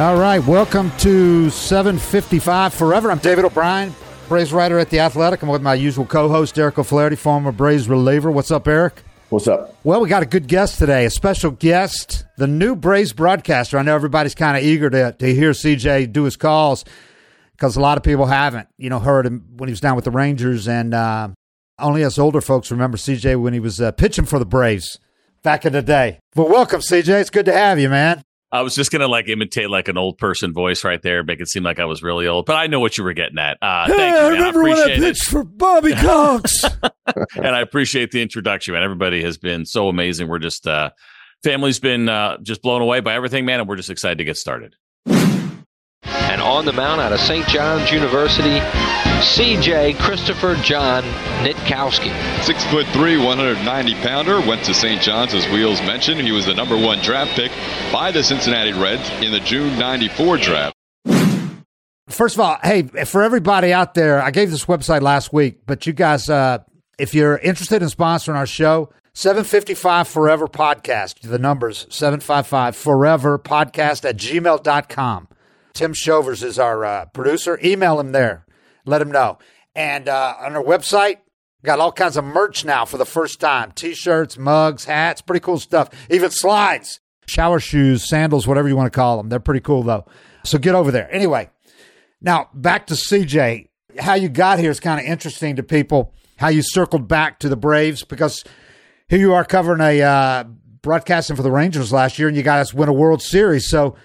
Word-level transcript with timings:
All 0.00 0.16
right, 0.16 0.42
welcome 0.46 0.90
to 1.00 1.50
755 1.50 2.72
Forever. 2.72 3.10
I'm 3.10 3.18
David 3.18 3.44
O'Brien, 3.44 3.94
Braves 4.28 4.50
writer 4.50 4.78
at 4.78 4.88
The 4.88 4.98
Athletic. 4.98 5.42
I'm 5.42 5.50
with 5.50 5.60
my 5.60 5.74
usual 5.74 6.06
co-host, 6.06 6.58
Eric 6.58 6.78
O'Flaherty, 6.78 7.16
former 7.16 7.52
Braves 7.52 7.86
reliever. 7.86 8.30
What's 8.30 8.50
up, 8.50 8.66
Eric? 8.66 9.02
What's 9.28 9.46
up? 9.46 9.76
Well, 9.84 10.00
we 10.00 10.08
got 10.08 10.22
a 10.22 10.26
good 10.26 10.48
guest 10.48 10.78
today, 10.78 11.04
a 11.04 11.10
special 11.10 11.50
guest, 11.50 12.24
the 12.38 12.46
new 12.46 12.74
Braves 12.74 13.12
broadcaster. 13.12 13.76
I 13.76 13.82
know 13.82 13.94
everybody's 13.94 14.34
kind 14.34 14.56
of 14.56 14.62
eager 14.62 14.88
to, 14.88 15.12
to 15.12 15.34
hear 15.34 15.50
CJ 15.50 16.10
do 16.14 16.24
his 16.24 16.34
calls 16.34 16.86
because 17.52 17.76
a 17.76 17.80
lot 17.80 17.98
of 17.98 18.02
people 18.02 18.24
haven't, 18.24 18.68
you 18.78 18.88
know, 18.88 19.00
heard 19.00 19.26
him 19.26 19.48
when 19.58 19.68
he 19.68 19.72
was 19.72 19.80
down 19.80 19.96
with 19.96 20.06
the 20.06 20.10
Rangers. 20.10 20.66
And 20.66 20.94
uh, 20.94 21.28
only 21.78 22.04
us 22.04 22.18
older 22.18 22.40
folks 22.40 22.70
remember 22.70 22.96
CJ 22.96 23.38
when 23.38 23.52
he 23.52 23.60
was 23.60 23.82
uh, 23.82 23.92
pitching 23.92 24.24
for 24.24 24.38
the 24.38 24.46
Braves 24.46 24.98
back 25.42 25.66
in 25.66 25.74
the 25.74 25.82
day. 25.82 26.20
Well, 26.34 26.48
welcome, 26.48 26.80
CJ. 26.80 27.20
It's 27.20 27.28
good 27.28 27.44
to 27.44 27.52
have 27.52 27.78
you, 27.78 27.90
man. 27.90 28.22
I 28.52 28.62
was 28.62 28.74
just 28.74 28.90
gonna 28.90 29.06
like 29.06 29.28
imitate 29.28 29.70
like 29.70 29.88
an 29.88 29.96
old 29.96 30.18
person 30.18 30.52
voice 30.52 30.82
right 30.82 31.00
there, 31.00 31.22
make 31.22 31.40
it 31.40 31.48
seem 31.48 31.62
like 31.62 31.78
I 31.78 31.84
was 31.84 32.02
really 32.02 32.26
old. 32.26 32.46
But 32.46 32.56
I 32.56 32.66
know 32.66 32.80
what 32.80 32.98
you 32.98 33.04
were 33.04 33.12
getting 33.12 33.38
at. 33.38 33.58
Uh, 33.62 33.86
hey, 33.86 33.92
thank 33.96 34.14
you, 34.14 34.20
I 34.20 34.22
man. 34.22 34.32
remember 34.32 34.62
when 34.64 34.78
I 34.78 34.96
pitched 34.96 35.28
it. 35.28 35.30
for 35.30 35.44
Bobby 35.44 35.92
Cox. 35.94 36.64
and 37.36 37.46
I 37.46 37.60
appreciate 37.60 38.10
the 38.10 38.20
introduction, 38.20 38.74
man. 38.74 38.82
Everybody 38.82 39.22
has 39.22 39.38
been 39.38 39.64
so 39.64 39.88
amazing. 39.88 40.28
We're 40.28 40.40
just 40.40 40.66
uh, 40.66 40.90
family's 41.44 41.78
been 41.78 42.08
uh, 42.08 42.38
just 42.42 42.62
blown 42.62 42.82
away 42.82 43.00
by 43.00 43.14
everything, 43.14 43.44
man, 43.44 43.60
and 43.60 43.68
we're 43.68 43.76
just 43.76 43.90
excited 43.90 44.18
to 44.18 44.24
get 44.24 44.36
started. 44.36 44.74
And 45.06 46.40
on 46.40 46.64
the 46.64 46.72
mound 46.72 47.00
out 47.00 47.12
of 47.12 47.20
St. 47.20 47.46
John's 47.48 47.90
University, 47.92 48.58
CJ 49.20 49.98
Christopher 49.98 50.54
John 50.62 51.02
Nitkowski. 51.44 52.10
Six 52.42 52.64
foot 52.64 52.86
three, 52.88 53.18
190 53.18 53.94
pounder, 53.96 54.40
went 54.40 54.64
to 54.64 54.72
St. 54.72 55.00
John's 55.02 55.34
as 55.34 55.46
Wheels 55.48 55.80
mentioned. 55.82 56.22
He 56.22 56.32
was 56.32 56.46
the 56.46 56.54
number 56.54 56.74
one 56.74 57.00
draft 57.00 57.32
pick 57.32 57.52
by 57.92 58.10
the 58.12 58.22
Cincinnati 58.22 58.72
Reds 58.72 59.10
in 59.22 59.30
the 59.30 59.40
June 59.40 59.78
94 59.78 60.38
draft. 60.38 60.74
First 62.08 62.36
of 62.36 62.40
all, 62.40 62.58
hey, 62.62 62.82
for 62.82 63.22
everybody 63.22 63.74
out 63.74 63.92
there, 63.92 64.22
I 64.22 64.30
gave 64.30 64.50
this 64.50 64.64
website 64.64 65.02
last 65.02 65.34
week, 65.34 65.60
but 65.66 65.86
you 65.86 65.92
guys, 65.92 66.30
uh, 66.30 66.58
if 66.98 67.12
you're 67.14 67.36
interested 67.38 67.82
in 67.82 67.88
sponsoring 67.88 68.36
our 68.36 68.46
show, 68.46 68.90
755 69.12 70.08
Forever 70.08 70.48
Podcast, 70.48 71.20
the 71.20 71.38
numbers 71.38 71.86
755 71.90 72.74
Forever 72.74 73.38
Podcast 73.38 74.08
at 74.08 74.16
gmail.com. 74.16 75.28
Tim 75.74 75.92
Shovers 75.92 76.42
is 76.42 76.58
our 76.58 76.86
uh, 76.86 77.04
producer. 77.06 77.60
Email 77.62 78.00
him 78.00 78.12
there. 78.12 78.46
Let 78.90 79.00
him 79.00 79.12
know. 79.12 79.38
And 79.74 80.08
uh, 80.08 80.34
on 80.40 80.56
our 80.56 80.62
website, 80.62 81.18
got 81.64 81.78
all 81.78 81.92
kinds 81.92 82.16
of 82.16 82.24
merch 82.24 82.64
now 82.64 82.84
for 82.84 82.98
the 82.98 83.06
first 83.06 83.38
time 83.40 83.72
t 83.72 83.94
shirts, 83.94 84.36
mugs, 84.36 84.84
hats, 84.84 85.22
pretty 85.22 85.40
cool 85.40 85.58
stuff. 85.58 85.88
Even 86.10 86.30
slides, 86.30 87.00
shower 87.26 87.60
shoes, 87.60 88.08
sandals, 88.08 88.46
whatever 88.46 88.68
you 88.68 88.76
want 88.76 88.92
to 88.92 88.96
call 88.96 89.16
them. 89.16 89.28
They're 89.28 89.40
pretty 89.40 89.60
cool, 89.60 89.84
though. 89.84 90.06
So 90.44 90.58
get 90.58 90.74
over 90.74 90.90
there. 90.90 91.08
Anyway, 91.14 91.50
now 92.20 92.48
back 92.52 92.88
to 92.88 92.94
CJ. 92.94 93.68
How 93.98 94.14
you 94.14 94.28
got 94.28 94.58
here 94.58 94.70
is 94.70 94.80
kind 94.80 95.00
of 95.00 95.06
interesting 95.06 95.56
to 95.56 95.62
people, 95.62 96.12
how 96.36 96.48
you 96.48 96.62
circled 96.62 97.06
back 97.06 97.38
to 97.40 97.48
the 97.48 97.56
Braves, 97.56 98.04
because 98.04 98.44
here 99.08 99.18
you 99.18 99.34
are 99.34 99.44
covering 99.44 99.80
a 99.80 100.02
uh, 100.02 100.44
broadcasting 100.82 101.36
for 101.36 101.42
the 101.42 101.50
Rangers 101.50 101.92
last 101.92 102.18
year, 102.18 102.26
and 102.26 102.36
you 102.36 102.42
got 102.42 102.58
us 102.58 102.74
win 102.74 102.88
a 102.88 102.92
World 102.92 103.22
Series. 103.22 103.68
So 103.68 103.96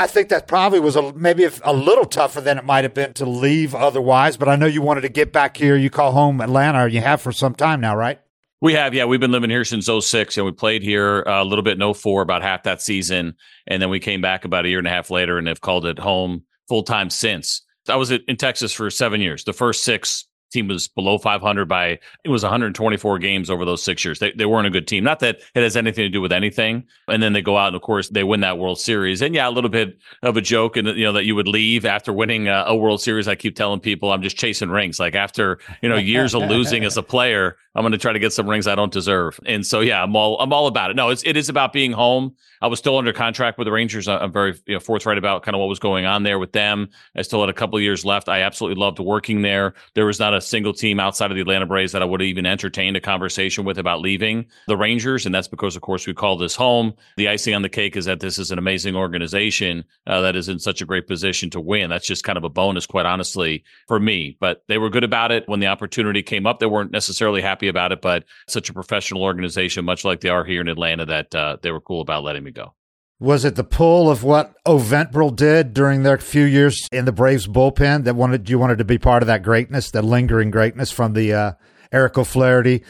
I 0.00 0.06
think 0.06 0.30
that 0.30 0.48
probably 0.48 0.80
was 0.80 0.96
a, 0.96 1.12
maybe 1.12 1.46
a 1.62 1.74
little 1.74 2.06
tougher 2.06 2.40
than 2.40 2.56
it 2.56 2.64
might 2.64 2.84
have 2.84 2.94
been 2.94 3.12
to 3.12 3.26
leave 3.26 3.74
otherwise. 3.74 4.38
But 4.38 4.48
I 4.48 4.56
know 4.56 4.64
you 4.64 4.80
wanted 4.80 5.02
to 5.02 5.10
get 5.10 5.30
back 5.30 5.58
here. 5.58 5.76
You 5.76 5.90
call 5.90 6.12
home 6.12 6.40
Atlanta, 6.40 6.84
or 6.84 6.88
you 6.88 7.02
have 7.02 7.20
for 7.20 7.32
some 7.32 7.54
time 7.54 7.82
now, 7.82 7.94
right? 7.94 8.18
We 8.62 8.72
have, 8.72 8.94
yeah. 8.94 9.04
We've 9.04 9.20
been 9.20 9.30
living 9.30 9.50
here 9.50 9.62
since 9.62 9.90
06, 9.90 10.38
and 10.38 10.46
we 10.46 10.52
played 10.52 10.82
here 10.82 11.22
uh, 11.26 11.42
a 11.42 11.44
little 11.44 11.62
bit 11.62 11.78
in 11.78 11.94
04, 11.94 12.22
about 12.22 12.40
half 12.40 12.62
that 12.62 12.80
season. 12.80 13.34
And 13.66 13.82
then 13.82 13.90
we 13.90 14.00
came 14.00 14.22
back 14.22 14.46
about 14.46 14.64
a 14.64 14.70
year 14.70 14.78
and 14.78 14.86
a 14.86 14.90
half 14.90 15.10
later 15.10 15.36
and 15.36 15.46
have 15.46 15.60
called 15.60 15.84
it 15.84 15.98
home 15.98 16.44
full 16.66 16.82
time 16.82 17.10
since. 17.10 17.60
I 17.86 17.96
was 17.96 18.10
in 18.10 18.36
Texas 18.38 18.72
for 18.72 18.88
seven 18.88 19.20
years. 19.20 19.44
The 19.44 19.52
first 19.52 19.84
six 19.84 20.24
team 20.50 20.68
was 20.68 20.88
below 20.88 21.18
500 21.18 21.66
by 21.66 21.98
it 22.24 22.28
was 22.28 22.42
124 22.42 23.18
games 23.18 23.50
over 23.50 23.64
those 23.64 23.82
six 23.82 24.04
years. 24.04 24.18
They, 24.18 24.32
they 24.32 24.46
weren't 24.46 24.66
a 24.66 24.70
good 24.70 24.86
team. 24.86 25.04
Not 25.04 25.20
that 25.20 25.40
it 25.54 25.62
has 25.62 25.76
anything 25.76 26.04
to 26.04 26.08
do 26.08 26.20
with 26.20 26.32
anything. 26.32 26.84
And 27.08 27.22
then 27.22 27.32
they 27.32 27.42
go 27.42 27.56
out 27.56 27.68
and 27.68 27.76
of 27.76 27.82
course 27.82 28.08
they 28.08 28.24
win 28.24 28.40
that 28.40 28.58
World 28.58 28.78
Series. 28.78 29.22
And 29.22 29.34
yeah, 29.34 29.48
a 29.48 29.50
little 29.50 29.70
bit 29.70 29.98
of 30.22 30.36
a 30.36 30.40
joke, 30.40 30.76
and 30.76 30.88
you 30.88 31.04
know 31.04 31.12
that 31.12 31.24
you 31.24 31.34
would 31.34 31.48
leave 31.48 31.84
after 31.84 32.12
winning 32.12 32.48
a, 32.48 32.64
a 32.66 32.76
World 32.76 33.00
Series. 33.00 33.28
I 33.28 33.34
keep 33.34 33.56
telling 33.56 33.80
people 33.80 34.12
I'm 34.12 34.22
just 34.22 34.36
chasing 34.36 34.70
rings. 34.70 34.98
Like 34.98 35.14
after 35.14 35.58
you 35.82 35.88
know 35.88 35.96
years 35.96 36.34
of 36.34 36.42
losing 36.42 36.84
as 36.84 36.96
a 36.96 37.02
player, 37.02 37.56
I'm 37.74 37.82
going 37.82 37.92
to 37.92 37.98
try 37.98 38.12
to 38.12 38.18
get 38.18 38.32
some 38.32 38.48
rings 38.48 38.66
I 38.66 38.74
don't 38.74 38.92
deserve. 38.92 39.38
And 39.46 39.64
so 39.64 39.80
yeah, 39.80 40.02
I'm 40.02 40.16
all 40.16 40.38
I'm 40.40 40.52
all 40.52 40.66
about 40.66 40.90
it. 40.90 40.96
No, 40.96 41.10
it's 41.10 41.22
it 41.24 41.36
is 41.36 41.48
about 41.48 41.72
being 41.72 41.92
home. 41.92 42.34
I 42.62 42.66
was 42.66 42.78
still 42.78 42.98
under 42.98 43.12
contract 43.12 43.58
with 43.58 43.66
the 43.66 43.72
Rangers. 43.72 44.06
I'm 44.06 44.32
very 44.32 44.54
you 44.66 44.74
know, 44.74 44.80
forthright 44.80 45.16
about 45.16 45.42
kind 45.44 45.54
of 45.54 45.60
what 45.60 45.68
was 45.68 45.78
going 45.78 46.04
on 46.04 46.24
there 46.24 46.38
with 46.38 46.52
them. 46.52 46.88
I 47.16 47.22
still 47.22 47.40
had 47.40 47.48
a 47.48 47.54
couple 47.54 47.76
of 47.76 47.82
years 47.82 48.04
left. 48.04 48.28
I 48.28 48.42
absolutely 48.42 48.78
loved 48.78 48.98
working 48.98 49.42
there. 49.42 49.74
There 49.94 50.04
was 50.04 50.18
not 50.18 50.34
a 50.34 50.40
single 50.40 50.74
team 50.74 51.00
outside 51.00 51.30
of 51.30 51.36
the 51.36 51.40
Atlanta 51.40 51.64
Braves 51.64 51.92
that 51.92 52.02
I 52.02 52.04
would 52.04 52.20
have 52.20 52.26
even 52.26 52.44
entertained 52.44 52.96
a 52.96 53.00
conversation 53.00 53.64
with 53.64 53.78
about 53.78 54.00
leaving 54.00 54.46
the 54.66 54.76
Rangers. 54.76 55.24
And 55.24 55.34
that's 55.34 55.48
because, 55.48 55.76
of 55.76 55.82
course, 55.82 56.06
we 56.06 56.12
call 56.12 56.36
this 56.36 56.54
home. 56.54 56.92
The 57.16 57.28
icing 57.28 57.54
on 57.54 57.62
the 57.62 57.68
cake 57.68 57.96
is 57.96 58.04
that 58.04 58.20
this 58.20 58.38
is 58.38 58.50
an 58.50 58.58
amazing 58.58 58.96
organization 58.96 59.84
uh, 60.06 60.20
that 60.20 60.36
is 60.36 60.48
in 60.48 60.58
such 60.58 60.82
a 60.82 60.86
great 60.86 61.06
position 61.06 61.50
to 61.50 61.60
win. 61.60 61.88
That's 61.88 62.06
just 62.06 62.24
kind 62.24 62.36
of 62.36 62.44
a 62.44 62.50
bonus, 62.50 62.84
quite 62.84 63.06
honestly, 63.06 63.64
for 63.86 63.98
me. 64.00 64.36
But 64.38 64.64
they 64.68 64.76
were 64.76 64.90
good 64.90 65.04
about 65.04 65.32
it 65.32 65.48
when 65.48 65.60
the 65.60 65.68
opportunity 65.68 66.22
came 66.22 66.46
up. 66.46 66.58
They 66.58 66.66
weren't 66.66 66.90
necessarily 66.90 67.40
happy 67.40 67.59
about 67.68 67.92
it, 67.92 68.00
but 68.00 68.24
such 68.48 68.70
a 68.70 68.74
professional 68.74 69.22
organization, 69.22 69.84
much 69.84 70.04
like 70.04 70.20
they 70.20 70.28
are 70.28 70.44
here 70.44 70.60
in 70.60 70.68
Atlanta, 70.68 71.06
that 71.06 71.34
uh, 71.34 71.56
they 71.62 71.70
were 71.70 71.80
cool 71.80 72.00
about 72.00 72.24
letting 72.24 72.44
me 72.44 72.50
go. 72.50 72.74
Was 73.18 73.44
it 73.44 73.54
the 73.54 73.64
pull 73.64 74.10
of 74.10 74.24
what 74.24 74.54
O'Ventbrel 74.66 75.36
did 75.36 75.74
during 75.74 76.02
their 76.04 76.16
few 76.16 76.44
years 76.44 76.88
in 76.90 77.04
the 77.04 77.12
Braves 77.12 77.46
bullpen 77.46 78.04
that 78.04 78.16
wanted 78.16 78.48
you 78.48 78.58
wanted 78.58 78.78
to 78.78 78.84
be 78.84 78.96
part 78.96 79.22
of 79.22 79.26
that 79.26 79.42
greatness, 79.42 79.90
that 79.90 80.04
lingering 80.04 80.50
greatness 80.50 80.90
from 80.90 81.12
the 81.12 81.34
uh, 81.34 81.52
Eric 81.92 82.16
O'Flaherty 82.16 82.82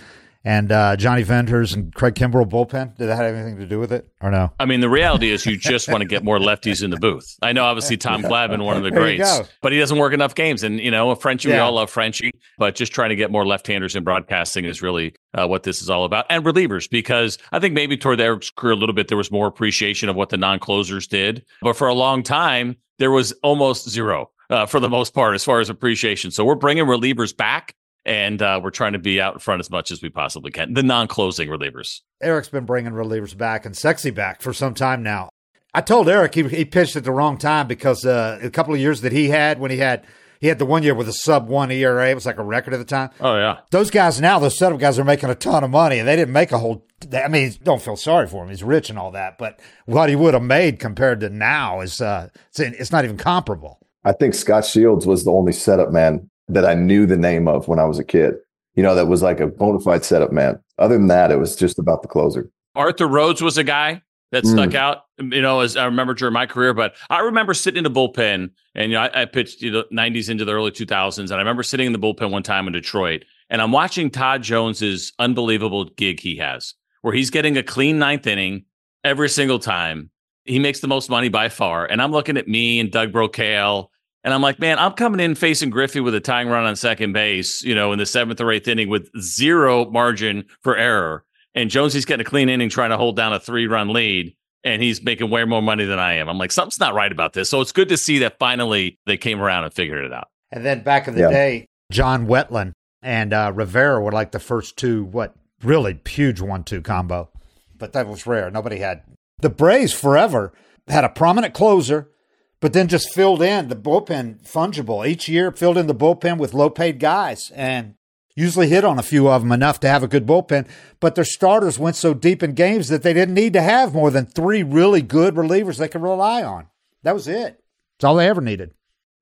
and 0.44 0.72
uh, 0.72 0.96
Johnny 0.96 1.22
Venters 1.22 1.72
and 1.72 1.94
Craig 1.94 2.14
Kimbrel 2.14 2.48
bullpen? 2.48 2.96
Did 2.96 3.08
that 3.08 3.16
have 3.16 3.34
anything 3.34 3.58
to 3.58 3.66
do 3.66 3.78
with 3.78 3.92
it 3.92 4.08
or 4.20 4.31
no? 4.31 4.52
I 4.58 4.64
mean, 4.64 4.81
the 4.81 4.88
reality 4.88 5.31
is 5.31 5.44
you 5.44 5.56
just 5.56 5.88
want 5.88 6.00
to 6.00 6.08
get 6.08 6.25
more 6.25 6.38
lefties 6.38 6.82
in 6.82 6.90
the 6.90 6.96
booth. 6.96 7.37
I 7.42 7.52
know, 7.52 7.64
obviously, 7.64 7.96
Tom 7.96 8.22
Glavine, 8.22 8.64
one 8.64 8.76
of 8.76 8.82
the 8.82 8.90
greats, 8.90 9.42
but 9.60 9.72
he 9.72 9.78
doesn't 9.78 9.98
work 9.98 10.12
enough 10.12 10.34
games. 10.34 10.62
And, 10.62 10.81
you 10.81 10.90
know, 10.90 11.14
Frenchie, 11.14 11.48
yeah. 11.48 11.56
we 11.56 11.60
all 11.60 11.72
love 11.72 11.90
Frenchie, 11.90 12.32
but 12.58 12.75
just 12.75 12.92
trying 12.92 13.10
to 13.10 13.16
get 13.16 13.31
more 13.31 13.46
left 13.46 13.66
handers 13.66 13.96
in 13.96 14.04
broadcasting 14.04 14.64
is 14.64 14.82
really 14.82 15.14
uh, 15.34 15.46
what 15.46 15.62
this 15.62 15.82
is 15.82 15.90
all 15.90 16.04
about. 16.04 16.26
And 16.31 16.44
relievers, 16.44 16.88
because 16.88 17.38
I 17.52 17.58
think 17.58 17.75
maybe 17.75 17.96
toward 17.96 18.20
Eric's 18.20 18.50
career 18.50 18.72
a 18.72 18.76
little 18.76 18.94
bit, 18.94 19.08
there 19.08 19.19
was 19.19 19.31
more 19.31 19.46
appreciation 19.46 20.08
of 20.08 20.16
what 20.16 20.31
the 20.31 20.37
non 20.37 20.58
closers 20.58 21.06
did. 21.06 21.44
But 21.62 21.76
for 21.76 21.88
a 21.88 21.94
long 21.94 22.22
time, 22.22 22.76
there 22.98 23.10
was 23.10 23.32
almost 23.42 23.88
zero 23.88 24.31
uh, 24.50 24.66
for 24.66 24.81
the 24.81 24.88
most 24.88 25.14
part 25.14 25.34
as 25.34 25.44
far 25.44 25.60
as 25.60 25.70
appreciation. 25.70 26.31
So 26.31 26.44
we're 26.44 26.54
bringing 26.54 26.84
relievers 26.84 27.34
back 27.34 27.75
and 28.05 28.41
uh, 28.41 28.61
we're 28.62 28.70
trying 28.70 28.93
to 28.93 28.99
be 28.99 29.20
out 29.20 29.35
in 29.35 29.38
front 29.41 29.61
as 29.61 29.70
much 29.70 29.91
as 29.91 30.02
we 30.02 30.08
possibly 30.11 30.50
can. 30.50 30.75
The 30.75 30.82
non-closing 30.82 31.49
relievers. 31.49 32.00
Eric's 32.23 32.49
been 32.49 32.64
bringing 32.64 32.93
relievers 32.93 33.37
back 33.37 33.67
and 33.67 33.76
sexy 33.76 34.11
back 34.11 34.43
for 34.43 34.52
some 34.52 34.75
time 34.75 35.02
now. 35.02 35.31
I 35.73 35.81
told 35.81 36.08
Eric 36.08 36.35
he, 36.35 36.49
he 36.49 36.64
pitched 36.64 36.97
at 36.97 37.05
the 37.05 37.12
wrong 37.12 37.38
time 37.38 37.69
because 37.69 38.05
uh, 38.05 38.38
a 38.43 38.50
couple 38.50 38.75
of 38.75 38.81
years 38.81 39.02
that 39.02 39.12
he 39.12 39.29
had 39.29 39.61
when 39.61 39.70
he 39.70 39.76
had 39.76 40.05
he 40.41 40.47
had 40.47 40.58
the 40.58 40.64
one 40.64 40.82
year 40.82 40.94
with 40.94 41.08
a 41.08 41.12
sub 41.12 41.49
one 41.49 41.70
ERA. 41.70 42.11
It 42.11 42.14
was 42.14 42.26
like 42.26 42.38
a 42.38 42.43
record 42.43 42.73
at 42.75 42.79
the 42.79 42.85
time. 42.85 43.11
Oh 43.20 43.37
yeah, 43.37 43.58
those 43.70 43.91
guys 43.91 44.20
now, 44.20 44.38
those 44.38 44.58
setup 44.58 44.81
guys 44.81 44.99
are 44.99 45.05
making 45.05 45.29
a 45.31 45.35
ton 45.35 45.62
of 45.62 45.70
money, 45.70 45.99
and 45.99 46.08
they 46.08 46.17
didn't 46.17 46.32
make 46.32 46.50
a 46.50 46.58
whole. 46.58 46.87
I 47.12 47.29
mean, 47.29 47.55
don't 47.62 47.81
feel 47.81 47.97
sorry 47.97 48.26
for 48.26 48.43
him. 48.43 48.49
He's 48.49 48.64
rich 48.64 48.91
and 48.91 48.99
all 48.99 49.12
that, 49.12 49.38
but 49.38 49.61
what 49.85 50.08
he 50.08 50.17
would 50.17 50.35
have 50.35 50.43
made 50.43 50.81
compared 50.81 51.20
to 51.20 51.29
now 51.29 51.81
is 51.81 52.00
uh, 52.00 52.31
it's, 52.49 52.61
it's 52.61 52.93
not 52.93 53.05
even 53.05 53.17
comparable. 53.17 53.79
I 54.05 54.12
think 54.12 54.35
Scot 54.35 54.64
Shields 54.64 55.06
was 55.06 55.25
the 55.25 55.31
only 55.31 55.52
setup 55.52 55.93
man 55.93 56.29
that 56.55 56.64
I 56.64 56.75
knew 56.75 57.06
the 57.06 57.17
name 57.17 57.49
of 57.49 57.69
when 57.69 57.79
I 57.79 57.85
was 57.85 57.99
a 57.99 58.05
kid. 58.05 58.35
You 58.75 58.82
know, 58.82 58.94
that 58.94 59.06
was 59.06 59.23
like 59.23 59.41
a 59.41 59.47
bona 59.47 59.81
fide 59.81 60.05
setup 60.05 60.32
man. 60.32 60.58
Other 60.79 60.97
than 60.97 61.08
that, 61.08 61.31
it 61.31 61.38
was 61.38 61.56
just 61.56 61.79
about 61.79 62.02
the 62.02 62.08
closer. 62.08 62.50
Arthur 62.75 63.08
Rhodes 63.08 63.43
was 63.43 63.58
a 63.58 63.64
guy 63.64 64.02
that 64.32 64.47
stuck 64.47 64.70
mm. 64.70 64.75
out, 64.76 65.05
you 65.19 65.43
know, 65.43 65.61
as 65.61 65.76
I 65.76 65.85
remember 65.87 66.14
during 66.14 66.32
my 66.32 66.47
career. 66.47 66.73
But 66.73 66.94
I 67.08 67.20
remember 67.20 67.52
sitting 67.52 67.79
in 67.79 67.85
the 67.85 67.91
bullpen, 67.91 68.50
and 68.75 68.91
you 68.91 68.97
know, 68.97 69.02
I, 69.02 69.23
I 69.23 69.25
pitched 69.25 69.61
you 69.61 69.73
know, 69.73 69.85
90s 69.93 70.31
into 70.31 70.44
the 70.44 70.52
early 70.52 70.70
2000s, 70.70 71.19
and 71.19 71.32
I 71.32 71.38
remember 71.38 71.62
sitting 71.62 71.87
in 71.87 71.93
the 71.93 71.99
bullpen 71.99 72.31
one 72.31 72.43
time 72.43 72.67
in 72.67 72.73
Detroit, 72.73 73.25
and 73.49 73.61
I'm 73.61 73.73
watching 73.73 74.11
Todd 74.11 74.43
Jones's 74.43 75.12
unbelievable 75.19 75.85
gig 75.85 76.20
he 76.20 76.37
has, 76.37 76.75
where 77.02 77.12
he's 77.12 77.31
getting 77.31 77.56
a 77.56 77.62
clean 77.62 77.99
ninth 77.99 78.26
inning 78.26 78.64
every 79.02 79.29
single 79.29 79.58
time. 79.58 80.11
He 80.44 80.58
makes 80.58 80.81
the 80.81 80.88
most 80.88 81.11
money 81.11 81.29
by 81.29 81.49
far, 81.49 81.85
and 81.85 82.00
I'm 82.00 82.12
looking 82.12 82.37
at 82.37 82.49
me 82.49 82.79
and 82.79 82.91
Doug 82.91 83.12
Brocail 83.12 83.88
and 84.22 84.34
I'm 84.34 84.43
like, 84.43 84.58
man, 84.58 84.78
I'm 84.78 84.93
coming 84.93 85.20
in 85.20 85.34
facing 85.34 85.70
Griffey 85.70 86.00
with 86.00 86.14
a 86.14 86.20
tying 86.20 86.49
run 86.49 86.64
on 86.64 86.76
second 86.76 87.12
base, 87.12 87.62
you 87.62 87.75
know, 87.75 87.93
in 87.93 87.99
the 87.99 88.06
seventh 88.06 88.40
or 88.40 88.52
eighth 88.52 88.69
inning 88.69 88.88
with 88.88 89.11
zero 89.20 89.90
margin 89.90 90.44
for 90.61 90.76
error. 90.76 91.25
And 91.55 91.70
Jonesy's 91.70 92.05
getting 92.05 92.26
a 92.26 92.28
clean 92.28 92.49
inning 92.49 92.69
trying 92.69 92.90
to 92.90 92.96
hold 92.96 93.17
down 93.17 93.32
a 93.32 93.40
three 93.40 93.67
run 93.67 93.93
lead. 93.93 94.34
And 94.62 94.82
he's 94.82 95.02
making 95.02 95.31
way 95.31 95.44
more 95.44 95.62
money 95.62 95.87
than 95.87 95.99
I 95.99 96.14
am. 96.14 96.28
I'm 96.28 96.37
like, 96.37 96.52
something's 96.52 96.78
not 96.78 96.93
right 96.93 97.11
about 97.11 97.32
this. 97.32 97.49
So 97.49 97.62
it's 97.62 97.72
good 97.72 97.88
to 97.88 97.96
see 97.96 98.19
that 98.19 98.38
finally 98.38 98.99
they 99.06 99.17
came 99.17 99.40
around 99.40 99.64
and 99.64 99.72
figured 99.72 100.05
it 100.05 100.12
out. 100.12 100.28
And 100.52 100.66
then 100.66 100.82
back 100.82 101.08
in 101.08 101.14
the 101.14 101.20
yeah. 101.20 101.31
day, 101.31 101.66
John 101.90 102.26
Wetteland 102.26 102.73
and 103.00 103.32
uh, 103.32 103.52
Rivera 103.55 104.02
were 104.02 104.12
like 104.12 104.32
the 104.32 104.38
first 104.38 104.76
two, 104.76 105.05
what 105.05 105.34
really 105.62 105.99
huge 106.06 106.43
one 106.43 106.64
two 106.64 106.82
combo. 106.82 107.31
But 107.78 107.94
that 107.94 108.06
was 108.06 108.26
rare. 108.26 108.50
Nobody 108.50 108.81
had. 108.81 109.02
The 109.40 109.49
Braves 109.49 109.94
forever 109.94 110.52
had 110.88 111.05
a 111.05 111.08
prominent 111.08 111.55
closer 111.55 112.11
but 112.60 112.72
then 112.72 112.88
just 112.88 113.12
filled 113.12 113.42
in 113.42 113.68
the 113.68 113.76
bullpen 113.76 114.46
fungible 114.46 115.06
each 115.06 115.28
year, 115.28 115.50
filled 115.50 115.78
in 115.78 115.86
the 115.86 115.94
bullpen 115.94 116.38
with 116.38 116.54
low 116.54 116.70
paid 116.70 116.98
guys 116.98 117.50
and 117.54 117.94
usually 118.36 118.68
hit 118.68 118.84
on 118.84 118.98
a 118.98 119.02
few 119.02 119.28
of 119.28 119.42
them 119.42 119.52
enough 119.52 119.80
to 119.80 119.88
have 119.88 120.02
a 120.02 120.08
good 120.08 120.26
bullpen. 120.26 120.68
But 121.00 121.14
their 121.14 121.24
starters 121.24 121.78
went 121.78 121.96
so 121.96 122.14
deep 122.14 122.42
in 122.42 122.52
games 122.52 122.88
that 122.88 123.02
they 123.02 123.12
didn't 123.12 123.34
need 123.34 123.52
to 123.54 123.62
have 123.62 123.94
more 123.94 124.10
than 124.10 124.26
three 124.26 124.62
really 124.62 125.02
good 125.02 125.34
relievers 125.34 125.78
they 125.78 125.88
could 125.88 126.02
rely 126.02 126.42
on. 126.42 126.68
That 127.02 127.14
was 127.14 127.26
it. 127.28 127.62
It's 127.96 128.04
all 128.04 128.16
they 128.16 128.28
ever 128.28 128.40
needed. 128.40 128.72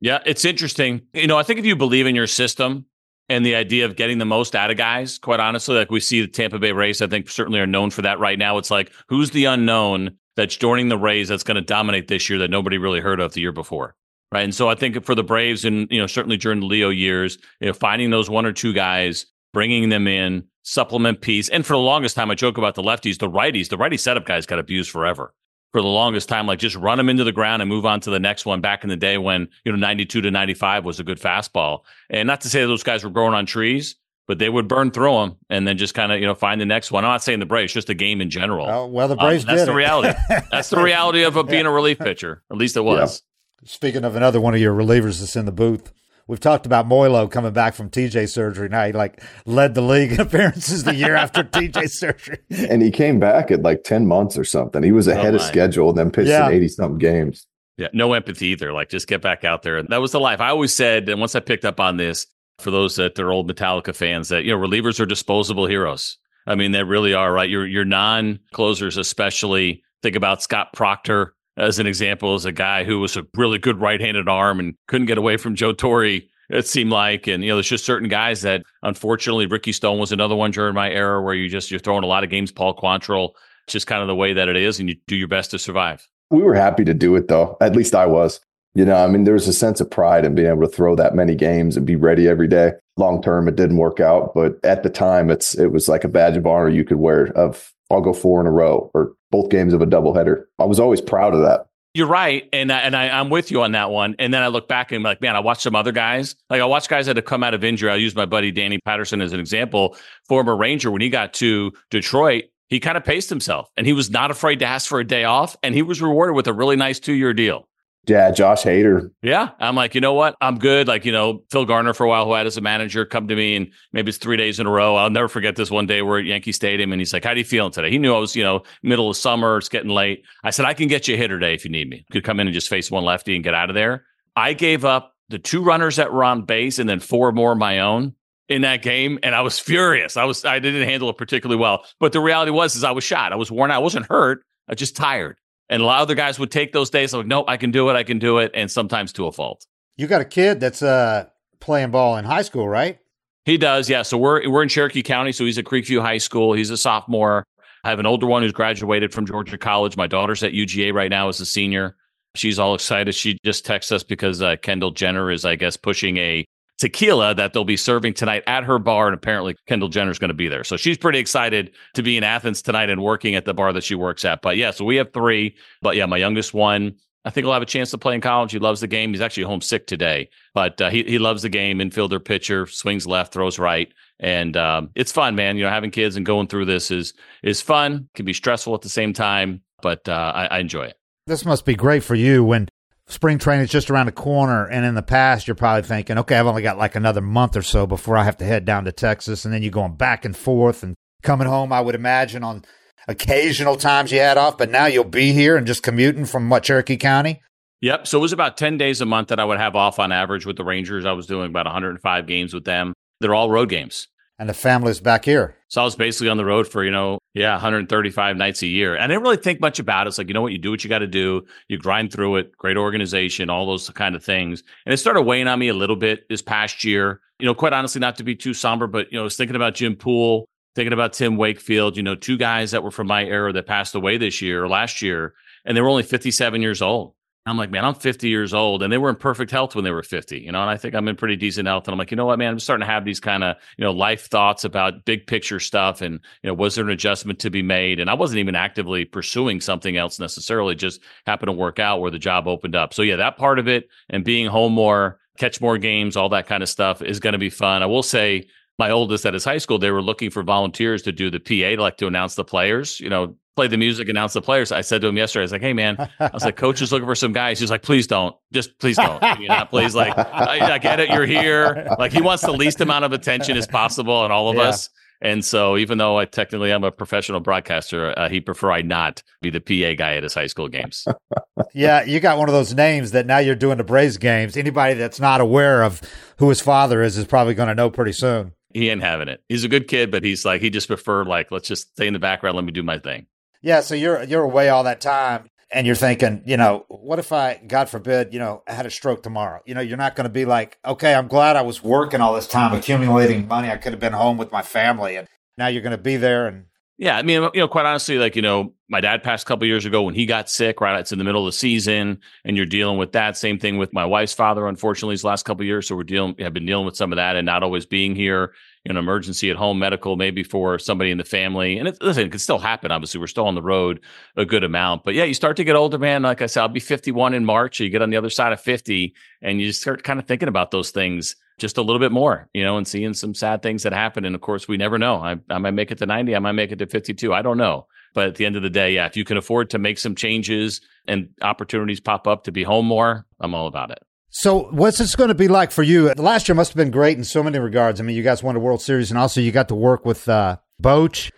Yeah, 0.01 0.21
it's 0.27 0.45
interesting. 0.45 1.03
You 1.13 1.27
know, 1.27 1.39
I 1.39 1.43
think 1.43 1.59
if 1.59 1.65
you 1.65 1.75
believe 1.75 2.07
in 2.07 2.15
your 2.15 2.27
system 2.27 2.87
and 3.29 3.45
the 3.45 3.57
idea 3.57 3.85
of 3.85 3.97
getting 3.97 4.19
the 4.19 4.25
most 4.25 4.55
out 4.55 4.71
of 4.71 4.77
guys, 4.77 5.19
quite 5.19 5.41
honestly, 5.41 5.77
like 5.77 5.91
we 5.91 6.01
see 6.01 6.21
the 6.21 6.29
Tampa 6.29 6.59
Bay 6.59 6.73
Rays, 6.73 7.03
I 7.03 7.09
think 7.09 7.29
certainly 7.29 7.61
are 7.61 7.67
known 7.67 7.91
for 7.91 8.03
that 8.03 8.21
right 8.21 8.39
now. 8.39 8.59
It's 8.59 8.71
like, 8.71 8.93
who's 9.09 9.31
the 9.31 9.47
unknown 9.47 10.17
that's 10.39 10.57
joining 10.57 10.89
the 10.89 10.97
Rays 10.97 11.27
that's 11.27 11.43
going 11.43 11.57
to 11.57 11.61
dominate 11.61 12.07
this 12.07 12.31
year 12.31 12.39
that 12.39 12.49
nobody 12.49 12.79
really 12.79 13.01
heard 13.01 13.19
of 13.19 13.33
the 13.33 13.41
year 13.41 13.51
before. 13.51 13.97
Right. 14.31 14.45
And 14.45 14.55
so 14.55 14.69
I 14.69 14.77
think 14.77 15.05
for 15.05 15.17
the 15.17 15.25
Braves 15.25 15.65
and, 15.65 15.89
you 15.91 16.01
know, 16.01 16.07
certainly 16.07 16.37
during 16.37 16.61
the 16.61 16.67
Leo 16.67 16.91
years, 16.91 17.39
you 17.59 17.67
know, 17.67 17.73
finding 17.73 18.11
those 18.11 18.31
one 18.31 18.47
or 18.47 18.53
two 18.53 18.73
guys, 18.73 19.27
bringing 19.53 19.89
them 19.89 20.07
in, 20.07 20.45
supplement 20.63 21.23
piece. 21.23 21.49
And 21.49 21.67
for 21.67 21.73
the 21.73 21.81
longest 21.81 22.15
time, 22.15 22.31
I 22.31 22.37
joke 22.37 22.57
about 22.57 22.77
the 22.77 22.83
lefties, 22.83 23.19
the 23.19 23.29
righties, 23.29 23.69
the 23.69 23.77
righty 23.77 23.97
setup 23.97 24.27
guys 24.27 24.47
got 24.47 24.61
abused 24.61 24.91
forever. 24.91 25.35
For 25.73 25.83
the 25.83 25.89
longest 25.89 26.29
time, 26.29 26.47
like 26.47 26.61
just 26.61 26.77
run 26.77 26.99
them 26.99 27.09
into 27.09 27.25
the 27.25 27.33
ground 27.33 27.61
and 27.61 27.69
move 27.69 27.85
on 27.85 27.99
to 28.03 28.11
the 28.11 28.21
next 28.21 28.47
one 28.47 28.61
back 28.61 28.85
in 28.85 28.91
the 28.91 28.97
day 28.97 29.19
when, 29.19 29.49
you 29.65 29.73
know, 29.73 29.79
92 29.79 30.21
to 30.21 30.31
95 30.31 30.85
was 30.85 31.01
a 31.01 31.05
good 31.05 31.19
fastball. 31.19 31.81
And 32.11 32.29
not 32.29 32.43
to 32.43 32.49
say 32.49 32.61
those 32.61 32.85
guys 32.85 33.03
were 33.03 33.11
growing 33.11 33.35
on 33.35 33.45
trees, 33.45 33.97
but 34.29 34.39
they 34.39 34.51
would 34.51 34.69
burn 34.69 34.91
through 34.93 35.15
them 35.15 35.37
and 35.51 35.67
then 35.67 35.79
just 35.79 35.95
kind 35.95 36.13
of 36.13 36.21
you 36.21 36.27
know 36.27 36.35
find 36.35 36.61
the 36.61 36.67
next 36.67 36.93
one. 36.93 37.05
I'm 37.05 37.11
not 37.11 37.25
saying 37.25 37.41
the 37.41 37.47
Braves, 37.47 37.73
just 37.73 37.91
a 37.91 37.95
game 37.95 38.21
in 38.21 38.31
general. 38.31 38.67
Oh, 38.69 38.87
well, 38.87 39.09
the 39.09 39.19
um, 39.19 39.27
Braves 39.27 39.45
um, 39.45 39.57
That's 39.57 39.67
the 39.67 39.75
reality. 39.75 40.17
That's 40.53 40.71
the 40.71 40.81
reality 40.81 41.25
of 41.25 41.35
being 41.49 41.67
a 41.67 41.73
relief 41.73 41.99
pitcher. 41.99 42.45
At 42.51 42.59
least 42.59 42.77
it 42.77 42.83
was. 42.83 43.23
Yeah. 43.63 43.69
Speaking 43.69 44.05
of 44.05 44.15
another 44.15 44.41
one 44.41 44.55
of 44.55 44.61
your 44.61 44.75
relievers 44.75 45.19
that's 45.19 45.35
in 45.35 45.47
the 45.47 45.53
booth, 45.53 45.93
we've 46.29 46.39
talked 46.39 46.65
about 46.65 46.87
Moylo 46.87 47.29
coming 47.29 47.53
back 47.53 47.75
from 47.75 47.91
TJ 47.91 48.29
surgery. 48.29 48.69
Now 48.69 48.87
he 48.87 48.93
like 48.93 49.21
led 49.47 49.75
the 49.75 49.81
league 49.81 50.13
in 50.13 50.21
appearances 50.21 50.85
the 50.85 50.95
year 50.95 51.17
after 51.17 51.43
TJ 51.45 51.91
surgery, 51.91 52.39
and 52.51 52.83
he 52.83 52.91
came 52.91 53.19
back 53.19 53.51
at 53.51 53.63
like 53.63 53.83
ten 53.83 54.07
months 54.07 54.39
or 54.39 54.45
something. 54.45 54.83
He 54.83 54.93
was 54.93 55.09
oh, 55.09 55.13
ahead 55.13 55.33
oh 55.33 55.37
of 55.37 55.43
schedule 55.43 55.89
and 55.89 55.99
then 55.99 56.11
pitched 56.11 56.29
yeah. 56.29 56.47
in 56.47 56.53
eighty 56.53 56.69
something 56.69 56.99
games. 56.99 57.47
Yeah, 57.79 57.89
no 57.93 58.13
empathy 58.13 58.49
either. 58.49 58.73
Like, 58.73 58.89
just 58.89 59.07
get 59.07 59.23
back 59.23 59.45
out 59.45 59.63
there. 59.63 59.79
And 59.79 59.89
that 59.91 60.01
was 60.01 60.11
the 60.11 60.19
life. 60.19 60.41
I 60.41 60.49
always 60.49 60.75
said, 60.75 61.09
and 61.09 61.21
once 61.21 61.37
I 61.37 61.41
picked 61.41 61.65
up 61.65 61.79
on 61.79 61.97
this, 61.97 62.27
for 62.59 62.71
those 62.71 62.97
that 62.97 63.19
are 63.19 63.31
old 63.31 63.51
Metallica 63.51 63.95
fans 63.95 64.29
that 64.29 64.45
you 64.45 64.51
know 64.51 64.59
relievers 64.59 65.01
are 65.01 65.07
disposable 65.07 65.67
heroes. 65.67 66.19
I 66.47 66.55
mean, 66.55 66.73
they 66.73 66.83
really 66.83 67.15
are, 67.15 67.33
right? 67.33 67.49
Your 67.49 67.67
your 67.67 67.85
non 67.85 68.41
closers, 68.53 68.97
especially. 68.97 69.83
Think 70.01 70.15
about 70.15 70.43
Scott 70.43 70.73
Proctor 70.75 71.35
as 71.57 71.81
an 71.81 71.87
example, 71.87 72.35
as 72.35 72.45
a 72.45 72.53
guy 72.53 72.85
who 72.85 73.01
was 73.01 73.17
a 73.17 73.27
really 73.35 73.59
good 73.59 73.81
right 73.81 74.01
handed 74.01 74.29
arm 74.29 74.61
and 74.61 74.75
couldn't 74.87 75.09
get 75.09 75.19
away 75.19 75.37
from 75.37 75.57
Joe 75.57 75.73
Torre. 75.73 76.21
It 76.51 76.67
seemed 76.67 76.91
like, 76.91 77.27
and 77.27 77.43
you 77.43 77.51
know, 77.51 77.57
there's 77.57 77.69
just 77.69 77.85
certain 77.85 78.09
guys 78.09 78.43
that, 78.43 78.63
unfortunately, 78.83 79.47
Ricky 79.47 79.73
Stone 79.73 79.99
was 79.99 80.13
another 80.13 80.37
one 80.37 80.53
during 80.53 80.75
my 80.75 80.91
era 80.91 81.21
where 81.21 81.35
you 81.35 81.49
just 81.49 81.71
you're 81.71 81.81
throwing 81.81 82.05
a 82.05 82.07
lot 82.07 82.25
of 82.25 82.31
games. 82.31 82.53
Paul 82.53 82.75
Quantrill, 82.77 83.33
just 83.67 83.87
kind 83.87 84.01
of 84.01 84.09
the 84.09 84.15
way 84.15 84.33
that 84.33 84.49
it 84.49 84.57
is, 84.57 84.81
and 84.81 84.89
you 84.89 84.97
do 85.07 85.17
your 85.17 85.29
best 85.29 85.51
to 85.51 85.59
survive. 85.59 86.09
We 86.31 86.43
were 86.43 86.55
happy 86.55 86.85
to 86.85 86.95
do 86.95 87.17
it, 87.17 87.29
though. 87.29 87.57
At 87.61 87.75
least 87.75 87.95
I 87.95 88.07
was. 88.07 88.41
You 88.79 88.85
know, 88.85 88.95
I 88.95 89.09
mean, 89.09 89.25
there 89.25 89.35
was 89.35 89.49
a 89.49 89.53
sense 89.53 89.81
of 89.81 89.91
pride 89.91 90.25
in 90.25 90.37
being 90.37 90.47
able 90.47 90.61
to 90.61 90.69
throw 90.69 90.95
that 90.95 91.13
many 91.13 91.35
games 91.35 91.77
and 91.77 91.85
be 91.85 91.97
ready 91.97 92.29
every 92.29 92.47
day. 92.47 92.75
Long 92.97 93.21
term, 93.21 93.49
it 93.49 93.57
didn't 93.57 93.79
work 93.79 93.99
out, 93.99 94.35
but 94.37 94.65
at 94.65 94.85
the 94.85 94.89
time, 94.89 95.31
it's 95.31 95.57
it 95.57 95.73
was 95.73 95.89
like 95.89 96.05
a 96.05 96.09
badge 96.09 96.37
of 96.37 96.47
honor 96.47 96.69
you 96.69 96.85
could 96.85 96.99
wear. 96.99 97.37
Of 97.37 97.75
I'll 97.91 98.01
go 98.01 98.13
four 98.13 98.41
in 98.41 98.47
a 98.47 98.53
row 98.53 98.89
or 98.95 99.15
both 99.33 99.51
games 99.51 99.73
of 99.73 99.83
a 99.83 99.87
doubleheader. 99.87 100.45
I 100.61 100.65
was 100.65 100.79
always 100.79 101.01
proud 101.01 101.35
of 101.35 101.41
that. 101.41 101.67
You're 101.93 102.07
right, 102.07 102.49
and 102.53 102.71
I, 102.71 102.79
and 102.79 102.95
I, 102.95 103.09
I'm 103.09 103.31
with 103.31 103.51
you 103.51 103.63
on 103.63 103.73
that 103.73 103.91
one. 103.91 104.15
And 104.21 104.33
then 104.33 104.45
I 104.45 104.47
look 104.47 104.69
back 104.69 104.93
and 104.93 104.99
I'm 104.99 105.03
like, 105.03 105.21
man, 105.21 105.35
I 105.35 105.41
watched 105.41 105.63
some 105.63 105.75
other 105.75 105.91
guys. 105.91 106.37
Like 106.49 106.61
I 106.61 106.65
watched 106.65 106.89
guys 106.89 107.07
that 107.07 107.17
have 107.17 107.25
come 107.25 107.43
out 107.43 107.55
of 107.55 107.65
injury. 107.65 107.91
I'll 107.91 107.99
use 107.99 108.15
my 108.15 108.27
buddy 108.27 108.53
Danny 108.53 108.79
Patterson 108.85 109.21
as 109.21 109.33
an 109.33 109.41
example. 109.41 109.97
Former 110.29 110.57
Ranger, 110.57 110.93
when 110.93 111.01
he 111.01 111.11
got 111.11 111.35
to 111.35 111.73
Detroit, 111.91 112.45
he 112.69 112.79
kind 112.79 112.97
of 112.97 113.05
paced 113.05 113.29
himself, 113.29 113.69
and 113.77 113.89
he 113.89 113.93
was 113.93 114.09
not 114.09 114.31
afraid 114.31 114.61
to 114.61 114.67
ask 114.67 114.89
for 114.89 115.01
a 115.01 115.05
day 115.05 115.25
off, 115.25 115.57
and 115.65 115.75
he 115.75 115.83
was 115.83 116.01
rewarded 116.01 116.37
with 116.37 116.47
a 116.47 116.53
really 116.53 116.77
nice 116.77 117.01
two 117.01 117.15
year 117.15 117.35
deal. 117.35 117.68
Yeah, 118.09 118.31
Josh 118.31 118.63
Hader. 118.63 119.11
Yeah. 119.23 119.51
I'm 119.61 119.77
like, 119.77 119.95
you 119.95 120.01
know 120.01 120.15
what? 120.15 120.35
I'm 120.41 120.59
good. 120.59 120.89
Like, 120.89 121.05
you 121.05 121.13
know, 121.13 121.45
Phil 121.51 121.65
Garner 121.65 121.93
for 121.93 122.05
a 122.05 122.09
while, 122.09 122.25
who 122.25 122.33
I 122.33 122.39
had 122.39 122.47
as 122.47 122.57
a 122.57 122.61
manager, 122.61 123.05
come 123.05 123.29
to 123.29 123.37
me 123.37 123.55
and 123.57 123.71
maybe 123.93 124.09
it's 124.09 124.19
three 124.19 124.37
days 124.37 124.59
in 124.59 124.67
a 124.67 124.71
row. 124.71 124.97
I'll 124.97 125.11
never 125.11 125.29
forget 125.29 125.57
this 125.57 125.71
one 125.71 125.87
day 125.87 126.03
we're 126.03 126.21
at 126.21 126.25
Yankee 126.25 126.53
Stadium 126.53 126.93
and 126.93 127.01
he's 127.01 127.13
like, 127.13 127.25
How 127.25 127.35
do 127.35 127.39
you 127.39 127.45
feeling 127.45 127.73
today? 127.73 127.91
He 127.91 127.99
knew 127.99 128.15
I 128.15 128.19
was, 128.19 128.35
you 128.35 128.43
know, 128.43 128.63
middle 128.83 129.11
of 129.11 129.17
summer, 129.17 129.59
it's 129.59 129.69
getting 129.69 129.91
late. 129.91 130.25
I 130.45 130.51
said, 130.51 130.65
I 130.65 130.75
can 130.75 130.89
get 130.89 131.07
you 131.07 131.15
a 131.15 131.19
hitter 131.19 131.39
day 131.39 131.55
if 131.55 131.65
you 131.65 131.71
need 131.71 131.89
me. 131.89 132.05
Could 132.11 132.25
come 132.25 132.41
in 132.41 132.47
and 132.47 132.55
just 132.55 132.69
face 132.69 132.91
one 132.91 133.05
lefty 133.05 133.35
and 133.35 133.45
get 133.45 133.55
out 133.55 133.69
of 133.69 133.75
there. 133.75 134.05
I 134.35 134.55
gave 134.55 134.85
up 134.85 135.15
the 135.29 135.39
two 135.39 135.63
runners 135.63 135.97
that 135.97 136.13
were 136.13 136.25
on 136.25 136.43
base 136.43 136.79
and 136.79 136.89
then 136.89 137.01
four 137.01 137.33
more 137.33 137.53
of 137.53 137.59
my 137.59 137.81
own 137.81 138.15
in 138.49 138.63
that 138.63 138.83
game 138.83 139.19
and 139.23 139.35
I 139.35 139.43
was 139.43 139.59
furious. 139.59 140.17
I 140.17 140.25
was 140.25 140.45
I 140.45 140.59
didn't 140.59 140.89
handle 140.89 141.11
it 141.11 141.19
particularly 141.19 141.61
well. 141.61 141.85
But 142.01 142.13
the 142.13 142.21
reality 142.21 142.51
was 142.51 142.75
is 142.77 142.85
I 142.85 142.93
was 142.93 143.05
shot. 143.05 143.33
I 143.33 143.37
was 143.37 143.51
worn 143.51 143.71
out. 143.71 143.77
I 143.77 143.81
wasn't 143.81 144.07
hurt. 144.07 144.43
I 144.69 144.73
was 144.73 144.79
just 144.79 144.97
tired. 144.97 145.37
And 145.71 145.83
a 145.83 145.85
lot 145.85 145.97
of 145.97 146.03
other 146.03 146.15
guys 146.15 146.39
would 146.39 146.51
take 146.51 146.73
those 146.73 146.91
days 146.91 147.13
like, 147.13 147.27
nope, 147.27 147.45
I 147.49 147.57
can 147.57 147.71
do 147.71 147.89
it, 147.91 147.95
I 147.95 148.03
can 148.03 148.19
do 148.19 148.39
it, 148.39 148.51
and 148.55 148.71
sometimes 148.71 149.13
to 149.15 149.27
a 149.27 149.33
fault. 149.33 149.67
You 149.97 150.07
got 150.07 150.21
a 150.21 150.25
kid 150.25 150.61
that's 150.61 150.83
uh, 150.83 151.27
playing 151.61 151.91
ball 151.91 152.17
in 152.17 152.25
high 152.25 152.43
school, 152.43 152.69
right? 152.69 152.99
He 153.45 153.59
does, 153.59 153.89
yeah. 153.89 154.03
So 154.03 154.19
we're 154.19 154.49
we're 154.49 154.63
in 154.63 154.69
Cherokee 154.69 155.03
County, 155.03 155.33
so 155.33 155.45
he's 155.45 155.59
at 155.59 155.65
Creekview 155.65 156.01
High 156.01 156.19
School. 156.19 156.53
He's 156.53 156.71
a 156.71 156.77
sophomore. 156.77 157.45
I 157.85 157.91
have 157.91 157.99
an 157.99 158.07
older 158.07 158.27
one 158.27 158.43
who's 158.43 158.53
graduated 158.53 159.13
from 159.13 159.27
Georgia 159.27 159.57
College. 159.57 159.97
My 159.97 160.07
daughter's 160.07 160.43
at 160.43 160.53
UGA 160.53 160.93
right 160.93 161.11
now 161.11 161.29
as 161.29 161.41
a 161.41 161.47
senior. 161.47 161.97
She's 162.35 162.59
all 162.59 162.75
excited. 162.75 163.15
She 163.15 163.39
just 163.45 163.65
texts 163.65 163.91
us 163.91 164.03
because 164.03 164.43
uh, 164.43 164.57
Kendall 164.63 164.91
Jenner 164.91 165.31
is, 165.31 165.45
I 165.45 165.57
guess, 165.57 165.77
pushing 165.77 166.19
a 166.19 166.45
tequila 166.79 167.35
that 167.35 167.53
they'll 167.53 167.65
be 167.65 167.77
serving 167.77 168.15
tonight 168.15 168.43
at 168.47 168.65
her 168.65 168.79
bar. 168.79 169.09
And 169.09 169.15
apparently 169.15 169.57
Kendall 169.67 169.89
Jenner's 169.89 170.19
going 170.19 170.29
to 170.29 170.35
be 170.35 170.49
there. 170.49 170.65
So 170.65 170.77
she's 170.77 170.97
pretty 170.97 171.19
excited 171.19 171.73
to 171.95 172.03
be 172.03 172.17
in 172.17 172.25
Athens 172.25 172.63
tonight 172.63 172.89
and 172.91 173.03
working 173.03 173.35
at 173.35 173.45
the 173.45 173.55
bar 173.55 173.73
that 173.73 173.85
she 173.85 173.95
works 173.95 174.25
at. 174.25 174.43
But 174.43 174.57
yeah, 174.57 174.71
so 174.71 174.85
we 174.85 174.97
have 174.97 175.13
three. 175.13 175.57
But 175.83 175.97
yeah, 175.97 176.07
my 176.07 176.17
youngest 176.17 176.55
one, 176.55 176.95
I 177.25 177.31
think 177.31 177.45
he'll 177.45 177.53
have 177.53 177.63
a 177.63 177.67
chance 177.67 177.91
to 177.91 177.99
play 177.99 178.15
in 178.15 178.21
college. 178.21 178.53
He 178.53 178.59
loves 178.59 178.81
the 178.81 178.87
game. 178.87 179.11
He's 179.11 179.21
actually 179.21 179.43
homesick 179.43 179.87
today, 179.87 180.31
but 180.55 180.81
uh, 180.81 180.89
he, 180.89 181.03
he 181.03 181.19
loves 181.19 181.43
the 181.43 181.49
game. 181.49 181.79
Infielder, 181.79 182.25
pitcher, 182.25 182.67
swings 182.67 183.07
left, 183.07 183.33
throws 183.33 183.59
right. 183.59 183.93
And 184.21 184.57
um, 184.57 184.91
it's 184.95 185.13
fun, 185.13 185.35
man. 185.35 185.57
You 185.57 185.65
know, 185.65 185.71
having 185.71 185.91
kids 185.91 186.17
and 186.17 186.25
going 186.25 186.47
through 186.47 186.65
this 186.67 186.91
is 186.91 187.13
is 187.43 187.61
fun. 187.61 188.09
Can 188.15 188.25
be 188.25 188.33
stressful 188.33 188.75
at 188.75 188.83
the 188.83 188.89
same 188.89 189.13
time, 189.13 189.63
but 189.83 190.09
uh, 190.09 190.33
I, 190.35 190.47
I 190.47 190.59
enjoy 190.61 190.85
it. 190.85 190.97
This 191.27 191.45
must 191.45 191.67
be 191.67 191.75
great 191.75 192.03
for 192.03 192.15
you 192.15 192.43
when 192.43 192.68
spring 193.09 193.39
training 193.39 193.65
is 193.65 193.71
just 193.71 193.91
around 193.91 194.07
the 194.07 194.13
corner. 194.13 194.67
And 194.67 194.85
in 194.85 194.95
the 194.95 195.03
past, 195.03 195.49
you're 195.49 195.55
probably 195.55 195.83
thinking, 195.83 196.19
okay, 196.19 196.37
I've 196.37 196.47
only 196.47 196.63
got 196.63 196.79
like 196.79 196.95
another 196.95 197.21
month 197.21 197.57
or 197.57 197.63
so 197.63 197.87
before 197.87 198.17
I 198.17 198.25
have 198.25 198.37
to 198.39 198.45
head 198.45 198.65
down 198.65 198.85
to 198.85 198.93
Texas. 198.93 199.45
And 199.45 199.53
then 199.53 199.63
you're 199.63 199.73
going 199.73 199.95
back 199.95 200.25
and 200.25 200.37
forth 200.37 200.83
and 200.83 200.95
coming 201.23 201.49
home, 201.49 201.73
I 201.73 201.81
would 201.81 201.95
imagine, 201.95 202.45
on 202.45 202.65
occasional 203.09 203.77
times 203.77 204.13
you 204.13 204.21
had 204.21 204.39
off. 204.39 204.59
But 204.59 204.71
now 204.71 204.87
you'll 204.87 205.05
be 205.05 205.33
here 205.33 205.57
and 205.57 205.67
just 205.67 205.83
commuting 205.83 206.27
from 206.27 206.49
what, 206.51 206.63
Cherokee 206.63 206.97
County? 206.97 207.41
Yep. 207.81 208.07
So 208.07 208.19
it 208.19 208.23
was 208.23 208.33
about 208.33 208.57
10 208.57 208.77
days 208.77 209.01
a 209.01 209.07
month 209.07 209.29
that 209.29 209.41
I 209.41 209.45
would 209.45 209.59
have 209.59 209.77
off 209.77 209.99
on 209.99 210.13
average 210.13 210.47
with 210.47 210.57
the 210.57 210.65
Rangers. 210.65 211.05
I 211.05 211.13
was 211.13 211.27
doing 211.27 211.47
about 211.47 211.67
105 211.67 212.27
games 212.27 212.53
with 212.53 212.65
them. 212.65 212.93
They're 213.21 213.35
all 213.35 213.51
road 213.51 213.69
games. 213.69 214.09
And 214.39 214.49
the 214.49 214.55
family's 214.55 215.01
back 215.01 215.25
here. 215.25 215.57
So 215.69 215.83
I 215.83 215.85
was 215.85 215.97
basically 215.97 216.31
on 216.31 216.39
the 216.39 216.45
road 216.45 216.67
for, 216.67 216.83
you 216.83 216.91
know, 216.91 217.19
yeah, 217.35 217.53
135 217.53 218.37
nights 218.37 218.63
a 218.63 218.67
year. 218.67 218.95
And 218.95 219.05
I 219.05 219.07
didn't 219.07 219.23
really 219.23 219.37
think 219.37 219.61
much 219.61 219.79
about 219.79 220.07
it. 220.07 220.09
It's 220.09 220.19
like, 220.19 220.29
you 220.29 220.35
know 220.35 220.43
what, 220.43 220.53
you 220.53 220.59
do 220.59 220.71
what 220.71 220.83
you 220.83 220.89
got 220.89 221.01
to 221.01 221.07
do. 221.07 221.45
You 221.69 221.79
grind 221.79 222.13
through 222.13 222.37
it, 222.37 222.57
great 222.57 222.77
organization, 222.77 223.51
all 223.51 223.67
those 223.67 223.89
kind 223.91 224.17
of 224.17 224.25
things. 224.25 224.63
And 224.87 224.93
it 224.93 224.97
started 224.97 225.23
weighing 225.23 225.47
on 225.47 225.59
me 225.59 225.69
a 225.69 225.75
little 225.75 225.97
bit 225.97 226.29
this 226.29 226.43
past 226.43 226.85
year. 226.85 227.21
You 227.39 227.47
know, 227.47 227.55
quite 227.55 227.73
honestly, 227.75 228.01
not 228.01 228.17
to 228.17 228.25
be 228.25 228.35
too 228.35 228.55
somber, 228.55 228.87
but, 228.87 229.13
you 229.13 229.19
know, 229.19 229.23
I 229.23 229.25
was 229.25 229.37
thinking 229.37 229.57
about 229.57 229.75
Jim 229.75 229.95
Poole, 229.95 230.49
thinking 230.75 230.93
about 230.93 231.13
Tim 231.13 231.37
Wakefield, 231.37 231.97
you 231.97 232.03
know, 232.03 232.15
two 232.15 232.37
guys 232.37 232.71
that 232.71 232.83
were 232.83 232.91
from 232.91 233.07
my 233.07 233.25
era 233.25 233.53
that 233.53 233.67
passed 233.67 233.95
away 233.95 234.17
this 234.17 234.41
year 234.41 234.65
or 234.65 234.69
last 234.69 235.03
year, 235.03 235.35
and 235.65 235.77
they 235.77 235.81
were 235.81 235.89
only 235.89 236.03
57 236.03 236.63
years 236.63 236.81
old. 236.81 237.15
I'm 237.49 237.57
like, 237.57 237.71
man, 237.71 237.85
I'm 237.85 237.95
50 237.95 238.29
years 238.29 238.53
old, 238.53 238.83
and 238.83 238.93
they 238.93 238.99
were 238.99 239.11
in 239.11 239.17
perfect 239.17 239.51
health 239.51 239.75
when 239.75 239.85
they 239.85 239.91
were 239.91 240.03
50, 240.03 240.39
you 240.39 240.53
know. 240.53 240.61
And 240.61 240.71
I 240.71 240.77
think 240.77 240.95
I'm 240.95 241.09
in 241.09 241.17
pretty 241.17 241.37
decent 241.37 241.69
health. 241.69 241.87
And 241.87 241.93
I'm 241.93 241.99
like, 241.99 242.11
you 242.11 242.17
know 242.17 242.27
what, 242.27 242.39
man, 242.39 242.53
I'm 242.53 242.59
starting 242.59 242.87
to 242.87 242.93
have 242.93 243.05
these 243.05 243.21
kind 243.21 243.45
of, 243.45 243.57
you 243.77 243.85
know, 243.85 243.93
life 243.93 244.29
thoughts 244.29 244.65
about 244.65 245.05
big 245.05 245.27
picture 245.27 245.61
stuff, 245.61 246.01
and 246.01 246.21
you 246.43 246.49
know, 246.49 246.55
was 246.55 246.75
there 246.75 246.85
an 246.85 246.91
adjustment 246.91 247.39
to 247.41 247.51
be 247.51 247.63
made? 247.63 248.01
And 248.01 248.11
I 248.11 248.15
wasn't 248.15 248.41
even 248.41 248.55
actively 248.55 249.05
pursuing 249.05 249.61
something 249.61 249.97
else 249.97 250.19
necessarily; 250.19 250.75
just 250.75 251.01
happened 251.27 251.49
to 251.49 251.53
work 251.53 251.79
out 251.79 252.01
where 252.01 252.11
the 252.11 252.19
job 252.19 252.49
opened 252.49 252.75
up. 252.75 252.95
So 252.95 253.03
yeah, 253.03 253.17
that 253.17 253.37
part 253.37 253.59
of 253.59 253.69
it, 253.69 253.89
and 254.11 254.25
being 254.25 254.47
home 254.47 254.73
more, 254.73 255.19
catch 255.39 255.61
more 255.61 255.79
games, 255.79 256.17
all 256.17 256.29
that 256.31 256.47
kind 256.47 256.63
of 256.63 256.69
stuff 256.69 257.03
is 257.03 257.21
going 257.21 257.35
to 257.35 257.39
be 257.39 257.51
fun. 257.51 257.83
I 257.83 257.87
will 257.87 258.03
say. 258.03 258.49
My 258.81 258.93
oldest 258.93 259.27
at 259.27 259.35
his 259.35 259.45
high 259.45 259.59
school, 259.59 259.81
they 259.81 259.91
were 259.91 260.01
looking 260.01 260.31
for 260.31 260.45
volunteers 260.45 261.03
to 261.03 261.11
do 261.11 261.33
the 261.33 261.41
PA, 261.41 261.83
like 261.83 261.97
to 261.97 262.07
announce 262.07 262.37
the 262.37 262.45
players. 262.45 263.01
You 263.01 263.09
know, 263.09 263.35
play 263.59 263.67
the 263.67 263.77
music, 263.77 264.09
announce 264.09 264.35
the 264.35 264.41
players. 264.41 264.71
I 264.71 264.83
said 264.83 265.01
to 265.01 265.09
him 265.09 265.17
yesterday, 265.17 265.43
I 265.43 265.47
was 265.47 265.53
like, 265.53 265.63
"Hey, 265.63 265.73
man," 265.73 265.97
I 266.21 266.31
was 266.33 266.45
like, 266.45 266.55
"Coach 266.55 266.81
is 266.81 266.93
looking 266.93 267.09
for 267.09 267.17
some 267.17 267.33
guys." 267.33 267.59
He's 267.59 267.73
like, 267.73 267.83
"Please 267.83 268.07
don't, 268.07 268.37
just 268.53 268.79
please 268.79 268.97
don't, 268.97 269.21
you 269.41 269.49
know, 269.49 269.65
please." 269.69 269.97
Like, 269.97 270.17
I, 270.17 270.75
I, 270.75 270.79
get 270.79 271.01
it, 271.01 271.09
you're 271.11 271.27
here. 271.27 271.89
Like, 271.99 272.13
he 272.13 272.23
wants 272.23 272.45
the 272.45 272.53
least 272.53 272.81
amount 272.81 273.05
of 273.05 273.13
attention 273.13 273.57
as 273.57 273.67
possible 273.67 274.15
on 274.15 274.31
all 274.31 274.49
of 274.49 274.57
yeah. 274.57 274.63
us. 274.63 274.91
And 275.21 275.45
so, 275.45 275.77
even 275.77 275.99
though 275.99 276.17
I 276.17 276.25
technically 276.25 276.71
am 276.71 276.85
a 276.85 276.93
professional 276.93 277.41
broadcaster, 277.41 278.17
uh, 278.17 278.29
he 278.29 278.41
prefer 278.41 278.71
I 278.71 278.83
not 278.83 279.25
be 279.43 279.51
the 279.51 279.61
PA 279.61 279.99
guy 279.99 280.15
at 280.15 280.23
his 280.23 280.35
high 280.35 280.47
school 280.47 280.69
games. 280.69 281.05
yeah, 281.75 282.05
you 282.05 282.21
got 282.21 282.39
one 282.39 282.49
of 282.49 282.55
those 282.55 282.73
names 282.73 283.11
that 283.11 283.27
now 283.27 283.39
you're 283.39 283.57
doing 283.57 283.79
the 283.79 283.85
Braves 283.85 284.19
games. 284.19 284.57
Anybody 284.57 284.95
that's 284.95 285.19
not 285.19 285.41
aware 285.41 285.83
of 285.83 286.01
who 286.37 286.49
his 286.49 286.61
father 286.61 287.03
is 287.03 287.19
is 287.19 287.25
probably 287.25 287.55
going 287.55 287.69
to 287.69 287.75
know 287.75 287.91
pretty 287.91 288.13
soon. 288.13 288.53
He 288.73 288.89
ain't 288.89 289.03
having 289.03 289.27
it. 289.27 289.43
He's 289.49 289.65
a 289.65 289.69
good 289.69 289.89
kid, 289.89 290.13
but 290.13 290.23
he's 290.23 290.45
like 290.45 290.61
he 290.61 290.71
just 290.71 290.87
preferred 290.87 291.27
like 291.27 291.51
let's 291.51 291.67
just 291.67 291.91
stay 291.95 292.07
in 292.07 292.13
the 292.13 292.21
background, 292.21 292.55
let 292.55 292.65
me 292.65 292.71
do 292.71 292.85
my 292.85 292.99
thing. 292.99 293.27
Yeah, 293.63 293.81
so 293.81 293.95
you're 293.95 294.23
you're 294.25 294.43
away 294.43 294.69
all 294.69 294.85
that 294.85 295.01
time 295.01 295.51
and 295.71 295.87
you're 295.87 295.97
thinking, 295.97 296.43
you 296.47 296.57
know, 296.57 296.85
what 296.89 297.19
if 297.19 297.33
I, 297.33 297.61
God 297.67 297.89
forbid, 297.89 298.33
you 298.33 298.39
know, 298.39 298.63
had 298.67 298.87
a 298.87 298.91
stroke 298.91 299.23
tomorrow? 299.23 299.61
You 299.67 299.75
know, 299.75 299.81
you're 299.81 299.99
not 299.99 300.17
going 300.17 300.25
to 300.25 300.33
be 300.33 300.45
like, 300.45 300.79
okay, 300.85 301.15
I'm 301.15 301.29
glad 301.29 301.57
I 301.57 301.63
was 301.63 301.83
working 301.83 302.21
all 302.21 302.35
this 302.35 302.47
time, 302.47 302.73
accumulating 302.73 303.47
money. 303.47 303.71
I 303.71 303.77
could 303.77 303.93
have 303.93 304.01
been 304.01 304.15
home 304.15 304.39
with 304.39 304.51
my 304.51 304.63
family, 304.63 305.17
and 305.17 305.29
now 305.57 305.67
you're 305.67 305.83
going 305.83 305.97
to 305.97 306.03
be 306.03 306.17
there. 306.17 306.47
And 306.47 306.67
yeah, 306.97 307.17
I 307.17 307.23
mean, 307.23 307.43
you 307.55 307.61
know, 307.61 307.69
quite 307.69 307.87
honestly, 307.87 308.19
like 308.19 308.35
you 308.35 308.43
know, 308.43 308.73
my 308.89 309.01
dad 309.01 309.23
passed 309.23 309.45
a 309.45 309.47
couple 309.47 309.67
years 309.67 309.85
ago 309.85 310.03
when 310.03 310.15
he 310.15 310.25
got 310.25 310.49
sick. 310.49 310.81
Right, 310.81 310.99
it's 310.99 311.13
in 311.13 311.19
the 311.19 311.25
middle 311.25 311.47
of 311.47 311.53
the 311.53 311.59
season, 311.59 312.21
and 312.45 312.57
you're 312.57 312.67
dealing 312.67 312.97
with 312.97 313.13
that. 313.13 313.37
Same 313.37 313.59
thing 313.59 313.77
with 313.77 313.93
my 313.93 314.07
wife's 314.07 314.35
father. 314.35 314.67
Unfortunately, 314.67 315.15
these 315.15 315.25
last 315.25 315.45
couple 315.45 315.65
years, 315.67 315.87
so 315.87 315.97
we're 315.97 316.05
dealing, 316.05 316.35
have 316.39 316.55
been 316.55 316.67
dealing 316.67 316.87
with 316.87 316.97
some 316.97 317.13
of 317.13 317.17
that, 317.17 317.37
and 317.37 317.45
not 317.45 317.63
always 317.63 317.85
being 317.85 318.15
here 318.15 318.53
an 318.89 318.97
emergency 318.97 319.51
at 319.51 319.57
home 319.57 319.79
medical, 319.79 320.17
maybe 320.17 320.43
for 320.43 320.79
somebody 320.79 321.11
in 321.11 321.19
the 321.19 321.25
family. 321.25 321.79
And 321.79 321.89
it, 321.89 321.99
listen, 322.03 322.27
it 322.27 322.33
could 322.33 322.41
still 322.41 322.59
happen. 322.59 322.91
Obviously, 322.91 323.21
we're 323.21 323.27
still 323.27 323.47
on 323.47 323.55
the 323.55 323.63
road 323.63 324.01
a 324.37 324.45
good 324.45 324.65
amount. 324.65 325.05
But 325.05 325.15
yeah, 325.15 325.25
you 325.25 325.35
start 325.35 325.57
to 325.59 325.65
get 325.65 325.77
older, 325.77 325.99
man. 325.99 326.23
Like 326.23 326.43
I 326.43 326.47
said, 326.47 326.63
I'll 326.63 326.69
be 326.69 326.81
51 326.81 327.35
in 327.35 327.45
March. 327.45 327.81
You 327.81 327.91
get 327.91 328.03
on 328.03 328.11
the 328.11 328.17
other 328.17 328.31
side 328.31 328.53
of 328.53 328.61
50 328.61 329.15
and 329.43 329.61
you 329.61 329.73
start 329.73 330.03
kind 330.03 330.19
of 330.19 330.27
thinking 330.27 330.49
about 330.49 330.71
those 330.71 330.91
things 330.91 331.37
just 331.59 331.77
a 331.77 331.83
little 331.83 332.01
bit 332.01 332.13
more, 332.13 332.49
you 332.55 332.65
know, 332.65 332.77
and 332.77 332.87
seeing 332.87 333.13
some 333.15 333.35
sad 333.35 333.63
things 333.63 333.83
that 333.83 333.93
happen. 333.93 334.25
And 334.25 334.35
of 334.35 334.41
course, 334.41 334.69
we 334.69 334.77
never 334.77 334.97
know. 334.97 335.17
I, 335.17 335.37
I 335.51 335.59
might 335.59 335.73
make 335.73 335.91
it 335.91 335.99
to 335.99 336.07
90. 336.07 336.35
I 336.35 336.39
might 336.39 336.53
make 336.53 336.73
it 336.73 336.77
to 336.77 336.87
52. 336.87 337.35
I 337.35 337.43
don't 337.43 337.59
know. 337.59 337.87
But 338.15 338.29
at 338.29 338.35
the 338.37 338.47
end 338.47 338.57
of 338.57 338.63
the 338.63 338.71
day, 338.71 338.95
yeah, 338.95 339.07
if 339.07 339.17
you 339.17 339.25
can 339.25 339.37
afford 339.37 339.71
to 339.71 339.79
make 339.79 339.99
some 339.99 340.15
changes 340.15 340.81
and 341.07 341.29
opportunities 341.43 342.01
pop 342.01 342.27
up 342.27 342.45
to 342.45 342.53
be 342.53 342.63
home 342.63 342.87
more, 342.87 343.27
I'm 343.41 343.55
all 343.55 343.67
about 343.67 343.91
it. 343.91 344.03
So, 344.31 344.69
what's 344.71 344.99
this 344.99 345.17
going 345.17 345.29
to 345.29 345.35
be 345.35 345.49
like 345.49 345.71
for 345.71 345.83
you? 345.83 346.13
The 346.13 346.21
last 346.21 346.49
year 346.49 346.55
must 346.55 346.73
have 346.73 346.77
been 346.77 346.91
great 346.91 347.17
in 347.17 347.25
so 347.25 347.43
many 347.43 347.59
regards. 347.59 347.99
I 347.99 348.05
mean, 348.05 348.15
you 348.15 348.23
guys 348.23 348.43
won 348.43 348.55
the 348.55 348.61
World 348.61 348.83
Series, 348.83 349.11
and 349.11 349.19
also 349.19 349.41
you 349.41 349.53
got 349.53 349.69
to 349.69 349.75
work 349.75 350.05
with 350.05 350.29
uh, 350.29 350.59
Boch. 350.83 351.31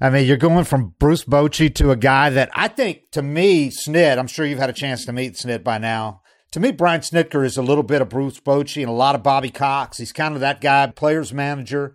I 0.00 0.08
mean, 0.08 0.26
you're 0.26 0.38
going 0.38 0.64
from 0.64 0.94
Bruce 0.98 1.24
Bochy 1.24 1.74
to 1.74 1.90
a 1.90 1.96
guy 1.96 2.30
that 2.30 2.50
I 2.54 2.68
think, 2.68 3.10
to 3.12 3.20
me, 3.20 3.70
Snit. 3.70 4.18
I'm 4.18 4.28
sure 4.28 4.46
you've 4.46 4.58
had 4.58 4.70
a 4.70 4.74
chance 4.74 5.04
to 5.04 5.12
meet 5.12 5.34
Snit 5.34 5.62
by 5.62 5.76
now. 5.76 6.22
To 6.52 6.60
me, 6.60 6.72
Brian 6.72 7.02
Snitker 7.02 7.44
is 7.44 7.58
a 7.58 7.62
little 7.62 7.82
bit 7.82 8.00
of 8.00 8.08
Bruce 8.08 8.40
Bochy 8.40 8.80
and 8.80 8.88
a 8.88 8.94
lot 8.94 9.14
of 9.14 9.22
Bobby 9.22 9.50
Cox. 9.50 9.98
He's 9.98 10.12
kind 10.12 10.34
of 10.34 10.40
that 10.40 10.62
guy, 10.62 10.86
players 10.86 11.34
manager. 11.34 11.94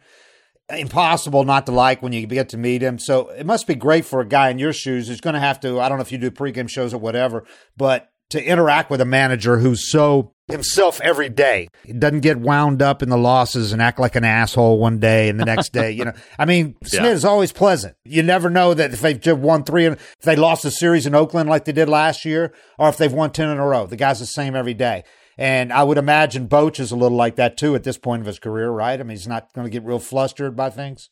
Impossible 0.69 1.43
not 1.43 1.65
to 1.65 1.71
like 1.71 2.03
when 2.03 2.13
you 2.13 2.27
get 2.27 2.49
to 2.49 2.57
meet 2.57 2.83
him. 2.83 2.99
So 2.99 3.29
it 3.29 3.47
must 3.47 3.65
be 3.65 3.73
great 3.73 4.05
for 4.05 4.21
a 4.21 4.27
guy 4.27 4.49
in 4.49 4.59
your 4.59 4.73
shoes 4.73 5.07
who's 5.07 5.21
going 5.21 5.33
to 5.33 5.39
have 5.39 5.59
to. 5.61 5.79
I 5.79 5.89
don't 5.89 5.97
know 5.97 6.03
if 6.03 6.11
you 6.11 6.19
do 6.19 6.29
pregame 6.29 6.69
shows 6.69 6.93
or 6.93 6.99
whatever, 6.99 7.45
but 7.75 8.12
to 8.33 8.43
interact 8.43 8.89
with 8.89 8.99
a 8.99 9.05
manager 9.05 9.59
who's 9.59 9.89
so 9.91 10.33
himself 10.47 10.99
every 11.01 11.29
day. 11.29 11.67
He 11.85 11.93
doesn't 11.93 12.21
get 12.21 12.39
wound 12.39 12.81
up 12.81 13.03
in 13.03 13.09
the 13.09 13.17
losses 13.17 13.71
and 13.71 13.81
act 13.81 13.99
like 13.99 14.15
an 14.15 14.25
asshole 14.25 14.79
one 14.79 14.97
day 14.97 15.29
and 15.29 15.39
the 15.39 15.45
next 15.45 15.71
day. 15.71 15.91
You 15.91 16.05
know, 16.05 16.13
I 16.39 16.45
mean, 16.45 16.73
Snit 16.83 16.93
yeah. 17.03 17.07
is 17.11 17.23
always 17.23 17.51
pleasant. 17.51 17.95
You 18.03 18.23
never 18.23 18.49
know 18.49 18.73
that 18.73 18.91
if 18.91 19.01
they've 19.01 19.19
just 19.19 19.37
won 19.37 19.63
three 19.63 19.85
and 19.85 19.95
if 19.95 20.19
they 20.23 20.35
lost 20.35 20.65
a 20.65 20.71
series 20.71 21.05
in 21.05 21.13
Oakland 21.13 21.47
like 21.47 21.65
they 21.65 21.71
did 21.71 21.87
last 21.87 22.25
year, 22.25 22.53
or 22.79 22.89
if 22.89 22.97
they've 22.97 23.13
won 23.13 23.31
10 23.31 23.49
in 23.49 23.59
a 23.59 23.65
row. 23.65 23.85
The 23.85 23.95
guy's 23.95 24.19
the 24.19 24.25
same 24.25 24.55
every 24.55 24.73
day. 24.73 25.03
And 25.37 25.71
I 25.71 25.83
would 25.83 25.99
imagine 25.99 26.47
Boch 26.47 26.79
is 26.79 26.91
a 26.91 26.95
little 26.95 27.17
like 27.17 27.35
that 27.35 27.55
too 27.55 27.75
at 27.75 27.83
this 27.83 27.99
point 27.99 28.21
of 28.21 28.27
his 28.27 28.39
career, 28.39 28.71
right? 28.71 28.99
I 28.99 29.03
mean, 29.03 29.15
he's 29.15 29.27
not 29.27 29.53
going 29.53 29.65
to 29.65 29.71
get 29.71 29.83
real 29.83 29.99
flustered 29.99 30.55
by 30.55 30.71
things. 30.71 31.09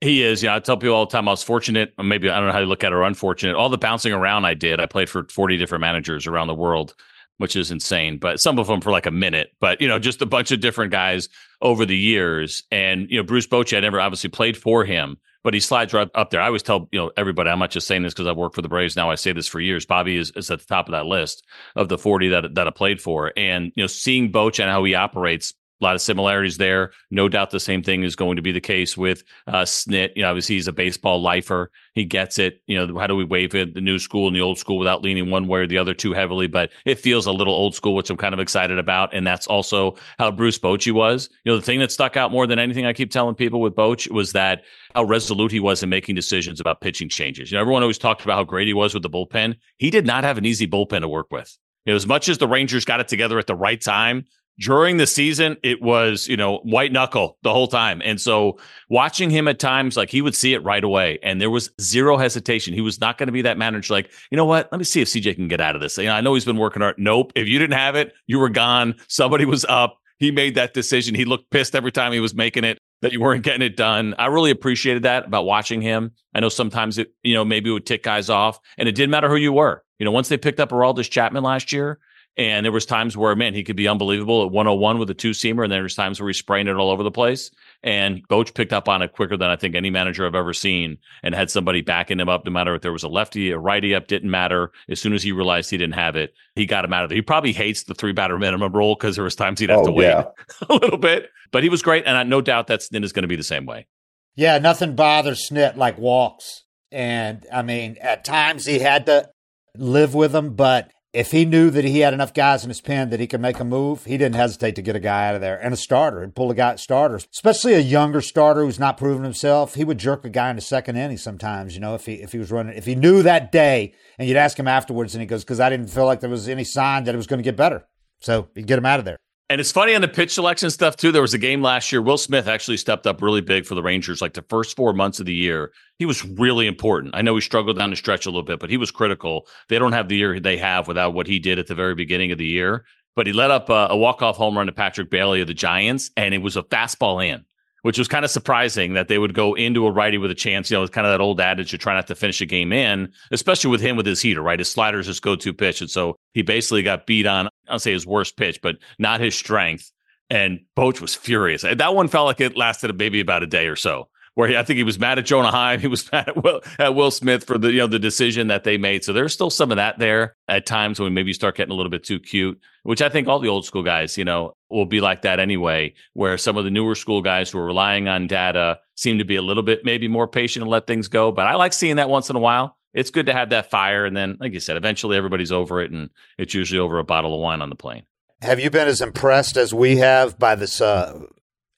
He 0.00 0.22
is. 0.22 0.42
Yeah. 0.42 0.54
I 0.54 0.58
tell 0.60 0.76
people 0.76 0.96
all 0.96 1.06
the 1.06 1.12
time 1.12 1.28
I 1.28 1.30
was 1.30 1.42
fortunate, 1.42 1.94
maybe 1.98 2.28
I 2.28 2.36
don't 2.36 2.46
know 2.46 2.52
how 2.52 2.60
you 2.60 2.66
look 2.66 2.84
at 2.84 2.92
it 2.92 2.94
or 2.94 3.04
unfortunate. 3.04 3.56
All 3.56 3.68
the 3.68 3.78
bouncing 3.78 4.12
around 4.12 4.44
I 4.44 4.54
did, 4.54 4.80
I 4.80 4.86
played 4.86 5.08
for 5.08 5.26
40 5.30 5.56
different 5.56 5.80
managers 5.80 6.26
around 6.26 6.48
the 6.48 6.54
world 6.54 6.94
which 7.38 7.56
is 7.56 7.70
insane. 7.70 8.18
But 8.18 8.40
some 8.40 8.58
of 8.58 8.66
them 8.66 8.80
for 8.80 8.90
like 8.90 9.06
a 9.06 9.10
minute. 9.10 9.52
But 9.60 9.80
you 9.80 9.88
know, 9.88 9.98
just 9.98 10.22
a 10.22 10.26
bunch 10.26 10.52
of 10.52 10.60
different 10.60 10.92
guys 10.92 11.28
over 11.60 11.84
the 11.84 11.96
years. 11.96 12.62
And 12.70 13.08
you 13.10 13.16
know, 13.16 13.22
Bruce 13.22 13.46
Bochy, 13.46 13.76
I 13.76 13.80
never 13.80 14.00
obviously 14.00 14.30
played 14.30 14.56
for 14.56 14.84
him, 14.84 15.18
but 15.42 15.54
he 15.54 15.60
slides 15.60 15.92
right 15.92 16.08
up 16.14 16.30
there. 16.30 16.40
I 16.40 16.46
always 16.46 16.62
tell 16.62 16.88
you 16.92 17.00
know 17.00 17.12
everybody. 17.16 17.50
I'm 17.50 17.58
not 17.58 17.70
just 17.70 17.86
saying 17.86 18.02
this 18.02 18.14
because 18.14 18.26
I've 18.26 18.36
worked 18.36 18.54
for 18.54 18.62
the 18.62 18.68
Braves. 18.68 18.96
Now 18.96 19.10
I 19.10 19.16
say 19.16 19.32
this 19.32 19.48
for 19.48 19.60
years. 19.60 19.86
Bobby 19.86 20.16
is, 20.16 20.32
is 20.36 20.50
at 20.50 20.60
the 20.60 20.66
top 20.66 20.88
of 20.88 20.92
that 20.92 21.06
list 21.06 21.44
of 21.76 21.88
the 21.88 21.98
40 21.98 22.28
that 22.30 22.54
that 22.54 22.66
I 22.66 22.70
played 22.70 23.00
for. 23.00 23.32
And 23.36 23.72
you 23.74 23.82
know, 23.82 23.88
seeing 23.88 24.32
Boch 24.32 24.60
and 24.60 24.70
how 24.70 24.84
he 24.84 24.94
operates 24.94 25.54
a 25.80 25.84
lot 25.84 25.94
of 25.94 26.00
similarities 26.00 26.56
there. 26.56 26.92
No 27.10 27.28
doubt 27.28 27.50
the 27.50 27.60
same 27.60 27.82
thing 27.82 28.04
is 28.04 28.16
going 28.16 28.36
to 28.36 28.42
be 28.42 28.52
the 28.52 28.60
case 28.60 28.96
with 28.96 29.24
uh, 29.46 29.62
Snit. 29.62 30.10
You 30.14 30.22
know, 30.22 30.28
obviously 30.28 30.54
he's 30.54 30.68
a 30.68 30.72
baseball 30.72 31.20
lifer. 31.20 31.70
He 31.94 32.04
gets 32.04 32.38
it. 32.38 32.62
You 32.66 32.86
know, 32.86 32.98
how 32.98 33.06
do 33.06 33.16
we 33.16 33.24
wave 33.24 33.54
it, 33.54 33.74
the 33.74 33.80
new 33.80 33.98
school 33.98 34.26
and 34.28 34.36
the 34.36 34.40
old 34.40 34.58
school 34.58 34.78
without 34.78 35.02
leaning 35.02 35.30
one 35.30 35.48
way 35.48 35.60
or 35.60 35.66
the 35.66 35.78
other 35.78 35.94
too 35.94 36.12
heavily? 36.12 36.46
But 36.46 36.70
it 36.84 36.98
feels 37.00 37.26
a 37.26 37.32
little 37.32 37.54
old 37.54 37.74
school, 37.74 37.94
which 37.94 38.08
I'm 38.10 38.16
kind 38.16 38.34
of 38.34 38.40
excited 38.40 38.78
about. 38.78 39.12
And 39.12 39.26
that's 39.26 39.46
also 39.46 39.96
how 40.18 40.30
Bruce 40.30 40.58
Bochy 40.58 40.92
was. 40.92 41.28
You 41.44 41.52
know, 41.52 41.56
the 41.56 41.64
thing 41.64 41.80
that 41.80 41.92
stuck 41.92 42.16
out 42.16 42.30
more 42.30 42.46
than 42.46 42.58
anything 42.58 42.86
I 42.86 42.92
keep 42.92 43.10
telling 43.10 43.34
people 43.34 43.60
with 43.60 43.74
Boch 43.74 44.10
was 44.10 44.32
that 44.32 44.62
how 44.94 45.04
resolute 45.04 45.50
he 45.50 45.60
was 45.60 45.82
in 45.82 45.88
making 45.88 46.14
decisions 46.14 46.60
about 46.60 46.80
pitching 46.80 47.08
changes. 47.08 47.50
You 47.50 47.56
know, 47.56 47.60
everyone 47.60 47.82
always 47.82 47.98
talked 47.98 48.22
about 48.22 48.36
how 48.36 48.44
great 48.44 48.68
he 48.68 48.74
was 48.74 48.94
with 48.94 49.02
the 49.02 49.10
bullpen. 49.10 49.56
He 49.78 49.90
did 49.90 50.06
not 50.06 50.24
have 50.24 50.38
an 50.38 50.46
easy 50.46 50.66
bullpen 50.66 51.00
to 51.00 51.08
work 51.08 51.32
with. 51.32 51.56
You 51.84 51.92
know, 51.92 51.96
as 51.96 52.06
much 52.06 52.28
as 52.28 52.38
the 52.38 52.48
Rangers 52.48 52.84
got 52.84 53.00
it 53.00 53.08
together 53.08 53.38
at 53.38 53.46
the 53.46 53.54
right 53.54 53.80
time, 53.80 54.24
during 54.58 54.96
the 54.98 55.06
season, 55.06 55.56
it 55.62 55.82
was, 55.82 56.28
you 56.28 56.36
know, 56.36 56.58
white 56.58 56.92
knuckle 56.92 57.38
the 57.42 57.52
whole 57.52 57.66
time. 57.66 58.00
And 58.04 58.20
so 58.20 58.58
watching 58.88 59.30
him 59.30 59.48
at 59.48 59.58
times, 59.58 59.96
like 59.96 60.10
he 60.10 60.22
would 60.22 60.34
see 60.34 60.54
it 60.54 60.62
right 60.62 60.84
away 60.84 61.18
and 61.22 61.40
there 61.40 61.50
was 61.50 61.70
zero 61.80 62.16
hesitation. 62.16 62.74
He 62.74 62.80
was 62.80 63.00
not 63.00 63.18
going 63.18 63.26
to 63.26 63.32
be 63.32 63.42
that 63.42 63.58
manager 63.58 63.94
like, 63.94 64.10
you 64.30 64.36
know 64.36 64.44
what? 64.44 64.68
Let 64.70 64.78
me 64.78 64.84
see 64.84 65.00
if 65.00 65.08
CJ 65.08 65.36
can 65.36 65.48
get 65.48 65.60
out 65.60 65.74
of 65.74 65.82
this. 65.82 65.98
You 65.98 66.04
know, 66.04 66.14
I 66.14 66.20
know 66.20 66.34
he's 66.34 66.44
been 66.44 66.56
working 66.56 66.82
hard. 66.82 66.96
Nope. 66.98 67.32
If 67.34 67.48
you 67.48 67.58
didn't 67.58 67.76
have 67.76 67.96
it, 67.96 68.14
you 68.26 68.38
were 68.38 68.48
gone. 68.48 68.94
Somebody 69.08 69.44
was 69.44 69.64
up. 69.64 69.98
He 70.18 70.30
made 70.30 70.54
that 70.54 70.74
decision. 70.74 71.14
He 71.14 71.24
looked 71.24 71.50
pissed 71.50 71.74
every 71.74 71.92
time 71.92 72.12
he 72.12 72.20
was 72.20 72.34
making 72.34 72.64
it 72.64 72.78
that 73.02 73.12
you 73.12 73.20
weren't 73.20 73.42
getting 73.42 73.62
it 73.62 73.76
done. 73.76 74.14
I 74.18 74.26
really 74.26 74.50
appreciated 74.50 75.02
that 75.02 75.26
about 75.26 75.44
watching 75.44 75.82
him. 75.82 76.12
I 76.34 76.40
know 76.40 76.48
sometimes 76.48 76.96
it, 76.96 77.12
you 77.22 77.34
know, 77.34 77.44
maybe 77.44 77.70
it 77.70 77.72
would 77.72 77.86
tick 77.86 78.04
guys 78.04 78.30
off 78.30 78.58
and 78.78 78.88
it 78.88 78.94
didn't 78.94 79.10
matter 79.10 79.28
who 79.28 79.36
you 79.36 79.52
were. 79.52 79.82
You 79.98 80.04
know, 80.04 80.12
once 80.12 80.28
they 80.28 80.38
picked 80.38 80.60
up 80.60 80.70
Aroldis 80.70 81.10
Chapman 81.10 81.42
last 81.42 81.72
year, 81.72 81.98
And 82.36 82.64
there 82.64 82.72
was 82.72 82.84
times 82.84 83.16
where, 83.16 83.36
man, 83.36 83.54
he 83.54 83.62
could 83.62 83.76
be 83.76 83.86
unbelievable 83.86 84.42
at 84.44 84.50
101 84.50 84.98
with 84.98 85.08
a 85.08 85.14
two 85.14 85.30
seamer. 85.30 85.62
And 85.62 85.70
then 85.70 85.78
there's 85.80 85.94
times 85.94 86.20
where 86.20 86.28
he's 86.28 86.38
spraying 86.38 86.66
it 86.66 86.74
all 86.74 86.90
over 86.90 87.04
the 87.04 87.10
place. 87.12 87.52
And 87.84 88.26
Boch 88.28 88.52
picked 88.54 88.72
up 88.72 88.88
on 88.88 89.02
it 89.02 89.12
quicker 89.12 89.36
than 89.36 89.50
I 89.50 89.56
think 89.56 89.76
any 89.76 89.88
manager 89.90 90.26
I've 90.26 90.34
ever 90.34 90.52
seen 90.52 90.98
and 91.22 91.32
had 91.32 91.48
somebody 91.50 91.80
backing 91.80 92.18
him 92.18 92.28
up, 92.28 92.44
no 92.44 92.50
matter 92.50 92.74
if 92.74 92.82
there 92.82 92.92
was 92.92 93.04
a 93.04 93.08
lefty, 93.08 93.52
a 93.52 93.58
righty 93.58 93.94
up, 93.94 94.08
didn't 94.08 94.30
matter. 94.32 94.72
As 94.88 95.00
soon 95.00 95.12
as 95.12 95.22
he 95.22 95.30
realized 95.30 95.70
he 95.70 95.76
didn't 95.76 95.94
have 95.94 96.16
it, 96.16 96.34
he 96.56 96.66
got 96.66 96.84
him 96.84 96.92
out 96.92 97.04
of 97.04 97.10
there. 97.10 97.16
He 97.16 97.22
probably 97.22 97.52
hates 97.52 97.84
the 97.84 97.94
three 97.94 98.12
batter 98.12 98.36
minimum 98.36 98.72
rule 98.72 98.96
because 98.96 99.14
there 99.14 99.24
was 99.24 99.36
times 99.36 99.60
he'd 99.60 99.70
have 99.70 99.80
Oh, 99.80 99.86
to 99.86 99.92
wait 99.92 100.06
yeah. 100.06 100.24
a 100.68 100.74
little 100.74 100.98
bit. 100.98 101.30
But 101.52 101.62
he 101.62 101.68
was 101.68 101.82
great. 101.82 102.04
And 102.04 102.16
I 102.16 102.24
no 102.24 102.40
doubt 102.40 102.66
that 102.66 102.80
Snit 102.80 103.04
is 103.04 103.12
going 103.12 103.22
to 103.22 103.28
be 103.28 103.36
the 103.36 103.44
same 103.44 103.64
way. 103.64 103.86
Yeah, 104.34 104.58
nothing 104.58 104.96
bothers 104.96 105.48
Snit 105.48 105.76
like 105.76 105.98
walks. 105.98 106.64
And 106.90 107.46
I 107.52 107.62
mean, 107.62 107.96
at 108.00 108.24
times 108.24 108.66
he 108.66 108.80
had 108.80 109.06
to 109.06 109.30
live 109.76 110.14
with 110.14 110.32
them, 110.32 110.54
but 110.54 110.90
if 111.14 111.30
he 111.30 111.44
knew 111.44 111.70
that 111.70 111.84
he 111.84 112.00
had 112.00 112.12
enough 112.12 112.34
guys 112.34 112.64
in 112.64 112.70
his 112.70 112.80
pen 112.80 113.10
that 113.10 113.20
he 113.20 113.28
could 113.28 113.40
make 113.40 113.60
a 113.60 113.64
move, 113.64 114.04
he 114.04 114.18
didn't 114.18 114.34
hesitate 114.34 114.74
to 114.74 114.82
get 114.82 114.96
a 114.96 115.00
guy 115.00 115.28
out 115.28 115.36
of 115.36 115.40
there 115.40 115.56
and 115.62 115.72
a 115.72 115.76
starter 115.76 116.22
and 116.22 116.34
pull 116.34 116.50
a 116.50 116.54
guy 116.54 116.74
starter, 116.74 117.14
especially 117.14 117.74
a 117.74 117.78
younger 117.78 118.20
starter 118.20 118.64
who's 118.64 118.80
not 118.80 118.98
proven 118.98 119.22
himself. 119.22 119.74
He 119.74 119.84
would 119.84 119.98
jerk 119.98 120.24
a 120.24 120.28
guy 120.28 120.50
in 120.50 120.56
the 120.56 120.62
second 120.62 120.96
inning 120.96 121.16
sometimes, 121.16 121.74
you 121.74 121.80
know, 121.80 121.94
if 121.94 122.06
he 122.06 122.14
if 122.14 122.32
he 122.32 122.38
was 122.38 122.50
running 122.50 122.76
if 122.76 122.84
he 122.84 122.96
knew 122.96 123.22
that 123.22 123.52
day 123.52 123.94
and 124.18 124.28
you'd 124.28 124.36
ask 124.36 124.58
him 124.58 124.66
afterwards 124.66 125.14
and 125.14 125.22
he 125.22 125.26
goes, 125.26 125.44
Because 125.44 125.60
I 125.60 125.70
didn't 125.70 125.86
feel 125.86 126.04
like 126.04 126.18
there 126.18 126.28
was 126.28 126.48
any 126.48 126.64
sign 126.64 127.04
that 127.04 127.14
it 127.14 127.18
was 127.18 127.28
going 127.28 127.38
to 127.38 127.44
get 127.44 127.56
better. 127.56 127.86
So 128.20 128.48
he'd 128.54 128.66
get 128.66 128.78
him 128.78 128.86
out 128.86 128.98
of 128.98 129.04
there. 129.04 129.18
And 129.50 129.60
it's 129.60 129.72
funny 129.72 129.94
on 129.94 130.00
the 130.00 130.08
pitch 130.08 130.32
selection 130.32 130.70
stuff 130.70 130.96
too. 130.96 131.12
There 131.12 131.20
was 131.20 131.34
a 131.34 131.38
game 131.38 131.60
last 131.60 131.92
year. 131.92 132.00
Will 132.00 132.16
Smith 132.16 132.48
actually 132.48 132.78
stepped 132.78 133.06
up 133.06 133.20
really 133.20 133.42
big 133.42 133.66
for 133.66 133.74
the 133.74 133.82
Rangers. 133.82 134.22
Like 134.22 134.32
the 134.32 134.44
first 134.48 134.74
four 134.74 134.94
months 134.94 135.20
of 135.20 135.26
the 135.26 135.34
year, 135.34 135.70
he 135.98 136.06
was 136.06 136.24
really 136.24 136.66
important. 136.66 137.14
I 137.14 137.20
know 137.20 137.34
he 137.34 137.42
struggled 137.42 137.78
down 137.78 137.90
the 137.90 137.96
stretch 137.96 138.24
a 138.24 138.30
little 138.30 138.42
bit, 138.42 138.58
but 138.58 138.70
he 138.70 138.78
was 138.78 138.90
critical. 138.90 139.46
They 139.68 139.78
don't 139.78 139.92
have 139.92 140.08
the 140.08 140.16
year 140.16 140.40
they 140.40 140.56
have 140.56 140.88
without 140.88 141.12
what 141.12 141.26
he 141.26 141.38
did 141.38 141.58
at 141.58 141.66
the 141.66 141.74
very 141.74 141.94
beginning 141.94 142.32
of 142.32 142.38
the 142.38 142.46
year. 142.46 142.86
But 143.16 143.26
he 143.26 143.34
let 143.34 143.50
up 143.50 143.68
a, 143.68 143.88
a 143.90 143.96
walk 143.96 144.22
off 144.22 144.36
home 144.36 144.56
run 144.56 144.66
to 144.66 144.72
Patrick 144.72 145.10
Bailey 145.10 145.42
of 145.42 145.46
the 145.46 145.54
Giants, 145.54 146.10
and 146.16 146.34
it 146.34 146.38
was 146.38 146.56
a 146.56 146.62
fastball 146.62 147.24
in, 147.24 147.44
which 147.84 147.98
was 147.98 148.08
kind 148.08 148.24
of 148.24 148.30
surprising 148.30 148.94
that 148.94 149.08
they 149.08 149.18
would 149.18 149.34
go 149.34 149.52
into 149.52 149.86
a 149.86 149.90
righty 149.90 150.16
with 150.16 150.30
a 150.30 150.34
chance. 150.34 150.70
You 150.70 150.78
know, 150.78 150.82
it's 150.82 150.94
kind 150.94 151.06
of 151.06 151.12
that 151.12 151.20
old 151.20 151.38
adage 151.38 151.70
you 151.70 151.76
try 151.76 151.92
not 151.92 152.06
to 152.06 152.14
finish 152.14 152.40
a 152.40 152.46
game 152.46 152.72
in, 152.72 153.12
especially 153.30 153.70
with 153.70 153.82
him 153.82 153.94
with 153.94 154.06
his 154.06 154.22
heater, 154.22 154.40
right? 154.40 154.58
His 154.58 154.70
sliders 154.70 155.04
is 155.04 155.16
his 155.16 155.20
go 155.20 155.36
to 155.36 155.52
pitch. 155.52 155.82
And 155.82 155.90
so 155.90 156.16
he 156.32 156.40
basically 156.40 156.82
got 156.82 157.06
beat 157.06 157.26
on, 157.26 157.50
I'll 157.68 157.78
say 157.78 157.92
his 157.92 158.06
worst 158.06 158.38
pitch, 158.38 158.60
but 158.62 158.76
not 158.98 159.20
his 159.20 159.34
strength. 159.34 159.92
And 160.30 160.60
Boch 160.74 161.02
was 161.02 161.14
furious. 161.14 161.60
That 161.60 161.94
one 161.94 162.08
felt 162.08 162.24
like 162.24 162.40
it 162.40 162.56
lasted 162.56 162.98
maybe 162.98 163.20
about 163.20 163.42
a 163.42 163.46
day 163.46 163.66
or 163.66 163.76
so. 163.76 164.08
Where 164.32 164.48
he, 164.48 164.56
I 164.56 164.62
think 164.62 164.78
he 164.78 164.82
was 164.82 164.98
mad 164.98 165.18
at 165.18 165.26
Jonah 165.26 165.50
Heim, 165.50 165.78
he 165.80 165.86
was 165.86 166.10
mad 166.10 166.28
at 166.28 166.42
Will, 166.42 166.62
at 166.78 166.94
Will 166.94 167.10
Smith 167.10 167.44
for 167.44 167.58
the 167.58 167.70
you 167.70 167.78
know 167.78 167.86
the 167.86 167.98
decision 168.00 168.48
that 168.48 168.64
they 168.64 168.78
made. 168.78 169.04
So 169.04 169.12
there's 169.12 169.32
still 169.32 169.50
some 169.50 169.70
of 169.70 169.76
that 169.76 169.98
there 169.98 170.36
at 170.48 170.64
times 170.66 170.98
when 170.98 171.12
maybe 171.12 171.28
you 171.28 171.34
start 171.34 171.56
getting 171.56 171.70
a 171.70 171.76
little 171.76 171.90
bit 171.90 172.02
too 172.02 172.18
cute, 172.18 172.58
which 172.82 173.00
I 173.02 173.10
think 173.10 173.28
all 173.28 173.38
the 173.38 173.48
old 173.48 173.64
school 173.64 173.84
guys, 173.84 174.18
you 174.18 174.24
know, 174.24 174.56
will 174.74 174.86
be 174.86 175.00
like 175.00 175.22
that 175.22 175.40
anyway. 175.40 175.94
Where 176.12 176.36
some 176.36 176.56
of 176.56 176.64
the 176.64 176.70
newer 176.70 176.94
school 176.94 177.22
guys 177.22 177.50
who 177.50 177.58
are 177.58 177.64
relying 177.64 178.08
on 178.08 178.26
data 178.26 178.80
seem 178.94 179.18
to 179.18 179.24
be 179.24 179.36
a 179.36 179.42
little 179.42 179.62
bit 179.62 179.84
maybe 179.84 180.08
more 180.08 180.28
patient 180.28 180.62
and 180.62 180.70
let 180.70 180.86
things 180.86 181.08
go. 181.08 181.32
But 181.32 181.46
I 181.46 181.54
like 181.54 181.72
seeing 181.72 181.96
that 181.96 182.10
once 182.10 182.30
in 182.30 182.36
a 182.36 182.40
while. 182.40 182.76
It's 182.92 183.10
good 183.10 183.26
to 183.26 183.32
have 183.32 183.50
that 183.50 183.70
fire, 183.70 184.04
and 184.06 184.16
then, 184.16 184.36
like 184.38 184.52
you 184.52 184.60
said, 184.60 184.76
eventually 184.76 185.16
everybody's 185.16 185.50
over 185.50 185.82
it, 185.82 185.90
and 185.90 186.10
it's 186.38 186.54
usually 186.54 186.78
over 186.78 187.00
a 187.00 187.04
bottle 187.04 187.34
of 187.34 187.40
wine 187.40 187.60
on 187.60 187.68
the 187.68 187.74
plane. 187.74 188.04
Have 188.40 188.60
you 188.60 188.70
been 188.70 188.86
as 188.86 189.00
impressed 189.00 189.56
as 189.56 189.74
we 189.74 189.96
have 189.96 190.38
by 190.38 190.54
this 190.54 190.80
uh, 190.80 191.18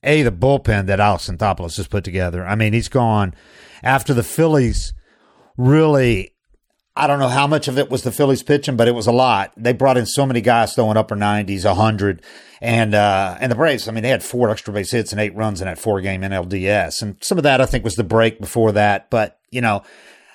a 0.02 0.22
the 0.22 0.30
bullpen 0.30 0.86
that 0.86 1.00
Alex 1.00 1.30
Anthopoulos 1.30 1.78
has 1.78 1.88
put 1.88 2.04
together? 2.04 2.46
I 2.46 2.54
mean, 2.54 2.74
he's 2.74 2.90
gone 2.90 3.34
after 3.82 4.12
the 4.12 4.22
Phillies. 4.22 4.92
Really, 5.56 6.34
I 6.96 7.06
don't 7.06 7.18
know 7.18 7.28
how 7.28 7.46
much 7.46 7.68
of 7.68 7.78
it 7.78 7.90
was 7.90 8.02
the 8.02 8.10
Phillies 8.10 8.42
pitching, 8.42 8.76
but 8.76 8.88
it 8.88 8.94
was 8.94 9.06
a 9.06 9.12
lot. 9.12 9.52
They 9.56 9.74
brought 9.74 9.98
in 9.98 10.06
so 10.06 10.24
many 10.24 10.40
guys 10.40 10.74
throwing 10.74 10.96
upper 10.96 11.14
nineties, 11.14 11.64
hundred, 11.64 12.22
and 12.62 12.94
uh, 12.94 13.36
and 13.38 13.52
the 13.52 13.56
Braves. 13.56 13.86
I 13.86 13.92
mean, 13.92 14.02
they 14.02 14.08
had 14.08 14.22
four 14.22 14.48
extra 14.48 14.72
base 14.72 14.92
hits 14.92 15.12
and 15.12 15.20
eight 15.20 15.34
runs 15.36 15.60
in 15.60 15.66
that 15.66 15.78
four 15.78 16.00
game 16.00 16.22
NLDS, 16.22 17.02
and 17.02 17.16
some 17.20 17.36
of 17.36 17.44
that 17.44 17.60
I 17.60 17.66
think 17.66 17.84
was 17.84 17.96
the 17.96 18.04
break 18.04 18.40
before 18.40 18.72
that. 18.72 19.10
But 19.10 19.38
you 19.50 19.60
know, 19.60 19.82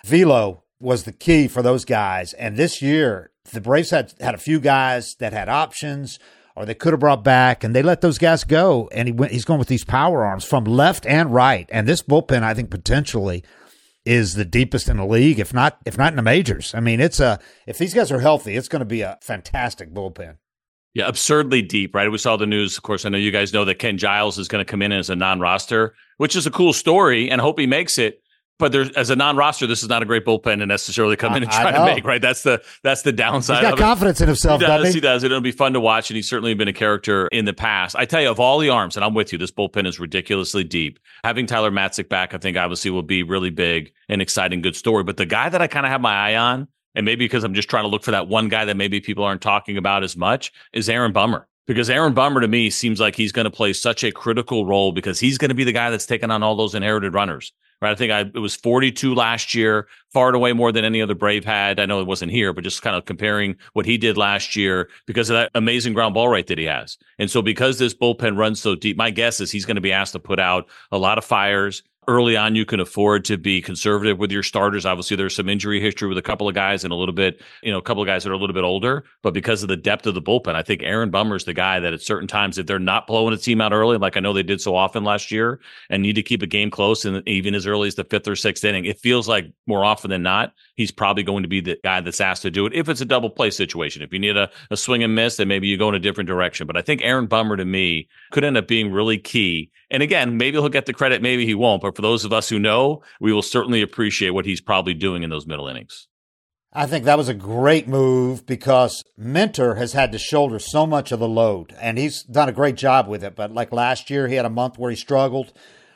Velo 0.06 0.63
was 0.80 1.03
the 1.03 1.12
key 1.12 1.48
for 1.48 1.63
those 1.63 1.84
guys, 1.84 2.34
and 2.34 2.58
this 2.58 2.82
year 2.82 3.32
the 3.51 3.62
Braves 3.62 3.89
had 3.89 4.13
had 4.20 4.36
a 4.36 4.39
few 4.39 4.60
guys 4.60 5.15
that 5.15 5.34
had 5.34 5.50
options 5.50 6.20
or 6.56 6.65
they 6.65 6.74
could 6.74 6.94
have 6.94 7.00
brought 7.00 7.24
back, 7.24 7.63
and 7.63 7.74
they 7.75 7.82
let 7.82 8.01
those 8.01 8.18
guys 8.18 8.44
go. 8.44 8.89
And 8.91 9.08
he 9.08 9.13
went, 9.13 9.32
he's 9.32 9.46
going 9.46 9.60
with 9.60 9.70
these 9.70 9.86
power 9.86 10.25
arms 10.25 10.44
from 10.44 10.65
left 10.65 11.06
and 11.06 11.33
right. 11.33 11.68
And 11.72 11.88
this 11.88 12.01
bullpen, 12.01 12.44
I 12.44 12.53
think, 12.53 12.70
potentially 12.70 13.44
is 14.05 14.33
the 14.33 14.46
deepest 14.46 14.90
in 14.90 14.98
the 14.98 15.05
league, 15.05 15.40
if 15.40 15.53
not 15.53 15.77
if 15.85 15.98
not 15.98 16.14
in 16.14 16.18
the 16.18 16.22
majors. 16.22 16.74
I 16.74 16.79
mean, 16.79 17.00
it's 17.00 17.20
a 17.20 17.40
if 17.68 17.77
these 17.77 17.94
guys 17.94 18.11
are 18.11 18.20
healthy, 18.20 18.55
it's 18.55 18.68
going 18.68 18.79
to 18.79 18.85
be 18.85 19.01
a 19.01 19.18
fantastic 19.22 19.94
bullpen. 19.94 20.37
Yeah, 20.94 21.07
absurdly 21.07 21.61
deep, 21.61 21.96
right? 21.96 22.11
We 22.11 22.18
saw 22.18 22.35
the 22.35 22.46
news. 22.46 22.75
Of 22.75 22.83
course, 22.83 23.05
I 23.05 23.09
know 23.09 23.18
you 23.18 23.31
guys 23.31 23.53
know 23.53 23.64
that 23.64 23.79
Ken 23.79 23.98
Giles 23.98 24.37
is 24.37 24.50
going 24.50 24.64
to 24.64 24.70
come 24.70 24.81
in 24.81 24.92
as 24.92 25.09
a 25.09 25.16
non-roster, 25.16 25.94
which 26.18 26.35
is 26.35 26.46
a 26.46 26.51
cool 26.51 26.74
story, 26.74 27.31
and 27.31 27.40
hope 27.40 27.59
he 27.59 27.68
makes 27.68 27.98
it. 27.98 28.22
But 28.59 28.72
there's 28.72 28.92
as 28.92 29.09
a 29.09 29.16
non-roster, 29.16 29.66
this 29.66 29.81
is 29.81 29.90
not 29.90 30.03
a 30.03 30.05
great 30.05 30.24
bullpen 30.24 30.59
to 30.59 30.68
necessarily 30.68 31.16
come 31.16 31.35
in 31.35 31.42
and 31.42 31.51
try 31.51 31.72
to 31.72 31.83
make, 31.83 32.05
right? 32.05 32.22
That's 32.22 32.44
the 32.44 32.61
that's 32.83 33.01
the 33.01 33.11
downside. 33.11 33.64
He's 33.64 33.70
got 33.72 33.79
confidence 33.79 34.22
in 34.22 34.27
himself, 34.27 34.61
He 34.61 34.68
does. 34.68 34.87
he? 34.90 34.94
He 34.94 35.00
does. 35.00 35.24
It'll 35.24 35.42
be 35.42 35.51
fun 35.51 35.74
to 35.74 35.79
watch, 35.79 36.11
and 36.11 36.16
he's 36.16 36.29
certainly 36.29 36.53
been 36.53 36.68
a 36.68 36.74
character 36.74 37.27
in 37.31 37.46
the 37.46 37.53
past. 37.53 37.96
I 37.96 38.05
tell 38.05 38.22
you, 38.22 38.29
of 38.29 38.40
all 38.40 38.59
the 38.59 38.70
arms, 38.70 38.96
and 38.96 39.03
I'm 39.03 39.16
with 39.16 39.31
you, 39.31 39.40
this 39.40 39.51
bullpen 39.51 39.87
is 39.87 40.00
ridiculously 40.00 40.64
deep. 40.64 41.00
Having 41.24 41.48
Tyler 41.48 41.72
Matzek 41.72 42.07
back, 42.07 42.35
I 42.35 42.37
think, 42.37 42.55
obviously, 42.55 42.92
will 42.92 43.01
be 43.01 43.24
really 43.24 43.50
big 43.50 43.94
and 44.09 44.22
exciting, 44.22 44.61
good 44.61 44.75
story. 44.75 45.03
But 45.03 45.18
the 45.18 45.25
guy 45.25 45.50
that 45.50 45.61
I 45.61 45.66
kind 45.66 45.85
of 45.87 45.92
have 45.92 46.01
my 46.01 46.14
eye 46.14 46.35
on, 46.35 46.68
and 46.94 47.05
maybe 47.05 47.25
because 47.25 47.44
I'm 47.44 47.55
just 47.55 47.70
trying 47.70 47.85
to 47.85 47.90
look 47.90 48.03
for 48.03 48.11
that 48.11 48.27
one 48.27 48.48
guy 48.48 48.66
that 48.66 48.77
maybe 48.77 49.00
people 49.01 49.24
aren't 49.24 49.42
talking 49.42 49.77
about 49.77 50.03
as 50.03 50.16
much, 50.16 50.51
is 50.72 50.87
Aaron 50.87 51.14
Bummer. 51.14 51.48
Because 51.68 51.90
Aaron 51.90 52.14
Bummer 52.14 52.42
to 52.42 52.48
me 52.48 52.70
seems 52.70 53.00
like 53.00 53.16
he's 53.16 53.31
going 53.31 53.46
to 53.46 53.51
play 53.51 53.72
such 53.72 54.03
a 54.03 54.11
critical 54.11 54.66
role 54.66 54.92
because 54.92 55.20
he's 55.20 55.37
going 55.37 55.50
to 55.50 55.55
be 55.55 55.64
the 55.64 55.72
guy 55.72 55.90
that's 55.90 56.05
taking 56.05 56.29
on 56.29 56.44
all 56.44 56.55
those 56.55 56.75
inherited 56.75 57.14
runners. 57.14 57.53
Right. 57.81 57.91
I 57.91 57.96
think 57.96 58.11
I, 58.11 58.20
it 58.22 58.39
was 58.39 58.55
42 58.55 59.15
last 59.15 59.55
year, 59.55 59.87
far 60.13 60.27
and 60.27 60.35
away 60.35 60.53
more 60.53 60.72
than 60.72 60.85
any 60.85 61.01
other 61.01 61.15
Brave 61.15 61.44
had. 61.44 61.79
I 61.79 61.87
know 61.87 62.00
it 62.00 62.05
wasn't 62.05 62.31
here, 62.31 62.53
but 62.53 62.63
just 62.63 62.83
kind 62.83 62.96
of 62.96 63.05
comparing 63.05 63.55
what 63.74 63.87
he 63.87 63.98
did 63.98 64.17
last 64.17 64.55
year 64.55 64.87
because 65.07 65.31
of 65.31 65.35
that 65.35 65.50
amazing 65.55 65.94
ground 65.94 66.13
ball 66.13 66.29
rate 66.29 66.46
that 66.48 66.59
he 66.59 66.65
has. 66.65 67.00
And 67.17 67.31
so 67.31 67.41
because 67.41 67.79
this 67.79 67.96
bullpen 67.96 68.37
runs 68.37 68.61
so 68.61 68.75
deep, 68.75 68.98
my 68.98 69.09
guess 69.09 69.41
is 69.41 69.51
he's 69.51 69.65
going 69.65 69.75
to 69.75 69.81
be 69.81 69.91
asked 69.91 70.13
to 70.13 70.20
put 70.20 70.39
out 70.39 70.70
a 70.91 70.98
lot 71.00 71.17
of 71.17 71.25
fires. 71.25 71.81
Early 72.07 72.35
on, 72.35 72.55
you 72.55 72.66
can 72.66 72.79
afford 72.79 73.25
to 73.25 73.37
be 73.37 73.61
conservative 73.61 74.18
with 74.18 74.31
your 74.31 74.42
starters. 74.42 74.87
Obviously, 74.87 75.16
there's 75.16 75.35
some 75.35 75.48
injury 75.48 75.79
history 75.79 76.09
with 76.09 76.18
a 76.18 76.22
couple 76.24 76.50
of 76.50 76.55
guys 76.55 76.83
and 76.83 76.92
a 76.92 76.96
little 76.96 77.14
bit, 77.14 77.40
you 77.61 77.72
know, 77.72 77.77
a 77.77 77.81
couple 77.81 78.01
of 78.01 78.07
guys 78.07 78.24
that 78.24 78.31
are 78.31 78.33
a 78.33 78.40
little 78.40 78.55
bit 78.55 78.64
older. 78.64 79.03
But 79.22 79.35
because 79.35 79.61
of 79.61 79.70
the 79.70 79.77
depth 79.77 80.07
of 80.07 80.16
the 80.16 80.22
bullpen, 80.22 80.55
I 80.55 80.64
think 80.64 80.81
Aaron 80.81 81.11
Bummer's 81.11 81.46
the 81.46 81.53
guy 81.53 81.79
that 81.79 81.94
at 81.94 82.01
certain 82.01 82.27
times, 82.27 82.57
if 82.57 82.66
they're 82.66 82.79
not 82.79 83.05
blowing 83.05 83.35
a 83.35 83.37
team 83.37 83.61
out 83.61 83.72
early, 83.72 84.00
like 84.00 84.18
I 84.18 84.20
know 84.20 84.33
they 84.33 84.42
did 84.42 84.59
so 84.59 84.75
often 84.75 85.03
last 85.03 85.31
year, 85.31 85.59
and 85.92 86.01
need 86.01 86.16
to 86.16 86.24
keep 86.24 86.42
a 86.42 86.48
game 86.48 86.72
close, 86.72 87.05
and 87.05 87.22
even 87.27 87.53
as 87.53 87.68
early 87.68 87.87
as 87.87 87.94
the 87.94 88.03
fifth 88.03 88.27
or 88.27 88.35
sixth 88.35 88.66
inning, 88.66 88.85
it 88.85 89.00
feels 89.00 89.27
like 89.27 89.51
more 89.68 89.85
often 89.85 90.09
than 90.09 90.24
not, 90.24 90.53
he's 90.81 90.91
probably 90.91 91.24
going 91.24 91.44
to 91.44 91.50
be 91.50 91.61
the 91.61 91.77
guy 91.83 92.01
that's 92.01 92.20
asked 92.20 92.41
to 92.41 92.51
do 92.51 92.65
it 92.65 92.74
if 92.74 92.89
it's 92.89 93.01
a 93.01 93.05
double 93.05 93.29
play 93.29 93.51
situation. 93.51 94.01
If 94.01 94.11
you 94.11 94.20
need 94.20 94.35
a, 94.35 94.50
a 94.70 94.77
swing 94.77 95.03
and 95.03 95.13
miss, 95.15 95.37
then 95.37 95.48
maybe 95.48 95.67
you 95.67 95.77
go 95.77 95.89
in 95.89 95.96
a 95.96 96.00
different 96.00 96.27
direction. 96.27 96.67
But 96.67 96.75
I 96.75 96.81
think 96.81 97.01
Aaron 97.03 97.27
Bummer 97.27 97.55
to 97.55 97.65
me 97.65 98.07
could 98.31 98.44
end 98.44 98.57
up 98.57 98.67
being 98.67 98.91
really 98.91 99.17
key. 99.17 99.72
And 99.91 100.01
again, 100.01 100.37
maybe 100.37 100.57
he'll 100.57 100.70
get 100.70 100.87
the 100.87 100.94
credit, 100.94 101.22
maybe 101.22 101.46
he 101.46 101.53
won't. 101.53 101.81
But 101.81 101.96
for 101.96 102.01
those 102.01 102.25
of 102.25 102.33
us 102.33 102.50
who 102.50 102.59
know, 102.59 103.03
we 103.20 103.31
will 103.31 103.41
certainly 103.41 103.81
appreciate 103.81 104.31
what 104.31 104.46
he's 104.46 104.61
probably 104.61 104.94
doing 104.94 105.24
in 105.24 105.29
those 105.29 105.46
middle 105.46 105.67
innings. 105.67 106.07
I 106.74 106.87
think 106.87 107.03
that 107.03 107.17
was 107.17 107.27
a 107.27 107.33
great 107.33 107.87
move 107.87 108.46
because 108.46 109.03
Minter 109.17 109.75
has 109.75 109.91
had 109.91 110.13
to 110.13 110.17
shoulder 110.17 110.57
so 110.57 110.87
much 110.87 111.11
of 111.11 111.20
the 111.20 111.27
load 111.27 111.75
and 111.81 111.98
he's 111.98 112.24
done 112.24 112.48
a 112.48 112.53
great 112.53 112.75
job 112.75 113.07
with 113.07 113.24
it. 113.24 113.35
But 113.35 113.53
like 113.53 113.74
last 113.74 114.09
year, 114.09 114.29
he 114.29 114.35
had 114.35 114.46
a 114.46 114.50
month 114.50 114.77
where 114.77 114.89
he 114.89 114.96
struggled 114.96 115.51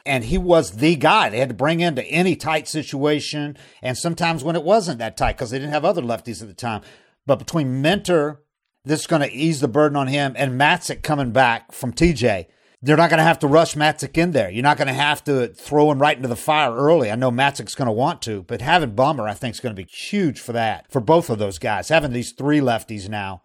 and 0.06 0.24
he 0.26 0.38
was 0.38 0.72
the 0.72 0.96
guy 0.96 1.30
they 1.30 1.40
had 1.40 1.50
to 1.50 1.56
bring 1.56 1.80
into 1.80 2.04
any 2.06 2.36
tight 2.36 2.68
situation. 2.68 3.58
And 3.82 3.98
sometimes 3.98 4.44
when 4.44 4.56
it 4.56 4.64
wasn't 4.64 5.00
that 5.00 5.18
tight 5.18 5.34
because 5.34 5.52
they 5.52 5.60
didn't 5.60 5.74
have 5.74 5.86
other 5.86 6.02
lefties 6.02 6.42
at 6.42 6.48
the 6.48 6.54
time. 6.54 6.82
But 7.26 7.40
between 7.40 7.82
Minter, 7.82 8.42
this 8.84 9.02
is 9.02 9.08
going 9.08 9.24
to 9.24 9.34
ease 9.34 9.60
the 9.60 9.68
burden 9.68 9.96
on 9.96 10.08
him, 10.08 10.34
and 10.38 10.60
Matzek 10.60 11.02
coming 11.02 11.32
back 11.32 11.72
from 11.72 11.92
TJ. 11.92 12.46
They're 12.82 12.98
not 12.98 13.10
going 13.10 13.18
to 13.18 13.24
have 13.24 13.40
to 13.40 13.48
rush 13.48 13.74
Matzek 13.74 14.16
in 14.16 14.30
there. 14.30 14.52
You're 14.52 14.62
not 14.62 14.78
going 14.78 14.90
to 14.90 14.94
have 14.94 15.24
to 15.24 15.48
throw 15.48 15.90
him 15.90 16.00
right 16.00 16.16
into 16.16 16.30
the 16.30 16.36
fire 16.36 16.72
early. 16.72 17.10
I 17.10 17.16
know 17.16 17.32
Matzek's 17.32 17.74
going 17.74 17.88
to 17.88 17.92
want 17.92 18.22
to, 18.24 18.44
but 18.44 18.62
having 18.62 18.94
Bummer, 18.94 19.28
I 19.28 19.34
think, 19.34 19.56
is 19.56 19.60
going 19.60 19.76
to 19.76 19.82
be 19.82 19.90
huge 19.90 20.40
for 20.40 20.54
that, 20.54 20.92
for 20.92 21.02
both 21.02 21.32
of 21.32 21.40
those 21.40 21.58
guys. 21.58 21.90
Having 21.90 22.12
these 22.12 22.34
three 22.34 22.60
lefties 22.60 23.10
now, 23.10 23.42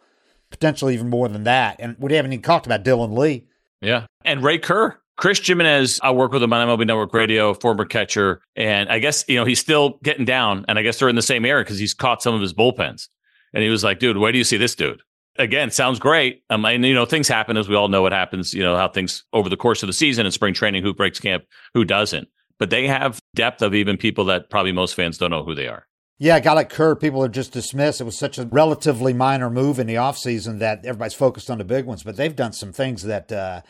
potentially 0.51 0.92
even 0.92 1.09
more 1.09 1.29
than 1.29 1.44
that. 1.44 1.77
And 1.79 1.96
we 1.99 2.12
haven't 2.12 2.35
even 2.35 2.42
talked 2.42 2.66
about 2.66 2.85
Dylan 2.85 3.16
Lee. 3.16 3.46
Yeah. 3.81 4.05
And 4.27 4.44
Ray 4.44 4.59
Kerr. 4.59 5.00
Chris 5.21 5.39
Gimenez, 5.47 6.01
I 6.03 6.13
work 6.13 6.33
with 6.33 6.43
him 6.43 6.51
on 6.55 6.67
MLB 6.67 6.87
Network 6.87 7.13
Radio, 7.13 7.53
former 7.53 7.85
catcher. 7.85 8.41
And 8.57 8.89
I 8.89 9.01
guess, 9.01 9.23
you 9.29 9.37
know, 9.37 9.45
he's 9.45 9.61
still 9.61 9.99
getting 10.03 10.25
down. 10.25 10.65
And 10.67 10.79
I 10.79 10.83
guess 10.83 10.99
they're 10.99 11.11
in 11.11 11.17
the 11.17 11.21
same 11.21 11.45
area 11.45 11.63
because 11.63 11.79
he's 11.79 11.93
caught 11.93 12.23
some 12.23 12.35
of 12.35 12.41
his 12.41 12.55
bullpens. 12.55 13.09
And 13.53 13.63
he 13.63 13.69
was 13.69 13.85
like, 13.85 13.99
dude, 13.99 14.17
where 14.17 14.33
do 14.33 14.39
you 14.39 14.45
see 14.45 14.57
this 14.57 14.75
dude? 14.75 15.03
Again, 15.37 15.71
sounds 15.71 15.99
great. 15.99 16.43
Um, 16.49 16.65
and, 16.65 16.87
you 16.87 16.95
know, 16.95 17.05
things 17.05 17.29
happen 17.29 17.59
as 17.59 17.69
we 17.69 17.77
all 17.77 17.89
know 17.89 18.01
what 18.01 18.13
happens, 18.13 18.55
you 18.55 18.63
know, 18.63 18.79
how 18.79 18.89
things 18.89 19.23
over 19.35 19.51
the 19.51 19.59
course 19.59 19.83
of 19.83 19.89
the 19.89 19.93
season 19.93 20.25
and 20.25 20.33
spring 20.33 20.55
training, 20.55 20.83
who 20.83 20.95
breaks 20.95 21.21
camp, 21.21 21.45
who 21.75 21.85
doesn't. 21.85 22.27
But 22.59 22.71
they 22.71 22.87
have 22.87 23.21
depth 23.35 23.61
of 23.61 23.75
even 23.75 23.99
people 23.99 24.25
that 24.25 24.49
probably 24.49 24.73
most 24.73 24.95
fans 24.95 25.19
don't 25.19 25.31
know 25.31 25.45
who 25.45 25.55
they 25.55 25.69
are. 25.69 25.87
Yeah, 26.19 26.37
a 26.37 26.41
guy 26.41 26.55
like 26.55 26.71
Kerr, 26.71 26.97
people 26.97 27.23
are 27.23 27.29
just 27.29 27.53
dismissed. 27.53 28.01
It 28.01 28.05
was 28.05 28.19
such 28.19 28.39
a 28.39 28.47
relatively 28.47 29.13
minor 29.13 29.51
move 29.51 29.79
in 29.79 29.87
the 29.87 29.97
offseason 29.97 30.61
that 30.61 30.87
everybody's 30.87 31.13
focused 31.13 31.51
on 31.51 31.59
the 31.59 31.65
big 31.65 31.85
ones, 31.85 32.05
but 32.05 32.17
they've 32.17 32.35
done 32.35 32.53
some 32.53 32.73
things 32.73 33.03
that 33.03 33.31
uh, 33.31 33.61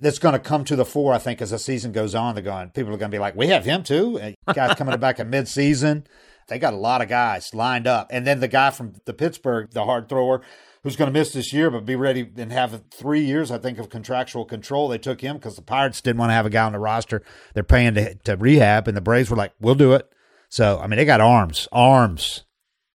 that's 0.00 0.18
going 0.18 0.34
to 0.34 0.38
come 0.38 0.64
to 0.64 0.76
the 0.76 0.84
fore, 0.84 1.14
I 1.14 1.18
think, 1.18 1.40
as 1.40 1.50
the 1.50 1.58
season 1.58 1.92
goes 1.92 2.14
on. 2.14 2.34
They're 2.34 2.44
going, 2.44 2.70
people 2.70 2.92
are 2.92 2.98
going 2.98 3.10
to 3.10 3.14
be 3.14 3.20
like, 3.20 3.34
we 3.36 3.48
have 3.48 3.64
him 3.64 3.82
too. 3.82 4.18
And 4.18 4.36
guys 4.54 4.76
coming 4.76 4.98
back 4.98 5.20
at 5.20 5.28
midseason. 5.28 6.06
They 6.48 6.58
got 6.58 6.74
a 6.74 6.76
lot 6.76 7.02
of 7.02 7.08
guys 7.08 7.52
lined 7.54 7.86
up. 7.86 8.08
And 8.10 8.26
then 8.26 8.38
the 8.40 8.48
guy 8.48 8.70
from 8.70 8.94
the 9.04 9.12
Pittsburgh, 9.12 9.68
the 9.72 9.84
hard 9.84 10.08
thrower, 10.08 10.42
who's 10.84 10.94
going 10.94 11.12
to 11.12 11.18
miss 11.18 11.32
this 11.32 11.52
year, 11.52 11.70
but 11.70 11.84
be 11.84 11.96
ready 11.96 12.30
and 12.36 12.52
have 12.52 12.80
three 12.92 13.24
years, 13.24 13.50
I 13.50 13.58
think, 13.58 13.78
of 13.78 13.88
contractual 13.88 14.44
control. 14.44 14.86
They 14.86 14.98
took 14.98 15.20
him 15.20 15.36
because 15.36 15.56
the 15.56 15.62
Pirates 15.62 16.00
didn't 16.00 16.18
want 16.18 16.30
to 16.30 16.34
have 16.34 16.46
a 16.46 16.50
guy 16.50 16.64
on 16.64 16.72
the 16.72 16.78
roster. 16.78 17.22
They're 17.54 17.64
paying 17.64 17.94
to, 17.94 18.14
to 18.14 18.36
rehab, 18.36 18.86
and 18.86 18.96
the 18.96 19.00
Braves 19.00 19.28
were 19.28 19.36
like, 19.36 19.52
we'll 19.60 19.74
do 19.74 19.94
it. 19.94 20.08
So, 20.48 20.78
I 20.78 20.86
mean, 20.86 20.98
they 20.98 21.04
got 21.04 21.20
arms, 21.20 21.66
arms. 21.72 22.44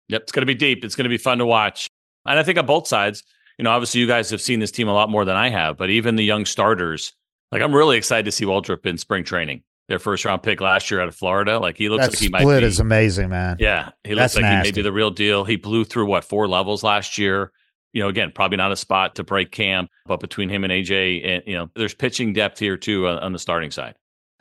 Yep, 0.09 0.21
it's 0.21 0.31
going 0.31 0.43
to 0.43 0.45
be 0.45 0.53
deep. 0.53 0.85
It's 0.85 0.95
going 0.95 1.05
to 1.05 1.09
be 1.09 1.17
fun 1.17 1.39
to 1.39 1.47
watch. 1.47 1.89
And 2.27 2.37
I 2.37 2.43
think 2.43 2.59
on 2.59 2.67
both 2.67 2.87
sides, 2.87 3.23
you 3.59 3.63
know, 3.63 3.71
obviously 3.71 3.99
you 3.99 4.07
guys 4.07 4.29
have 4.29 4.41
seen 4.41 4.61
this 4.61 4.71
team 4.71 4.87
a 4.87 4.93
lot 4.93 5.09
more 5.09 5.25
than 5.25 5.35
I 5.35 5.49
have, 5.49 5.75
but 5.75 5.89
even 5.89 6.15
the 6.15 6.23
young 6.23 6.45
starters, 6.45 7.11
like 7.51 7.61
I'm 7.61 7.75
really 7.75 7.97
excited 7.97 8.23
to 8.23 8.31
see 8.31 8.45
Waldrep 8.45 8.85
in 8.85 8.97
spring 8.97 9.25
training. 9.25 9.63
Their 9.89 9.99
first 9.99 10.23
round 10.23 10.43
pick 10.43 10.61
last 10.61 10.89
year 10.89 11.01
out 11.01 11.09
of 11.09 11.15
Florida, 11.15 11.59
like 11.59 11.75
he 11.75 11.89
looks 11.89 12.05
that 12.05 12.11
like 12.11 12.19
he 12.19 12.27
split 12.27 12.43
might 12.45 12.59
be. 12.59 12.65
is 12.65 12.79
amazing, 12.79 13.29
man. 13.29 13.57
Yeah, 13.59 13.89
he 14.05 14.13
That's 14.13 14.35
looks 14.35 14.43
like 14.43 14.51
nasty. 14.51 14.69
he 14.69 14.71
may 14.71 14.75
be 14.77 14.81
the 14.83 14.93
real 14.93 15.11
deal. 15.11 15.43
He 15.43 15.57
blew 15.57 15.83
through 15.83 16.05
what 16.05 16.23
four 16.23 16.47
levels 16.47 16.83
last 16.83 17.17
year. 17.17 17.51
You 17.91 18.03
know, 18.03 18.07
again, 18.07 18.31
probably 18.33 18.57
not 18.57 18.71
a 18.71 18.77
spot 18.77 19.15
to 19.15 19.23
break 19.23 19.51
camp, 19.51 19.89
but 20.05 20.21
between 20.21 20.47
him 20.47 20.63
and 20.63 20.71
AJ, 20.71 21.27
and 21.27 21.43
you 21.45 21.57
know, 21.57 21.69
there's 21.75 21.95
pitching 21.95 22.31
depth 22.33 22.59
here 22.59 22.77
too 22.77 23.07
on, 23.07 23.17
on 23.19 23.33
the 23.33 23.39
starting 23.39 23.71
side. 23.71 23.95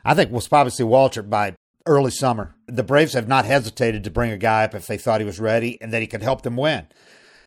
I 0.04 0.14
think 0.14 0.30
we'll 0.30 0.42
probably 0.42 0.70
see 0.70 0.84
Waldrep 0.84 1.28
by 1.28 1.56
early 1.86 2.10
summer. 2.10 2.54
The 2.66 2.84
Braves 2.84 3.14
have 3.14 3.26
not 3.26 3.46
hesitated 3.46 4.04
to 4.04 4.10
bring 4.10 4.30
a 4.30 4.36
guy 4.36 4.64
up 4.64 4.74
if 4.74 4.86
they 4.86 4.98
thought 4.98 5.20
he 5.20 5.26
was 5.26 5.40
ready 5.40 5.80
and 5.80 5.92
that 5.92 6.02
he 6.02 6.06
could 6.06 6.22
help 6.22 6.42
them 6.42 6.56
win. 6.56 6.86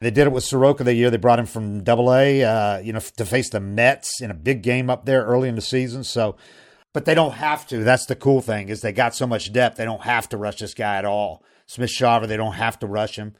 They 0.01 0.09
did 0.09 0.25
it 0.25 0.33
with 0.33 0.43
Soroka 0.43 0.83
the 0.83 0.95
year 0.95 1.11
they 1.11 1.17
brought 1.17 1.39
him 1.39 1.45
from 1.45 1.83
Double 1.83 2.13
A, 2.13 2.43
uh, 2.43 2.79
you 2.79 2.91
know, 2.91 2.99
to 2.99 3.25
face 3.25 3.49
the 3.49 3.59
Mets 3.59 4.19
in 4.19 4.31
a 4.31 4.33
big 4.33 4.63
game 4.63 4.89
up 4.89 5.05
there 5.05 5.23
early 5.23 5.47
in 5.47 5.55
the 5.55 5.61
season. 5.61 6.03
So, 6.03 6.35
but 6.91 7.05
they 7.05 7.13
don't 7.13 7.33
have 7.33 7.67
to. 7.67 7.83
That's 7.83 8.07
the 8.07 8.15
cool 8.15 8.41
thing 8.41 8.69
is 8.69 8.81
they 8.81 8.91
got 8.91 9.15
so 9.15 9.27
much 9.27 9.53
depth. 9.53 9.77
They 9.77 9.85
don't 9.85 10.01
have 10.01 10.27
to 10.29 10.37
rush 10.37 10.57
this 10.57 10.73
guy 10.73 10.97
at 10.97 11.05
all. 11.05 11.43
Smith-Shawver, 11.67 12.27
they 12.27 12.35
don't 12.35 12.53
have 12.53 12.79
to 12.79 12.87
rush 12.87 13.15
him. 13.15 13.35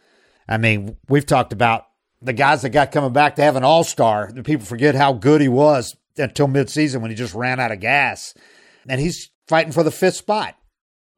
I 0.47 0.57
mean, 0.57 0.97
we've 1.09 1.25
talked 1.25 1.51
about 1.51 1.87
the 2.21 2.31
guys 2.31 2.61
that 2.61 2.69
got 2.69 2.91
coming 2.91 3.11
back 3.11 3.35
to 3.37 3.41
have 3.41 3.55
an 3.55 3.63
all 3.63 3.83
star. 3.83 4.31
People 4.43 4.65
forget 4.65 4.93
how 4.93 5.13
good 5.13 5.41
he 5.41 5.47
was 5.47 5.97
until 6.15 6.47
midseason 6.47 7.01
when 7.01 7.09
he 7.09 7.17
just 7.17 7.33
ran 7.33 7.59
out 7.59 7.71
of 7.71 7.79
gas. 7.79 8.35
And 8.87 9.01
he's 9.01 9.31
fighting 9.47 9.71
for 9.71 9.83
the 9.83 9.91
fifth 9.91 10.17
spot. 10.17 10.55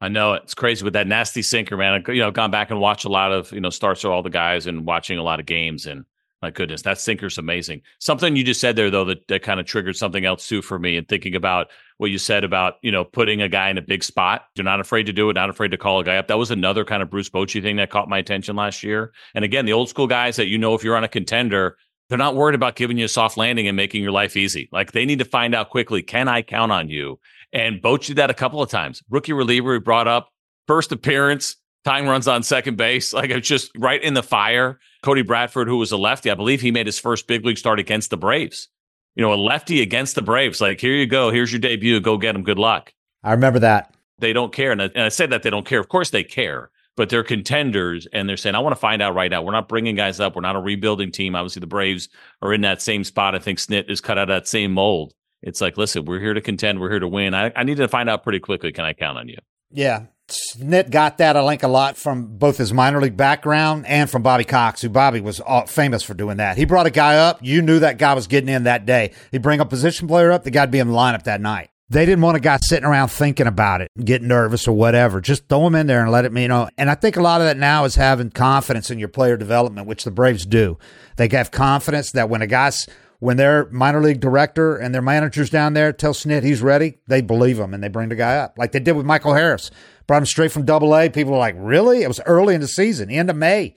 I 0.04 0.08
know 0.08 0.34
it's 0.34 0.52
crazy 0.52 0.84
with 0.84 0.92
that 0.92 1.06
nasty 1.06 1.40
sinker, 1.40 1.78
man. 1.78 2.04
I, 2.06 2.12
you 2.12 2.20
know, 2.20 2.26
I've 2.26 2.34
gone 2.34 2.50
back 2.50 2.70
and 2.70 2.78
watched 2.78 3.06
a 3.06 3.08
lot 3.08 3.32
of 3.32 3.50
you 3.52 3.60
know 3.60 3.70
starts 3.70 4.04
of 4.04 4.10
all 4.10 4.22
the 4.22 4.28
guys 4.28 4.66
and 4.66 4.84
watching 4.84 5.16
a 5.16 5.22
lot 5.22 5.40
of 5.40 5.46
games, 5.46 5.86
and 5.86 6.04
my 6.42 6.50
goodness, 6.50 6.82
that 6.82 6.98
sinker's 6.98 7.38
amazing. 7.38 7.80
Something 8.00 8.36
you 8.36 8.44
just 8.44 8.60
said 8.60 8.76
there 8.76 8.90
though 8.90 9.06
that, 9.06 9.26
that 9.28 9.42
kind 9.42 9.60
of 9.60 9.64
triggered 9.64 9.96
something 9.96 10.26
else 10.26 10.46
too 10.46 10.60
for 10.60 10.78
me, 10.78 10.98
and 10.98 11.08
thinking 11.08 11.34
about 11.34 11.68
what 11.96 12.10
you 12.10 12.18
said 12.18 12.44
about 12.44 12.74
you 12.82 12.92
know 12.92 13.02
putting 13.02 13.40
a 13.40 13.48
guy 13.48 13.70
in 13.70 13.78
a 13.78 13.82
big 13.82 14.04
spot. 14.04 14.44
You're 14.56 14.64
not 14.64 14.78
afraid 14.78 15.04
to 15.04 15.12
do 15.14 15.30
it, 15.30 15.34
not 15.34 15.48
afraid 15.48 15.70
to 15.70 15.78
call 15.78 16.00
a 16.00 16.04
guy 16.04 16.18
up. 16.18 16.28
That 16.28 16.36
was 16.36 16.50
another 16.50 16.84
kind 16.84 17.02
of 17.02 17.08
Bruce 17.08 17.30
Bochy 17.30 17.62
thing 17.62 17.76
that 17.76 17.88
caught 17.88 18.10
my 18.10 18.18
attention 18.18 18.56
last 18.56 18.82
year. 18.82 19.14
And 19.34 19.42
again, 19.42 19.64
the 19.64 19.72
old 19.72 19.88
school 19.88 20.06
guys 20.06 20.36
that 20.36 20.48
you 20.48 20.58
know 20.58 20.74
if 20.74 20.84
you're 20.84 20.96
on 20.96 21.04
a 21.04 21.08
contender. 21.08 21.78
They're 22.10 22.18
not 22.18 22.36
worried 22.36 22.54
about 22.54 22.76
giving 22.76 22.98
you 22.98 23.06
a 23.06 23.08
soft 23.08 23.38
landing 23.38 23.66
and 23.66 23.74
making 23.74 24.02
your 24.02 24.12
life 24.12 24.36
easy. 24.36 24.68
Like 24.70 24.92
they 24.92 25.06
need 25.06 25.20
to 25.20 25.24
find 25.24 25.54
out 25.54 25.70
quickly, 25.70 26.02
can 26.02 26.28
I 26.28 26.42
count 26.42 26.70
on 26.70 26.90
you? 26.90 27.18
And 27.54 27.80
Boch 27.80 28.04
did 28.04 28.16
that 28.16 28.30
a 28.30 28.34
couple 28.34 28.60
of 28.60 28.68
times. 28.68 29.02
Rookie 29.08 29.32
reliever 29.32 29.74
he 29.74 29.80
brought 29.80 30.08
up 30.08 30.28
first 30.66 30.90
appearance, 30.92 31.56
tying 31.84 32.06
runs 32.06 32.26
on 32.26 32.42
second 32.42 32.76
base. 32.76 33.12
Like 33.12 33.30
it's 33.30 33.48
just 33.48 33.70
right 33.78 34.02
in 34.02 34.14
the 34.14 34.22
fire. 34.22 34.80
Cody 35.02 35.22
Bradford, 35.22 35.68
who 35.68 35.76
was 35.76 35.92
a 35.92 35.96
lefty, 35.96 36.30
I 36.30 36.34
believe 36.34 36.60
he 36.60 36.72
made 36.72 36.86
his 36.86 36.98
first 36.98 37.28
big 37.28 37.46
league 37.46 37.58
start 37.58 37.78
against 37.78 38.10
the 38.10 38.16
Braves. 38.16 38.68
You 39.14 39.22
know, 39.22 39.32
a 39.32 39.36
lefty 39.36 39.80
against 39.80 40.16
the 40.16 40.22
Braves. 40.22 40.60
Like, 40.60 40.80
here 40.80 40.94
you 40.94 41.06
go. 41.06 41.30
Here's 41.30 41.52
your 41.52 41.60
debut. 41.60 42.00
Go 42.00 42.18
get 42.18 42.34
him. 42.34 42.42
Good 42.42 42.58
luck. 42.58 42.92
I 43.22 43.30
remember 43.30 43.60
that. 43.60 43.94
They 44.18 44.32
don't 44.32 44.52
care. 44.52 44.72
And 44.72 44.82
I, 44.82 44.84
and 44.86 45.04
I 45.04 45.08
said 45.08 45.30
that 45.30 45.44
they 45.44 45.50
don't 45.50 45.66
care. 45.66 45.78
Of 45.78 45.88
course 45.88 46.10
they 46.10 46.24
care, 46.24 46.70
but 46.96 47.08
they're 47.08 47.22
contenders 47.22 48.08
and 48.12 48.28
they're 48.28 48.36
saying, 48.36 48.56
I 48.56 48.60
want 48.60 48.74
to 48.74 48.80
find 48.80 49.00
out 49.00 49.14
right 49.14 49.30
now. 49.30 49.42
We're 49.42 49.52
not 49.52 49.68
bringing 49.68 49.94
guys 49.94 50.18
up. 50.18 50.34
We're 50.34 50.42
not 50.42 50.56
a 50.56 50.60
rebuilding 50.60 51.12
team. 51.12 51.36
Obviously, 51.36 51.60
the 51.60 51.68
Braves 51.68 52.08
are 52.42 52.52
in 52.52 52.62
that 52.62 52.82
same 52.82 53.04
spot. 53.04 53.36
I 53.36 53.38
think 53.38 53.60
Snit 53.60 53.88
is 53.88 54.00
cut 54.00 54.18
out 54.18 54.28
of 54.30 54.34
that 54.34 54.48
same 54.48 54.72
mold. 54.72 55.14
It's 55.44 55.60
like, 55.60 55.76
listen, 55.76 56.04
we're 56.06 56.20
here 56.20 56.34
to 56.34 56.40
contend. 56.40 56.80
We're 56.80 56.90
here 56.90 57.00
to 57.00 57.08
win. 57.08 57.34
I, 57.34 57.52
I 57.54 57.62
need 57.62 57.76
to 57.76 57.86
find 57.86 58.08
out 58.08 58.22
pretty 58.22 58.40
quickly. 58.40 58.72
Can 58.72 58.84
I 58.84 58.94
count 58.94 59.18
on 59.18 59.28
you? 59.28 59.38
Yeah. 59.70 60.06
Snit 60.28 60.90
got 60.90 61.18
that, 61.18 61.36
I 61.36 61.46
think, 61.46 61.62
a 61.62 61.68
lot 61.68 61.98
from 61.98 62.38
both 62.38 62.56
his 62.56 62.72
minor 62.72 62.98
league 63.00 63.16
background 63.16 63.86
and 63.86 64.08
from 64.08 64.22
Bobby 64.22 64.44
Cox, 64.44 64.80
who 64.80 64.88
Bobby 64.88 65.20
was 65.20 65.42
uh, 65.46 65.66
famous 65.66 66.02
for 66.02 66.14
doing 66.14 66.38
that. 66.38 66.56
He 66.56 66.64
brought 66.64 66.86
a 66.86 66.90
guy 66.90 67.16
up. 67.16 67.40
You 67.42 67.60
knew 67.60 67.78
that 67.80 67.98
guy 67.98 68.14
was 68.14 68.26
getting 68.26 68.48
in 68.48 68.64
that 68.64 68.86
day. 68.86 69.12
He'd 69.32 69.42
bring 69.42 69.60
a 69.60 69.66
position 69.66 70.08
player 70.08 70.32
up. 70.32 70.44
The 70.44 70.50
guy'd 70.50 70.70
be 70.70 70.78
in 70.78 70.88
the 70.88 70.94
lineup 70.94 71.24
that 71.24 71.42
night. 71.42 71.68
They 71.90 72.06
didn't 72.06 72.22
want 72.22 72.38
a 72.38 72.40
guy 72.40 72.56
sitting 72.62 72.86
around 72.86 73.08
thinking 73.08 73.46
about 73.46 73.82
it, 73.82 73.90
getting 74.02 74.26
nervous 74.26 74.66
or 74.66 74.74
whatever. 74.74 75.20
Just 75.20 75.46
throw 75.48 75.66
him 75.66 75.74
in 75.74 75.86
there 75.86 76.02
and 76.02 76.10
let 76.10 76.24
him, 76.24 76.38
you 76.38 76.48
know. 76.48 76.70
And 76.78 76.90
I 76.90 76.94
think 76.94 77.18
a 77.18 77.22
lot 77.22 77.42
of 77.42 77.46
that 77.46 77.58
now 77.58 77.84
is 77.84 77.94
having 77.94 78.30
confidence 78.30 78.90
in 78.90 78.98
your 78.98 79.08
player 79.08 79.36
development, 79.36 79.86
which 79.86 80.04
the 80.04 80.10
Braves 80.10 80.46
do. 80.46 80.78
They 81.16 81.28
have 81.28 81.50
confidence 81.50 82.12
that 82.12 82.30
when 82.30 82.40
a 82.40 82.46
guy's 82.46 82.86
when 83.24 83.38
their 83.38 83.70
minor 83.70 84.02
league 84.02 84.20
director 84.20 84.76
and 84.76 84.94
their 84.94 85.00
managers 85.00 85.48
down 85.48 85.72
there 85.72 85.94
tell 85.94 86.12
Snit 86.12 86.42
he's 86.42 86.60
ready, 86.60 86.98
they 87.08 87.22
believe 87.22 87.58
him 87.58 87.72
and 87.72 87.82
they 87.82 87.88
bring 87.88 88.10
the 88.10 88.14
guy 88.14 88.36
up, 88.36 88.58
like 88.58 88.72
they 88.72 88.80
did 88.80 88.92
with 88.92 89.06
Michael 89.06 89.32
Harris. 89.32 89.70
Brought 90.06 90.18
him 90.18 90.26
straight 90.26 90.52
from 90.52 90.66
Double 90.66 90.94
A. 90.94 91.08
People 91.08 91.32
were 91.32 91.38
like, 91.38 91.54
"Really?" 91.56 92.02
It 92.02 92.08
was 92.08 92.20
early 92.26 92.54
in 92.54 92.60
the 92.60 92.68
season, 92.68 93.08
end 93.08 93.30
of 93.30 93.36
May. 93.36 93.76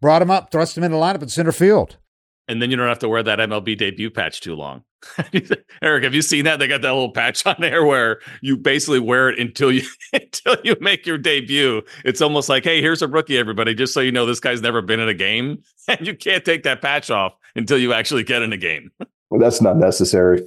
Brought 0.00 0.20
him 0.20 0.32
up, 0.32 0.50
thrust 0.50 0.76
him 0.76 0.82
in 0.82 0.90
the 0.90 0.96
lineup 0.96 1.22
in 1.22 1.28
center 1.28 1.52
field. 1.52 1.96
And 2.48 2.60
then 2.60 2.72
you 2.72 2.76
don't 2.76 2.88
have 2.88 2.98
to 2.98 3.08
wear 3.08 3.22
that 3.22 3.38
MLB 3.38 3.76
debut 3.76 4.10
patch 4.10 4.40
too 4.40 4.56
long. 4.56 4.82
Eric, 5.82 6.04
have 6.04 6.14
you 6.14 6.22
seen 6.22 6.44
that? 6.44 6.58
They 6.58 6.66
got 6.66 6.82
that 6.82 6.92
little 6.92 7.12
patch 7.12 7.46
on 7.46 7.56
there 7.60 7.84
where 7.84 8.20
you 8.40 8.56
basically 8.56 9.00
wear 9.00 9.28
it 9.28 9.38
until 9.38 9.72
you 9.72 9.82
until 10.12 10.56
you 10.64 10.76
make 10.80 11.06
your 11.06 11.18
debut. 11.18 11.82
It's 12.04 12.20
almost 12.20 12.48
like, 12.48 12.64
hey, 12.64 12.80
here's 12.80 13.02
a 13.02 13.08
rookie, 13.08 13.38
everybody, 13.38 13.74
just 13.74 13.94
so 13.94 14.00
you 14.00 14.12
know 14.12 14.26
this 14.26 14.40
guy's 14.40 14.62
never 14.62 14.82
been 14.82 15.00
in 15.00 15.08
a 15.08 15.14
game. 15.14 15.62
And 15.90 16.06
you 16.06 16.14
can't 16.14 16.44
take 16.44 16.64
that 16.64 16.82
patch 16.82 17.10
off 17.10 17.32
until 17.56 17.78
you 17.78 17.94
actually 17.94 18.22
get 18.22 18.42
in 18.42 18.52
a 18.52 18.58
game. 18.58 18.90
Well, 19.30 19.40
that's 19.40 19.62
not 19.62 19.78
necessary. 19.78 20.42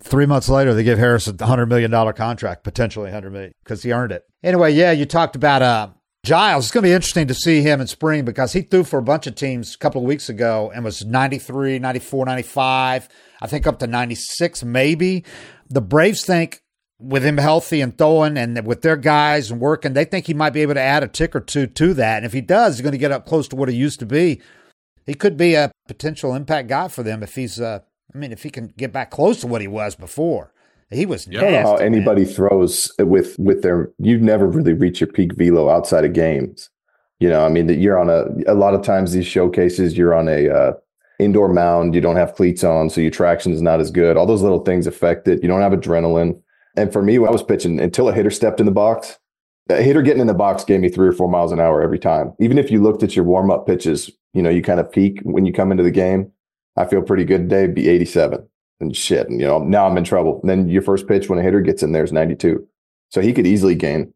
Three 0.00 0.26
months 0.26 0.48
later, 0.48 0.72
they 0.72 0.84
give 0.84 1.00
Harris 1.00 1.26
a 1.26 1.44
hundred 1.44 1.66
million 1.66 1.90
dollar 1.90 2.12
contract, 2.12 2.62
potentially 2.62 3.10
hundred 3.10 3.32
million, 3.32 3.54
because 3.64 3.82
he 3.82 3.92
earned 3.92 4.12
it. 4.12 4.22
Anyway, 4.44 4.72
yeah, 4.72 4.92
you 4.92 5.04
talked 5.04 5.34
about 5.34 5.62
uh, 5.62 5.88
Giles. 6.28 6.66
It's 6.66 6.72
going 6.72 6.82
to 6.82 6.90
be 6.90 6.92
interesting 6.92 7.26
to 7.28 7.34
see 7.34 7.62
him 7.62 7.80
in 7.80 7.86
spring 7.86 8.26
because 8.26 8.52
he 8.52 8.60
threw 8.60 8.84
for 8.84 8.98
a 8.98 9.02
bunch 9.02 9.26
of 9.26 9.34
teams 9.34 9.74
a 9.74 9.78
couple 9.78 10.02
of 10.02 10.06
weeks 10.06 10.28
ago 10.28 10.70
and 10.74 10.84
was 10.84 11.02
93, 11.02 11.78
94, 11.78 12.26
95, 12.26 13.08
I 13.40 13.46
think 13.46 13.66
up 13.66 13.78
to 13.78 13.86
96 13.86 14.62
maybe. 14.62 15.24
The 15.70 15.80
Braves 15.80 16.26
think 16.26 16.60
with 16.98 17.24
him 17.24 17.38
healthy 17.38 17.80
and 17.80 17.96
throwing 17.96 18.36
and 18.36 18.66
with 18.66 18.82
their 18.82 18.98
guys 18.98 19.50
and 19.50 19.58
working, 19.58 19.94
they 19.94 20.04
think 20.04 20.26
he 20.26 20.34
might 20.34 20.52
be 20.52 20.60
able 20.60 20.74
to 20.74 20.82
add 20.82 21.02
a 21.02 21.08
tick 21.08 21.34
or 21.34 21.40
two 21.40 21.66
to 21.66 21.94
that. 21.94 22.18
And 22.18 22.26
if 22.26 22.34
he 22.34 22.42
does, 22.42 22.76
he's 22.76 22.82
going 22.82 22.92
to 22.92 22.98
get 22.98 23.10
up 23.10 23.24
close 23.24 23.48
to 23.48 23.56
what 23.56 23.70
he 23.70 23.74
used 23.74 23.98
to 24.00 24.06
be. 24.06 24.42
He 25.06 25.14
could 25.14 25.38
be 25.38 25.54
a 25.54 25.72
potential 25.86 26.34
impact 26.34 26.68
guy 26.68 26.88
for 26.88 27.02
them 27.02 27.22
if 27.22 27.36
he's, 27.36 27.58
uh, 27.58 27.78
I 28.14 28.18
mean, 28.18 28.32
if 28.32 28.42
he 28.42 28.50
can 28.50 28.66
get 28.76 28.92
back 28.92 29.10
close 29.10 29.40
to 29.40 29.46
what 29.46 29.62
he 29.62 29.68
was 29.68 29.94
before. 29.94 30.52
He 30.90 31.06
was 31.06 31.26
Yeah. 31.30 31.40
I 31.40 31.42
don't 31.42 31.52
know 31.52 31.58
how 31.58 31.70
nasty, 31.72 31.84
man. 31.84 31.94
anybody 31.94 32.24
throws 32.24 32.92
with 32.98 33.38
with 33.38 33.62
their. 33.62 33.90
You 33.98 34.18
never 34.18 34.46
really 34.46 34.72
reach 34.72 35.00
your 35.00 35.08
peak 35.08 35.34
velo 35.34 35.68
outside 35.68 36.04
of 36.04 36.12
games. 36.12 36.70
You 37.20 37.28
know, 37.28 37.44
I 37.44 37.48
mean, 37.48 37.66
that 37.66 37.76
you're 37.76 37.98
on 37.98 38.08
a. 38.08 38.26
A 38.50 38.54
lot 38.54 38.74
of 38.74 38.82
times 38.82 39.12
these 39.12 39.26
showcases, 39.26 39.98
you're 39.98 40.14
on 40.14 40.28
a 40.28 40.48
uh, 40.48 40.72
indoor 41.18 41.52
mound. 41.52 41.94
You 41.94 42.00
don't 42.00 42.16
have 42.16 42.34
cleats 42.34 42.64
on, 42.64 42.88
so 42.90 43.00
your 43.00 43.10
traction 43.10 43.52
is 43.52 43.60
not 43.60 43.80
as 43.80 43.90
good. 43.90 44.16
All 44.16 44.26
those 44.26 44.42
little 44.42 44.64
things 44.64 44.86
affect 44.86 45.28
it. 45.28 45.42
You 45.42 45.48
don't 45.48 45.60
have 45.60 45.72
adrenaline. 45.72 46.40
And 46.76 46.92
for 46.92 47.02
me, 47.02 47.18
when 47.18 47.28
I 47.28 47.32
was 47.32 47.42
pitching, 47.42 47.80
until 47.80 48.08
a 48.08 48.12
hitter 48.14 48.30
stepped 48.30 48.60
in 48.60 48.66
the 48.66 48.72
box, 48.72 49.18
a 49.68 49.82
hitter 49.82 50.00
getting 50.00 50.20
in 50.20 50.26
the 50.26 50.34
box 50.34 50.64
gave 50.64 50.80
me 50.80 50.88
three 50.88 51.08
or 51.08 51.12
four 51.12 51.28
miles 51.28 51.52
an 51.52 51.60
hour 51.60 51.82
every 51.82 51.98
time. 51.98 52.32
Even 52.40 52.56
if 52.56 52.70
you 52.70 52.80
looked 52.80 53.02
at 53.02 53.16
your 53.16 53.24
warm 53.24 53.50
up 53.50 53.66
pitches, 53.66 54.10
you 54.32 54.42
know, 54.42 54.50
you 54.50 54.62
kind 54.62 54.80
of 54.80 54.90
peak 54.90 55.20
when 55.24 55.44
you 55.44 55.52
come 55.52 55.70
into 55.72 55.82
the 55.82 55.90
game. 55.90 56.30
I 56.76 56.86
feel 56.86 57.02
pretty 57.02 57.24
good 57.24 57.48
today. 57.50 57.66
Be 57.66 57.88
87 57.88 58.48
and 58.80 58.96
shit. 58.96 59.28
And, 59.28 59.40
you 59.40 59.46
know, 59.46 59.58
now 59.58 59.86
I'm 59.86 59.96
in 59.96 60.04
trouble. 60.04 60.40
And 60.40 60.50
then 60.50 60.68
your 60.68 60.82
first 60.82 61.06
pitch 61.06 61.28
when 61.28 61.38
a 61.38 61.42
hitter 61.42 61.60
gets 61.60 61.82
in 61.82 61.92
there 61.92 62.04
is 62.04 62.12
92. 62.12 62.66
So 63.10 63.20
he 63.20 63.32
could 63.32 63.46
easily 63.46 63.74
gain. 63.74 64.12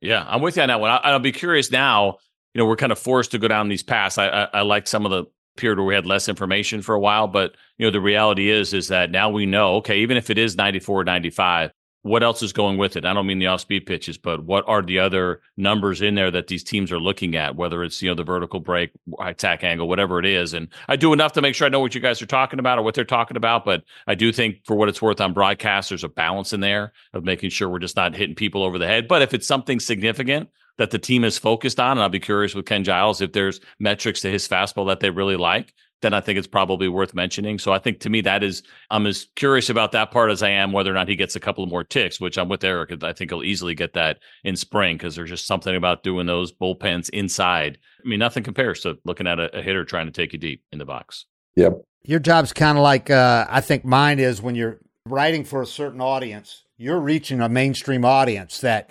Yeah, 0.00 0.24
I'm 0.28 0.42
with 0.42 0.56
you 0.56 0.62
on 0.62 0.68
that 0.68 0.80
one. 0.80 0.90
I, 0.90 0.96
I'll 0.96 1.18
be 1.18 1.32
curious 1.32 1.70
now. 1.70 2.18
You 2.52 2.60
know, 2.60 2.66
we're 2.66 2.76
kind 2.76 2.92
of 2.92 2.98
forced 2.98 3.32
to 3.32 3.38
go 3.38 3.48
down 3.48 3.68
these 3.68 3.82
paths. 3.82 4.18
I, 4.18 4.28
I, 4.28 4.48
I 4.54 4.60
like 4.62 4.86
some 4.86 5.04
of 5.04 5.10
the 5.10 5.24
period 5.56 5.78
where 5.78 5.86
we 5.86 5.94
had 5.94 6.06
less 6.06 6.28
information 6.28 6.82
for 6.82 6.94
a 6.94 7.00
while, 7.00 7.26
but 7.26 7.54
you 7.78 7.86
know, 7.86 7.90
the 7.90 8.00
reality 8.00 8.50
is 8.50 8.74
is 8.74 8.88
that 8.88 9.10
now 9.10 9.30
we 9.30 9.46
know. 9.46 9.76
Okay, 9.76 10.00
even 10.00 10.16
if 10.16 10.30
it 10.30 10.38
is 10.38 10.56
94, 10.56 11.04
95, 11.04 11.72
what 12.04 12.22
else 12.22 12.42
is 12.42 12.52
going 12.52 12.76
with 12.76 12.96
it? 12.96 13.06
I 13.06 13.14
don't 13.14 13.26
mean 13.26 13.38
the 13.38 13.46
off-speed 13.46 13.86
pitches, 13.86 14.18
but 14.18 14.44
what 14.44 14.62
are 14.68 14.82
the 14.82 14.98
other 14.98 15.40
numbers 15.56 16.02
in 16.02 16.14
there 16.14 16.30
that 16.30 16.48
these 16.48 16.62
teams 16.62 16.92
are 16.92 17.00
looking 17.00 17.34
at? 17.34 17.56
Whether 17.56 17.82
it's 17.82 18.02
you 18.02 18.10
know 18.10 18.14
the 18.14 18.22
vertical 18.22 18.60
break, 18.60 18.90
attack 19.18 19.64
angle, 19.64 19.88
whatever 19.88 20.18
it 20.18 20.26
is. 20.26 20.52
And 20.52 20.68
I 20.86 20.96
do 20.96 21.14
enough 21.14 21.32
to 21.32 21.40
make 21.40 21.54
sure 21.54 21.66
I 21.66 21.70
know 21.70 21.80
what 21.80 21.94
you 21.94 22.02
guys 22.02 22.20
are 22.20 22.26
talking 22.26 22.58
about 22.58 22.78
or 22.78 22.82
what 22.82 22.94
they're 22.94 23.06
talking 23.06 23.38
about. 23.38 23.64
But 23.64 23.84
I 24.06 24.14
do 24.14 24.32
think, 24.32 24.66
for 24.66 24.76
what 24.76 24.90
it's 24.90 25.00
worth, 25.00 25.18
on 25.18 25.32
broadcast, 25.32 25.88
there's 25.88 26.04
a 26.04 26.08
balance 26.08 26.52
in 26.52 26.60
there 26.60 26.92
of 27.14 27.24
making 27.24 27.48
sure 27.48 27.70
we're 27.70 27.78
just 27.78 27.96
not 27.96 28.14
hitting 28.14 28.36
people 28.36 28.62
over 28.62 28.76
the 28.78 28.86
head. 28.86 29.08
But 29.08 29.22
if 29.22 29.32
it's 29.32 29.46
something 29.46 29.80
significant, 29.80 30.50
that 30.76 30.90
the 30.90 30.98
team 30.98 31.24
is 31.24 31.38
focused 31.38 31.80
on. 31.80 31.92
And 31.92 32.00
I'll 32.00 32.08
be 32.10 32.20
curious 32.20 32.54
with 32.54 32.66
Ken 32.66 32.84
Giles 32.84 33.22
if 33.22 33.32
there's 33.32 33.60
metrics 33.78 34.20
to 34.22 34.30
his 34.30 34.46
fastball 34.46 34.88
that 34.88 35.00
they 35.00 35.08
really 35.08 35.36
like. 35.36 35.72
Then 36.04 36.12
I 36.12 36.20
think 36.20 36.38
it's 36.38 36.46
probably 36.46 36.86
worth 36.86 37.14
mentioning. 37.14 37.58
So 37.58 37.72
I 37.72 37.78
think 37.78 38.00
to 38.00 38.10
me 38.10 38.20
that 38.20 38.42
is 38.42 38.62
I'm 38.90 39.06
as 39.06 39.26
curious 39.36 39.70
about 39.70 39.92
that 39.92 40.10
part 40.10 40.30
as 40.30 40.42
I 40.42 40.50
am 40.50 40.70
whether 40.70 40.90
or 40.90 40.94
not 40.94 41.08
he 41.08 41.16
gets 41.16 41.34
a 41.34 41.40
couple 41.40 41.64
more 41.64 41.82
ticks, 41.82 42.20
which 42.20 42.36
I'm 42.36 42.50
with 42.50 42.62
Eric. 42.62 43.02
I 43.02 43.14
think 43.14 43.30
he'll 43.30 43.42
easily 43.42 43.74
get 43.74 43.94
that 43.94 44.18
in 44.44 44.54
spring 44.54 44.98
because 44.98 45.16
there's 45.16 45.30
just 45.30 45.46
something 45.46 45.74
about 45.74 46.02
doing 46.02 46.26
those 46.26 46.52
bullpens 46.52 47.08
inside. 47.08 47.78
I 48.04 48.06
mean, 48.06 48.18
nothing 48.18 48.42
compares 48.42 48.80
to 48.80 48.98
looking 49.06 49.26
at 49.26 49.40
a, 49.40 49.56
a 49.56 49.62
hitter 49.62 49.82
trying 49.86 50.04
to 50.04 50.12
take 50.12 50.34
you 50.34 50.38
deep 50.38 50.62
in 50.72 50.78
the 50.78 50.84
box. 50.84 51.24
Yep. 51.56 51.80
Your 52.02 52.20
job's 52.20 52.52
kind 52.52 52.76
of 52.76 52.84
like 52.84 53.08
uh, 53.08 53.46
I 53.48 53.62
think 53.62 53.86
mine 53.86 54.18
is 54.18 54.42
when 54.42 54.54
you're 54.56 54.80
writing 55.06 55.42
for 55.42 55.62
a 55.62 55.66
certain 55.66 56.02
audience. 56.02 56.64
You're 56.76 57.00
reaching 57.00 57.40
a 57.40 57.48
mainstream 57.48 58.04
audience 58.04 58.60
that 58.60 58.90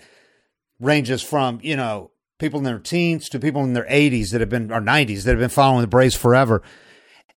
ranges 0.79 1.21
from 1.21 1.59
you 1.61 1.75
know 1.75 2.09
people 2.39 2.57
in 2.57 2.63
their 2.63 2.79
teens 2.79 3.29
to 3.29 3.39
people 3.39 3.63
in 3.63 3.73
their 3.73 3.85
80s 3.85 4.31
that 4.31 4.41
have 4.41 4.49
been 4.49 4.71
or 4.71 4.81
90s 4.81 5.25
that 5.25 5.31
have 5.31 5.39
been 5.39 5.49
following 5.49 5.81
the 5.81 5.87
Braves 5.87 6.15
forever. 6.15 6.63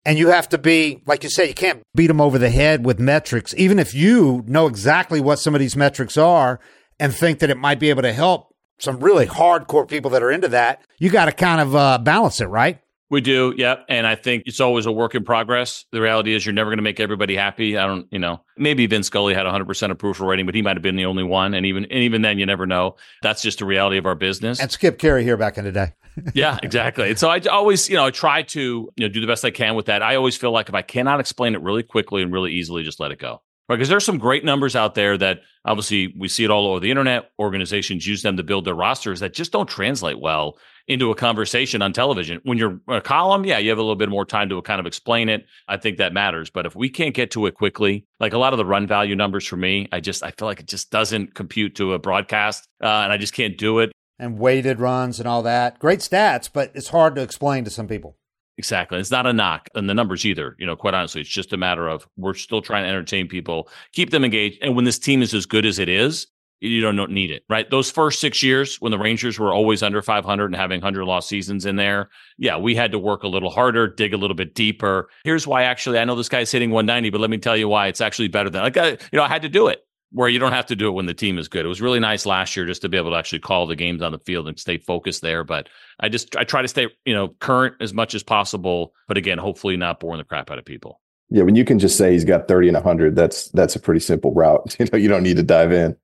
And 0.05 0.19
you 0.19 0.29
have 0.29 0.47
to 0.49 0.57
be, 0.57 1.01
like 1.07 1.23
you 1.23 1.29
say, 1.29 1.47
you 1.47 1.53
can't 1.53 1.81
beat 1.95 2.07
them 2.07 2.21
over 2.21 2.37
the 2.37 2.49
head 2.49 2.85
with 2.85 2.99
metrics, 2.99 3.55
even 3.57 3.79
if 3.79 3.93
you 3.95 4.43
know 4.45 4.67
exactly 4.67 5.19
what 5.19 5.39
some 5.39 5.55
of 5.55 5.59
these 5.59 5.75
metrics 5.75 6.15
are 6.15 6.59
and 6.99 7.13
think 7.13 7.39
that 7.39 7.49
it 7.49 7.57
might 7.57 7.79
be 7.79 7.89
able 7.89 8.03
to 8.03 8.13
help 8.13 8.53
some 8.77 8.99
really 8.99 9.25
hardcore 9.25 9.87
people 9.87 10.11
that 10.11 10.21
are 10.21 10.31
into 10.31 10.49
that. 10.49 10.81
You 10.99 11.09
got 11.09 11.25
to 11.25 11.31
kind 11.31 11.61
of 11.61 11.75
uh, 11.75 11.97
balance 11.97 12.39
it, 12.41 12.45
right? 12.45 12.79
We 13.09 13.21
do, 13.21 13.53
yeah. 13.55 13.77
And 13.87 14.07
I 14.07 14.15
think 14.15 14.43
it's 14.47 14.59
always 14.59 14.87
a 14.87 14.91
work 14.91 15.13
in 15.13 15.23
progress. 15.23 15.85
The 15.91 16.01
reality 16.01 16.33
is 16.33 16.45
you're 16.45 16.53
never 16.53 16.71
going 16.71 16.79
to 16.79 16.83
make 16.83 16.99
everybody 16.99 17.35
happy. 17.35 17.77
I 17.77 17.85
don't, 17.85 18.07
you 18.11 18.17
know, 18.17 18.41
maybe 18.57 18.87
Vince 18.87 19.07
Scully 19.07 19.35
had 19.35 19.45
100% 19.45 19.91
approval 19.91 20.27
rating, 20.27 20.47
but 20.47 20.55
he 20.55 20.63
might 20.63 20.75
have 20.75 20.81
been 20.81 20.95
the 20.95 21.05
only 21.05 21.23
one. 21.23 21.53
And 21.53 21.67
even, 21.67 21.85
and 21.85 21.99
even 21.99 22.23
then, 22.23 22.39
you 22.39 22.47
never 22.47 22.65
know. 22.65 22.95
That's 23.21 23.43
just 23.43 23.59
the 23.59 23.65
reality 23.65 23.97
of 23.97 24.07
our 24.07 24.15
business. 24.15 24.59
And 24.59 24.71
Skip 24.71 24.97
Caray 24.97 25.23
here 25.23 25.37
back 25.37 25.57
in 25.57 25.65
the 25.65 25.71
day. 25.71 25.93
Yeah, 26.33 26.57
exactly. 26.63 27.09
And 27.09 27.19
so 27.19 27.29
I 27.29 27.39
always, 27.51 27.89
you 27.89 27.95
know, 27.95 28.05
I 28.05 28.11
try 28.11 28.41
to, 28.43 28.59
you 28.59 29.07
know, 29.07 29.07
do 29.07 29.21
the 29.21 29.27
best 29.27 29.43
I 29.45 29.51
can 29.51 29.75
with 29.75 29.87
that. 29.87 30.01
I 30.01 30.15
always 30.15 30.35
feel 30.37 30.51
like 30.51 30.69
if 30.69 30.75
I 30.75 30.81
cannot 30.81 31.19
explain 31.19 31.55
it 31.55 31.61
really 31.61 31.83
quickly 31.83 32.21
and 32.21 32.31
really 32.31 32.53
easily, 32.53 32.83
just 32.83 32.99
let 32.99 33.11
it 33.11 33.19
go. 33.19 33.41
Right. 33.67 33.77
Because 33.77 33.89
there's 33.89 34.05
some 34.05 34.19
great 34.19 34.45
numbers 34.45 34.75
out 34.75 34.93
there 34.93 35.17
that 35.17 35.41
obviously 35.65 36.13
we 36.15 36.27
see 36.27 36.43
it 36.43 36.51
all 36.51 36.67
over 36.67 36.79
the 36.79 36.91
internet. 36.91 37.31
Organizations 37.39 38.05
use 38.05 38.21
them 38.21 38.37
to 38.37 38.43
build 38.43 38.63
their 38.63 38.75
rosters 38.75 39.21
that 39.21 39.33
just 39.33 39.51
don't 39.51 39.67
translate 39.67 40.19
well 40.19 40.59
into 40.87 41.09
a 41.09 41.15
conversation 41.15 41.81
on 41.81 41.91
television. 41.91 42.39
When 42.43 42.59
you're 42.59 42.79
a 42.87 43.01
column, 43.01 43.43
yeah, 43.43 43.57
you 43.57 43.69
have 43.69 43.79
a 43.79 43.81
little 43.81 43.95
bit 43.95 44.09
more 44.09 44.23
time 44.23 44.49
to 44.49 44.61
kind 44.61 44.79
of 44.79 44.85
explain 44.85 45.29
it. 45.29 45.47
I 45.67 45.77
think 45.77 45.97
that 45.97 46.13
matters. 46.13 46.51
But 46.51 46.67
if 46.67 46.75
we 46.75 46.89
can't 46.89 47.15
get 47.15 47.31
to 47.31 47.47
it 47.47 47.55
quickly, 47.55 48.05
like 48.19 48.33
a 48.33 48.37
lot 48.37 48.53
of 48.53 48.57
the 48.57 48.65
run 48.65 48.85
value 48.85 49.15
numbers 49.15 49.47
for 49.47 49.57
me, 49.57 49.87
I 49.91 49.99
just 49.99 50.21
I 50.21 50.29
feel 50.29 50.47
like 50.47 50.59
it 50.59 50.67
just 50.67 50.91
doesn't 50.91 51.33
compute 51.33 51.73
to 51.77 51.93
a 51.93 51.99
broadcast, 51.99 52.67
uh, 52.83 52.85
and 52.85 53.11
I 53.11 53.17
just 53.17 53.33
can't 53.33 53.57
do 53.57 53.79
it. 53.79 53.91
And 54.17 54.39
weighted 54.39 54.79
runs 54.79 55.19
and 55.19 55.27
all 55.27 55.43
that, 55.43 55.77
great 55.77 55.99
stats, 55.99 56.49
but 56.51 56.71
it's 56.73 56.89
hard 56.89 57.15
to 57.15 57.21
explain 57.21 57.65
to 57.65 57.69
some 57.69 57.87
people. 57.87 58.17
Exactly. 58.57 58.99
It's 58.99 59.11
not 59.11 59.27
a 59.27 59.33
knock 59.33 59.69
on 59.75 59.87
the 59.87 59.93
numbers 59.93 60.25
either. 60.25 60.55
You 60.57 60.65
know, 60.65 60.75
quite 60.77 60.93
honestly, 60.93 61.21
it's 61.21 61.29
just 61.29 61.51
a 61.51 61.57
matter 61.57 61.89
of 61.89 62.07
we're 62.15 62.33
still 62.33 62.61
trying 62.61 62.83
to 62.83 62.89
entertain 62.89 63.27
people, 63.27 63.67
keep 63.91 64.11
them 64.11 64.23
engaged. 64.23 64.59
And 64.61 64.75
when 64.75 64.85
this 64.85 64.99
team 64.99 65.21
is 65.21 65.33
as 65.33 65.45
good 65.45 65.65
as 65.65 65.79
it 65.79 65.89
is, 65.89 66.27
you 66.61 66.79
don't 66.79 67.11
need 67.11 67.31
it, 67.31 67.43
right? 67.49 67.69
Those 67.69 67.91
first 67.91 68.21
six 68.21 68.41
years 68.41 68.77
when 68.77 68.91
the 68.91 68.97
Rangers 68.97 69.37
were 69.37 69.53
always 69.53 69.83
under 69.83 70.01
500 70.01 70.45
and 70.45 70.55
having 70.55 70.79
100 70.79 71.03
loss 71.03 71.27
seasons 71.27 71.65
in 71.65 71.75
there, 71.75 72.09
yeah, 72.37 72.57
we 72.57 72.75
had 72.75 72.93
to 72.93 72.99
work 72.99 73.23
a 73.23 73.27
little 73.27 73.49
harder, 73.49 73.87
dig 73.87 74.13
a 74.13 74.17
little 74.17 74.35
bit 74.35 74.55
deeper. 74.55 75.09
Here's 75.25 75.45
why 75.45 75.63
actually, 75.63 75.99
I 75.99 76.05
know 76.05 76.15
this 76.15 76.29
guy's 76.29 76.51
hitting 76.51 76.71
190, 76.71 77.09
but 77.09 77.19
let 77.19 77.29
me 77.29 77.37
tell 77.37 77.57
you 77.57 77.67
why 77.67 77.87
it's 77.87 78.01
actually 78.01 78.29
better 78.29 78.49
than, 78.49 78.63
like, 78.63 78.77
I, 78.77 78.91
you 78.91 78.97
know, 79.13 79.23
I 79.23 79.27
had 79.27 79.41
to 79.41 79.49
do 79.49 79.67
it 79.67 79.84
where 80.15 80.29
you 80.29 80.39
don't 80.39 80.53
have 80.53 80.67
to 80.67 80.77
do 80.77 80.87
it 80.87 80.91
when 80.91 81.07
the 81.07 81.13
team 81.13 81.37
is 81.37 81.49
good. 81.49 81.65
It 81.65 81.67
was 81.67 81.81
really 81.81 81.99
nice 81.99 82.25
last 82.25 82.55
year 82.55 82.65
just 82.65 82.81
to 82.83 82.89
be 82.89 82.95
able 82.95 83.11
to 83.11 83.17
actually 83.17 83.39
call 83.39 83.67
the 83.67 83.75
games 83.75 84.01
on 84.01 84.13
the 84.13 84.19
field 84.19 84.47
and 84.47 84.57
stay 84.57 84.77
focused 84.77 85.21
there. 85.21 85.43
But 85.43 85.67
I 85.99 86.07
just 86.07 86.37
I 86.37 86.45
try 86.45 86.61
to 86.61 86.69
stay 86.69 86.87
you 87.05 87.13
know 87.13 87.35
current 87.39 87.75
as 87.81 87.93
much 87.93 88.15
as 88.15 88.23
possible. 88.23 88.93
But 89.09 89.17
again, 89.17 89.37
hopefully 89.37 89.75
not 89.75 89.99
boring 89.99 90.19
the 90.19 90.23
crap 90.23 90.49
out 90.49 90.57
of 90.57 90.63
people. 90.63 91.01
Yeah, 91.29 91.43
when 91.43 91.55
you 91.55 91.65
can 91.65 91.79
just 91.79 91.97
say 91.97 92.13
he's 92.13 92.23
got 92.23 92.47
thirty 92.47 92.69
and 92.69 92.77
hundred, 92.77 93.15
that's 93.15 93.49
that's 93.49 93.75
a 93.75 93.79
pretty 93.79 93.99
simple 93.99 94.33
route. 94.33 94.75
You 94.79 94.87
know, 94.91 94.97
you 94.97 95.09
don't 95.09 95.23
need 95.23 95.35
to 95.35 95.43
dive 95.43 95.73
in. 95.73 95.97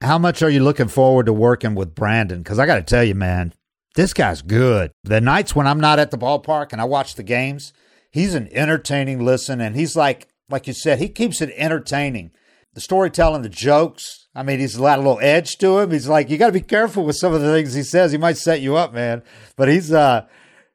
How 0.00 0.16
much 0.16 0.42
are 0.42 0.50
you 0.50 0.64
looking 0.64 0.88
forward 0.88 1.26
to 1.26 1.32
working 1.34 1.74
with 1.74 1.94
Brandon? 1.94 2.42
Because 2.42 2.58
I 2.58 2.64
got 2.64 2.76
to 2.76 2.82
tell 2.82 3.04
you, 3.04 3.14
man, 3.14 3.52
this 3.96 4.14
guy's 4.14 4.40
good. 4.40 4.92
The 5.04 5.20
nights 5.20 5.54
when 5.54 5.66
I'm 5.66 5.80
not 5.80 5.98
at 5.98 6.10
the 6.10 6.18
ballpark 6.18 6.72
and 6.72 6.80
I 6.80 6.84
watch 6.84 7.16
the 7.16 7.22
games, 7.22 7.74
he's 8.12 8.34
an 8.34 8.48
entertaining 8.52 9.22
listen, 9.22 9.60
and 9.60 9.76
he's 9.76 9.94
like 9.94 10.28
like 10.48 10.66
you 10.66 10.72
said, 10.72 11.00
he 11.00 11.10
keeps 11.10 11.42
it 11.42 11.52
entertaining 11.54 12.30
the 12.74 12.80
storytelling, 12.80 13.42
the 13.42 13.48
jokes. 13.48 14.28
I 14.34 14.42
mean, 14.42 14.60
he's 14.60 14.76
got 14.76 14.98
a 14.98 15.02
little 15.02 15.20
edge 15.20 15.58
to 15.58 15.78
him. 15.78 15.90
He's 15.90 16.08
like, 16.08 16.30
you 16.30 16.38
got 16.38 16.46
to 16.46 16.52
be 16.52 16.60
careful 16.60 17.04
with 17.04 17.16
some 17.16 17.32
of 17.32 17.40
the 17.40 17.52
things 17.52 17.74
he 17.74 17.82
says. 17.82 18.12
He 18.12 18.18
might 18.18 18.36
set 18.36 18.60
you 18.60 18.76
up, 18.76 18.92
man. 18.92 19.22
But 19.56 19.68
he's 19.68 19.92
uh, 19.92 20.26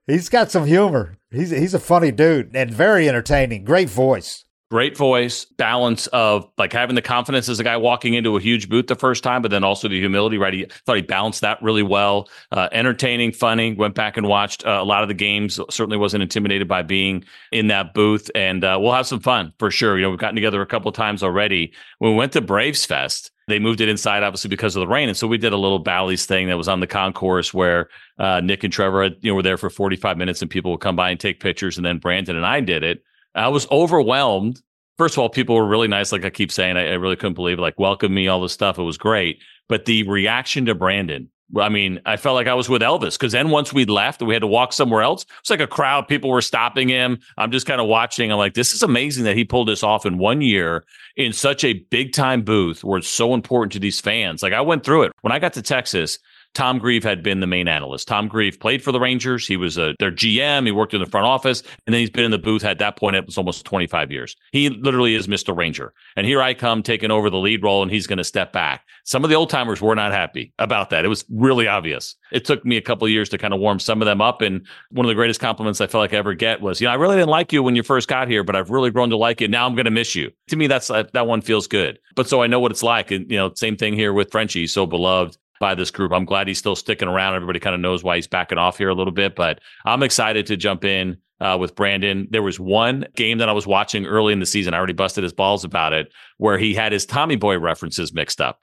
he's 0.08 0.30
got 0.30 0.52
some 0.52 0.66
humor. 0.66 1.18
He's 1.32 1.52
he's 1.52 1.74
a 1.74 1.80
funny 1.80 2.12
dude 2.12 2.56
and 2.56 2.72
very 2.72 3.08
entertaining. 3.08 3.64
Great 3.64 3.90
voice. 3.90 4.44
Great 4.74 4.98
voice, 4.98 5.46
balance 5.46 6.08
of 6.08 6.50
like 6.58 6.74
having 6.74 6.96
the 6.96 7.02
confidence 7.04 7.48
as 7.48 7.60
a 7.60 7.64
guy 7.64 7.78
walking 7.78 8.16
into 8.16 8.36
a 8.36 8.42
huge 8.42 8.70
booth 8.70 8.88
the 8.88 8.96
first 8.96 9.22
time, 9.24 9.44
but 9.44 9.52
then 9.52 9.64
also 9.64 9.88
the 9.88 10.00
humility, 10.00 10.40
right? 10.40 10.52
He 10.52 10.66
thought 10.88 10.96
he 10.96 11.04
balanced 11.04 11.42
that 11.42 11.62
really 11.62 11.84
well. 11.84 12.28
Uh, 12.52 12.70
entertaining, 12.72 13.34
funny. 13.34 13.76
Went 13.76 13.94
back 13.94 14.18
and 14.18 14.26
watched 14.26 14.66
uh, 14.66 14.80
a 14.82 14.84
lot 14.84 15.04
of 15.04 15.10
the 15.10 15.14
games. 15.14 15.60
Certainly 15.70 15.98
wasn't 15.98 16.24
intimidated 16.24 16.68
by 16.68 16.82
being 16.82 17.24
in 17.52 17.68
that 17.68 17.94
booth. 17.94 18.32
And 18.34 18.64
uh, 18.64 18.80
we'll 18.82 18.94
have 18.94 19.06
some 19.06 19.20
fun 19.20 19.54
for 19.60 19.70
sure. 19.70 19.96
You 19.96 20.06
know, 20.06 20.10
we've 20.10 20.18
gotten 20.18 20.34
together 20.34 20.64
a 20.64 20.66
couple 20.66 20.90
of 20.90 20.96
times 20.96 21.22
already. 21.22 21.72
When 22.00 22.14
we 22.14 22.18
went 22.18 22.32
to 22.32 22.42
Braves 22.42 22.84
Fest, 22.84 23.30
they 23.48 23.60
moved 23.60 23.80
it 23.80 23.90
inside, 23.90 24.24
obviously 24.24 24.50
because 24.50 24.76
of 24.76 24.80
the 24.80 24.88
rain, 24.88 25.08
and 25.08 25.16
so 25.16 25.28
we 25.28 25.38
did 25.38 25.54
a 25.54 25.58
little 25.58 25.78
Bally's 25.78 26.26
thing 26.26 26.48
that 26.48 26.58
was 26.58 26.68
on 26.68 26.80
the 26.80 26.88
concourse 26.88 27.54
where 27.54 27.90
uh, 28.18 28.42
Nick 28.42 28.64
and 28.64 28.74
Trevor, 28.74 29.04
had, 29.04 29.18
you 29.22 29.30
know, 29.30 29.36
were 29.36 29.44
there 29.44 29.58
for 29.58 29.70
forty 29.70 29.98
five 29.98 30.18
minutes, 30.18 30.42
and 30.42 30.50
people 30.50 30.72
would 30.72 30.80
come 30.80 30.96
by 30.96 31.12
and 31.12 31.20
take 31.20 31.42
pictures, 31.42 31.78
and 31.78 31.86
then 31.86 32.00
Brandon 32.00 32.36
and 32.36 32.46
I 32.46 32.60
did 32.60 32.82
it. 32.82 33.04
I 33.36 33.48
was 33.50 33.70
overwhelmed. 33.72 34.62
First 34.98 35.16
of 35.16 35.20
all, 35.20 35.30
people 35.30 35.56
were 35.56 35.68
really 35.68 35.88
nice. 35.88 36.12
Like 36.12 36.26
I 36.26 36.30
keep 36.30 36.52
saying, 36.52 36.78
I, 36.78 36.90
I 36.90 36.94
really 36.94 37.16
couldn't 37.16 37.34
believe. 37.34 37.60
Like, 37.60 37.80
welcome 37.80 38.14
me, 38.14 38.28
all 38.28 38.42
this 38.42 38.54
stuff. 38.54 38.78
It 38.78 38.84
was 38.84 38.98
great. 38.98 39.42
But 39.68 39.86
the 39.86 40.04
reaction 40.04 40.66
to 40.66 40.76
Brandon, 40.76 41.30
I 41.60 41.70
mean, 41.70 42.00
I 42.06 42.18
felt 42.18 42.36
like 42.36 42.48
I 42.48 42.54
was 42.54 42.68
with 42.68 42.82
Elvis 42.82 43.14
because 43.18 43.34
then 43.34 43.50
once 43.50 43.74
we 43.74 43.86
left 43.86 44.22
we 44.22 44.34
had 44.34 44.42
to 44.42 44.48
walk 44.48 44.74
somewhere 44.74 45.02
else, 45.02 45.26
it's 45.40 45.50
like 45.50 45.60
a 45.60 45.68
crowd. 45.68 46.08
People 46.08 46.30
were 46.30 46.42
stopping 46.42 46.90
him. 46.90 47.20
I'm 47.38 47.52
just 47.52 47.68
kind 47.68 47.80
of 47.80 47.88
watching. 47.88 48.32
I'm 48.32 48.38
like, 48.38 48.56
this 48.56 48.74
is 48.74 48.82
amazing 48.82 49.24
that 49.26 49.38
he 49.38 49.44
pulled 49.46 49.68
this 49.68 49.84
off 49.84 50.06
in 50.06 50.18
one 50.18 50.42
year 50.42 50.84
in 51.16 51.32
such 51.32 51.64
a 51.64 51.74
big 51.74 52.14
time 52.14 52.42
booth 52.42 52.84
where 52.84 52.98
it's 52.98 53.10
so 53.10 53.34
important 53.34 53.72
to 53.74 53.80
these 53.80 54.00
fans. 54.00 54.42
Like 54.42 54.54
I 54.54 54.62
went 54.62 54.84
through 54.84 55.04
it 55.04 55.12
when 55.22 55.32
I 55.32 55.40
got 55.40 55.54
to 55.54 55.62
Texas. 55.62 56.18
Tom 56.54 56.78
Grieve 56.78 57.04
had 57.04 57.24
been 57.24 57.40
the 57.40 57.48
main 57.48 57.68
analyst. 57.68 58.08
Tom 58.08 58.28
Grieve 58.28 58.60
played 58.60 58.84
for 58.84 58.92
the 58.92 59.00
Rangers. 59.00 59.48
He 59.48 59.58
was 59.58 59.78
a, 59.78 59.96
their 60.00 60.12
GM. 60.12 60.66
He 60.66 60.72
worked 60.72 60.94
in 60.94 61.02
the 61.02 61.08
front 61.08 61.26
office, 61.26 61.62
and 61.86 61.94
then 61.94 62.00
he's 62.00 62.10
been 62.10 62.26
in 62.26 62.32
the 62.32 62.38
booth 62.38 62.64
at 62.64 62.80
that 62.80 62.96
point. 62.96 63.16
It 63.16 63.26
was 63.26 63.38
almost 63.38 63.66
25 63.66 64.12
years. 64.12 64.36
He 64.52 64.70
literally 64.70 65.16
is 65.16 65.28
Mr. 65.28 65.56
Ranger. 65.56 65.94
And 66.16 66.28
here 66.28 66.42
I 66.42 66.54
come 66.54 66.84
taking 66.84 67.12
over 67.12 67.30
the 67.30 67.38
lead 67.38 67.64
role, 67.64 67.82
and 67.82 67.92
he's 67.92 68.08
going 68.08 68.18
to 68.18 68.24
step 68.24 68.54
back. 68.54 68.86
Some 69.04 69.24
of 69.24 69.30
the 69.30 69.36
old 69.36 69.50
timers 69.50 69.82
were 69.82 69.96
not 69.96 70.12
happy 70.12 70.54
about 70.60 70.92
that. 70.92 71.06
It 71.06 71.10
was 71.10 71.26
really 71.30 71.68
obvious. 71.68 72.16
It 72.32 72.46
took 72.46 72.64
me 72.66 72.78
a 72.78 72.82
couple 72.82 73.08
years 73.10 73.30
to 73.30 73.38
kind 73.38 73.54
of 73.54 73.60
warm 73.60 73.80
some 73.80 74.02
of 74.02 74.06
them 74.06 74.22
up. 74.22 74.42
And 74.42 74.66
one 74.92 75.06
of 75.06 75.10
the 75.10 75.16
greatest 75.16 75.40
compliments 75.40 75.82
I 75.82 75.88
felt 75.88 76.02
like 76.02 76.14
I 76.14 76.18
ever 76.18 76.34
get 76.34 76.62
was, 76.62 76.80
you 76.80 76.88
know, 76.88 76.92
I 76.92 76.96
really 76.96 77.16
didn't 77.16 77.30
like 77.30 77.52
you 77.52 77.64
when 77.64 77.76
you 77.76 77.84
first 77.84 78.08
got 78.08 78.28
here, 78.28 78.44
but 78.44 78.56
I've 78.56 78.70
really 78.70 78.92
grown 78.92 79.10
to 79.10 79.18
like 79.18 79.42
you. 79.42 79.48
Now 79.48 79.66
I'm 79.66 79.76
going 79.76 79.86
to 79.86 79.92
miss 79.92 80.16
you. 80.16 80.32
To 80.50 80.56
me, 80.56 80.68
that's 80.68 80.88
that 80.88 81.28
one 81.28 81.42
feels 81.42 81.68
good. 81.68 82.00
But 82.16 82.28
so 82.28 82.42
I 82.42 82.48
know 82.48 82.60
what 82.60 82.72
it's 82.72 82.84
like. 82.84 83.12
And, 83.12 83.30
you 83.30 83.38
know, 83.38 83.52
same 83.56 83.76
thing 83.76 83.94
here 83.94 84.14
with 84.14 84.32
Frenchie, 84.32 84.68
so 84.68 84.86
beloved 84.86 85.38
by 85.60 85.76
this 85.76 85.92
group. 85.92 86.12
I'm 86.12 86.26
glad 86.26 86.48
he's 86.48 86.60
still 86.60 86.76
sticking 86.76 87.08
around. 87.08 87.36
Everybody 87.36 87.60
kind 87.60 87.76
of 87.76 87.82
knows 87.82 88.04
why 88.04 88.16
he's 88.16 88.28
backing 88.28 88.58
off 88.58 88.78
here 88.78 88.90
a 88.90 88.96
little 88.96 89.14
bit, 89.14 89.36
but 89.36 89.60
I'm 89.86 90.04
excited 90.04 90.46
to 90.48 90.58
jump 90.58 90.84
in 90.84 91.18
uh, 91.40 91.58
with 91.60 91.76
Brandon. 91.76 92.28
There 92.32 92.42
was 92.42 92.60
one 92.60 93.06
game 93.16 93.38
that 93.40 93.50
I 93.50 93.54
was 93.54 93.68
watching 93.68 94.06
early 94.06 94.34
in 94.34 94.40
the 94.40 94.46
season. 94.46 94.74
I 94.74 94.78
already 94.78 94.94
busted 94.94 95.24
his 95.24 95.34
balls 95.34 95.64
about 95.64 95.94
it, 95.94 96.12
where 96.38 96.58
he 96.58 96.74
had 96.74 96.92
his 96.92 97.06
Tommy 97.06 97.36
Boy 97.36 97.60
references 97.60 98.14
mixed 98.14 98.42
up. 98.42 98.60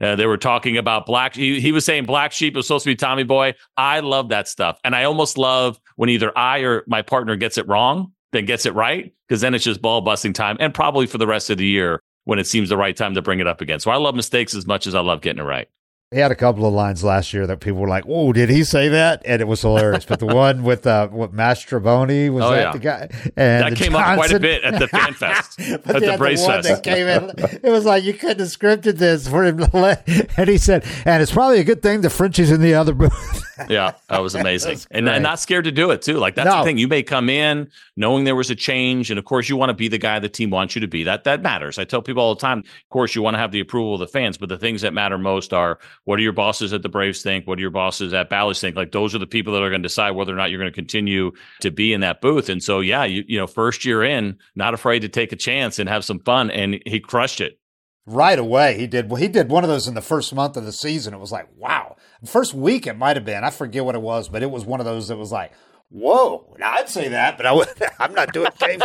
Uh, 0.00 0.16
they 0.16 0.26
were 0.26 0.36
talking 0.36 0.76
about 0.76 1.06
black. 1.06 1.34
He, 1.34 1.60
he 1.60 1.70
was 1.70 1.84
saying 1.84 2.04
black 2.04 2.32
sheep 2.32 2.56
was 2.56 2.66
supposed 2.66 2.84
to 2.84 2.90
be 2.90 2.96
Tommy 2.96 3.22
Boy. 3.22 3.54
I 3.76 4.00
love 4.00 4.28
that 4.30 4.48
stuff, 4.48 4.78
and 4.84 4.94
I 4.94 5.04
almost 5.04 5.38
love 5.38 5.78
when 5.96 6.08
either 6.08 6.36
I 6.36 6.58
or 6.60 6.82
my 6.88 7.02
partner 7.02 7.36
gets 7.36 7.58
it 7.58 7.68
wrong, 7.68 8.12
then 8.32 8.44
gets 8.44 8.66
it 8.66 8.74
right, 8.74 9.14
because 9.28 9.40
then 9.40 9.54
it's 9.54 9.64
just 9.64 9.80
ball 9.80 10.00
busting 10.00 10.32
time, 10.32 10.56
and 10.58 10.74
probably 10.74 11.06
for 11.06 11.18
the 11.18 11.26
rest 11.26 11.50
of 11.50 11.58
the 11.58 11.66
year 11.66 12.00
when 12.24 12.38
it 12.38 12.46
seems 12.46 12.68
the 12.68 12.76
right 12.76 12.96
time 12.96 13.14
to 13.14 13.22
bring 13.22 13.38
it 13.38 13.46
up 13.46 13.60
again. 13.60 13.78
So 13.78 13.90
I 13.90 13.96
love 13.96 14.14
mistakes 14.14 14.54
as 14.54 14.66
much 14.66 14.86
as 14.86 14.94
I 14.94 15.00
love 15.00 15.20
getting 15.20 15.40
it 15.40 15.46
right. 15.46 15.68
He 16.10 16.20
had 16.20 16.30
a 16.30 16.36
couple 16.36 16.64
of 16.64 16.72
lines 16.72 17.02
last 17.02 17.32
year 17.32 17.44
that 17.48 17.58
people 17.58 17.80
were 17.80 17.88
like, 17.88 18.04
"Oh, 18.06 18.32
did 18.32 18.48
he 18.48 18.62
say 18.62 18.88
that?" 18.88 19.22
And 19.24 19.40
it 19.42 19.46
was 19.46 19.62
hilarious. 19.62 20.04
but 20.04 20.20
the 20.20 20.26
one 20.26 20.62
with 20.62 20.86
uh, 20.86 21.08
what 21.08 21.32
Mastrobuoni 21.34 22.30
was 22.32 22.44
Oh, 22.44 22.50
that 22.50 22.60
yeah. 22.60 22.72
the 22.72 22.78
guy? 22.78 23.08
And 23.36 23.64
That 23.64 23.76
came 23.76 23.96
up 23.96 24.14
quite 24.16 24.30
a 24.32 24.38
bit 24.38 24.62
at 24.62 24.78
the 24.78 24.86
fan 24.86 25.14
fest, 25.14 25.58
at 25.60 25.82
the 25.82 26.16
one 26.18 26.36
fest. 26.36 26.68
that 26.68 26.82
came 26.84 27.08
in. 27.08 27.30
It 27.64 27.70
was 27.70 27.84
like 27.84 28.04
you 28.04 28.12
couldn't 28.14 28.38
have 28.38 28.48
scripted 28.48 28.98
this 28.98 29.26
for 29.26 29.44
him 29.44 29.58
to 29.58 29.70
let. 29.72 30.08
And 30.38 30.48
he 30.48 30.58
said, 30.58 30.84
"And 31.04 31.20
it's 31.22 31.32
probably 31.32 31.58
a 31.58 31.64
good 31.64 31.82
thing 31.82 32.02
the 32.02 32.10
Frenchie's 32.10 32.52
in 32.52 32.60
the 32.60 32.74
other 32.74 32.92
booth." 32.94 33.40
Yeah, 33.68 33.92
that 34.08 34.18
was 34.20 34.34
amazing. 34.34 34.72
That's 34.72 34.86
and, 34.90 35.08
and 35.08 35.22
not 35.22 35.38
scared 35.38 35.62
to 35.66 35.70
do 35.70 35.92
it 35.92 36.02
too. 36.02 36.14
Like 36.18 36.34
that's 36.34 36.50
No. 36.50 36.58
the 36.58 36.64
thing. 36.64 36.76
You 36.76 36.88
may 36.88 37.04
come 37.04 37.28
in 37.30 37.70
knowing 37.96 38.24
there 38.24 38.34
was 38.34 38.50
a 38.50 38.56
change, 38.56 39.10
and 39.10 39.18
of 39.18 39.24
course 39.24 39.48
you 39.48 39.56
want 39.56 39.70
to 39.70 39.74
be 39.74 39.86
the 39.86 39.96
guy 39.96 40.18
the 40.18 40.28
team 40.28 40.50
wants 40.50 40.74
you 40.74 40.80
to 40.80 40.88
be. 40.88 41.04
That 41.04 41.22
that 41.22 41.40
matters. 41.40 41.78
I 41.78 41.84
tell 41.84 42.02
people 42.02 42.20
all 42.20 42.34
the 42.34 42.40
time. 42.40 42.58
Of 42.58 42.88
course, 42.90 43.14
you 43.14 43.22
want 43.22 43.34
to 43.34 43.38
have 43.38 43.52
the 43.52 43.60
approval 43.60 43.94
of 43.94 44.00
the 44.00 44.08
fans, 44.08 44.36
but 44.38 44.48
the 44.48 44.58
things 44.58 44.82
that 44.82 44.92
matter 44.92 45.18
most 45.18 45.52
are 45.52 45.78
What 46.04 46.16
do 46.16 46.22
your 46.22 46.32
bosses 46.32 46.72
at 46.72 46.82
the 46.82 46.88
Braves 46.88 47.22
think? 47.22 47.46
What 47.46 47.56
do 47.56 47.62
your 47.62 47.70
bosses 47.70 48.12
at 48.12 48.28
Bally's 48.28 48.60
think? 48.60 48.76
Like 48.76 48.92
those 48.92 49.14
are 49.14 49.18
the 49.18 49.26
people 49.26 49.54
that 49.54 49.62
are 49.62 49.70
going 49.70 49.82
to 49.82 49.88
decide 49.88 50.12
whether 50.12 50.32
or 50.32 50.36
not 50.36 50.50
you're 50.50 50.60
going 50.60 50.70
to 50.70 50.74
continue 50.74 51.32
to 51.60 51.70
be 51.70 51.92
in 51.92 52.02
that 52.02 52.20
booth. 52.20 52.48
And 52.48 52.62
so, 52.62 52.80
yeah, 52.80 53.04
you, 53.04 53.24
you 53.26 53.38
know, 53.38 53.46
first 53.46 53.84
year 53.84 54.02
in, 54.02 54.38
not 54.54 54.74
afraid 54.74 55.00
to 55.00 55.08
take 55.08 55.32
a 55.32 55.36
chance 55.36 55.78
and 55.78 55.88
have 55.88 56.04
some 56.04 56.20
fun. 56.20 56.50
And 56.50 56.80
he 56.86 57.00
crushed 57.00 57.40
it. 57.40 57.58
Right 58.06 58.38
away, 58.38 58.78
he 58.78 58.86
did. 58.86 59.08
Well, 59.08 59.20
he 59.20 59.28
did 59.28 59.48
one 59.48 59.64
of 59.64 59.70
those 59.70 59.88
in 59.88 59.94
the 59.94 60.02
first 60.02 60.34
month 60.34 60.58
of 60.58 60.66
the 60.66 60.72
season. 60.72 61.14
It 61.14 61.20
was 61.20 61.32
like, 61.32 61.48
wow. 61.56 61.96
First 62.26 62.52
week, 62.52 62.86
it 62.86 62.98
might 62.98 63.16
have 63.16 63.24
been. 63.24 63.44
I 63.44 63.50
forget 63.50 63.84
what 63.84 63.94
it 63.94 64.02
was, 64.02 64.28
but 64.28 64.42
it 64.42 64.50
was 64.50 64.66
one 64.66 64.80
of 64.80 64.84
those 64.84 65.08
that 65.08 65.16
was 65.16 65.32
like, 65.32 65.52
whoa. 65.94 66.54
Now, 66.58 66.72
I'd 66.72 66.88
say 66.88 67.08
that, 67.08 67.36
but 67.36 67.46
I 67.46 67.92
I'm 67.98 68.14
not 68.14 68.32
doing 68.32 68.50
James 68.58 68.84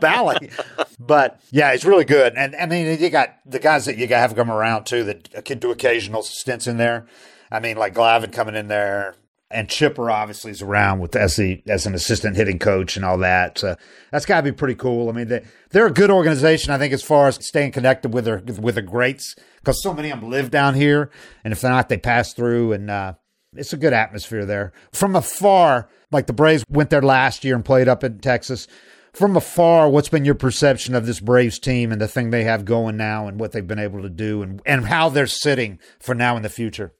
Bally. 0.00 0.50
But 0.98 1.40
yeah, 1.50 1.72
it's 1.72 1.84
really 1.84 2.04
good. 2.04 2.34
And 2.36 2.56
I 2.56 2.66
mean, 2.66 3.00
you 3.00 3.10
got 3.10 3.36
the 3.46 3.58
guys 3.58 3.84
that 3.84 3.98
you 3.98 4.06
got 4.06 4.20
have 4.20 4.34
come 4.34 4.50
around 4.50 4.84
too 4.84 5.04
that 5.04 5.44
can 5.44 5.58
do 5.58 5.70
occasional 5.70 6.22
stints 6.22 6.66
in 6.66 6.78
there. 6.78 7.06
I 7.52 7.60
mean, 7.60 7.76
like 7.76 7.94
Glavine 7.94 8.32
coming 8.32 8.54
in 8.54 8.68
there, 8.68 9.16
and 9.50 9.68
Chipper 9.68 10.10
obviously 10.10 10.52
is 10.52 10.62
around 10.62 11.00
with 11.00 11.14
as 11.16 11.36
the 11.36 11.62
as 11.66 11.84
an 11.84 11.94
assistant 11.94 12.36
hitting 12.36 12.58
coach 12.58 12.96
and 12.96 13.04
all 13.04 13.18
that. 13.18 13.58
So 13.58 13.76
that's 14.10 14.24
got 14.24 14.36
to 14.38 14.42
be 14.42 14.52
pretty 14.52 14.76
cool. 14.76 15.08
I 15.08 15.12
mean, 15.12 15.28
they 15.28 15.44
they're 15.70 15.86
a 15.86 15.92
good 15.92 16.10
organization, 16.10 16.72
I 16.72 16.78
think, 16.78 16.92
as 16.92 17.02
far 17.02 17.28
as 17.28 17.44
staying 17.44 17.72
connected 17.72 18.14
with 18.14 18.24
their 18.24 18.38
with 18.38 18.76
the 18.76 18.82
greats 18.82 19.34
because 19.58 19.82
so 19.82 19.92
many 19.92 20.10
of 20.10 20.20
them 20.20 20.30
live 20.30 20.50
down 20.50 20.74
here, 20.74 21.10
and 21.44 21.52
if 21.52 21.60
they're 21.60 21.70
not, 21.70 21.88
they 21.88 21.98
pass 21.98 22.32
through, 22.32 22.72
and 22.72 22.90
uh, 22.90 23.14
it's 23.56 23.72
a 23.72 23.76
good 23.76 23.92
atmosphere 23.92 24.44
there. 24.44 24.72
From 24.92 25.16
afar, 25.16 25.88
like 26.10 26.26
the 26.26 26.32
Braves 26.32 26.64
went 26.68 26.90
there 26.90 27.02
last 27.02 27.44
year 27.44 27.54
and 27.54 27.64
played 27.64 27.88
up 27.88 28.04
in 28.04 28.18
Texas. 28.20 28.66
From 29.12 29.36
afar, 29.36 29.90
what's 29.90 30.08
been 30.08 30.24
your 30.24 30.36
perception 30.36 30.94
of 30.94 31.06
this 31.06 31.20
Braves 31.20 31.58
team 31.58 31.90
and 31.90 32.00
the 32.00 32.06
thing 32.08 32.30
they 32.30 32.44
have 32.44 32.64
going 32.64 32.96
now, 32.96 33.26
and 33.26 33.40
what 33.40 33.52
they've 33.52 33.66
been 33.66 33.78
able 33.78 34.02
to 34.02 34.08
do, 34.08 34.42
and 34.42 34.62
and 34.64 34.86
how 34.86 35.08
they're 35.08 35.26
sitting 35.26 35.80
for 35.98 36.14
now 36.14 36.36
in 36.36 36.42
the 36.42 36.48
future? 36.48 36.94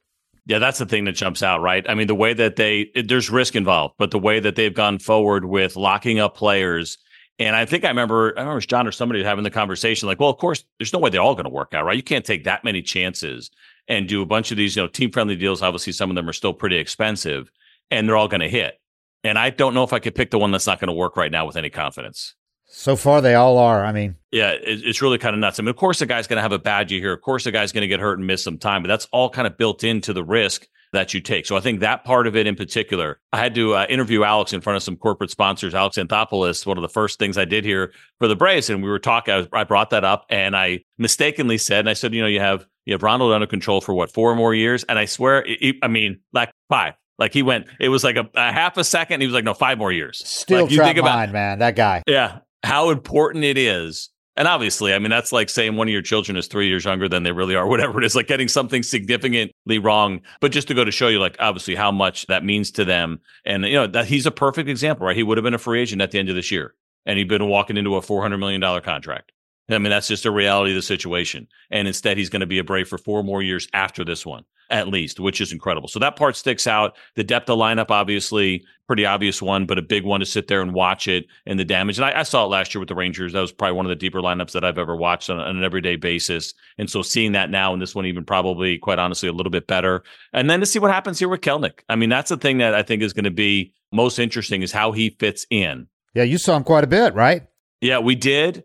Yeah, 0.47 0.59
that's 0.59 0.79
the 0.79 0.87
thing 0.87 1.05
that 1.05 1.13
jumps 1.13 1.43
out, 1.43 1.61
right? 1.61 1.89
I 1.89 1.95
mean, 1.95 2.09
the 2.09 2.15
way 2.15 2.33
that 2.35 2.57
they, 2.57 2.91
there's 2.95 3.31
risk 3.31 3.55
involved, 3.55 3.95
but 3.99 4.11
the 4.11 4.19
way 4.19 4.41
that 4.41 4.57
they've 4.57 4.75
gone 4.75 4.99
forward 4.99 5.45
with 5.45 5.77
locking 5.77 6.19
up 6.19 6.37
players. 6.37 6.99
And 7.39 7.55
I 7.55 7.67
think 7.67 7.85
I 7.85 7.89
remember, 7.89 8.35
I 8.37 8.41
remember 8.41 8.59
it 8.59 8.67
John 8.67 8.87
or 8.87 8.93
somebody 8.93 9.23
having 9.23 9.45
the 9.45 9.51
conversation 9.51 10.09
like, 10.09 10.19
well, 10.19 10.31
of 10.31 10.39
course, 10.39 10.65
there's 10.79 10.93
no 10.93 10.99
way 10.99 11.11
they're 11.11 11.21
all 11.21 11.35
going 11.35 11.45
to 11.45 11.51
work 11.51 11.73
out, 11.73 11.85
right? 11.85 11.97
You 11.97 12.03
can't 12.03 12.25
take 12.25 12.45
that 12.45 12.65
many 12.65 12.83
chances 12.83 13.51
and 13.91 14.09
do 14.09 14.23
a 14.23 14.27
bunch 14.27 14.53
of 14.53 14.57
these, 14.57 14.77
you 14.77 14.83
know, 14.83 14.89
team 14.89 15.11
friendly 15.11 15.37
deals. 15.37 15.61
Obviously, 15.61 15.93
some 15.93 16.09
of 16.09 16.17
them 16.17 16.27
are 16.29 16.33
still 16.33 16.55
pretty 16.55 16.77
expensive 16.77 17.51
and 17.91 18.09
they're 18.09 18.17
all 18.17 18.29
going 18.29 18.41
to 18.41 18.49
hit. 18.49 18.81
And 19.25 19.39
I 19.39 19.51
don't 19.51 19.75
know 19.75 19.83
if 19.83 19.93
I 19.93 19.99
could 19.99 20.15
pick 20.15 20.31
the 20.31 20.39
one 20.39 20.53
that's 20.53 20.67
not 20.67 20.81
going 20.81 20.89
to 20.89 20.95
work 20.95 21.17
right 21.17 21.31
now 21.31 21.45
with 21.45 21.57
any 21.57 21.69
confidence. 21.69 22.37
So 22.73 22.95
far, 22.95 23.21
they 23.21 23.35
all 23.35 23.59
are. 23.59 23.85
I 23.85 23.91
mean, 23.91 24.15
yeah, 24.31 24.55
it's 24.63 25.03
really 25.03 25.19
kind 25.19 25.35
of 25.35 25.41
nuts. 25.41 25.59
I 25.59 25.63
mean, 25.63 25.71
of 25.71 25.77
course, 25.77 25.99
the 25.99 26.07
guy's 26.07 26.29
going 26.29 26.37
to 26.37 26.43
have 26.43 26.53
a 26.53 26.59
bad 26.59 26.89
year 26.89 27.01
here. 27.01 27.13
Of 27.13 27.21
course, 27.21 27.43
the 27.43 27.51
guy's 27.51 27.73
going 27.73 27.83
to 27.83 27.89
get 27.89 27.99
hurt 27.99 28.19
and 28.19 28.27
miss 28.27 28.45
some 28.45 28.59
time, 28.59 28.83
but 28.83 28.89
that's 28.89 29.09
all 29.11 29.29
kind 29.29 29.49
of 29.49 29.59
built 29.59 29.83
into 29.83 30.13
the 30.13 30.23
risk 30.23 30.69
that 30.93 31.13
you 31.13 31.21
take. 31.21 31.47
So 31.47 31.57
I 31.57 31.61
think 31.61 31.81
that 31.81 32.05
part 32.05 32.29
of 32.29 32.37
it 32.37 32.47
in 32.47 32.55
particular, 32.55 33.21
I 33.33 33.39
had 33.39 33.57
to 33.57 33.75
uh, 33.75 33.87
interview 33.89 34.23
Alex 34.23 34.53
in 34.53 34.61
front 34.61 34.77
of 34.77 34.85
some 34.85 34.97
corporate 34.97 35.31
sponsors. 35.31 35.75
Alex 35.75 35.97
Anthopoulos, 35.97 36.65
one 36.65 36.79
of 36.79 36.83
the 36.83 36.89
first 36.89 37.19
things 37.19 37.37
I 37.37 37.45
did 37.45 37.65
here 37.65 37.93
for 38.19 38.29
the 38.29 38.37
Braves, 38.37 38.71
and 38.71 38.83
we 38.83 38.89
were 38.89 39.01
talking. 39.01 39.35
I, 39.35 39.37
was, 39.39 39.49
I 39.53 39.65
brought 39.65 39.91
that 39.91 40.05
up, 40.05 40.27
and 40.31 40.57
I 40.57 40.85
mistakenly 40.97 41.59
said, 41.59 41.81
and 41.81 41.89
I 41.89 41.95
said, 41.95 42.15
you 42.15 42.23
know, 42.23 42.29
you 42.29 42.41
have 42.41 42.67
you 42.91 42.95
have 42.95 43.03
Ronald 43.05 43.33
under 43.33 43.47
control 43.47 43.81
for 43.81 43.95
what 43.95 44.13
four 44.13 44.35
more 44.35 44.53
years, 44.53 44.85
and 44.85 44.99
I 44.99 45.05
swear, 45.05 45.47
I 45.83 45.89
mean, 45.89 46.19
like 46.33 46.51
five. 46.69 46.95
Like 47.21 47.33
he 47.33 47.43
went, 47.43 47.67
it 47.79 47.89
was 47.89 48.03
like 48.03 48.17
a, 48.17 48.29
a 48.35 48.51
half 48.51 48.77
a 48.79 48.85
second. 48.85 49.21
He 49.21 49.27
was 49.27 49.35
like, 49.35 49.45
no, 49.45 49.55
five 49.55 49.79
more 49.79 49.93
years. 49.93 50.21
Still, 50.25 50.63
like, 50.63 50.73
you 50.73 50.79
think 50.79 50.99
about, 50.99 51.15
mind, 51.15 51.33
man. 51.33 51.59
That 51.61 51.77
guy. 51.77 52.03
Yeah, 52.09 52.39
how 52.65 52.91
important 52.91 53.45
it 53.45 53.57
is. 53.57 54.11
And 54.37 54.49
obviously, 54.49 54.95
I 54.95 54.99
mean, 54.99 55.11
that's 55.11 55.33
like 55.33 55.51
saying 55.51 55.77
one 55.77 55.87
of 55.87 55.93
your 55.93 56.03
children 56.03 56.37
is 56.37 56.47
three 56.47 56.67
years 56.67 56.85
younger 56.85 57.09
than 57.09 57.23
they 57.23 57.33
really 57.33 57.55
are, 57.55 57.67
whatever 57.69 57.99
it 58.01 58.05
is, 58.05 58.17
like 58.17 58.27
getting 58.27 58.49
something 58.49 58.83
significantly 58.83 59.79
wrong. 59.79 60.23
But 60.41 60.51
just 60.51 60.67
to 60.69 60.75
go 60.75 60.85
to 60.85 60.91
show 60.91 61.09
you, 61.09 61.21
like, 61.21 61.37
obviously, 61.39 61.77
how 61.77 61.93
much 61.93 62.27
that 62.27 62.45
means 62.45 62.71
to 62.73 62.85
them. 62.85 63.21
And, 63.45 63.65
you 63.65 63.75
know, 63.75 63.87
that 63.87 64.07
he's 64.07 64.27
a 64.27 64.31
perfect 64.31 64.69
example, 64.69 65.07
right? 65.07 65.17
He 65.17 65.23
would 65.23 65.37
have 65.37 65.45
been 65.45 65.55
a 65.55 65.59
free 65.59 65.81
agent 65.81 66.03
at 66.03 66.11
the 66.11 66.19
end 66.19 66.31
of 66.31 66.35
this 66.35 66.51
year, 66.51 66.75
and 67.07 67.19
he'd 67.19 67.29
been 67.29 67.49
walking 67.49 67.77
into 67.77 67.97
a 67.97 68.01
$400 68.01 68.39
million 68.39 68.63
contract. 68.81 69.31
I 69.75 69.79
mean, 69.79 69.91
that's 69.91 70.09
just 70.09 70.27
a 70.27 70.31
reality 70.31 70.73
of 70.73 70.77
the 70.77 70.83
situation. 70.83 71.47
And 71.71 71.87
instead, 71.87 72.17
he's 72.17 72.31
going 72.31 72.41
to 72.41 72.47
be 72.47 72.59
a 72.59 72.65
Brave 72.65 72.89
for 72.89 72.99
four 72.99 73.23
more 73.23 73.43
years 73.43 73.69
after 73.73 74.05
this 74.05 74.27
one 74.27 74.45
at 74.71 74.89
least, 74.89 75.21
which 75.21 75.41
is 75.41 75.53
incredible. 75.53 75.89
So 75.89 75.99
that 75.99 76.17
part 76.17 76.37
sticks 76.37 76.67
out. 76.67 76.97
The 77.17 77.25
depth 77.25 77.51
of 77.51 77.59
lineup, 77.59 77.91
obviously, 77.91 78.65
pretty 78.87 79.05
obvious 79.05 79.43
one, 79.43 79.67
but 79.67 79.79
a 79.79 79.83
big 79.83 80.05
one 80.05 80.21
to 80.21 80.27
sit 80.27 80.47
there 80.47 80.63
and 80.63 80.73
watch 80.73 81.09
it 81.09 81.27
and 81.45 81.59
the 81.59 81.65
damage. 81.65 81.99
And 81.99 82.05
I, 82.05 82.21
I 82.21 82.23
saw 82.23 82.45
it 82.45 82.49
last 82.49 82.75
year 82.75 82.81
with 82.81 82.89
the 82.89 82.95
Rangers. 82.95 83.33
That 83.33 83.41
was 83.41 83.53
probably 83.53 83.77
one 83.77 83.85
of 83.85 83.91
the 83.91 83.97
deeper 83.97 84.21
lineups 84.21 84.53
that 84.53 84.65
I've 84.65 84.79
ever 84.79 84.97
watched 84.97 85.29
on, 85.29 85.39
on, 85.39 85.57
an 85.57 85.65
everyday 85.65 85.97
basis. 85.97 86.55
And 86.79 86.89
so 86.89 87.03
seeing 87.03 87.33
that 87.33 87.51
now 87.51 87.73
and 87.73 87.83
this 87.83 87.95
one, 87.95 88.07
even 88.07 88.25
probably, 88.25 88.79
quite 88.79 88.99
honestly, 88.99 89.29
a 89.29 89.33
little 89.33 89.51
bit 89.51 89.67
better. 89.67 90.05
And 90.33 90.49
then 90.49 90.61
to 90.61 90.67
see 90.67 90.79
what 90.79 90.93
happens 90.93 91.19
here 91.19 91.29
with 91.29 91.41
Kelenic. 91.41 91.81
I 91.89 91.97
mean, 91.97 92.09
that's 92.09 92.31
the 92.31 92.37
thing 92.37 92.59
that 92.59 92.75
I 92.75 92.83
think 92.83 93.03
is 93.03 93.13
going 93.13 93.25
to 93.25 93.31
be 93.31 93.75
most 93.93 94.19
interesting 94.19 94.63
is 94.63 94.71
how 94.71 94.93
he 94.93 95.11
fits 95.19 95.47
in. 95.51 95.89
Yeah, 96.15 96.23
you 96.23 96.39
saw 96.39 96.57
him 96.57 96.65
quite 96.65 96.85
a 96.85 96.89
bit, 96.89 97.15
right? 97.15 97.43
Yeah, 97.81 97.99
we 97.99 98.15
did. 98.15 98.65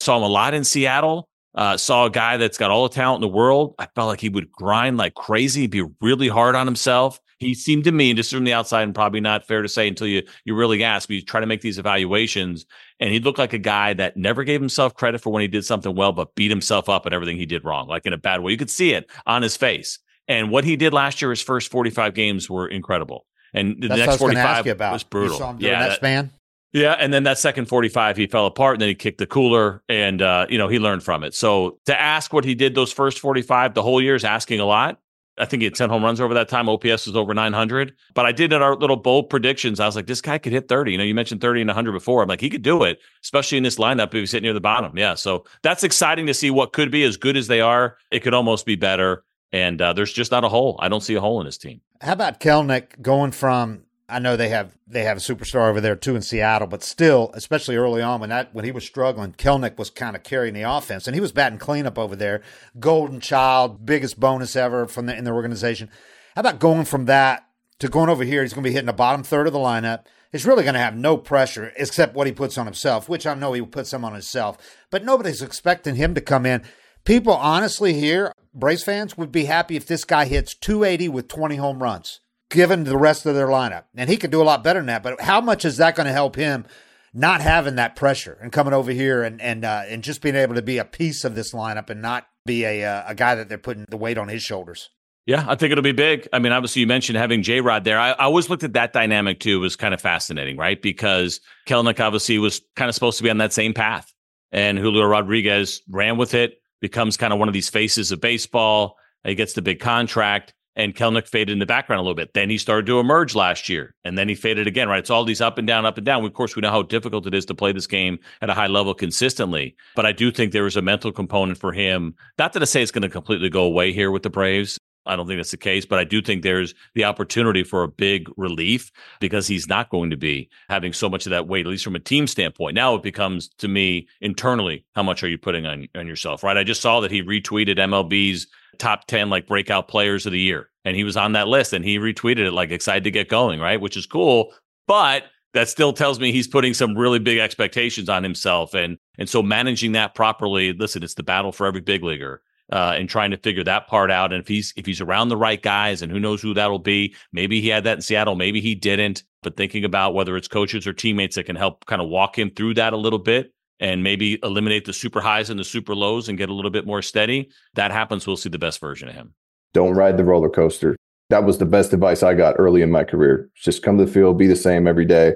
Saw 0.00 0.16
him 0.16 0.22
a 0.22 0.28
lot 0.28 0.54
in 0.54 0.64
Seattle. 0.64 1.28
Uh, 1.54 1.76
saw 1.76 2.06
a 2.06 2.10
guy 2.10 2.36
that's 2.36 2.58
got 2.58 2.70
all 2.70 2.88
the 2.88 2.94
talent 2.94 3.22
in 3.22 3.30
the 3.30 3.34
world. 3.34 3.76
I 3.78 3.86
felt 3.94 4.08
like 4.08 4.20
he 4.20 4.28
would 4.28 4.50
grind 4.50 4.96
like 4.96 5.14
crazy, 5.14 5.68
be 5.68 5.84
really 6.00 6.26
hard 6.28 6.56
on 6.56 6.66
himself. 6.66 7.20
He 7.38 7.54
seemed 7.54 7.84
to 7.84 7.92
me, 7.92 8.10
and 8.10 8.16
just 8.16 8.32
from 8.32 8.44
the 8.44 8.52
outside, 8.52 8.82
and 8.82 8.94
probably 8.94 9.20
not 9.20 9.46
fair 9.46 9.62
to 9.62 9.68
say 9.68 9.86
until 9.86 10.06
you 10.06 10.22
you 10.44 10.56
really 10.56 10.82
ask, 10.82 11.08
but 11.08 11.14
you 11.14 11.22
try 11.22 11.40
to 11.40 11.46
make 11.46 11.60
these 11.60 11.78
evaluations, 11.78 12.66
and 12.98 13.12
he 13.12 13.20
looked 13.20 13.38
like 13.38 13.52
a 13.52 13.58
guy 13.58 13.92
that 13.94 14.16
never 14.16 14.42
gave 14.42 14.60
himself 14.60 14.94
credit 14.94 15.20
for 15.20 15.32
when 15.32 15.42
he 15.42 15.48
did 15.48 15.64
something 15.64 15.94
well, 15.94 16.12
but 16.12 16.34
beat 16.34 16.50
himself 16.50 16.88
up 16.88 17.06
at 17.06 17.12
everything 17.12 17.36
he 17.36 17.46
did 17.46 17.64
wrong, 17.64 17.86
like 17.86 18.06
in 18.06 18.12
a 18.12 18.18
bad 18.18 18.40
way. 18.40 18.50
You 18.50 18.58
could 18.58 18.70
see 18.70 18.92
it 18.92 19.08
on 19.26 19.42
his 19.42 19.56
face. 19.56 19.98
And 20.26 20.50
what 20.50 20.64
he 20.64 20.76
did 20.76 20.92
last 20.92 21.20
year, 21.20 21.30
his 21.30 21.42
first 21.42 21.70
45 21.70 22.14
games 22.14 22.48
were 22.48 22.66
incredible. 22.66 23.26
And 23.52 23.80
the 23.80 23.88
That's 23.88 24.06
next 24.06 24.16
45 24.16 24.66
was 24.92 25.04
brutal. 25.04 25.56
yeah, 25.58 25.78
that, 25.80 25.88
that 25.88 25.96
span. 25.96 26.32
Yeah, 26.74 26.96
and 26.98 27.14
then 27.14 27.22
that 27.22 27.38
second 27.38 27.66
45, 27.66 28.16
he 28.16 28.26
fell 28.26 28.46
apart 28.46 28.74
and 28.74 28.82
then 28.82 28.88
he 28.88 28.96
kicked 28.96 29.18
the 29.18 29.28
cooler 29.28 29.84
and, 29.88 30.20
uh, 30.20 30.46
you 30.50 30.58
know, 30.58 30.66
he 30.66 30.80
learned 30.80 31.04
from 31.04 31.22
it. 31.22 31.32
So 31.32 31.78
to 31.86 31.98
ask 31.98 32.32
what 32.32 32.44
he 32.44 32.56
did 32.56 32.74
those 32.74 32.92
first 32.92 33.20
45, 33.20 33.74
the 33.74 33.82
whole 33.82 34.02
year 34.02 34.16
is 34.16 34.24
asking 34.24 34.58
a 34.58 34.64
lot. 34.64 34.98
I 35.38 35.44
think 35.44 35.60
he 35.60 35.64
had 35.64 35.76
10 35.76 35.88
home 35.88 36.04
runs 36.04 36.20
over 36.20 36.34
that 36.34 36.48
time. 36.48 36.68
OPS 36.68 37.06
was 37.06 37.14
over 37.14 37.32
900. 37.32 37.94
But 38.14 38.26
I 38.26 38.32
did 38.32 38.52
in 38.52 38.60
our 38.60 38.74
little 38.74 38.96
bold 38.96 39.30
predictions. 39.30 39.78
I 39.78 39.86
was 39.86 39.94
like, 39.94 40.06
this 40.06 40.20
guy 40.20 40.38
could 40.38 40.52
hit 40.52 40.68
30. 40.68 40.90
You 40.92 40.98
know, 40.98 41.04
you 41.04 41.14
mentioned 41.14 41.40
30 41.40 41.60
and 41.62 41.68
100 41.68 41.92
before. 41.92 42.22
I'm 42.22 42.28
like, 42.28 42.40
he 42.40 42.50
could 42.50 42.62
do 42.62 42.82
it, 42.82 42.98
especially 43.22 43.58
in 43.58 43.64
this 43.64 43.76
lineup 43.76 44.08
if 44.08 44.12
he's 44.12 44.30
sitting 44.30 44.44
near 44.44 44.52
the 44.52 44.60
bottom. 44.60 44.96
Yeah. 44.98 45.14
So 45.14 45.44
that's 45.62 45.84
exciting 45.84 46.26
to 46.26 46.34
see 46.34 46.50
what 46.50 46.72
could 46.72 46.90
be 46.90 47.04
as 47.04 47.16
good 47.16 47.36
as 47.36 47.46
they 47.46 47.60
are. 47.60 47.98
It 48.10 48.20
could 48.20 48.34
almost 48.34 48.66
be 48.66 48.74
better. 48.74 49.24
And 49.52 49.80
uh, 49.80 49.92
there's 49.92 50.12
just 50.12 50.32
not 50.32 50.42
a 50.42 50.48
hole. 50.48 50.76
I 50.80 50.88
don't 50.88 51.02
see 51.02 51.14
a 51.14 51.20
hole 51.20 51.40
in 51.40 51.46
his 51.46 51.58
team. 51.58 51.80
How 52.00 52.12
about 52.12 52.40
Kelenic 52.40 53.00
going 53.00 53.30
from 53.30 53.82
I 54.08 54.18
know 54.18 54.36
they 54.36 54.50
have 54.50 54.76
they 54.86 55.04
have 55.04 55.16
a 55.16 55.20
superstar 55.20 55.68
over 55.68 55.80
there 55.80 55.96
too 55.96 56.14
in 56.14 56.20
Seattle, 56.20 56.68
but 56.68 56.82
still, 56.82 57.30
especially 57.32 57.76
early 57.76 58.02
on 58.02 58.20
when 58.20 58.28
that 58.28 58.54
when 58.54 58.64
he 58.64 58.72
was 58.72 58.84
struggling, 58.84 59.32
Kelenic 59.32 59.78
was 59.78 59.88
kind 59.88 60.14
of 60.14 60.22
carrying 60.22 60.52
the 60.52 60.62
offense, 60.62 61.06
and 61.06 61.14
he 61.14 61.20
was 61.20 61.32
batting 61.32 61.58
cleanup 61.58 61.98
over 61.98 62.14
there. 62.14 62.42
Golden 62.78 63.18
child, 63.18 63.86
biggest 63.86 64.20
bonus 64.20 64.56
ever 64.56 64.86
from 64.86 65.06
the 65.06 65.16
in 65.16 65.24
the 65.24 65.32
organization. 65.32 65.88
How 66.34 66.40
about 66.40 66.58
going 66.58 66.84
from 66.84 67.06
that 67.06 67.48
to 67.78 67.88
going 67.88 68.10
over 68.10 68.24
here? 68.24 68.42
He's 68.42 68.52
going 68.52 68.64
to 68.64 68.68
be 68.68 68.74
hitting 68.74 68.86
the 68.86 68.92
bottom 68.92 69.22
third 69.22 69.46
of 69.46 69.54
the 69.54 69.58
lineup. 69.58 70.04
He's 70.30 70.44
really 70.44 70.64
going 70.64 70.74
to 70.74 70.80
have 70.80 70.96
no 70.96 71.16
pressure 71.16 71.72
except 71.76 72.14
what 72.14 72.26
he 72.26 72.32
puts 72.32 72.58
on 72.58 72.66
himself, 72.66 73.08
which 73.08 73.26
I 73.26 73.34
know 73.34 73.52
he 73.52 73.62
puts 73.62 73.90
some 73.90 74.04
on 74.04 74.12
himself. 74.12 74.58
But 74.90 75.04
nobody's 75.04 75.40
expecting 75.40 75.94
him 75.94 76.14
to 76.14 76.20
come 76.20 76.44
in. 76.44 76.62
People 77.04 77.34
honestly 77.34 77.94
here, 77.94 78.32
Braves 78.52 78.82
fans 78.82 79.16
would 79.16 79.32
be 79.32 79.44
happy 79.44 79.76
if 79.76 79.86
this 79.86 80.04
guy 80.04 80.26
hits 80.26 80.54
280 80.54 81.08
with 81.08 81.28
20 81.28 81.56
home 81.56 81.82
runs 81.82 82.20
given 82.50 82.84
the 82.84 82.98
rest 82.98 83.26
of 83.26 83.34
their 83.34 83.48
lineup. 83.48 83.84
And 83.96 84.08
he 84.08 84.16
could 84.16 84.30
do 84.30 84.42
a 84.42 84.44
lot 84.44 84.64
better 84.64 84.80
than 84.80 84.86
that. 84.86 85.02
But 85.02 85.20
how 85.20 85.40
much 85.40 85.64
is 85.64 85.76
that 85.78 85.96
going 85.96 86.06
to 86.06 86.12
help 86.12 86.36
him 86.36 86.66
not 87.14 87.40
having 87.40 87.76
that 87.76 87.94
pressure 87.94 88.36
and 88.42 88.50
coming 88.50 88.74
over 88.74 88.90
here 88.90 89.22
and 89.22 89.40
and 89.40 89.64
uh, 89.64 89.82
and 89.88 90.02
just 90.02 90.20
being 90.20 90.34
able 90.34 90.56
to 90.56 90.62
be 90.62 90.78
a 90.78 90.84
piece 90.84 91.24
of 91.24 91.34
this 91.34 91.52
lineup 91.52 91.88
and 91.88 92.02
not 92.02 92.26
be 92.44 92.64
a 92.64 92.84
uh, 92.84 93.04
a 93.06 93.14
guy 93.14 93.36
that 93.36 93.48
they're 93.48 93.56
putting 93.56 93.86
the 93.88 93.96
weight 93.96 94.18
on 94.18 94.28
his 94.28 94.42
shoulders? 94.42 94.90
Yeah, 95.26 95.46
I 95.48 95.54
think 95.54 95.72
it'll 95.72 95.82
be 95.82 95.92
big. 95.92 96.28
I 96.34 96.38
mean, 96.38 96.52
obviously, 96.52 96.80
you 96.80 96.86
mentioned 96.86 97.16
having 97.16 97.42
J 97.42 97.60
Rod 97.62 97.84
there. 97.84 97.98
I, 97.98 98.10
I, 98.10 98.24
always 98.24 98.50
looked 98.50 98.62
at 98.62 98.74
that 98.74 98.92
dynamic 98.92 99.40
too. 99.40 99.56
It 99.56 99.60
was 99.60 99.74
kind 99.74 99.94
of 99.94 100.00
fascinating, 100.00 100.58
right? 100.58 100.80
Because 100.82 101.40
Kelenic 101.66 101.98
obviously 101.98 102.36
was 102.38 102.60
kind 102.76 102.90
of 102.90 102.94
supposed 102.94 103.16
to 103.18 103.24
be 103.24 103.30
on 103.30 103.38
that 103.38 103.52
same 103.52 103.72
path, 103.72 104.12
and 104.52 104.76
Julio 104.76 105.04
Rodriguez 105.04 105.80
ran 105.88 106.18
with 106.18 106.34
it, 106.34 106.60
becomes 106.80 107.16
kind 107.16 107.32
of 107.32 107.38
one 107.38 107.48
of 107.48 107.54
these 107.54 107.70
faces 107.70 108.12
of 108.12 108.20
baseball. 108.20 108.96
He 109.24 109.34
gets 109.34 109.54
the 109.54 109.62
big 109.62 109.80
contract 109.80 110.52
and 110.76 110.94
Kelenic 110.94 111.28
faded 111.28 111.52
in 111.52 111.58
the 111.58 111.66
background 111.66 112.00
a 112.00 112.02
little 112.02 112.14
bit. 112.14 112.34
Then 112.34 112.50
he 112.50 112.58
started 112.58 112.86
to 112.86 113.00
emerge 113.00 113.34
last 113.34 113.68
year, 113.68 113.94
and 114.04 114.18
then 114.18 114.28
he 114.28 114.34
faded 114.34 114.66
again. 114.66 114.88
Right? 114.88 114.98
It's 114.98 115.10
all 115.10 115.24
these 115.24 115.40
up 115.40 115.58
and 115.58 115.66
down, 115.66 115.86
up 115.86 115.96
and 115.96 116.04
down. 116.04 116.24
Of 116.24 116.32
course, 116.34 116.56
we 116.56 116.62
know 116.62 116.70
how 116.70 116.82
difficult 116.82 117.26
it 117.26 117.34
is 117.34 117.46
to 117.46 117.54
play 117.54 117.72
this 117.72 117.86
game 117.86 118.18
at 118.40 118.50
a 118.50 118.54
high 118.54 118.66
level 118.66 118.94
consistently. 118.94 119.76
But 119.94 120.06
I 120.06 120.12
do 120.12 120.30
think 120.30 120.52
there 120.52 120.66
is 120.66 120.76
a 120.76 120.82
mental 120.82 121.12
component 121.12 121.58
for 121.58 121.72
him. 121.72 122.14
Not 122.38 122.52
that 122.52 122.62
I 122.62 122.66
say 122.66 122.82
it's 122.82 122.90
going 122.90 123.02
to 123.02 123.08
completely 123.08 123.50
go 123.50 123.64
away 123.64 123.92
here 123.92 124.10
with 124.10 124.22
the 124.22 124.30
Braves, 124.30 124.78
I 125.06 125.16
don't 125.16 125.26
think 125.26 125.38
that's 125.38 125.50
the 125.50 125.56
case, 125.56 125.84
but 125.84 125.98
I 125.98 126.04
do 126.04 126.22
think 126.22 126.42
there's 126.42 126.74
the 126.94 127.04
opportunity 127.04 127.62
for 127.62 127.82
a 127.82 127.88
big 127.88 128.28
relief 128.36 128.90
because 129.20 129.46
he's 129.46 129.68
not 129.68 129.90
going 129.90 130.10
to 130.10 130.16
be 130.16 130.48
having 130.68 130.92
so 130.92 131.08
much 131.08 131.26
of 131.26 131.30
that 131.30 131.46
weight, 131.46 131.66
at 131.66 131.70
least 131.70 131.84
from 131.84 131.96
a 131.96 132.00
team 132.00 132.26
standpoint. 132.26 132.74
Now 132.74 132.94
it 132.94 133.02
becomes 133.02 133.48
to 133.58 133.68
me 133.68 134.08
internally, 134.20 134.84
how 134.94 135.02
much 135.02 135.22
are 135.22 135.28
you 135.28 135.38
putting 135.38 135.66
on, 135.66 135.88
on 135.94 136.06
yourself, 136.06 136.42
right? 136.42 136.56
I 136.56 136.64
just 136.64 136.82
saw 136.82 137.00
that 137.00 137.10
he 137.10 137.22
retweeted 137.22 137.78
MLB's 137.78 138.46
top 138.78 139.06
10 139.06 139.30
like 139.30 139.46
breakout 139.46 139.88
players 139.88 140.26
of 140.26 140.32
the 140.32 140.40
year 140.40 140.70
and 140.84 140.96
he 140.96 141.04
was 141.04 141.16
on 141.16 141.32
that 141.32 141.48
list 141.48 141.72
and 141.72 141.84
he 141.84 141.98
retweeted 141.98 142.46
it 142.46 142.52
like 142.52 142.70
excited 142.70 143.04
to 143.04 143.10
get 143.10 143.28
going, 143.28 143.60
right? 143.60 143.80
Which 143.80 143.96
is 143.96 144.06
cool. 144.06 144.52
But 144.86 145.24
that 145.54 145.68
still 145.68 145.92
tells 145.92 146.20
me 146.20 146.32
he's 146.32 146.48
putting 146.48 146.74
some 146.74 146.96
really 146.96 147.18
big 147.18 147.38
expectations 147.38 148.08
on 148.08 148.22
himself. 148.22 148.74
And 148.74 148.98
and 149.18 149.28
so 149.28 149.42
managing 149.42 149.92
that 149.92 150.14
properly, 150.14 150.72
listen, 150.72 151.02
it's 151.02 151.14
the 151.14 151.22
battle 151.22 151.52
for 151.52 151.66
every 151.66 151.80
big 151.80 152.02
leaguer. 152.02 152.42
Uh, 152.72 152.94
and 152.96 153.10
trying 153.10 153.30
to 153.30 153.36
figure 153.36 153.62
that 153.62 153.86
part 153.86 154.10
out. 154.10 154.32
And 154.32 154.40
if 154.40 154.48
he's 154.48 154.72
if 154.74 154.86
he's 154.86 155.02
around 155.02 155.28
the 155.28 155.36
right 155.36 155.60
guys, 155.60 156.00
and 156.00 156.10
who 156.10 156.18
knows 156.18 156.40
who 156.40 156.54
that'll 156.54 156.78
be, 156.78 157.14
maybe 157.30 157.60
he 157.60 157.68
had 157.68 157.84
that 157.84 157.98
in 157.98 158.00
Seattle, 158.00 158.36
maybe 158.36 158.60
he 158.60 158.74
didn't. 158.74 159.22
But 159.42 159.56
thinking 159.56 159.84
about 159.84 160.14
whether 160.14 160.34
it's 160.34 160.48
coaches 160.48 160.86
or 160.86 160.94
teammates 160.94 161.36
that 161.36 161.44
can 161.44 161.56
help 161.56 161.84
kind 161.84 162.00
of 162.00 162.08
walk 162.08 162.38
him 162.38 162.50
through 162.50 162.74
that 162.74 162.94
a 162.94 162.96
little 162.96 163.18
bit 163.18 163.52
and 163.80 164.02
maybe 164.02 164.38
eliminate 164.42 164.86
the 164.86 164.92
super 164.92 165.20
highs 165.20 165.50
and 165.50 165.60
the 165.60 165.64
super 165.64 165.94
lows 165.94 166.28
and 166.28 166.38
get 166.38 166.48
a 166.48 166.54
little 166.54 166.70
bit 166.70 166.86
more 166.86 167.02
steady, 167.02 167.50
that 167.74 167.90
happens, 167.90 168.26
we'll 168.26 168.36
see 168.36 168.48
the 168.48 168.58
best 168.58 168.80
version 168.80 169.08
of 169.08 169.14
him. 169.14 169.34
Don't 169.74 169.94
ride 169.94 170.16
the 170.16 170.24
roller 170.24 170.48
coaster. 170.48 170.96
That 171.30 171.44
was 171.44 171.58
the 171.58 171.66
best 171.66 171.92
advice 171.92 172.22
I 172.22 172.34
got 172.34 172.54
early 172.58 172.82
in 172.82 172.90
my 172.90 173.04
career. 173.04 173.50
Just 173.56 173.82
come 173.82 173.98
to 173.98 174.04
the 174.04 174.10
field, 174.10 174.38
be 174.38 174.46
the 174.46 174.56
same 174.56 174.86
every 174.86 175.04
day. 175.04 175.34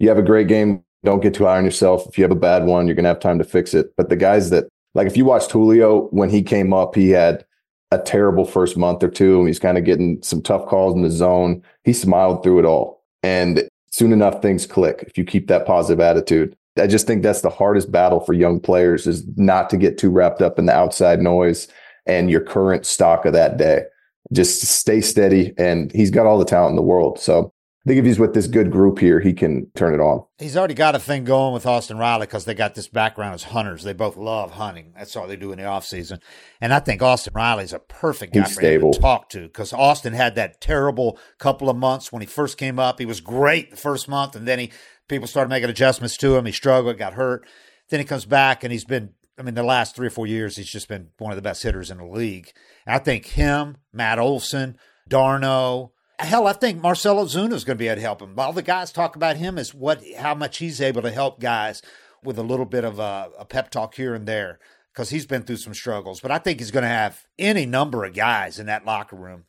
You 0.00 0.08
have 0.08 0.18
a 0.18 0.22
great 0.22 0.48
game, 0.48 0.82
don't 1.04 1.22
get 1.22 1.34
too 1.34 1.44
high 1.44 1.58
on 1.58 1.64
yourself. 1.64 2.06
If 2.08 2.18
you 2.18 2.24
have 2.24 2.32
a 2.32 2.36
bad 2.36 2.64
one, 2.64 2.86
you're 2.86 2.96
going 2.96 3.04
to 3.04 3.10
have 3.10 3.20
time 3.20 3.38
to 3.38 3.44
fix 3.44 3.74
it. 3.74 3.94
But 3.96 4.08
the 4.08 4.16
guys 4.16 4.50
that, 4.50 4.64
like, 4.94 5.06
if 5.06 5.16
you 5.16 5.24
watched 5.24 5.50
Julio 5.50 6.08
when 6.08 6.30
he 6.30 6.42
came 6.42 6.72
up, 6.72 6.94
he 6.94 7.10
had 7.10 7.44
a 7.90 7.98
terrible 7.98 8.44
first 8.44 8.76
month 8.76 9.02
or 9.02 9.08
two. 9.08 9.38
And 9.38 9.48
he's 9.48 9.58
kind 9.58 9.78
of 9.78 9.84
getting 9.84 10.22
some 10.22 10.42
tough 10.42 10.66
calls 10.66 10.94
in 10.94 11.02
the 11.02 11.10
zone. 11.10 11.62
He 11.84 11.92
smiled 11.92 12.42
through 12.42 12.60
it 12.60 12.64
all. 12.64 13.04
And 13.22 13.68
soon 13.90 14.12
enough, 14.12 14.42
things 14.42 14.66
click 14.66 15.04
if 15.06 15.16
you 15.16 15.24
keep 15.24 15.48
that 15.48 15.66
positive 15.66 16.00
attitude. 16.00 16.56
I 16.76 16.88
just 16.88 17.06
think 17.06 17.22
that's 17.22 17.42
the 17.42 17.50
hardest 17.50 17.92
battle 17.92 18.18
for 18.20 18.32
young 18.32 18.58
players 18.58 19.06
is 19.06 19.24
not 19.36 19.70
to 19.70 19.76
get 19.76 19.96
too 19.96 20.10
wrapped 20.10 20.42
up 20.42 20.58
in 20.58 20.66
the 20.66 20.74
outside 20.74 21.20
noise 21.20 21.68
and 22.06 22.28
your 22.28 22.40
current 22.40 22.84
stock 22.84 23.24
of 23.24 23.32
that 23.32 23.56
day. 23.56 23.84
Just 24.32 24.60
stay 24.60 25.00
steady. 25.00 25.54
And 25.56 25.92
he's 25.92 26.10
got 26.10 26.26
all 26.26 26.38
the 26.38 26.44
talent 26.44 26.70
in 26.70 26.76
the 26.76 26.82
world. 26.82 27.20
So 27.20 27.53
I 27.84 27.90
think 27.90 27.98
if 27.98 28.06
he's 28.06 28.18
with 28.18 28.32
this 28.32 28.46
good 28.46 28.70
group 28.70 28.98
here, 28.98 29.20
he 29.20 29.34
can 29.34 29.70
turn 29.74 29.92
it 29.92 30.00
on. 30.00 30.24
He's 30.38 30.56
already 30.56 30.72
got 30.72 30.94
a 30.94 30.98
thing 30.98 31.24
going 31.24 31.52
with 31.52 31.66
Austin 31.66 31.98
Riley 31.98 32.26
because 32.26 32.46
they 32.46 32.54
got 32.54 32.74
this 32.74 32.88
background 32.88 33.34
as 33.34 33.44
hunters. 33.44 33.82
They 33.82 33.92
both 33.92 34.16
love 34.16 34.52
hunting. 34.52 34.94
That's 34.96 35.14
all 35.16 35.26
they 35.26 35.36
do 35.36 35.52
in 35.52 35.58
the 35.58 35.66
off 35.66 35.84
season. 35.84 36.20
And 36.62 36.72
I 36.72 36.80
think 36.80 37.02
Austin 37.02 37.34
Riley's 37.34 37.74
a 37.74 37.78
perfect 37.78 38.32
guy 38.32 38.40
he's 38.40 38.54
for 38.54 38.60
stable. 38.62 38.92
to 38.94 39.00
talk 39.00 39.28
to 39.30 39.42
because 39.42 39.74
Austin 39.74 40.14
had 40.14 40.34
that 40.36 40.62
terrible 40.62 41.18
couple 41.38 41.68
of 41.68 41.76
months 41.76 42.10
when 42.10 42.22
he 42.22 42.26
first 42.26 42.56
came 42.56 42.78
up. 42.78 42.98
He 42.98 43.04
was 43.04 43.20
great 43.20 43.70
the 43.70 43.76
first 43.76 44.08
month, 44.08 44.34
and 44.34 44.48
then 44.48 44.58
he 44.58 44.72
people 45.08 45.28
started 45.28 45.50
making 45.50 45.68
adjustments 45.68 46.16
to 46.18 46.36
him. 46.36 46.46
He 46.46 46.52
struggled, 46.52 46.96
got 46.96 47.12
hurt. 47.12 47.46
Then 47.90 48.00
he 48.00 48.06
comes 48.06 48.24
back, 48.24 48.64
and 48.64 48.72
he's 48.72 48.86
been. 48.86 49.10
I 49.38 49.42
mean, 49.42 49.54
the 49.54 49.62
last 49.64 49.94
three 49.94 50.06
or 50.06 50.10
four 50.10 50.28
years, 50.28 50.56
he's 50.56 50.70
just 50.70 50.88
been 50.88 51.08
one 51.18 51.32
of 51.32 51.36
the 51.36 51.42
best 51.42 51.64
hitters 51.64 51.90
in 51.90 51.98
the 51.98 52.06
league. 52.06 52.52
And 52.86 52.94
I 52.94 52.98
think 52.98 53.26
him, 53.26 53.78
Matt 53.92 54.20
Olson, 54.20 54.78
d'Arnaud, 55.08 55.92
Hell, 56.18 56.46
I 56.46 56.52
think 56.52 56.80
Marcell 56.80 57.16
Ozuna 57.16 57.54
is 57.54 57.64
going 57.64 57.76
to 57.76 57.82
be 57.82 57.88
able 57.88 57.96
to 57.96 58.02
help 58.02 58.22
him. 58.22 58.38
All 58.38 58.52
the 58.52 58.62
guys 58.62 58.92
talk 58.92 59.16
about 59.16 59.36
him 59.36 59.58
is 59.58 59.74
what 59.74 60.02
how 60.18 60.34
much 60.34 60.58
he's 60.58 60.80
able 60.80 61.02
to 61.02 61.10
help 61.10 61.40
guys 61.40 61.82
with 62.22 62.38
a 62.38 62.42
little 62.42 62.64
bit 62.66 62.84
of 62.84 62.98
a, 62.98 63.30
a 63.38 63.44
pep 63.44 63.70
talk 63.70 63.94
here 63.96 64.14
and 64.14 64.26
there 64.26 64.58
because 64.92 65.10
he's 65.10 65.26
been 65.26 65.42
through 65.42 65.56
some 65.56 65.74
struggles. 65.74 66.20
But 66.20 66.30
I 66.30 66.38
think 66.38 66.60
he's 66.60 66.70
going 66.70 66.84
to 66.84 66.88
have 66.88 67.24
any 67.38 67.66
number 67.66 68.04
of 68.04 68.14
guys 68.14 68.58
in 68.60 68.66
that 68.66 68.86
locker 68.86 69.16
room, 69.16 69.44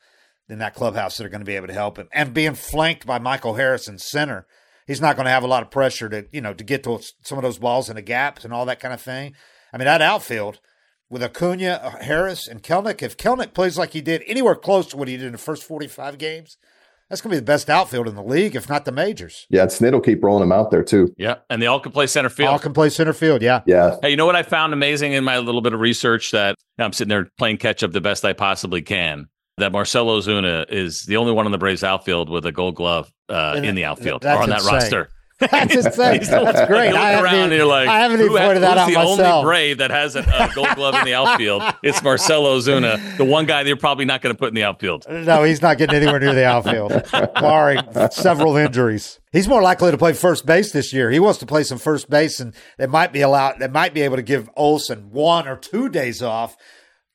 in 0.49 0.57
that 0.59 0.73
clubhouse 0.73 1.17
that 1.17 1.25
are 1.25 1.29
going 1.29 1.41
to 1.41 1.45
be 1.45 1.55
able 1.55 1.67
to 1.67 1.73
help 1.73 1.97
him. 1.97 2.09
And 2.11 2.33
being 2.33 2.55
flanked 2.55 3.05
by 3.05 3.19
Michael 3.19 3.55
Harris 3.55 3.87
in 3.87 3.99
center, 3.99 4.47
he's 4.87 5.01
not 5.01 5.15
going 5.15 5.25
to 5.25 5.31
have 5.31 5.43
a 5.43 5.47
lot 5.47 5.61
of 5.61 5.69
pressure 5.69 6.09
to 6.09 6.25
you 6.31 6.41
know 6.41 6.53
to 6.53 6.63
get 6.63 6.83
to 6.83 6.99
some 7.21 7.37
of 7.37 7.43
those 7.43 7.59
balls 7.59 7.89
in 7.89 7.95
the 7.95 8.01
gaps 8.01 8.43
and 8.43 8.53
all 8.53 8.65
that 8.65 8.79
kind 8.79 8.93
of 8.93 9.01
thing. 9.01 9.35
I 9.71 9.77
mean, 9.77 9.85
that 9.85 10.01
outfield 10.01 10.59
with 11.09 11.23
Acuna, 11.23 11.97
Harris, 12.01 12.47
and 12.47 12.63
Kelenic. 12.63 13.01
If 13.01 13.17
Kelenic 13.17 13.53
plays 13.53 13.77
like 13.77 13.93
he 13.93 14.01
did 14.01 14.23
anywhere 14.27 14.55
close 14.55 14.87
to 14.87 14.97
what 14.97 15.07
he 15.07 15.17
did 15.17 15.27
in 15.27 15.31
the 15.33 15.37
first 15.37 15.63
45 15.63 16.17
games, 16.17 16.57
that's 17.09 17.21
going 17.21 17.31
to 17.31 17.35
be 17.35 17.39
the 17.39 17.45
best 17.45 17.69
outfield 17.69 18.07
in 18.07 18.15
the 18.15 18.23
league, 18.23 18.55
if 18.55 18.67
not 18.67 18.85
the 18.85 18.91
majors. 18.91 19.45
Yeah, 19.49 19.61
and 19.61 19.71
Snit 19.71 19.91
will 19.91 20.01
keep 20.01 20.23
rolling 20.23 20.41
them 20.41 20.51
out 20.51 20.71
there 20.71 20.83
too. 20.83 21.13
Yeah, 21.17 21.35
and 21.49 21.61
they 21.61 21.67
all 21.67 21.79
can 21.79 21.91
play 21.91 22.07
center 22.07 22.29
field. 22.29 22.49
All 22.49 22.59
can 22.59 22.73
play 22.73 22.89
center 22.89 23.13
field, 23.13 23.43
yeah. 23.43 23.61
Yeah. 23.67 23.97
Hey, 24.01 24.09
you 24.09 24.17
know 24.17 24.25
what 24.25 24.35
I 24.35 24.43
found 24.43 24.73
amazing 24.73 25.13
in 25.13 25.23
my 25.23 25.37
little 25.37 25.61
bit 25.61 25.73
of 25.73 25.79
research 25.79 26.31
that 26.31 26.55
I'm 26.79 26.93
sitting 26.93 27.09
there 27.09 27.29
playing 27.37 27.57
catch 27.57 27.83
up 27.83 27.91
the 27.91 28.01
best 28.01 28.25
I 28.25 28.33
possibly 28.33 28.81
can. 28.81 29.27
That 29.57 29.71
Marcell 29.71 30.07
Ozuna 30.07 30.65
is 30.69 31.03
the 31.03 31.15
only 31.15 31.31
one 31.31 31.45
on 31.45 31.51
the 31.53 31.57
Braves 31.57 31.83
outfield 31.83 32.29
with 32.29 32.45
a 32.45 32.51
Gold 32.51 32.75
Glove 32.75 33.09
uh, 33.29 33.61
in 33.63 33.75
the 33.75 33.85
outfield 33.85 34.25
or 34.25 34.29
on 34.29 34.49
that 34.49 34.59
insane. 34.59 34.73
roster. 34.73 35.09
That's 35.51 35.75
insane. 35.75 36.21
That's 36.23 36.67
great. 36.67 36.87
You 36.87 36.93
look 36.93 37.01
I 37.01 37.09
haven't 37.11 37.25
around 37.25 37.33
even- 37.35 37.43
and 37.45 37.53
you're 37.53 37.65
like, 37.65 37.89
I 37.89 37.99
haven't 37.99 38.19
who 38.19 38.25
even 38.27 38.37
ha- 38.37 38.45
pointed 38.45 38.63
that 38.63 38.77
who's 38.87 38.95
out 38.95 39.03
the 39.03 39.15
myself. 39.17 39.19
only 39.19 39.43
Brave 39.43 39.77
that 39.79 39.91
has 39.91 40.15
a, 40.15 40.19
a 40.21 40.49
Gold 40.55 40.69
Glove 40.75 40.95
in 40.95 41.03
the 41.05 41.13
outfield? 41.13 41.61
It's 41.83 42.01
Marcell 42.01 42.43
Ozuna, 42.43 43.17
the 43.17 43.25
one 43.25 43.45
guy 43.45 43.63
they're 43.63 43.75
probably 43.75 44.05
not 44.05 44.21
going 44.21 44.33
to 44.33 44.39
put 44.39 44.47
in 44.47 44.53
the 44.55 44.63
outfield. 44.63 45.05
No, 45.09 45.43
he's 45.43 45.61
not 45.61 45.77
getting 45.77 45.95
anywhere 45.97 46.19
near 46.19 46.33
the 46.33 46.45
outfield, 46.45 47.03
barring 47.33 47.81
several 48.11 48.55
injuries. 48.55 49.19
He's 49.33 49.49
more 49.49 49.61
likely 49.61 49.91
to 49.91 49.97
play 49.97 50.13
first 50.13 50.45
base 50.45 50.71
this 50.71 50.93
year. 50.93 51.11
He 51.11 51.19
wants 51.19 51.39
to 51.39 51.45
play 51.45 51.63
some 51.63 51.79
first 51.79 52.09
base, 52.09 52.39
and 52.39 52.53
they 52.77 52.87
might 52.87 53.11
be 53.11 53.19
allowed. 53.19 53.59
They 53.59 53.67
might 53.67 53.93
be 53.93 54.03
able 54.03 54.15
to 54.15 54.23
give 54.23 54.49
Olson 54.55 55.09
one 55.11 55.49
or 55.49 55.57
two 55.57 55.89
days 55.89 56.21
off. 56.21 56.55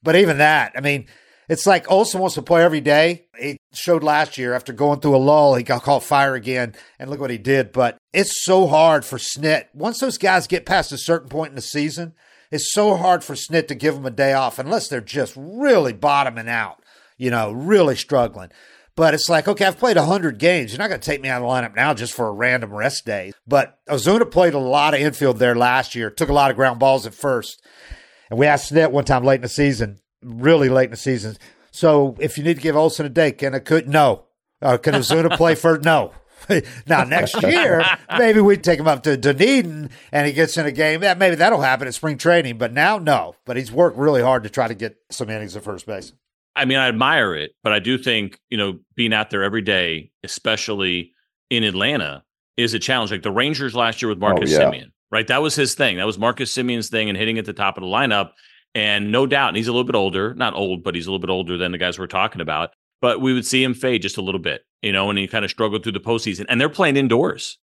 But 0.03 0.17
even 0.17 0.37
that, 0.39 0.73
I 0.77 0.81
mean, 0.81 1.07
it's 1.51 1.67
like 1.67 1.91
Olson 1.91 2.21
wants 2.21 2.37
to 2.37 2.43
play 2.43 2.63
every 2.63 2.81
day. 2.81 3.25
He 3.37 3.57
showed 3.73 4.05
last 4.05 4.39
year 4.39 4.55
after 4.55 4.73
going 4.73 5.01
through 5.01 5.17
a 5.17 5.19
lull, 5.19 5.57
he 5.57 5.65
got 5.65 5.83
caught 5.83 6.05
fire 6.05 6.37
again, 6.37 6.77
and 6.97 7.11
look 7.11 7.19
what 7.19 7.31
he 7.31 7.39
did. 7.39 7.73
But 7.73 7.99
it's 8.13 8.45
so 8.45 8.69
hard 8.69 9.05
for 9.05 9.19
Snit. 9.19 9.65
Once 9.75 9.99
those 9.99 10.17
guys 10.17 10.47
get 10.47 10.65
past 10.65 10.93
a 10.93 10.97
certain 10.97 11.29
point 11.29 11.51
in 11.51 11.57
the 11.57 11.61
season, 11.61 12.15
it's 12.53 12.73
so 12.73 12.97
hard 12.97 13.25
for 13.25 13.35
Snit 13.35 13.67
to 13.67 13.75
give 13.75 13.97
them 13.97 14.07
a 14.07 14.13
day 14.13 14.33
off 14.33 14.61
unless 14.61 14.87
they're 14.87 15.01
just 15.01 15.35
really 15.37 15.93
bottoming 15.93 16.49
out, 16.49 16.85
you 17.19 17.31
know, 17.31 17.51
really 17.51 17.97
struggling. 17.97 18.51
But 18.95 19.15
it's 19.15 19.29
like, 19.29 19.49
okay, 19.49 19.65
I've 19.65 19.79
played 19.79 19.97
100 19.97 20.39
games. 20.39 20.71
You're 20.71 20.79
not 20.79 20.89
going 20.89 21.01
to 21.01 21.05
take 21.05 21.21
me 21.21 21.29
out 21.29 21.43
of 21.43 21.49
the 21.49 21.53
lineup 21.53 21.75
now 21.75 21.95
just 21.95 22.13
for 22.13 22.29
a 22.29 22.33
random 22.33 22.73
rest 22.73 23.07
day. 23.07 23.33
But 23.45 23.79
Ozuna 23.89 24.31
played 24.31 24.55
a 24.55 24.59
lot 24.59 24.95
of 24.95 25.01
infield 25.01 25.39
there 25.39 25.57
last 25.57 25.97
year, 25.97 26.11
took 26.11 26.29
a 26.29 26.35
lot 26.35 26.51
of 26.51 26.57
ground 26.57 26.79
balls 26.79 27.07
at 27.07 27.15
first. 27.15 27.61
And 28.29 28.39
we 28.39 28.47
asked 28.47 28.73
Snit 28.73 28.93
one 28.93 29.05
time 29.05 29.25
late 29.25 29.37
in 29.37 29.43
the 29.43 29.49
season, 29.49 30.00
really 30.23 30.69
late 30.69 30.87
in 30.87 30.91
the 30.91 30.97
season. 30.97 31.37
So 31.71 32.17
if 32.19 32.37
you 32.37 32.45
need 32.45 32.57
to 32.57 32.63
give 32.63 32.77
Olson 32.77 33.07
a 33.07 33.11
day, 33.11 33.33
can 33.33 33.55
it 33.55 33.65
could 33.65 33.89
no. 33.89 34.25
Uh, 34.63 34.77
can 34.77 34.95
Ozuna 34.95 35.37
play 35.37 35.55
for 35.55 35.79
No. 35.79 36.13
now 36.87 37.05
next 37.05 37.41
year, 37.43 37.85
maybe 38.19 38.41
we 38.41 38.57
take 38.57 38.81
him 38.81 38.89
up 38.89 39.03
to 39.03 39.17
Dunedin 39.17 39.91
and 40.11 40.27
he 40.27 40.33
gets 40.33 40.57
in 40.57 40.67
a 40.67 40.73
game. 40.73 41.03
Yeah, 41.03 41.15
maybe 41.15 41.37
that'll 41.37 41.61
happen 41.61 41.87
at 41.87 41.95
spring 41.95 42.19
training. 42.19 42.59
But 42.59 42.73
now, 42.73 42.99
no. 42.99 43.37
But 43.45 43.57
he's 43.57 43.71
worked 43.71 43.99
really 43.99 44.23
hard 44.23 44.43
to 44.45 44.51
try 44.51 44.69
to 44.69 44.75
get 44.75 44.97
some 45.11 45.31
innings 45.31 45.57
at 45.57 45.63
first 45.63 45.87
base. 45.87 46.13
I 46.57 46.65
mean, 46.65 46.79
I 46.79 46.89
admire 46.89 47.35
it, 47.35 47.53
but 47.63 47.73
I 47.73 47.79
do 47.79 47.97
think, 47.97 48.39
you 48.51 48.59
know, 48.59 48.81
being 48.97 49.13
out 49.13 49.31
there 49.31 49.45
every 49.45 49.63
day, 49.63 50.11
especially 50.25 51.13
in 51.49 51.63
Atlanta, 51.63 52.25
is 52.57 52.75
a 52.75 52.79
challenge. 52.79 53.11
Like 53.11 53.23
the 53.23 53.31
Rangers 53.31 53.75
last 53.75 54.03
year 54.03 54.09
with 54.09 54.19
Marcus 54.19 54.51
yeah. 54.51 54.61
Semien, 54.61 54.87
right? 55.11 55.27
That 55.27 55.43
was 55.43 55.55
his 55.55 55.75
thing. 55.75 55.97
That 55.99 56.07
was 56.07 56.19
Marcus 56.19 56.53
Semien's 56.55 56.89
thing 56.89 57.09
and 57.09 57.17
hitting 57.17 57.39
at 57.39 57.45
the 57.45 57.53
top 57.53 57.77
of 57.77 57.83
the 57.83 57.87
lineup. 57.87 58.33
And 58.75 59.11
no 59.11 59.27
doubt, 59.27 59.49
and 59.49 59.57
he's 59.57 59.67
a 59.69 59.73
little 59.73 59.85
bit 59.85 59.97
older, 59.97 60.33
not 60.35 60.55
old, 60.55 60.85
but 60.85 60.95
he's 60.95 61.07
a 61.07 61.11
little 61.11 61.21
bit 61.21 61.31
older 61.31 61.57
than 61.57 61.73
the 61.73 61.79
guys 61.79 61.99
we're 61.99 62.07
talking 62.07 62.41
about. 62.41 62.71
But 63.01 63.21
we 63.21 63.33
would 63.33 63.47
see 63.47 63.65
him 63.65 63.75
fade 63.75 64.03
just 64.03 64.17
a 64.19 64.23
little 64.23 64.41
bit, 64.41 64.65
you 64.83 64.93
know, 64.93 65.11
and 65.11 65.19
he 65.19 65.27
kind 65.27 65.45
of 65.45 65.51
struggled 65.51 65.83
through 65.83 65.93
the 65.93 66.01
postseason. 66.01 66.45
And 66.49 66.61
they're 66.61 66.69
playing 66.69 66.97
indoors, 66.97 67.59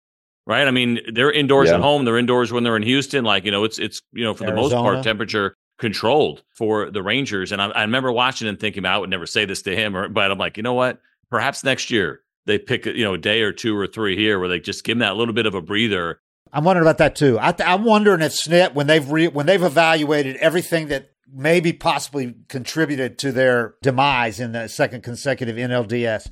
right? 0.48 0.68
I 0.68 0.72
mean, 0.72 1.00
they're 1.14 1.32
indoors 1.32 1.70
Yeah. 1.70 1.76
at 1.76 1.82
home. 1.82 2.06
They're 2.06 2.18
indoors 2.18 2.52
when 2.52 2.64
they're 2.64 2.78
in 2.78 2.84
Houston. 2.84 3.24
Like, 3.26 3.46
you 3.46 3.52
know, 3.52 3.64
it's 3.66 3.78
it's 3.78 4.02
you 4.14 4.24
know 4.24 4.34
for 4.34 4.46
the 4.46 4.52
most 4.56 4.72
part 4.84 5.04
temperature 5.04 5.56
controlled 5.78 6.42
for 6.56 6.90
the 6.90 7.04
Rangers. 7.04 7.52
And 7.52 7.62
I, 7.62 7.68
I 7.68 7.82
remember 7.82 8.12
watching 8.12 8.48
and 8.48 8.60
thinking, 8.60 8.86
I 8.86 8.98
would 8.98 9.10
never 9.10 9.26
say 9.26 9.44
this 9.46 9.62
to 9.64 9.76
him, 9.76 9.96
or 9.96 10.08
but 10.08 10.32
I'm 10.32 10.38
like, 10.38 10.58
you 10.58 10.64
know 10.64 10.74
what? 10.74 11.00
Perhaps 11.30 11.64
next 11.64 11.92
year 11.92 12.22
they 12.46 12.58
pick 12.58 12.86
you 12.86 13.04
know 13.04 13.16
a 13.16 13.18
day 13.18 13.42
or 13.42 13.52
two 13.52 13.76
or 13.78 13.88
three 13.88 14.16
here 14.16 14.40
where 14.40 14.48
they 14.48 14.60
just 14.60 14.84
give 14.86 14.94
him 14.96 15.00
that 15.00 15.18
little 15.18 15.34
bit 15.34 15.46
of 15.46 15.54
a 15.54 15.62
breather. 15.62 16.22
I'm 16.56 16.64
wondering 16.64 16.88
about 16.88 17.00
that 17.00 17.18
too. 17.18 17.38
I 17.38 17.54
I'm 17.60 17.84
wondering 17.84 18.22
if 18.22 18.32
Snit, 18.32 18.74
when 18.74 18.88
they've 18.88 19.12
re- 19.12 19.28
when 19.28 19.46
they've 19.46 19.62
evaluated 19.62 20.38
everything 20.38 20.88
that 20.88 21.12
maybe 21.30 21.74
possibly 21.74 22.34
contributed 22.48 23.18
to 23.20 23.34
their 23.34 23.76
demise 23.82 24.40
in 24.40 24.54
the 24.54 24.70
second 24.70 25.04
consecutive 25.04 25.58
NLDS, 25.58 26.32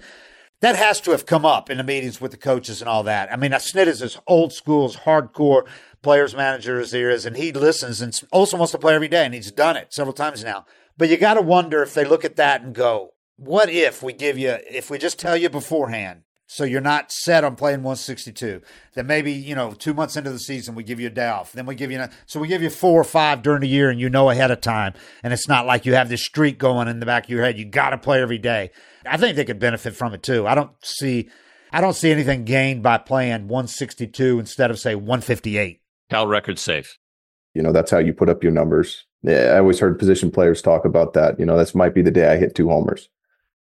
that 0.62 0.78
has 0.78 1.02
to 1.02 1.12
have 1.12 1.26
come 1.26 1.46
up 1.46 1.70
in 1.70 1.78
the 1.78 1.84
meetings 1.84 2.22
with 2.22 2.32
the 2.32 2.38
coaches 2.38 2.82
and 2.82 2.88
all 2.88 3.04
that. 3.04 3.34
I 3.34 3.36
mean, 3.36 3.52
Snit 3.52 3.88
is 3.88 4.02
as 4.02 4.18
old 4.26 4.54
school, 4.54 4.86
as 4.86 4.96
hardcore 4.96 5.68
players 6.02 6.34
manager 6.34 6.80
as 6.80 6.92
there 6.92 7.10
is, 7.10 7.26
and 7.26 7.36
he 7.36 7.52
listens 7.52 8.02
and 8.02 8.18
also 8.32 8.56
wants 8.56 8.72
to 8.72 8.78
play 8.78 8.96
every 8.96 9.10
day, 9.10 9.26
and 9.26 9.34
he's 9.34 9.52
done 9.52 9.76
it 9.76 9.94
several 9.94 10.14
times 10.14 10.42
now. 10.42 10.66
But 10.98 11.10
you 11.10 11.18
got 11.18 11.34
to 11.34 11.42
wonder 11.42 11.84
if 11.84 11.94
they 11.94 12.06
look 12.06 12.24
at 12.24 12.38
that 12.38 12.62
and 12.62 12.74
go, 12.74 13.10
"What 13.36 13.70
if 13.70 14.02
we 14.02 14.14
give 14.14 14.38
you? 14.38 14.56
If 14.72 14.90
we 14.90 14.98
just 14.98 15.20
tell 15.20 15.36
you 15.36 15.50
beforehand, 15.50 16.22
So 16.54 16.66
you're 16.66 16.82
not 16.82 17.12
set 17.12 17.44
on 17.44 17.56
playing 17.56 17.80
162. 17.80 18.62
Then 18.94 19.08
maybe, 19.08 19.32
you 19.32 19.56
know, 19.56 19.72
two 19.72 19.92
months 19.92 20.16
into 20.16 20.30
the 20.30 20.38
season, 20.38 20.76
we 20.76 20.84
give 20.84 21.00
you 21.00 21.08
a 21.08 21.10
day 21.10 21.28
off. 21.28 21.52
Then 21.52 21.66
we 21.66 21.74
give 21.74 21.90
you, 21.90 22.06
so 22.28 22.40
we 22.40 22.48
give 22.48 22.62
you 22.62 22.70
four 22.70 23.02
or 23.02 23.04
five 23.04 23.42
during 23.42 23.62
the 23.62 23.68
year 23.68 23.90
and 23.90 24.00
you 24.00 24.08
know 24.08 24.30
ahead 24.30 24.52
of 24.52 24.62
time. 24.62 24.94
And 25.24 25.34
it's 25.34 25.48
not 25.48 25.66
like 25.66 25.88
you 25.88 25.96
have 25.96 26.10
this 26.10 26.24
streak 26.24 26.60
going 26.60 26.88
in 26.88 27.00
the 27.00 27.08
back 27.08 27.24
of 27.24 27.32
your 27.32 27.44
head. 27.44 27.58
You 27.58 27.66
got 27.66 27.90
to 27.90 27.98
play 27.98 28.22
every 28.22 28.38
day. 28.38 28.70
I 29.04 29.18
think 29.18 29.36
they 29.36 29.46
could 29.46 29.58
benefit 29.58 29.96
from 29.96 30.14
it 30.14 30.22
too. 30.22 30.46
I 30.46 30.54
don't 30.54 30.70
see, 30.84 31.28
I 31.72 31.82
don't 31.82 31.96
see 31.96 32.12
anything 32.12 32.46
gained 32.46 32.84
by 32.84 33.00
playing 33.00 33.48
162 33.48 34.38
instead 34.38 34.70
of 34.70 34.78
say 34.78 34.94
158. 34.94 35.82
Cal 36.12 36.28
record 36.28 36.60
safe. 36.60 37.00
You 37.56 37.64
know, 37.64 37.72
that's 37.72 37.90
how 37.90 37.98
you 37.98 38.14
put 38.14 38.30
up 38.30 38.44
your 38.44 38.52
numbers. 38.52 39.06
Yeah, 39.24 39.54
I 39.56 39.58
always 39.58 39.80
heard 39.80 39.98
position 39.98 40.30
players 40.30 40.62
talk 40.62 40.86
about 40.86 41.14
that. 41.14 41.40
You 41.40 41.48
know, 41.48 41.58
this 41.58 41.74
might 41.74 41.96
be 41.96 42.04
the 42.04 42.12
day 42.12 42.32
I 42.32 42.38
hit 42.38 42.54
two 42.54 42.70
homers. 42.70 43.10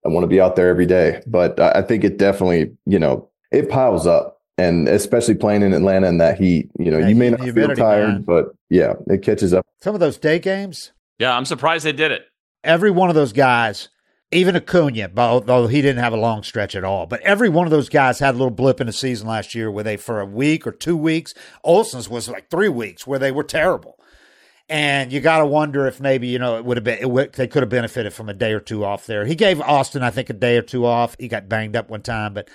I 0.04 0.08
want 0.08 0.24
to 0.24 0.28
be 0.28 0.40
out 0.40 0.56
there 0.56 0.68
every 0.68 0.86
day. 0.86 1.22
But 1.26 1.58
I 1.60 1.82
think 1.82 2.04
it 2.04 2.18
definitely, 2.18 2.72
you 2.86 2.98
know, 2.98 3.28
it 3.50 3.68
piles 3.68 4.06
up. 4.06 4.40
And 4.58 4.86
especially 4.86 5.34
playing 5.34 5.62
in 5.62 5.72
Atlanta 5.72 6.08
in 6.08 6.18
that 6.18 6.38
heat, 6.38 6.70
you 6.78 6.90
know, 6.90 6.98
yeah, 6.98 7.08
you 7.08 7.16
may 7.16 7.30
not 7.30 7.40
feel 7.40 7.74
tired, 7.74 8.08
man. 8.08 8.22
but 8.22 8.54
yeah, 8.68 8.92
it 9.06 9.22
catches 9.22 9.54
up. 9.54 9.66
Some 9.80 9.94
of 9.94 10.00
those 10.00 10.18
day 10.18 10.38
games. 10.38 10.92
Yeah, 11.18 11.34
I'm 11.34 11.46
surprised 11.46 11.86
they 11.86 11.92
did 11.92 12.12
it. 12.12 12.26
Every 12.62 12.90
one 12.90 13.08
of 13.08 13.14
those 13.14 13.32
guys, 13.32 13.88
even 14.30 14.54
Acuna, 14.54 15.10
although 15.16 15.68
he 15.68 15.80
didn't 15.80 16.02
have 16.02 16.12
a 16.12 16.18
long 16.18 16.42
stretch 16.42 16.76
at 16.76 16.84
all, 16.84 17.06
but 17.06 17.20
every 17.22 17.48
one 17.48 17.66
of 17.66 17.70
those 17.70 17.88
guys 17.88 18.18
had 18.18 18.34
a 18.34 18.38
little 18.38 18.50
blip 18.50 18.80
in 18.80 18.86
the 18.86 18.92
season 18.92 19.26
last 19.26 19.54
year 19.54 19.70
where 19.70 19.84
they, 19.84 19.96
for 19.96 20.20
a 20.20 20.26
week 20.26 20.66
or 20.66 20.72
two 20.72 20.96
weeks, 20.96 21.32
Olson's 21.64 22.08
was 22.08 22.28
like 22.28 22.50
three 22.50 22.68
weeks 22.68 23.06
where 23.06 23.18
they 23.18 23.32
were 23.32 23.44
terrible. 23.44 23.98
And 24.68 25.12
you 25.12 25.20
got 25.20 25.38
to 25.38 25.46
wonder 25.46 25.86
if 25.86 26.00
maybe, 26.00 26.28
you 26.28 26.38
know, 26.38 26.56
it 26.56 26.64
would 26.64 26.76
have 26.78 26.84
been, 26.84 27.30
they 27.34 27.46
could 27.46 27.62
have 27.62 27.68
benefited 27.68 28.14
from 28.14 28.28
a 28.28 28.34
day 28.34 28.52
or 28.52 28.60
two 28.60 28.84
off 28.84 29.06
there. 29.06 29.26
He 29.26 29.34
gave 29.34 29.60
Austin, 29.60 30.02
I 30.02 30.10
think, 30.10 30.30
a 30.30 30.34
day 30.34 30.56
or 30.56 30.62
two 30.62 30.86
off. 30.86 31.16
He 31.18 31.28
got 31.28 31.48
banged 31.48 31.76
up 31.76 31.90
one 31.90 32.02
time, 32.02 32.32
but, 32.32 32.48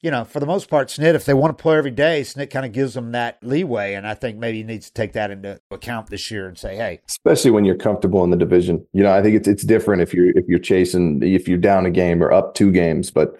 you 0.00 0.10
know, 0.10 0.24
for 0.24 0.40
the 0.40 0.46
most 0.46 0.70
part, 0.70 0.88
Snit, 0.88 1.14
if 1.14 1.26
they 1.26 1.34
want 1.34 1.58
to 1.58 1.62
play 1.62 1.76
every 1.76 1.90
day, 1.90 2.22
Snit 2.22 2.48
kind 2.48 2.64
of 2.64 2.72
gives 2.72 2.94
them 2.94 3.12
that 3.12 3.36
leeway. 3.42 3.92
And 3.92 4.06
I 4.06 4.14
think 4.14 4.38
maybe 4.38 4.58
he 4.58 4.64
needs 4.64 4.86
to 4.86 4.94
take 4.94 5.12
that 5.12 5.30
into 5.30 5.60
account 5.70 6.06
this 6.06 6.30
year 6.30 6.48
and 6.48 6.56
say, 6.56 6.76
hey. 6.76 7.00
Especially 7.06 7.50
when 7.50 7.66
you're 7.66 7.76
comfortable 7.76 8.24
in 8.24 8.30
the 8.30 8.36
division. 8.38 8.86
You 8.94 9.02
know, 9.02 9.12
I 9.12 9.20
think 9.20 9.36
it's 9.36 9.46
it's 9.46 9.62
different 9.62 10.00
if 10.00 10.14
you're 10.14 10.30
if 10.30 10.46
you're 10.48 10.58
chasing 10.58 11.22
if 11.22 11.46
you're 11.46 11.58
down 11.58 11.84
a 11.84 11.90
game 11.90 12.22
or 12.22 12.32
up 12.32 12.54
two 12.54 12.72
games. 12.72 13.10
But 13.10 13.34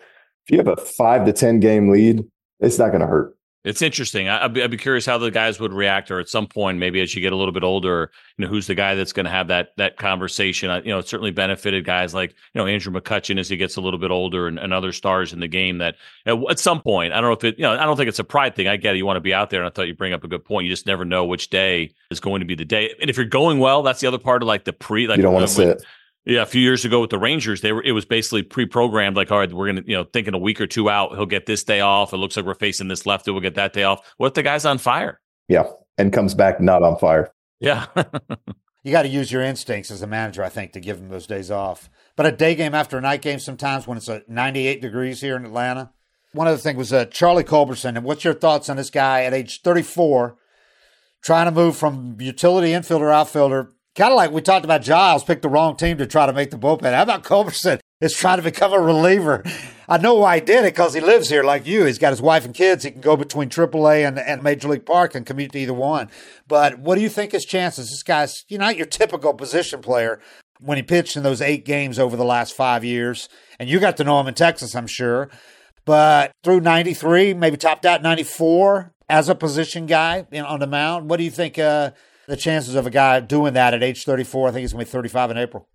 if 0.45 0.51
you 0.51 0.59
have 0.59 0.69
a 0.69 0.77
five 0.77 1.25
to 1.25 1.33
ten 1.33 1.61
game 1.61 1.89
lead, 1.89 2.23
it's 2.59 2.79
not 2.79 2.89
going 2.89 3.01
to 3.01 3.07
hurt. 3.07 3.35
It's 3.63 3.83
interesting. 3.83 4.27
I'd 4.27 4.55
be, 4.55 4.63
I'd 4.63 4.71
be, 4.71 4.79
curious 4.79 5.05
how 5.05 5.19
the 5.19 5.31
guys 5.31 5.61
would 5.61 5.75
react, 5.75 6.11
or 6.11 6.19
at 6.19 6.31
some 6.31 6.47
point, 6.47 6.79
maybe 6.79 6.99
as 7.03 7.15
you 7.15 7.21
get 7.21 7.35
a 7.35 7.37
little 7.37 7.53
bit 7.53 7.63
older, 7.63 8.11
you 8.39 8.45
know, 8.45 8.51
who's 8.51 8.67
the 8.67 8.75
guy 8.75 8.95
that's 8.95 9.13
going 9.13 9.25
to 9.25 9.31
have 9.31 9.49
that 9.49 9.77
that 9.77 9.99
conversation? 9.99 10.71
Uh, 10.71 10.81
you 10.83 10.89
know, 10.89 10.99
it 10.99 11.07
certainly 11.07 11.31
benefited 11.31 11.85
guys 11.85 12.15
like 12.15 12.31
you 12.31 12.59
know 12.59 12.67
Andrew 12.67 12.91
McCutchen 12.91 13.39
as 13.39 13.51
he 13.51 13.59
gets 13.59 13.77
a 13.77 13.83
little 13.83 13.99
bit 13.99 14.11
older, 14.11 14.47
and, 14.49 14.59
and 14.59 14.73
other 14.73 14.93
stars 14.93 15.35
in 15.35 15.41
the 15.41 15.49
game. 15.49 15.77
That 15.77 15.97
at, 16.25 16.39
at, 16.49 16.59
some 16.59 16.81
point, 16.81 17.13
I 17.13 17.21
don't 17.21 17.29
know 17.29 17.37
if 17.37 17.45
it, 17.45 17.59
you 17.59 17.65
know, 17.65 17.73
I 17.73 17.85
don't 17.85 17.99
think 17.99 18.09
it's 18.09 18.19
a 18.19 18.25
pride 18.25 18.57
thing. 18.57 18.67
I 18.67 18.79
get 18.79 18.95
it. 18.95 18.99
You 18.99 19.05
want 19.05 19.19
to 19.19 19.21
be 19.21 19.35
out 19.35 19.51
there, 19.51 19.61
and 19.61 19.67
I 19.67 19.71
thought 19.71 19.89
you 19.89 19.95
bring 19.95 20.15
up 20.15 20.25
a 20.25 20.29
good 20.29 20.45
point. 20.45 20.67
You 20.67 20.73
just 20.73 20.87
never 20.87 21.05
know 21.05 21.27
which 21.27 21.51
day 21.51 21.93
is 22.11 22.19
going 22.19 22.41
to 22.41 22.47
be 22.47 22.55
the 22.55 22.65
day, 22.65 22.95
and 22.99 23.11
if 23.11 23.19
you're 23.19 23.27
going 23.27 23.59
well, 23.59 23.83
that's 23.83 24.01
the 24.01 24.07
other 24.07 24.19
part 24.19 24.43
of 24.43 24.49
like 24.49 24.65
the 24.65 24.73
pre. 24.73 25.07
Like 25.07 25.19
you 25.19 25.23
don't 25.23 25.35
want 25.35 25.47
to 25.47 25.53
sit. 25.53 25.85
Yeah, 26.27 26.43
a 26.43 26.47
few 26.47 26.61
years 26.61 26.85
ago 26.85 27.01
with 27.01 27.11
the 27.11 27.19
Rangers, 27.19 27.63
they 27.63 27.73
were 27.73 27.83
it 27.83 27.93
was 27.93 28.05
basically 28.05 28.43
pre-programmed. 28.43 29.17
Like, 29.17 29.31
all 29.33 29.39
right, 29.39 29.53
we're 29.53 29.67
gonna, 29.67 29.83
you 29.87 29.97
know, 29.97 30.05
thinking 30.05 30.35
a 30.35 30.39
week 30.39 30.61
or 30.61 30.67
two 30.67 30.91
out, 30.91 31.13
he'll 31.13 31.27
get 31.27 31.47
this 31.47 31.65
day 31.65 31.81
off. 31.81 32.13
It 32.13 32.19
looks 32.19 32.37
like 32.37 32.45
we're 32.45 32.55
facing 32.55 32.89
this 32.89 33.07
left, 33.07 33.27
we'll 33.27 33.41
get 33.41 33.55
that 33.55 33.73
day 33.73 33.85
off. 33.85 34.01
What 34.19 34.29
if 34.29 34.35
the 34.35 34.43
guy's 34.43 34.67
on 34.67 34.79
fire? 34.79 35.21
Yeah, 35.49 35.65
and 35.97 36.13
comes 36.13 36.35
back 36.35 36.61
not 36.61 36.83
on 36.83 36.99
fire. 36.99 37.33
Yeah, 37.59 37.87
you 38.85 38.93
got 38.93 39.03
to 39.03 39.09
use 39.09 39.33
your 39.33 39.43
instincts 39.43 39.91
as 39.91 40.03
a 40.03 40.07
manager, 40.07 40.45
I 40.45 40.51
think, 40.51 40.73
to 40.73 40.81
give 40.81 40.99
him 40.99 41.09
those 41.09 41.27
days 41.27 41.51
off. 41.51 41.89
But 42.17 42.27
a 42.27 42.33
day 42.33 42.55
game 42.55 42.75
after 42.75 42.99
a 42.99 43.01
night 43.01 43.23
game, 43.23 43.39
sometimes 43.39 43.87
when 43.87 43.97
it's 43.97 44.09
a 44.09 44.23
98 44.29 44.83
degrees 44.83 45.21
here 45.21 45.37
in 45.37 45.47
Atlanta. 45.47 45.91
One 46.33 46.47
other 46.47 46.59
thing 46.59 46.77
was 46.77 46.93
uh, 46.93 47.07
Charlie 47.07 47.45
Culberson. 47.45 47.97
And 47.97 48.05
what's 48.05 48.25
your 48.25 48.35
thoughts 48.35 48.69
on 48.69 48.77
this 48.77 48.91
guy 48.91 49.25
at 49.25 49.35
age 49.35 49.63
34, 49.63 50.37
trying 51.23 51.47
to 51.47 51.51
move 51.51 51.77
from 51.77 52.17
utility 52.21 52.69
infielder 52.69 53.13
outfielder 53.13 53.73
Kind 54.01 54.13
of 54.13 54.17
like 54.17 54.31
we 54.31 54.41
talked 54.41 54.65
about 54.65 54.81
Giles 54.81 55.25
picked 55.25 55.43
the 55.43 55.51
wrong 55.51 55.77
team 55.77 55.99
to 55.99 56.07
try 56.07 56.25
to 56.25 56.33
make 56.33 56.51
the 56.51 56.57
bullpen. 56.57 56.95
How 56.95 57.03
about 57.03 57.23
Culberson 57.23 57.81
is 58.01 58.17
trying 58.17 58.39
to 58.39 58.43
become 58.43 58.73
a 58.73 58.81
reliever? 58.81 59.45
I 59.91 59.99
know 59.99 60.15
why 60.15 60.37
he 60.37 60.41
did 60.41 60.65
it 60.65 60.73
because 60.73 60.95
he 60.95 61.03
lives 61.03 61.29
here 61.29 61.43
like 61.43 61.67
you. 61.67 61.85
He's 61.85 61.99
got 61.99 62.09
his 62.09 62.23
wife 62.23 62.47
and 62.47 62.55
kids. 62.55 62.83
He 62.83 62.93
can 62.93 63.03
go 63.03 63.15
between 63.15 63.51
AAA 63.51 64.09
and, 64.09 64.19
and 64.19 64.43
Major 64.43 64.69
League 64.69 64.87
Park 64.87 65.15
and 65.15 65.27
commute 65.27 65.53
to 65.53 65.59
either 65.59 65.75
one. 65.75 66.09
But 66.49 66.79
what 66.79 66.95
do 66.95 67.03
you 67.03 67.11
think 67.11 67.33
his 67.33 67.45
chances? 67.45 67.91
This 67.91 68.03
guy's 68.03 68.47
you're 68.49 68.59
not 68.59 68.79
your 68.79 68.87
typical 68.87 69.35
position 69.35 69.83
player 69.83 70.19
when 70.61 70.79
he 70.79 70.83
pitched 70.83 71.15
in 71.15 71.23
those 71.23 71.43
eight 71.43 71.67
games 71.67 71.99
over 71.99 72.17
the 72.17 72.25
last 72.25 72.57
five 72.57 72.83
years. 72.83 73.29
And 73.59 73.69
you 73.69 73.81
got 73.81 73.99
to 73.99 74.05
know 74.05 74.19
him 74.19 74.29
in 74.29 74.33
Texas, 74.33 74.75
I'm 74.75 74.87
sure. 74.87 75.29
But 75.85 76.33
through 76.43 76.61
93, 76.61 77.35
maybe 77.35 77.59
topped 77.59 77.85
out 77.85 78.01
94 78.01 78.95
as 79.11 79.29
a 79.29 79.35
position 79.35 79.85
guy 79.85 80.25
on 80.43 80.61
the 80.61 80.67
mound. 80.67 81.11
What 81.11 81.19
do 81.19 81.25
you 81.25 81.31
think? 81.31 81.59
Uh, 81.59 81.91
the 82.31 82.37
chances 82.37 82.75
of 82.75 82.87
a 82.87 82.91
guy 82.91 83.21
doing 83.21 83.55
that 83.55 83.75
at 83.75 83.83
age 83.83 84.05
34. 84.05 84.49
I 84.49 84.53
think 84.53 84.61
he's 84.63 84.73
going 84.73 84.85
to 84.85 84.89
be 84.89 84.93
35 84.93 85.33
in 85.33 85.39
April. 85.39 85.69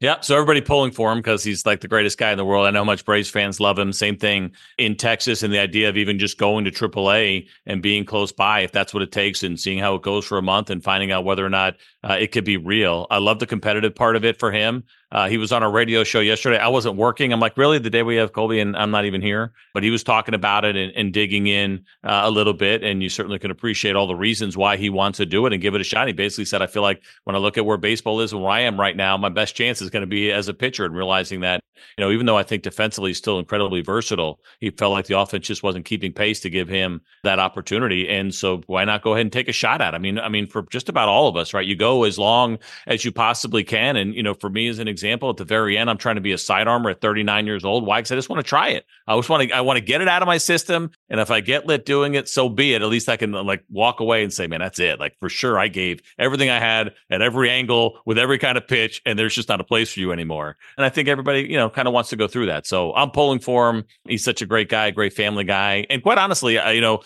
Yeah, 0.00 0.20
so 0.20 0.34
everybody 0.34 0.62
pulling 0.62 0.92
for 0.92 1.12
him 1.12 1.18
because 1.18 1.44
he's 1.44 1.66
like 1.66 1.82
the 1.82 1.88
greatest 1.88 2.16
guy 2.16 2.32
in 2.32 2.38
the 2.38 2.44
world. 2.44 2.66
I 2.66 2.70
know 2.70 2.80
how 2.80 2.84
much 2.84 3.04
Braves 3.04 3.28
fans 3.28 3.60
love 3.60 3.78
him. 3.78 3.92
Same 3.92 4.16
thing 4.16 4.52
in 4.78 4.96
Texas, 4.96 5.42
and 5.42 5.52
the 5.52 5.58
idea 5.58 5.90
of 5.90 5.98
even 5.98 6.18
just 6.18 6.38
going 6.38 6.64
to 6.64 6.70
AAA 6.70 7.46
and 7.66 7.82
being 7.82 8.06
close 8.06 8.32
by, 8.32 8.60
if 8.60 8.72
that's 8.72 8.94
what 8.94 9.02
it 9.02 9.12
takes, 9.12 9.42
and 9.42 9.60
seeing 9.60 9.78
how 9.78 9.94
it 9.96 10.00
goes 10.00 10.24
for 10.24 10.38
a 10.38 10.42
month 10.42 10.70
and 10.70 10.82
finding 10.82 11.12
out 11.12 11.26
whether 11.26 11.44
or 11.44 11.50
not 11.50 11.76
uh, 12.02 12.16
it 12.18 12.32
could 12.32 12.44
be 12.44 12.56
real. 12.56 13.06
I 13.10 13.18
love 13.18 13.40
the 13.40 13.46
competitive 13.46 13.94
part 13.94 14.16
of 14.16 14.24
it 14.24 14.38
for 14.38 14.50
him. 14.50 14.84
Uh, 15.12 15.28
he 15.28 15.38
was 15.38 15.50
on 15.50 15.62
a 15.62 15.68
radio 15.68 16.04
show 16.04 16.20
yesterday. 16.20 16.58
I 16.58 16.68
wasn't 16.68 16.96
working. 16.96 17.32
I'm 17.32 17.40
like, 17.40 17.56
really? 17.56 17.78
The 17.78 17.90
day 17.90 18.02
we 18.02 18.16
have 18.16 18.32
Colby 18.32 18.60
and 18.60 18.76
I'm 18.76 18.90
not 18.90 19.04
even 19.04 19.20
here. 19.20 19.52
But 19.74 19.82
he 19.82 19.90
was 19.90 20.02
talking 20.02 20.34
about 20.34 20.64
it 20.64 20.76
and, 20.76 20.92
and 20.94 21.12
digging 21.12 21.46
in 21.46 21.84
uh, 22.04 22.22
a 22.24 22.30
little 22.30 22.52
bit. 22.52 22.84
And 22.84 23.02
you 23.02 23.08
certainly 23.08 23.38
can 23.38 23.50
appreciate 23.50 23.96
all 23.96 24.06
the 24.06 24.14
reasons 24.14 24.56
why 24.56 24.76
he 24.76 24.88
wants 24.88 25.16
to 25.18 25.26
do 25.26 25.46
it 25.46 25.52
and 25.52 25.60
give 25.60 25.74
it 25.74 25.80
a 25.80 25.84
shot. 25.84 26.06
He 26.06 26.12
basically 26.12 26.44
said, 26.44 26.62
I 26.62 26.66
feel 26.66 26.82
like 26.82 27.02
when 27.24 27.34
I 27.34 27.38
look 27.40 27.58
at 27.58 27.66
where 27.66 27.76
baseball 27.76 28.20
is 28.20 28.32
and 28.32 28.42
where 28.42 28.52
I 28.52 28.60
am 28.60 28.78
right 28.78 28.96
now, 28.96 29.16
my 29.16 29.28
best 29.28 29.56
chance 29.56 29.82
is 29.82 29.90
going 29.90 30.02
to 30.02 30.06
be 30.06 30.30
as 30.30 30.48
a 30.48 30.54
pitcher 30.54 30.84
and 30.84 30.94
realizing 30.94 31.40
that, 31.40 31.62
you 31.96 32.04
know, 32.04 32.10
even 32.10 32.26
though 32.26 32.36
I 32.36 32.42
think 32.42 32.62
defensively 32.62 33.10
he's 33.10 33.18
still 33.18 33.38
incredibly 33.38 33.80
versatile, 33.80 34.40
he 34.60 34.70
felt 34.70 34.92
like 34.92 35.06
the 35.06 35.18
offense 35.18 35.46
just 35.46 35.62
wasn't 35.62 35.86
keeping 35.86 36.12
pace 36.12 36.38
to 36.40 36.50
give 36.50 36.68
him 36.68 37.00
that 37.24 37.38
opportunity. 37.38 38.08
And 38.08 38.34
so 38.34 38.62
why 38.66 38.84
not 38.84 39.02
go 39.02 39.14
ahead 39.14 39.22
and 39.22 39.32
take 39.32 39.48
a 39.48 39.52
shot 39.52 39.80
at 39.80 39.94
it? 39.94 39.96
I 39.96 39.98
mean, 39.98 40.18
I 40.18 40.28
mean, 40.28 40.46
for 40.46 40.62
just 40.70 40.88
about 40.88 41.08
all 41.08 41.26
of 41.26 41.36
us, 41.36 41.54
right? 41.54 41.66
You 41.66 41.76
go 41.76 42.04
as 42.04 42.18
long 42.18 42.58
as 42.86 43.04
you 43.04 43.12
possibly 43.12 43.64
can. 43.64 43.96
And, 43.96 44.14
you 44.14 44.22
know, 44.22 44.34
for 44.34 44.50
me 44.50 44.68
as 44.68 44.78
an 44.78 44.88
example, 44.88 44.99
example, 45.00 45.30
at 45.30 45.36
the 45.36 45.44
very 45.44 45.78
end, 45.78 45.88
I'm 45.88 45.98
trying 45.98 46.16
to 46.16 46.20
be 46.20 46.32
a 46.32 46.38
sidearmer 46.38 46.90
at 46.90 47.00
39 47.00 47.46
years 47.46 47.64
old. 47.64 47.86
Why? 47.86 48.00
Because 48.00 48.12
I 48.12 48.16
just 48.16 48.28
want 48.28 48.44
to 48.44 48.48
try 48.48 48.68
it. 48.68 48.84
I 49.06 49.16
just 49.16 49.28
want 49.28 49.48
to 49.48 49.54
I 49.54 49.62
want 49.62 49.78
to 49.78 49.84
get 49.84 50.00
it 50.00 50.08
out 50.08 50.22
of 50.22 50.26
my 50.26 50.38
system. 50.38 50.90
And 51.08 51.20
if 51.20 51.30
I 51.30 51.40
get 51.40 51.66
lit 51.66 51.86
doing 51.86 52.14
it, 52.14 52.28
so 52.28 52.48
be 52.48 52.74
it. 52.74 52.82
At 52.82 52.88
least 52.88 53.08
I 53.08 53.16
can 53.16 53.32
like 53.32 53.64
walk 53.70 54.00
away 54.00 54.22
and 54.22 54.32
say, 54.32 54.46
man, 54.46 54.60
that's 54.60 54.78
it. 54.78 55.00
Like 55.00 55.16
for 55.20 55.28
sure, 55.28 55.58
I 55.58 55.68
gave 55.68 56.00
everything 56.18 56.50
I 56.50 56.60
had 56.60 56.94
at 57.10 57.22
every 57.22 57.50
angle 57.50 57.98
with 58.04 58.18
every 58.18 58.38
kind 58.38 58.58
of 58.58 58.68
pitch, 58.68 59.00
and 59.06 59.18
there's 59.18 59.34
just 59.34 59.48
not 59.48 59.60
a 59.60 59.64
place 59.64 59.92
for 59.94 60.00
you 60.00 60.12
anymore. 60.12 60.56
And 60.76 60.84
I 60.84 60.90
think 60.90 61.08
everybody, 61.08 61.42
you 61.42 61.56
know, 61.56 61.70
kind 61.70 61.88
of 61.88 61.94
wants 61.94 62.10
to 62.10 62.16
go 62.16 62.28
through 62.28 62.46
that. 62.46 62.66
So 62.66 62.94
I'm 62.94 63.10
pulling 63.10 63.40
for 63.40 63.70
him. 63.70 63.84
He's 64.06 64.24
such 64.24 64.42
a 64.42 64.46
great 64.46 64.68
guy, 64.68 64.90
great 64.90 65.14
family 65.14 65.44
guy, 65.44 65.86
and 65.88 66.02
quite 66.02 66.18
honestly, 66.18 66.58
I, 66.58 66.72
you 66.72 66.80
know, 66.80 67.00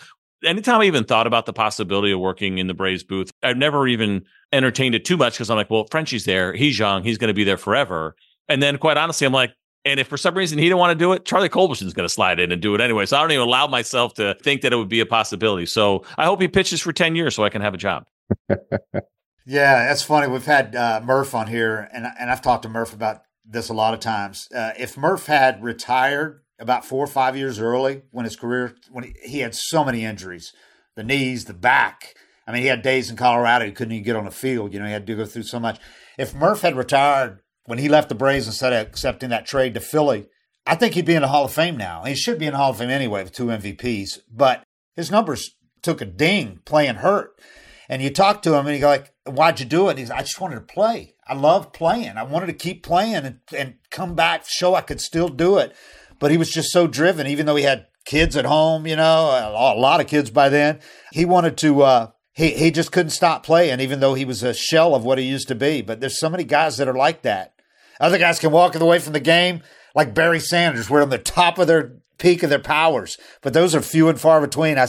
anytime 0.45 0.81
I 0.81 0.85
even 0.85 1.03
thought 1.03 1.27
about 1.27 1.45
the 1.45 1.53
possibility 1.53 2.11
of 2.11 2.19
working 2.19 2.57
in 2.57 2.67
the 2.67 2.73
Braves 2.73 3.03
booth, 3.03 3.31
I've 3.43 3.57
never 3.57 3.87
even 3.87 4.25
entertained 4.51 4.95
it 4.95 5.05
too 5.05 5.17
much 5.17 5.33
because 5.33 5.49
I'm 5.49 5.57
like, 5.57 5.69
well, 5.69 5.85
Frenchie's 5.91 6.25
there. 6.25 6.53
He's 6.53 6.77
young. 6.77 7.03
He's 7.03 7.17
going 7.17 7.29
to 7.29 7.33
be 7.33 7.43
there 7.43 7.57
forever. 7.57 8.15
And 8.47 8.61
then, 8.61 8.77
quite 8.77 8.97
honestly, 8.97 9.25
I'm 9.25 9.33
like, 9.33 9.51
and 9.85 9.99
if 9.99 10.07
for 10.07 10.17
some 10.17 10.35
reason 10.35 10.57
he 10.57 10.65
didn't 10.65 10.79
want 10.79 10.97
to 10.97 11.03
do 11.03 11.13
it, 11.13 11.25
Charlie 11.25 11.49
Culberson's 11.49 11.93
going 11.93 12.07
to 12.07 12.13
slide 12.13 12.39
in 12.39 12.51
and 12.51 12.61
do 12.61 12.73
it 12.73 12.81
anyway. 12.81 13.05
So 13.05 13.17
I 13.17 13.21
don't 13.21 13.31
even 13.31 13.47
allow 13.47 13.67
myself 13.67 14.15
to 14.15 14.35
think 14.43 14.61
that 14.61 14.73
it 14.73 14.75
would 14.77 14.89
be 14.89 14.99
a 14.99 15.05
possibility. 15.05 15.67
So 15.67 16.03
I 16.17 16.25
hope 16.25 16.41
he 16.41 16.47
pitches 16.47 16.81
for 16.81 16.91
10 16.91 17.15
years 17.15 17.35
so 17.35 17.43
I 17.43 17.49
can 17.49 17.61
have 17.61 17.75
a 17.75 17.77
job. 17.77 18.05
yeah, 18.49 19.87
that's 19.87 20.01
funny. 20.01 20.27
We've 20.27 20.45
had 20.45 20.75
uh, 20.75 21.01
Murph 21.03 21.35
on 21.35 21.47
here, 21.47 21.87
and, 21.93 22.07
and 22.19 22.31
I've 22.31 22.41
talked 22.41 22.63
to 22.63 22.69
Murph 22.69 22.93
about 22.93 23.21
this 23.45 23.69
a 23.69 23.73
lot 23.73 23.93
of 23.93 23.99
times. 23.99 24.49
Uh, 24.53 24.71
if 24.77 24.97
Murph 24.97 25.27
had 25.27 25.63
retired 25.63 26.41
about 26.59 26.85
four 26.85 27.03
or 27.03 27.07
five 27.07 27.35
years 27.35 27.59
early 27.59 28.03
when 28.11 28.25
his 28.25 28.35
career, 28.35 28.75
when 28.89 29.05
he, 29.05 29.13
he 29.23 29.39
had 29.39 29.55
so 29.55 29.83
many 29.83 30.05
injuries, 30.05 30.53
the 30.95 31.03
knees, 31.03 31.45
the 31.45 31.53
back. 31.53 32.15
I 32.47 32.51
mean, 32.51 32.61
he 32.61 32.67
had 32.67 32.81
days 32.81 33.09
in 33.09 33.17
Colorado 33.17 33.65
he 33.65 33.71
couldn't 33.71 33.93
even 33.93 34.05
get 34.05 34.15
on 34.15 34.25
the 34.25 34.31
field. 34.31 34.73
You 34.73 34.79
know, 34.79 34.85
he 34.85 34.91
had 34.91 35.07
to 35.07 35.15
go 35.15 35.25
through 35.25 35.43
so 35.43 35.59
much. 35.59 35.79
If 36.17 36.35
Murph 36.35 36.61
had 36.61 36.77
retired 36.77 37.39
when 37.65 37.79
he 37.79 37.89
left 37.89 38.09
the 38.09 38.15
Braves 38.15 38.47
instead 38.47 38.73
of 38.73 38.87
accepting 38.87 39.29
that 39.29 39.45
trade 39.45 39.73
to 39.73 39.79
Philly, 39.79 40.27
I 40.65 40.75
think 40.75 40.93
he'd 40.93 41.05
be 41.05 41.15
in 41.15 41.21
the 41.21 41.27
Hall 41.27 41.45
of 41.45 41.53
Fame 41.53 41.77
now. 41.77 42.03
He 42.03 42.15
should 42.15 42.39
be 42.39 42.45
in 42.45 42.51
the 42.51 42.57
Hall 42.57 42.71
of 42.71 42.77
Fame 42.77 42.89
anyway 42.89 43.23
with 43.23 43.33
two 43.33 43.45
MVPs, 43.45 44.19
but 44.31 44.63
his 44.95 45.11
numbers 45.11 45.55
took 45.81 46.01
a 46.01 46.05
ding 46.05 46.61
playing 46.65 46.95
hurt. 46.95 47.39
And 47.87 48.01
you 48.01 48.09
talk 48.09 48.41
to 48.41 48.55
him 48.55 48.65
and 48.65 48.75
you 48.75 48.81
go 48.81 48.87
like, 48.87 49.13
why'd 49.25 49.59
you 49.59 49.65
do 49.65 49.89
it? 49.89 49.99
He's, 49.99 50.09
I 50.09 50.21
just 50.21 50.41
wanted 50.41 50.55
to 50.55 50.61
play. 50.61 51.13
I 51.27 51.35
love 51.35 51.71
playing. 51.71 52.17
I 52.17 52.23
wanted 52.23 52.47
to 52.47 52.53
keep 52.53 52.83
playing 52.83 53.15
and, 53.15 53.39
and 53.55 53.75
come 53.91 54.15
back, 54.15 54.45
show 54.47 54.73
I 54.73 54.81
could 54.81 54.99
still 54.99 55.29
do 55.29 55.57
it. 55.57 55.75
But 56.19 56.31
he 56.31 56.37
was 56.37 56.49
just 56.49 56.71
so 56.71 56.87
driven, 56.87 57.27
even 57.27 57.45
though 57.45 57.55
he 57.55 57.63
had 57.63 57.87
kids 58.05 58.37
at 58.37 58.45
home, 58.45 58.87
you 58.87 58.95
know, 58.95 59.51
a 59.53 59.75
lot 59.77 59.99
of 59.99 60.07
kids 60.07 60.29
by 60.29 60.49
then. 60.49 60.79
He 61.11 61.25
wanted 61.25 61.57
to, 61.57 61.81
uh, 61.81 62.11
he, 62.33 62.51
he 62.51 62.71
just 62.71 62.91
couldn't 62.91 63.09
stop 63.11 63.45
playing, 63.45 63.79
even 63.79 63.99
though 63.99 64.13
he 64.13 64.25
was 64.25 64.43
a 64.43 64.53
shell 64.53 64.95
of 64.95 65.03
what 65.03 65.17
he 65.17 65.25
used 65.25 65.47
to 65.49 65.55
be. 65.55 65.81
But 65.81 65.99
there's 65.99 66.19
so 66.19 66.29
many 66.29 66.43
guys 66.43 66.77
that 66.77 66.87
are 66.87 66.93
like 66.93 67.23
that. 67.23 67.53
Other 67.99 68.17
guys 68.17 68.39
can 68.39 68.51
walk 68.51 68.75
away 68.75 68.99
from 68.99 69.13
the 69.13 69.19
game 69.19 69.61
like 69.95 70.13
Barry 70.13 70.39
Sanders, 70.39 70.89
where 70.89 71.01
on 71.01 71.09
the 71.09 71.17
top 71.17 71.57
of 71.57 71.67
their 71.67 71.97
peak 72.17 72.43
of 72.43 72.49
their 72.49 72.59
powers. 72.59 73.17
But 73.41 73.53
those 73.53 73.73
are 73.75 73.81
few 73.81 74.09
and 74.09 74.19
far 74.19 74.41
between. 74.41 74.77
I, 74.77 74.87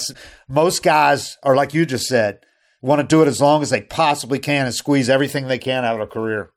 most 0.49 0.83
guys 0.83 1.39
are 1.43 1.57
like 1.57 1.75
you 1.75 1.87
just 1.87 2.07
said, 2.07 2.41
want 2.83 3.01
to 3.01 3.07
do 3.07 3.23
it 3.23 3.29
as 3.29 3.41
long 3.41 3.63
as 3.63 3.71
they 3.71 3.83
possibly 3.83 4.39
can 4.39 4.67
and 4.67 4.75
squeeze 4.75 5.09
everything 5.09 5.47
they 5.47 5.59
can 5.59 5.85
out 5.85 5.97
of 5.97 6.01
a 6.01 6.07
career. 6.07 6.51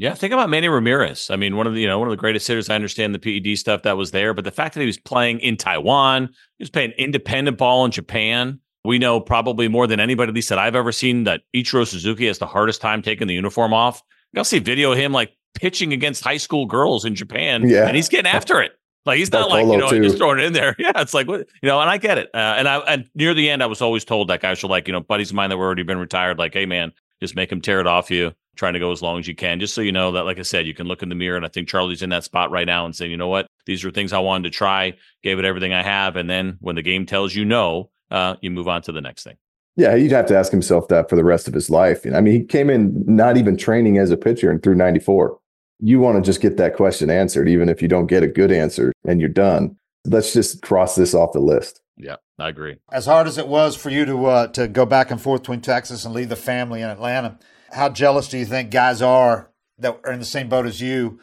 Yeah, 0.00 0.14
think 0.14 0.32
about 0.32 0.48
Manny 0.48 0.66
Ramirez. 0.66 1.28
I 1.28 1.36
mean, 1.36 1.58
one 1.58 1.66
of 1.66 1.74
the 1.74 1.80
you 1.82 1.86
know 1.86 1.98
one 1.98 2.08
of 2.08 2.12
the 2.12 2.16
greatest 2.16 2.48
hitters. 2.48 2.70
I 2.70 2.74
understand 2.74 3.14
the 3.14 3.18
PED 3.18 3.58
stuff 3.58 3.82
that 3.82 3.98
was 3.98 4.12
there, 4.12 4.32
but 4.32 4.44
the 4.44 4.50
fact 4.50 4.72
that 4.72 4.80
he 4.80 4.86
was 4.86 4.96
playing 4.96 5.40
in 5.40 5.58
Taiwan, 5.58 6.30
he 6.56 6.62
was 6.62 6.70
playing 6.70 6.92
independent 6.92 7.58
ball 7.58 7.84
in 7.84 7.90
Japan. 7.90 8.60
We 8.82 8.98
know 8.98 9.20
probably 9.20 9.68
more 9.68 9.86
than 9.86 10.00
anybody, 10.00 10.30
at 10.30 10.34
least 10.34 10.48
that 10.48 10.58
I've 10.58 10.74
ever 10.74 10.90
seen, 10.90 11.24
that 11.24 11.42
Ichiro 11.54 11.86
Suzuki 11.86 12.28
has 12.28 12.38
the 12.38 12.46
hardest 12.46 12.80
time 12.80 13.02
taking 13.02 13.26
the 13.26 13.34
uniform 13.34 13.74
off. 13.74 14.02
I'll 14.34 14.42
see 14.42 14.58
video 14.58 14.92
of 14.92 14.96
him 14.96 15.12
like 15.12 15.36
pitching 15.54 15.92
against 15.92 16.24
high 16.24 16.38
school 16.38 16.64
girls 16.64 17.04
in 17.04 17.14
Japan, 17.14 17.68
yeah. 17.68 17.86
and 17.86 17.94
he's 17.94 18.08
getting 18.08 18.30
after 18.30 18.62
it. 18.62 18.72
Like 19.04 19.18
he's 19.18 19.30
not 19.30 19.50
like 19.50 19.66
you 19.66 19.76
know 19.76 19.90
too. 19.90 20.00
just 20.00 20.16
throwing 20.16 20.38
it 20.38 20.46
in 20.46 20.54
there. 20.54 20.74
Yeah, 20.78 20.92
it's 20.96 21.12
like 21.12 21.28
what 21.28 21.40
you 21.62 21.68
know, 21.68 21.78
and 21.78 21.90
I 21.90 21.98
get 21.98 22.16
it. 22.16 22.30
Uh, 22.32 22.38
and 22.56 22.66
I 22.66 22.78
and 22.78 23.04
near 23.14 23.34
the 23.34 23.50
end, 23.50 23.62
I 23.62 23.66
was 23.66 23.82
always 23.82 24.06
told 24.06 24.28
that 24.28 24.40
guys 24.40 24.62
were 24.62 24.70
like 24.70 24.86
you 24.86 24.94
know 24.94 25.00
buddies 25.00 25.28
of 25.28 25.36
mine 25.36 25.50
that 25.50 25.58
were 25.58 25.66
already 25.66 25.82
been 25.82 25.98
retired, 25.98 26.38
like, 26.38 26.54
hey 26.54 26.64
man, 26.64 26.92
just 27.20 27.36
make 27.36 27.52
him 27.52 27.60
tear 27.60 27.80
it 27.80 27.86
off 27.86 28.10
you 28.10 28.32
trying 28.56 28.74
to 28.74 28.78
go 28.78 28.92
as 28.92 29.02
long 29.02 29.18
as 29.18 29.26
you 29.26 29.34
can, 29.34 29.60
just 29.60 29.74
so 29.74 29.80
you 29.80 29.92
know 29.92 30.12
that, 30.12 30.24
like 30.24 30.38
I 30.38 30.42
said, 30.42 30.66
you 30.66 30.74
can 30.74 30.86
look 30.86 31.02
in 31.02 31.08
the 31.08 31.14
mirror. 31.14 31.36
And 31.36 31.44
I 31.44 31.48
think 31.48 31.68
Charlie's 31.68 32.02
in 32.02 32.10
that 32.10 32.24
spot 32.24 32.50
right 32.50 32.66
now 32.66 32.84
and 32.84 32.94
saying, 32.94 33.10
you 33.10 33.16
know 33.16 33.28
what, 33.28 33.46
these 33.66 33.84
are 33.84 33.90
things 33.90 34.12
I 34.12 34.18
wanted 34.18 34.44
to 34.44 34.56
try, 34.56 34.94
gave 35.22 35.38
it 35.38 35.44
everything 35.44 35.72
I 35.72 35.82
have. 35.82 36.16
And 36.16 36.28
then 36.28 36.58
when 36.60 36.76
the 36.76 36.82
game 36.82 37.06
tells 37.06 37.34
you 37.34 37.44
no, 37.44 37.90
uh, 38.10 38.36
you 38.40 38.50
move 38.50 38.68
on 38.68 38.82
to 38.82 38.92
the 38.92 39.00
next 39.00 39.24
thing. 39.24 39.36
Yeah, 39.76 39.96
he'd 39.96 40.10
have 40.10 40.26
to 40.26 40.36
ask 40.36 40.50
himself 40.50 40.88
that 40.88 41.08
for 41.08 41.16
the 41.16 41.24
rest 41.24 41.48
of 41.48 41.54
his 41.54 41.70
life. 41.70 42.04
I 42.04 42.20
mean, 42.20 42.34
he 42.34 42.44
came 42.44 42.68
in 42.68 43.04
not 43.06 43.36
even 43.36 43.56
training 43.56 43.98
as 43.98 44.10
a 44.10 44.16
pitcher 44.16 44.50
and 44.50 44.62
through 44.62 44.74
94. 44.74 45.38
You 45.78 46.00
want 46.00 46.22
to 46.22 46.28
just 46.28 46.42
get 46.42 46.56
that 46.58 46.76
question 46.76 47.08
answered, 47.08 47.48
even 47.48 47.68
if 47.68 47.80
you 47.80 47.88
don't 47.88 48.06
get 48.06 48.22
a 48.22 48.28
good 48.28 48.52
answer 48.52 48.92
and 49.06 49.20
you're 49.20 49.30
done. 49.30 49.76
Let's 50.04 50.32
just 50.32 50.60
cross 50.62 50.96
this 50.96 51.14
off 51.14 51.32
the 51.32 51.40
list. 51.40 51.80
Yeah, 51.96 52.16
I 52.38 52.48
agree. 52.48 52.76
As 52.90 53.06
hard 53.06 53.26
as 53.26 53.38
it 53.38 53.48
was 53.48 53.76
for 53.76 53.90
you 53.90 54.04
to 54.06 54.26
uh, 54.26 54.46
to 54.48 54.68
go 54.68 54.86
back 54.86 55.10
and 55.10 55.20
forth 55.20 55.42
between 55.42 55.60
Texas 55.60 56.04
and 56.04 56.14
leave 56.14 56.30
the 56.30 56.36
family 56.36 56.80
in 56.80 56.88
Atlanta, 56.88 57.38
how 57.72 57.88
jealous 57.88 58.28
do 58.28 58.38
you 58.38 58.44
think 58.44 58.70
guys 58.70 59.02
are 59.02 59.50
that 59.78 60.00
are 60.04 60.12
in 60.12 60.18
the 60.18 60.24
same 60.24 60.48
boat 60.48 60.66
as 60.66 60.80
you 60.80 61.18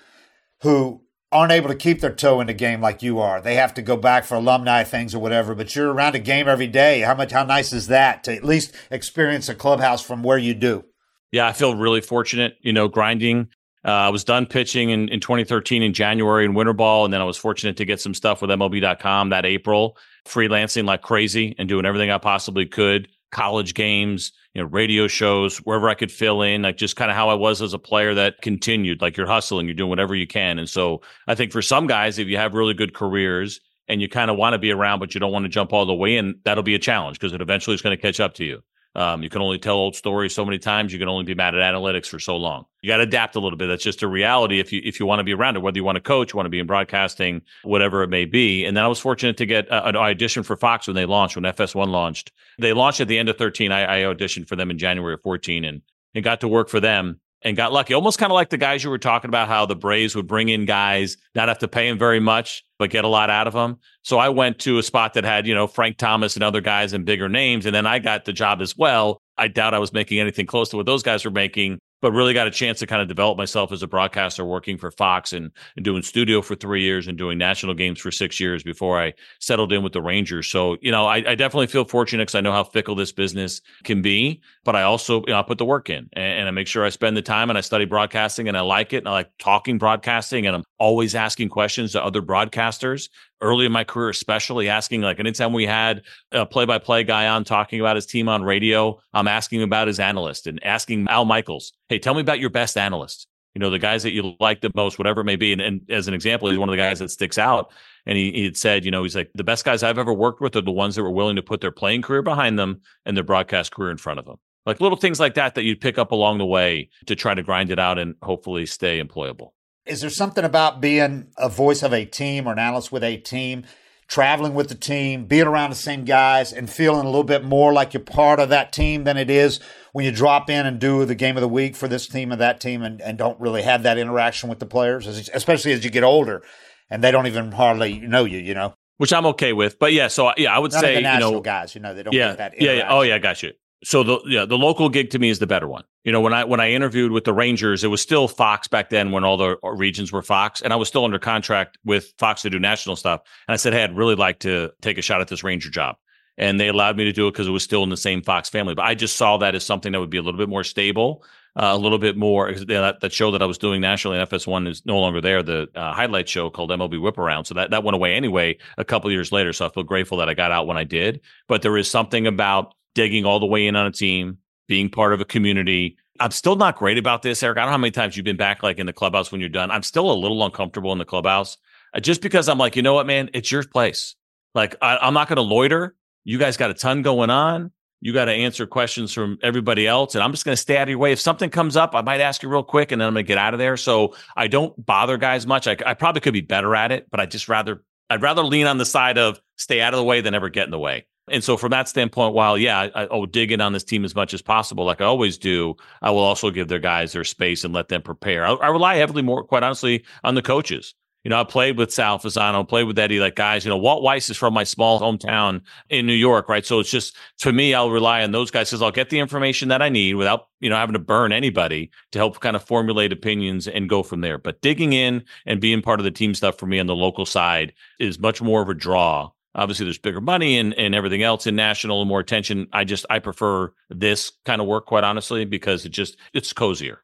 who 0.61 1.01
aren't 1.31 1.51
able 1.51 1.67
to 1.67 1.75
keep 1.75 1.99
their 1.99 2.13
toe 2.13 2.39
in 2.39 2.47
the 2.47 2.53
game 2.53 2.81
like 2.81 3.03
you 3.03 3.19
are? 3.19 3.41
They 3.41 3.55
have 3.55 3.73
to 3.75 3.81
go 3.81 3.97
back 3.97 4.23
for 4.23 4.35
alumni 4.35 4.83
things 4.83 5.13
or 5.13 5.19
whatever, 5.19 5.55
but 5.55 5.75
you're 5.75 5.91
around 5.91 6.15
a 6.15 6.19
game 6.19 6.47
every 6.47 6.67
day. 6.67 7.01
How 7.01 7.15
much 7.15 7.31
how 7.31 7.43
nice 7.43 7.73
is 7.73 7.87
that 7.87 8.23
to 8.25 8.35
at 8.35 8.43
least 8.43 8.73
experience 8.89 9.49
a 9.49 9.55
clubhouse 9.55 10.01
from 10.01 10.23
where 10.23 10.37
you 10.37 10.53
do? 10.53 10.85
Yeah, 11.31 11.47
I 11.47 11.53
feel 11.53 11.75
really 11.75 12.01
fortunate, 12.01 12.55
you 12.61 12.73
know, 12.73 12.87
grinding. 12.87 13.49
Uh, 13.85 13.91
I 13.91 14.09
was 14.09 14.23
done 14.23 14.45
pitching 14.45 14.89
in, 14.89 15.07
in 15.09 15.19
2013 15.19 15.81
in 15.81 15.93
January 15.93 16.45
in 16.45 16.53
winter 16.53 16.73
ball, 16.73 17.05
and 17.05 17.13
then 17.13 17.21
I 17.21 17.25
was 17.25 17.37
fortunate 17.37 17.77
to 17.77 17.85
get 17.85 18.01
some 18.01 18.13
stuff 18.13 18.41
with 18.41 18.49
MLB.com 18.49 19.29
that 19.29 19.45
April, 19.45 19.97
freelancing 20.27 20.85
like 20.85 21.01
crazy 21.01 21.55
and 21.57 21.69
doing 21.69 21.85
everything 21.85 22.11
I 22.11 22.17
possibly 22.17 22.65
could 22.65 23.07
college 23.31 23.73
games, 23.73 24.31
you 24.53 24.61
know, 24.61 24.67
radio 24.67 25.07
shows, 25.07 25.57
wherever 25.57 25.89
I 25.89 25.93
could 25.93 26.11
fill 26.11 26.41
in, 26.41 26.61
like 26.63 26.77
just 26.77 26.95
kind 26.95 27.11
of 27.11 27.17
how 27.17 27.29
I 27.29 27.33
was 27.33 27.61
as 27.61 27.73
a 27.73 27.79
player 27.79 28.13
that 28.13 28.41
continued, 28.41 29.01
like 29.01 29.17
you're 29.17 29.27
hustling, 29.27 29.67
you're 29.67 29.75
doing 29.75 29.89
whatever 29.89 30.15
you 30.15 30.27
can. 30.27 30.59
And 30.59 30.69
so 30.69 31.01
I 31.27 31.35
think 31.35 31.51
for 31.51 31.61
some 31.61 31.87
guys, 31.87 32.17
if 32.17 32.27
you 32.27 32.37
have 32.37 32.53
really 32.53 32.73
good 32.73 32.93
careers 32.93 33.59
and 33.87 34.01
you 34.01 34.09
kind 34.09 34.31
of 34.31 34.37
want 34.37 34.53
to 34.53 34.57
be 34.57 34.71
around, 34.71 34.99
but 34.99 35.13
you 35.13 35.19
don't 35.19 35.31
want 35.31 35.43
to 35.45 35.49
jump 35.49 35.73
all 35.73 35.85
the 35.85 35.93
way 35.93 36.17
in, 36.17 36.39
that'll 36.43 36.63
be 36.63 36.75
a 36.75 36.79
challenge 36.79 37.19
because 37.19 37.33
it 37.33 37.41
eventually 37.41 37.75
is 37.75 37.81
going 37.81 37.95
to 37.95 38.01
catch 38.01 38.19
up 38.19 38.33
to 38.35 38.45
you. 38.45 38.61
Um, 38.97 39.21
you 39.21 39.29
can 39.29 39.43
only 39.43 39.59
tell 39.59 39.75
old 39.75 39.95
stories 39.95 40.33
so 40.33 40.43
many 40.43 40.57
times. 40.57 40.91
You 40.91 40.97
can 40.97 41.07
only 41.07 41.23
be 41.23 41.35
mad 41.35 41.53
at 41.53 41.61
analytics 41.61 42.07
for 42.07 42.17
so 42.17 42.35
long. 42.35 42.65
You 42.81 42.89
got 42.89 42.97
to 42.97 43.03
adapt 43.03 43.35
a 43.35 43.39
little 43.39 43.57
bit. 43.57 43.67
That's 43.67 43.83
just 43.83 44.01
a 44.01 44.07
reality. 44.07 44.59
If 44.59 44.73
you 44.73 44.81
if 44.83 44.99
you 44.99 45.05
want 45.05 45.19
to 45.19 45.23
be 45.23 45.35
around 45.35 45.55
it, 45.55 45.61
whether 45.61 45.77
you 45.77 45.83
want 45.83 45.97
to 45.97 46.01
coach, 46.01 46.33
want 46.33 46.47
to 46.47 46.49
be 46.49 46.57
in 46.57 46.65
broadcasting, 46.65 47.43
whatever 47.61 48.01
it 48.01 48.09
may 48.09 48.25
be. 48.25 48.65
And 48.65 48.75
then 48.75 48.83
I 48.83 48.87
was 48.87 48.99
fortunate 48.99 49.37
to 49.37 49.45
get 49.45 49.67
an 49.69 49.95
audition 49.95 50.41
for 50.41 50.57
Fox 50.57 50.87
when 50.87 50.95
they 50.95 51.05
launched, 51.05 51.35
when 51.35 51.45
FS1 51.45 51.87
launched. 51.87 52.31
They 52.57 52.73
launched 52.73 52.99
at 52.99 53.07
the 53.07 53.19
end 53.19 53.29
of 53.29 53.37
13. 53.37 53.71
I, 53.71 53.99
I 53.99 54.13
auditioned 54.13 54.47
for 54.47 54.55
them 54.55 54.71
in 54.71 54.79
January 54.79 55.13
of 55.13 55.21
14 55.21 55.63
and 55.63 55.83
and 56.15 56.23
got 56.23 56.41
to 56.41 56.47
work 56.47 56.67
for 56.67 56.79
them 56.79 57.19
and 57.47 57.57
got 57.57 57.71
lucky. 57.71 57.93
Almost 57.93 58.19
kind 58.19 58.31
of 58.31 58.35
like 58.35 58.49
the 58.49 58.57
guys 58.57 58.83
you 58.83 58.89
were 58.89 58.97
talking 58.97 59.29
about, 59.29 59.47
how 59.47 59.65
the 59.65 59.75
Braves 59.75 60.15
would 60.15 60.27
bring 60.27 60.49
in 60.49 60.65
guys, 60.65 61.17
not 61.33 61.47
have 61.47 61.59
to 61.59 61.67
pay 61.67 61.89
them 61.89 61.97
very 61.97 62.19
much, 62.19 62.63
but 62.77 62.89
get 62.89 63.05
a 63.05 63.07
lot 63.07 63.29
out 63.29 63.47
of 63.47 63.53
them. 63.53 63.77
So 64.03 64.17
I 64.17 64.29
went 64.29 64.59
to 64.59 64.77
a 64.77 64.83
spot 64.83 65.13
that 65.13 65.23
had, 65.23 65.47
you 65.47 65.55
know, 65.55 65.67
Frank 65.67 65.97
Thomas 65.97 66.35
and 66.35 66.43
other 66.43 66.61
guys 66.61 66.93
and 66.93 67.05
bigger 67.05 67.29
names. 67.29 67.65
And 67.65 67.73
then 67.73 67.87
I 67.87 67.99
got 67.99 68.25
the 68.25 68.33
job 68.33 68.61
as 68.61 68.77
well. 68.77 69.21
I 69.37 69.47
doubt 69.47 69.73
I 69.73 69.79
was 69.79 69.93
making 69.93 70.19
anything 70.19 70.45
close 70.45 70.69
to 70.69 70.77
what 70.77 70.85
those 70.85 71.03
guys 71.03 71.23
were 71.23 71.31
making 71.31 71.79
but 72.01 72.11
really 72.11 72.33
got 72.33 72.47
a 72.47 72.51
chance 72.51 72.79
to 72.79 72.87
kind 72.87 73.01
of 73.01 73.07
develop 73.07 73.37
myself 73.37 73.71
as 73.71 73.81
a 73.81 73.87
broadcaster 73.87 74.45
working 74.45 74.77
for 74.77 74.91
Fox 74.91 75.33
and, 75.33 75.51
and, 75.75 75.83
doing 75.83 76.01
studio 76.01 76.41
for 76.41 76.55
three 76.55 76.83
years 76.83 77.07
and 77.07 77.17
doing 77.17 77.37
national 77.37 77.73
games 77.73 77.99
for 77.99 78.11
six 78.11 78.39
years 78.39 78.61
before 78.61 79.01
I 79.01 79.13
settled 79.39 79.71
in 79.71 79.83
with 79.83 79.93
the 79.93 80.01
Rangers. 80.01 80.47
So, 80.47 80.77
you 80.81 80.91
know, 80.91 81.05
I, 81.05 81.17
I 81.17 81.35
definitely 81.35 81.67
feel 81.67 81.85
fortunate 81.85 82.23
because 82.23 82.35
I 82.35 82.41
know 82.41 82.51
how 82.51 82.63
fickle 82.63 82.95
this 82.95 83.11
business 83.11 83.61
can 83.83 84.01
be, 84.01 84.41
but 84.63 84.75
I 84.75 84.83
also, 84.83 85.21
you 85.21 85.27
know, 85.27 85.39
I 85.39 85.43
put 85.43 85.57
the 85.57 85.65
work 85.65 85.89
in 85.89 86.09
and, 86.13 86.39
and 86.39 86.47
I 86.47 86.51
make 86.51 86.67
sure 86.67 86.85
I 86.85 86.89
spend 86.89 87.15
the 87.15 87.21
time 87.21 87.49
and 87.49 87.57
I 87.57 87.61
study 87.61 87.85
broadcasting 87.85 88.47
and 88.47 88.57
I 88.57 88.61
like 88.61 88.93
it 88.93 88.97
and 88.97 89.07
I 89.07 89.11
like 89.11 89.31
talking 89.39 89.77
broadcasting 89.77 90.45
and 90.45 90.55
I'm 90.55 90.63
always 90.79 91.15
asking 91.15 91.49
questions 91.49 91.93
to 91.93 92.03
other 92.03 92.21
broadcasters 92.21 93.09
early 93.41 93.65
in 93.65 93.71
my 93.71 93.83
career, 93.83 94.09
especially 94.09 94.69
asking 94.69 95.01
like 95.01 95.19
anytime 95.19 95.53
we 95.53 95.65
had 95.65 96.03
a 96.31 96.45
play 96.45 96.65
by 96.65 96.77
play 96.77 97.03
guy 97.03 97.27
on 97.27 97.43
talking 97.43 97.79
about 97.79 97.95
his 97.95 98.05
team 98.05 98.29
on 98.29 98.43
radio, 98.43 98.99
I'm 99.13 99.27
asking 99.27 99.61
about 99.61 99.87
his 99.87 99.99
analyst 99.99 100.47
and 100.47 100.63
asking 100.63 101.07
Al 101.09 101.25
Michaels, 101.25 101.73
hey, 101.89 101.99
tell 101.99 102.13
me 102.13 102.21
about 102.21 102.39
your 102.39 102.49
best 102.49 102.77
analyst. 102.77 103.27
You 103.53 103.59
know, 103.59 103.71
the 103.71 103.79
guys 103.79 104.03
that 104.03 104.11
you 104.11 104.35
like 104.39 104.61
the 104.61 104.69
most, 104.75 104.99
whatever 104.99 105.21
it 105.21 105.23
may 105.23 105.35
be. 105.35 105.51
And, 105.51 105.61
and 105.61 105.81
as 105.89 106.07
an 106.07 106.13
example, 106.13 106.47
he's 106.47 106.59
one 106.59 106.69
of 106.69 106.73
the 106.73 106.81
guys 106.81 106.99
that 106.99 107.09
sticks 107.09 107.39
out. 107.39 107.71
And 108.05 108.15
he, 108.15 108.31
he 108.31 108.43
had 108.45 108.55
said, 108.55 108.85
you 108.85 108.91
know, 108.91 109.01
he's 109.01 109.15
like, 109.15 109.31
the 109.33 109.43
best 109.43 109.65
guys 109.65 109.81
I've 109.81 109.97
ever 109.97 110.13
worked 110.13 110.41
with 110.41 110.55
are 110.55 110.61
the 110.61 110.71
ones 110.71 110.95
that 110.95 111.01
were 111.01 111.09
willing 111.11 111.37
to 111.37 111.41
put 111.41 111.59
their 111.59 111.71
playing 111.71 112.03
career 112.03 112.21
behind 112.21 112.59
them 112.59 112.81
and 113.05 113.17
their 113.17 113.23
broadcast 113.23 113.71
career 113.71 113.89
in 113.89 113.97
front 113.97 114.19
of 114.19 114.25
them. 114.25 114.37
Like 114.67 114.79
little 114.79 114.97
things 114.97 115.19
like 115.19 115.33
that 115.35 115.55
that 115.55 115.63
you'd 115.63 115.81
pick 115.81 115.97
up 115.97 116.11
along 116.11 116.37
the 116.37 116.45
way 116.45 116.89
to 117.07 117.15
try 117.15 117.33
to 117.33 117.41
grind 117.41 117.71
it 117.71 117.79
out 117.79 117.97
and 117.97 118.15
hopefully 118.21 118.67
stay 118.67 119.01
employable. 119.01 119.51
Is 119.87 120.01
there 120.01 120.09
something 120.09 120.43
about 120.43 120.81
being 120.81 121.27
a 121.37 121.49
voice 121.49 121.83
of 121.83 121.93
a 121.93 122.05
team 122.05 122.47
or 122.47 122.51
an 122.51 122.59
analyst 122.59 122.91
with 122.91 123.03
a 123.03 123.17
team, 123.17 123.63
traveling 124.07 124.53
with 124.53 124.69
the 124.69 124.75
team, 124.75 125.25
being 125.25 125.47
around 125.47 125.69
the 125.69 125.75
same 125.75 126.05
guys, 126.05 126.51
and 126.53 126.69
feeling 126.69 127.01
a 127.01 127.09
little 127.09 127.23
bit 127.23 127.43
more 127.43 127.73
like 127.73 127.93
you're 127.93 128.03
part 128.03 128.39
of 128.39 128.49
that 128.49 128.73
team 128.73 129.03
than 129.03 129.17
it 129.17 129.29
is 129.29 129.59
when 129.93 130.05
you 130.05 130.11
drop 130.11 130.49
in 130.49 130.65
and 130.65 130.79
do 130.79 131.05
the 131.05 131.15
game 131.15 131.37
of 131.37 131.41
the 131.41 131.47
week 131.47 131.75
for 131.75 131.87
this 131.87 132.07
team 132.07 132.31
and 132.31 132.41
that 132.41 132.59
team 132.59 132.81
and, 132.81 133.01
and 133.01 133.17
don't 133.17 133.39
really 133.39 133.63
have 133.63 133.83
that 133.83 133.97
interaction 133.97 134.49
with 134.49 134.59
the 134.59 134.65
players, 134.65 135.07
especially 135.07 135.71
as 135.71 135.83
you 135.83 135.89
get 135.89 136.03
older 136.03 136.43
and 136.89 137.03
they 137.03 137.11
don't 137.11 137.27
even 137.27 137.51
hardly 137.51 137.99
know 137.99 138.25
you, 138.25 138.39
you 138.39 138.53
know? 138.53 138.73
Which 138.97 139.13
I'm 139.13 139.25
okay 139.27 139.53
with. 139.53 139.77
But 139.77 139.93
yeah, 139.93 140.07
so 140.07 140.31
yeah, 140.37 140.55
I 140.55 140.59
would 140.59 140.71
None 140.71 140.81
say, 140.81 140.95
you 140.95 141.01
know, 141.01 141.39
guys, 141.39 141.75
you 141.75 141.81
know, 141.81 141.93
they 141.93 142.03
don't 142.03 142.13
yeah, 142.13 142.29
get 142.29 142.37
that. 142.37 142.61
Yeah, 142.61 142.73
yeah. 142.73 142.87
Oh, 142.89 143.01
yeah, 143.01 143.15
I 143.15 143.19
got 143.19 143.43
you 143.43 143.53
so 143.83 144.03
the 144.03 144.19
yeah 144.25 144.45
the 144.45 144.57
local 144.57 144.89
gig 144.89 145.11
to 145.11 145.19
me 145.19 145.29
is 145.29 145.39
the 145.39 145.47
better 145.47 145.67
one. 145.67 145.83
You 146.03 146.11
know 146.11 146.21
when 146.21 146.33
I 146.33 146.43
when 146.43 146.59
I 146.59 146.71
interviewed 146.71 147.11
with 147.11 147.25
the 147.25 147.33
Rangers, 147.33 147.83
it 147.83 147.87
was 147.87 148.01
still 148.01 148.27
Fox 148.27 148.67
back 148.67 148.89
then 148.89 149.11
when 149.11 149.23
all 149.23 149.37
the 149.37 149.57
regions 149.63 150.11
were 150.11 150.21
Fox, 150.21 150.61
and 150.61 150.73
I 150.73 150.75
was 150.75 150.87
still 150.87 151.05
under 151.05 151.19
contract 151.19 151.77
with 151.85 152.13
Fox 152.17 152.41
to 152.43 152.49
do 152.49 152.59
national 152.59 152.95
stuff. 152.95 153.21
And 153.47 153.53
I 153.53 153.57
said, 153.57 153.73
hey, 153.73 153.83
I'd 153.83 153.95
really 153.95 154.15
like 154.15 154.39
to 154.39 154.71
take 154.81 154.97
a 154.97 155.01
shot 155.01 155.21
at 155.21 155.27
this 155.27 155.43
Ranger 155.43 155.69
job, 155.69 155.97
and 156.37 156.59
they 156.59 156.69
allowed 156.69 156.97
me 156.97 157.05
to 157.05 157.13
do 157.13 157.27
it 157.27 157.31
because 157.31 157.47
it 157.47 157.51
was 157.51 157.63
still 157.63 157.83
in 157.83 157.89
the 157.89 157.97
same 157.97 158.23
Fox 158.23 158.49
family. 158.49 158.73
But 158.73 158.85
I 158.85 158.95
just 158.95 159.15
saw 159.15 159.37
that 159.37 159.53
as 159.53 159.65
something 159.65 159.91
that 159.91 159.99
would 159.99 160.09
be 160.09 160.17
a 160.17 160.23
little 160.23 160.39
bit 160.39 160.49
more 160.49 160.63
stable, 160.63 161.23
uh, 161.57 161.71
a 161.73 161.77
little 161.77 161.97
bit 161.97 162.15
more. 162.15 162.53
That, 162.53 162.99
that 163.01 163.11
show 163.11 163.31
that 163.31 163.41
I 163.41 163.45
was 163.45 163.57
doing 163.57 163.81
nationally 163.81 164.19
in 164.19 164.25
FS1 164.25 164.67
is 164.67 164.85
no 164.85 164.99
longer 164.99 165.21
there. 165.21 165.41
The 165.41 165.67
uh, 165.75 165.93
highlight 165.93 166.29
show 166.29 166.49
called 166.49 166.69
MLB 166.69 167.01
Whip 167.01 167.17
Around, 167.17 167.45
so 167.45 167.55
that 167.55 167.71
that 167.71 167.83
went 167.83 167.95
away 167.95 168.13
anyway 168.13 168.57
a 168.77 168.85
couple 168.85 169.11
years 169.11 169.31
later. 169.31 169.53
So 169.53 169.65
I 169.65 169.69
feel 169.69 169.83
grateful 169.83 170.19
that 170.19 170.29
I 170.29 170.33
got 170.33 170.51
out 170.51 170.67
when 170.67 170.77
I 170.77 170.83
did. 170.83 171.21
But 171.47 171.63
there 171.63 171.77
is 171.77 171.89
something 171.89 172.27
about 172.27 172.73
digging 172.97 173.25
all 173.25 173.39
the 173.39 173.45
way 173.45 173.67
in 173.67 173.75
on 173.75 173.85
a 173.85 173.91
team 173.91 174.39
being 174.67 174.89
part 174.89 175.13
of 175.13 175.21
a 175.21 175.25
community. 175.25 175.95
I'm 176.19 176.31
still 176.31 176.55
not 176.55 176.77
great 176.77 176.97
about 176.97 177.21
this, 177.21 177.43
Eric. 177.43 177.59
I 177.59 177.61
don't 177.61 177.67
know 177.67 177.73
how 177.73 177.77
many 177.77 177.91
times 177.91 178.17
you've 178.17 178.23
been 178.23 178.37
back 178.37 178.63
like 178.63 178.79
in 178.79 178.87
the 178.87 178.91
clubhouse 178.91 179.31
when 179.31 179.39
you're 179.39 179.51
done. 179.51 179.69
I'm 179.69 179.83
still 179.83 180.11
a 180.11 180.17
little 180.17 180.43
uncomfortable 180.43 180.91
in 180.91 180.97
the 180.97 181.05
clubhouse 181.05 181.57
uh, 181.93 181.99
just 181.99 182.23
because 182.23 182.49
I'm 182.49 182.57
like, 182.57 182.75
you 182.75 182.81
know 182.81 182.95
what, 182.95 183.05
man, 183.05 183.29
it's 183.35 183.51
your 183.51 183.63
place. 183.63 184.15
Like, 184.55 184.75
I, 184.81 184.97
I'm 184.97 185.13
not 185.13 185.27
going 185.27 185.35
to 185.35 185.43
loiter. 185.43 185.95
You 186.23 186.39
guys 186.39 186.57
got 186.57 186.71
a 186.71 186.73
ton 186.73 187.03
going 187.03 187.29
on. 187.29 187.71
You 188.01 188.13
got 188.13 188.25
to 188.25 188.31
answer 188.31 188.65
questions 188.65 189.13
from 189.13 189.37
everybody 189.43 189.85
else. 189.85 190.15
And 190.15 190.23
I'm 190.23 190.31
just 190.31 190.43
going 190.43 190.55
to 190.55 190.61
stay 190.61 190.77
out 190.77 190.83
of 190.83 190.89
your 190.89 190.97
way. 190.97 191.11
If 191.11 191.19
something 191.19 191.51
comes 191.51 191.77
up, 191.77 191.93
I 191.93 192.01
might 192.01 192.19
ask 192.19 192.41
you 192.41 192.49
real 192.49 192.63
quick 192.63 192.91
and 192.91 192.99
then 192.99 193.07
I'm 193.07 193.13
going 193.13 193.25
to 193.25 193.27
get 193.27 193.37
out 193.37 193.53
of 193.53 193.59
there. 193.59 193.77
So 193.77 194.15
I 194.35 194.47
don't 194.47 194.73
bother 194.83 195.17
guys 195.17 195.45
much. 195.45 195.67
I, 195.67 195.77
I 195.85 195.93
probably 195.93 196.21
could 196.21 196.33
be 196.33 196.41
better 196.41 196.75
at 196.75 196.91
it, 196.91 197.05
but 197.11 197.19
I 197.19 197.27
just 197.27 197.47
rather, 197.47 197.83
I'd 198.09 198.23
rather 198.23 198.43
lean 198.43 198.65
on 198.65 198.79
the 198.79 198.85
side 198.85 199.19
of 199.19 199.39
stay 199.55 199.81
out 199.81 199.93
of 199.93 199.99
the 199.99 200.03
way 200.03 200.21
than 200.21 200.33
ever 200.33 200.49
get 200.49 200.65
in 200.65 200.71
the 200.71 200.79
way. 200.79 201.05
And 201.29 201.43
so, 201.43 201.57
from 201.57 201.71
that 201.71 201.89
standpoint, 201.89 202.33
while 202.33 202.57
yeah, 202.57 202.89
I, 202.95 203.05
will 203.05 203.25
dig 203.25 203.51
in 203.51 203.59
on 203.59 203.73
this 203.73 203.83
team 203.83 204.05
as 204.05 204.15
much 204.15 204.33
as 204.33 204.41
possible, 204.41 204.85
like 204.85 205.01
I 205.01 205.05
always 205.05 205.37
do, 205.37 205.75
I 206.01 206.11
will 206.11 206.19
also 206.19 206.51
give 206.51 206.69
their 206.69 206.79
guys 206.79 207.11
their 207.11 207.23
space 207.23 207.63
and 207.63 207.73
let 207.73 207.89
them 207.89 208.01
prepare. 208.01 208.45
I, 208.45 208.53
I 208.53 208.67
rely 208.69 208.95
heavily, 208.95 209.21
more 209.21 209.43
quite 209.43 209.63
honestly, 209.63 210.05
on 210.23 210.35
the 210.35 210.41
coaches. 210.41 210.93
You 211.27 211.29
know, 211.29 211.41
I 211.41 211.43
played 211.43 211.77
with 211.77 211.91
Sal 211.91 212.19
Fasano, 212.19 212.65
played 212.65 212.85
with 212.85 212.97
Eddie, 212.97 213.19
like 213.19 213.35
guys, 213.35 213.65
you 213.65 213.69
know, 213.69 213.77
Walt 213.77 214.01
Weiss 214.01 214.29
is 214.29 214.37
from 214.37 214.53
my 214.53 214.63
small 214.63 214.97
hometown 214.97 215.59
in 215.89 216.05
New 216.05 216.13
York, 216.13 216.47
right? 216.47 216.65
So 216.65 216.79
it's 216.79 216.89
just, 216.89 217.17
for 217.37 217.51
me, 217.51 217.73
I'll 217.73 217.89
rely 217.89 218.23
on 218.23 218.31
those 218.31 218.49
guys 218.49 218.69
because 218.69 218.81
I'll 218.81 218.91
get 218.91 219.09
the 219.09 219.19
information 219.19 219.67
that 219.67 219.81
I 219.81 219.89
need 219.89 220.13
without, 220.13 220.47
you 220.61 220.69
know, 220.69 220.77
having 220.77 220.93
to 220.93 220.99
burn 220.99 221.33
anybody 221.33 221.91
to 222.13 222.19
help 222.19 222.39
kind 222.39 222.55
of 222.55 222.63
formulate 222.63 223.11
opinions 223.11 223.67
and 223.67 223.89
go 223.89 224.03
from 224.03 224.21
there. 224.21 224.37
But 224.37 224.61
digging 224.61 224.93
in 224.93 225.25
and 225.45 225.59
being 225.59 225.81
part 225.81 225.99
of 225.99 226.05
the 226.05 226.11
team 226.11 226.33
stuff 226.33 226.57
for 226.57 226.65
me 226.65 226.79
on 226.79 226.87
the 226.87 226.95
local 226.95 227.25
side 227.25 227.73
is 227.99 228.19
much 228.19 228.41
more 228.41 228.61
of 228.61 228.69
a 228.69 228.73
draw 228.73 229.31
obviously 229.55 229.85
there's 229.85 229.97
bigger 229.97 230.21
money 230.21 230.57
and, 230.57 230.73
and 230.75 230.93
everything 230.93 231.23
else 231.23 231.47
in 231.47 231.55
national 231.55 232.01
and 232.01 232.09
more 232.09 232.19
attention. 232.19 232.67
I 232.71 232.83
just 232.83 233.05
i 233.09 233.19
prefer 233.19 233.73
this 233.89 234.31
kind 234.45 234.61
of 234.61 234.67
work 234.67 234.85
quite 234.85 235.03
honestly 235.03 235.45
because 235.45 235.85
it 235.85 235.89
just 235.89 236.17
it's 236.33 236.53
cozier. 236.53 237.01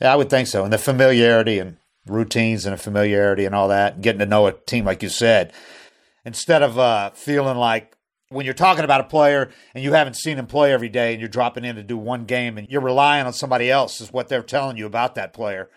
Yeah 0.00 0.12
i 0.12 0.16
would 0.16 0.30
think 0.30 0.48
so. 0.48 0.64
And 0.64 0.72
the 0.72 0.78
familiarity 0.78 1.58
and 1.58 1.76
routines 2.06 2.64
and 2.64 2.72
the 2.72 2.78
familiarity 2.78 3.44
and 3.44 3.54
all 3.54 3.68
that, 3.68 4.00
getting 4.00 4.20
to 4.20 4.26
know 4.26 4.46
a 4.46 4.52
team, 4.52 4.84
like 4.84 5.02
you 5.02 5.08
said, 5.08 5.52
instead 6.24 6.62
of 6.62 6.78
uh, 6.78 7.10
feeling 7.10 7.58
like 7.58 7.96
when 8.30 8.44
you're 8.44 8.54
talking 8.54 8.84
about 8.84 9.00
a 9.00 9.04
player 9.04 9.50
and 9.74 9.82
you 9.82 9.92
haven't 9.92 10.14
seen 10.14 10.38
him 10.38 10.46
play 10.46 10.72
every 10.72 10.88
day 10.88 11.12
and 11.12 11.20
you're 11.20 11.28
dropping 11.28 11.64
in 11.64 11.76
to 11.76 11.82
do 11.82 11.96
one 11.96 12.24
game 12.24 12.58
and 12.58 12.68
you're 12.68 12.80
relying 12.80 13.26
on 13.26 13.32
somebody 13.32 13.70
else 13.70 14.00
is 14.00 14.12
what 14.12 14.28
they're 14.28 14.42
telling 14.42 14.76
you 14.76 14.86
about 14.86 15.14
that 15.14 15.32
player. 15.32 15.70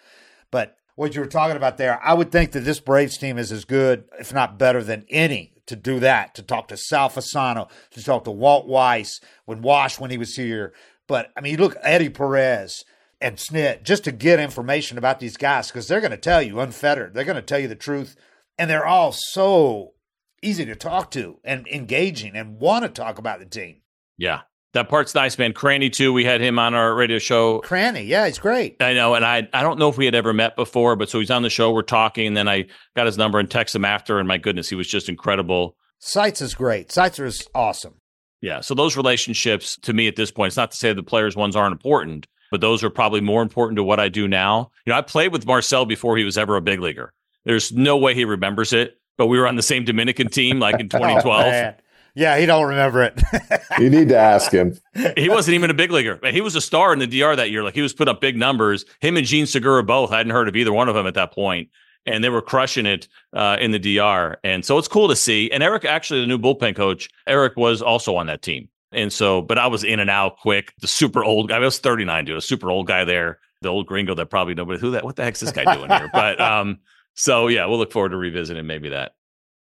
But 0.51 0.76
what 0.95 1.16
you 1.16 1.22
were 1.22 1.28
talking 1.28 1.55
about 1.55 1.78
there, 1.78 1.99
I 2.03 2.14
would 2.14 2.32
think 2.32 2.51
that 2.51 2.62
this 2.62 2.80
Braves 2.80 3.18
team 3.18 3.38
is 3.38 3.51
as 3.51 3.64
good, 3.64 4.03
if 4.20 4.34
not 4.34 4.59
better 4.59 4.84
than 4.84 5.05
any 5.09 5.53
to 5.72 5.76
do 5.76 5.99
that, 5.99 6.36
to 6.36 6.43
talk 6.43 6.67
to 6.67 6.78
Sal 6.78 7.09
Fasano, 7.09 7.69
to 7.91 8.03
talk 8.03 8.24
to 8.26 8.32
Walt 8.32 8.67
Weiss, 8.67 9.19
when 9.45 9.61
Wash 9.61 9.99
when 9.99 10.11
he 10.11 10.17
was 10.17 10.36
here. 10.36 10.74
But 11.07 11.32
I 11.36 11.41
mean, 11.41 11.57
look, 11.57 11.76
Eddie 11.82 12.09
Perez, 12.09 12.84
and 13.22 13.38
Snit 13.38 13.84
just 13.84 14.03
to 14.05 14.11
get 14.11 14.39
information 14.39 14.97
about 14.97 15.19
these 15.19 15.38
guys 15.38 15.67
because 15.67 15.88
they're 15.88 16.01
going 16.01 16.11
to 16.11 16.17
tell 16.17 16.41
you 16.41 16.59
unfettered. 16.59 17.13
They're 17.13 17.24
going 17.24 17.36
to 17.36 17.41
tell 17.41 17.59
you 17.59 17.67
the 17.67 17.76
truth. 17.76 18.15
And 18.57 18.69
they're 18.69 18.86
all 18.86 19.11
so 19.11 19.93
easy 20.41 20.65
to 20.65 20.76
talk 20.76 21.11
to 21.11 21.39
and 21.43 21.67
engaging 21.67 22.36
and 22.36 22.59
want 22.59 22.84
to 22.84 22.89
talk 22.89 23.17
about 23.17 23.39
the 23.39 23.45
team. 23.45 23.82
Yeah. 24.17 24.41
That 24.74 24.88
part's 24.88 25.13
nice, 25.13 25.38
man. 25.38 25.51
Cranny 25.51 25.89
too. 25.89 26.13
We 26.13 26.24
had 26.24 26.39
him 26.39 26.57
on 26.57 26.74
our 26.74 26.95
radio 26.95 27.19
show. 27.19 27.59
Cranny, 27.59 28.03
yeah, 28.03 28.26
he's 28.28 28.39
great. 28.39 28.82
I 28.82 28.93
know, 28.93 29.15
and 29.15 29.26
I 29.26 29.47
I 29.53 29.63
don't 29.63 29.78
know 29.78 29.89
if 29.89 29.97
we 29.97 30.05
had 30.05 30.15
ever 30.15 30.34
met 30.34 30.55
before, 30.55 30.95
but 30.95 31.09
so 31.09 31.19
he's 31.19 31.32
on 31.32 31.41
the 31.41 31.49
show. 31.49 31.72
We're 31.72 31.82
talking, 31.82 32.28
and 32.28 32.38
then 32.38 32.47
I 32.47 32.67
got 32.95 33.05
his 33.05 33.17
number 33.17 33.39
and 33.39 33.51
text 33.51 33.76
him 33.76 33.84
after, 33.84 34.17
and 34.17 34.28
my 34.28 34.38
goodness, 34.38 34.69
he 34.69 34.76
was 34.76 34.88
just 34.88 35.09
incredible. 35.09 35.76
Seitz 35.99 36.41
is 36.41 36.55
great. 36.55 36.89
Seitzer 36.89 37.26
is 37.26 37.47
awesome. 37.53 37.95
Yeah. 38.41 38.61
So 38.61 38.74
those 38.74 38.97
relationships, 38.97 39.78
to 39.84 39.93
me, 39.93 40.07
at 40.07 40.15
this 40.15 40.32
point, 40.32 40.47
it's 40.47 40.57
not 40.57 40.72
to 40.72 40.78
say 40.78 40.93
the 40.93 41.03
players 41.03 41.36
ones 41.36 41.55
aren't 41.55 41.74
important, 41.74 42.28
but 42.49 42.59
those 42.61 42.84
are 42.84 42.89
probably 42.89 43.22
more 43.22 43.41
important 43.41 43.78
to 43.78 43.84
what 43.84 43.99
I 43.99 44.09
do 44.09 44.28
now. 44.28 44.72
You 44.86 44.91
know, 44.91 44.97
I 44.97 45.01
played 45.01 45.32
with 45.32 45.45
Marcell 45.45 45.86
before 45.86 46.17
he 46.17 46.24
was 46.24 46.38
ever 46.38 46.55
a 46.55 46.61
big 46.61 46.80
leaguer. 46.80 47.13
There's 47.45 47.72
no 47.72 47.97
way 47.97 48.15
he 48.15 48.26
remembers 48.26 48.74
it, 48.74 48.97
but 49.17 49.28
we 49.28 49.38
were 49.38 49.47
on 49.47 49.57
the 49.57 49.61
same 49.61 49.86
Dominican 49.86 50.28
team 50.28 50.59
like 50.59 50.80
in 50.80 50.89
2012. 50.89 51.26
oh, 51.53 51.74
yeah, 52.16 52.38
he 52.38 52.45
don't 52.45 52.68
remember 52.68 53.03
it. 53.03 53.22
you 53.80 53.89
need 53.89 54.09
to 54.09 54.18
ask 54.18 54.51
him. 54.51 54.78
he 55.16 55.30
wasn't 55.30 55.55
even 55.55 55.70
a 55.70 55.74
big 55.74 55.91
leaguer. 55.91 56.20
He 56.32 56.41
was 56.41 56.55
a 56.55 56.62
star 56.62 56.93
in 56.93 56.99
the 56.99 57.07
DR 57.07 57.36
that 57.36 57.51
year. 57.51 57.64
Like 57.64 57.74
he 57.74 57.82
was 57.82 57.93
putting 57.93 58.14
up 58.14 58.22
big 58.22 58.38
numbers. 58.38 58.86
Him 58.99 59.18
and 59.18 59.26
Jean 59.26 59.45
Segura 59.45 59.84
both. 59.84 60.12
I 60.12 60.18
hadn't 60.18 60.34
heard 60.34 60.47
of 60.47 60.55
either 60.55 60.74
one 60.74 60.89
of 60.89 60.95
them 60.95 61.07
at 61.07 61.14
that 61.14 61.32
point, 61.32 61.70
and 62.05 62.24
they 62.24 62.30
were 62.30 62.41
crushing 62.41 62.86
it 62.86 63.07
uh, 63.34 63.57
in 63.59 63.72
the 63.72 63.80
DR. 63.80 64.38
And 64.43 64.66
so 64.66 64.78
it's 64.78 64.88
cool 64.88 65.07
to 65.07 65.16
see. 65.16 65.49
And 65.51 65.64
Eric, 65.64 65.86
actually, 65.86 66.22
the 66.22 66.28
new 66.28 66.39
bullpen 66.39 66.76
coach, 66.76 67.09
Eric 67.28 67.55
was 67.55 67.82
also 67.82 68.16
on 68.16 68.28
that 68.28 68.41
team. 68.41 68.70
And 68.91 69.12
so, 69.12 69.41
but 69.41 69.57
I 69.57 69.68
was 69.68 69.84
in 69.84 69.99
and 69.99 70.09
out 70.09 70.38
quick. 70.38 70.74
The 70.80 70.88
super 70.88 71.24
old 71.24 71.49
guy, 71.49 71.57
I 71.57 71.59
was 71.59 71.80
39, 71.80 72.26
dude, 72.26 72.38
a 72.38 72.41
super 72.41 72.70
old 72.70 72.88
guy 72.88 73.05
there, 73.05 73.39
the 73.62 73.70
old 73.70 73.88
gringo 73.88 74.14
that 74.16 74.26
probably 74.30 74.53
nobody, 74.53 74.80
who 74.80 74.91
that, 74.91 75.05
what 75.05 75.16
the 75.16 75.24
heck's 75.24 75.39
this 75.39 75.51
guy 75.51 75.74
doing 75.74 75.89
here? 75.89 76.09
But, 76.12 76.41
um, 76.41 76.80
so 77.14 77.47
yeah, 77.47 77.66
we'll 77.66 77.78
look 77.78 77.91
forward 77.91 78.09
to 78.09 78.18
revisiting 78.18 78.68
maybe 78.68 78.89
that. 78.89 79.14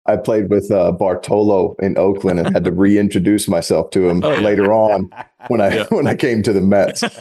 I 0.07 0.16
played 0.16 0.50
with 0.50 0.70
uh, 0.70 0.92
Bartolo 0.92 1.76
in 1.78 1.96
Oakland 1.96 2.38
and 2.38 2.52
had 2.52 2.64
to 2.64 2.72
reintroduce 2.72 3.48
myself 3.48 3.90
to 3.90 4.09
him 4.09 4.22
oh, 4.22 4.32
yeah. 4.32 4.40
later 4.40 4.72
on 4.72 5.11
when 5.48 5.61
I 5.61 5.74
yeah. 5.74 5.86
when 5.88 6.07
I 6.07 6.14
came 6.14 6.42
to 6.42 6.52
the 6.52 6.61
Mets. 6.61 7.00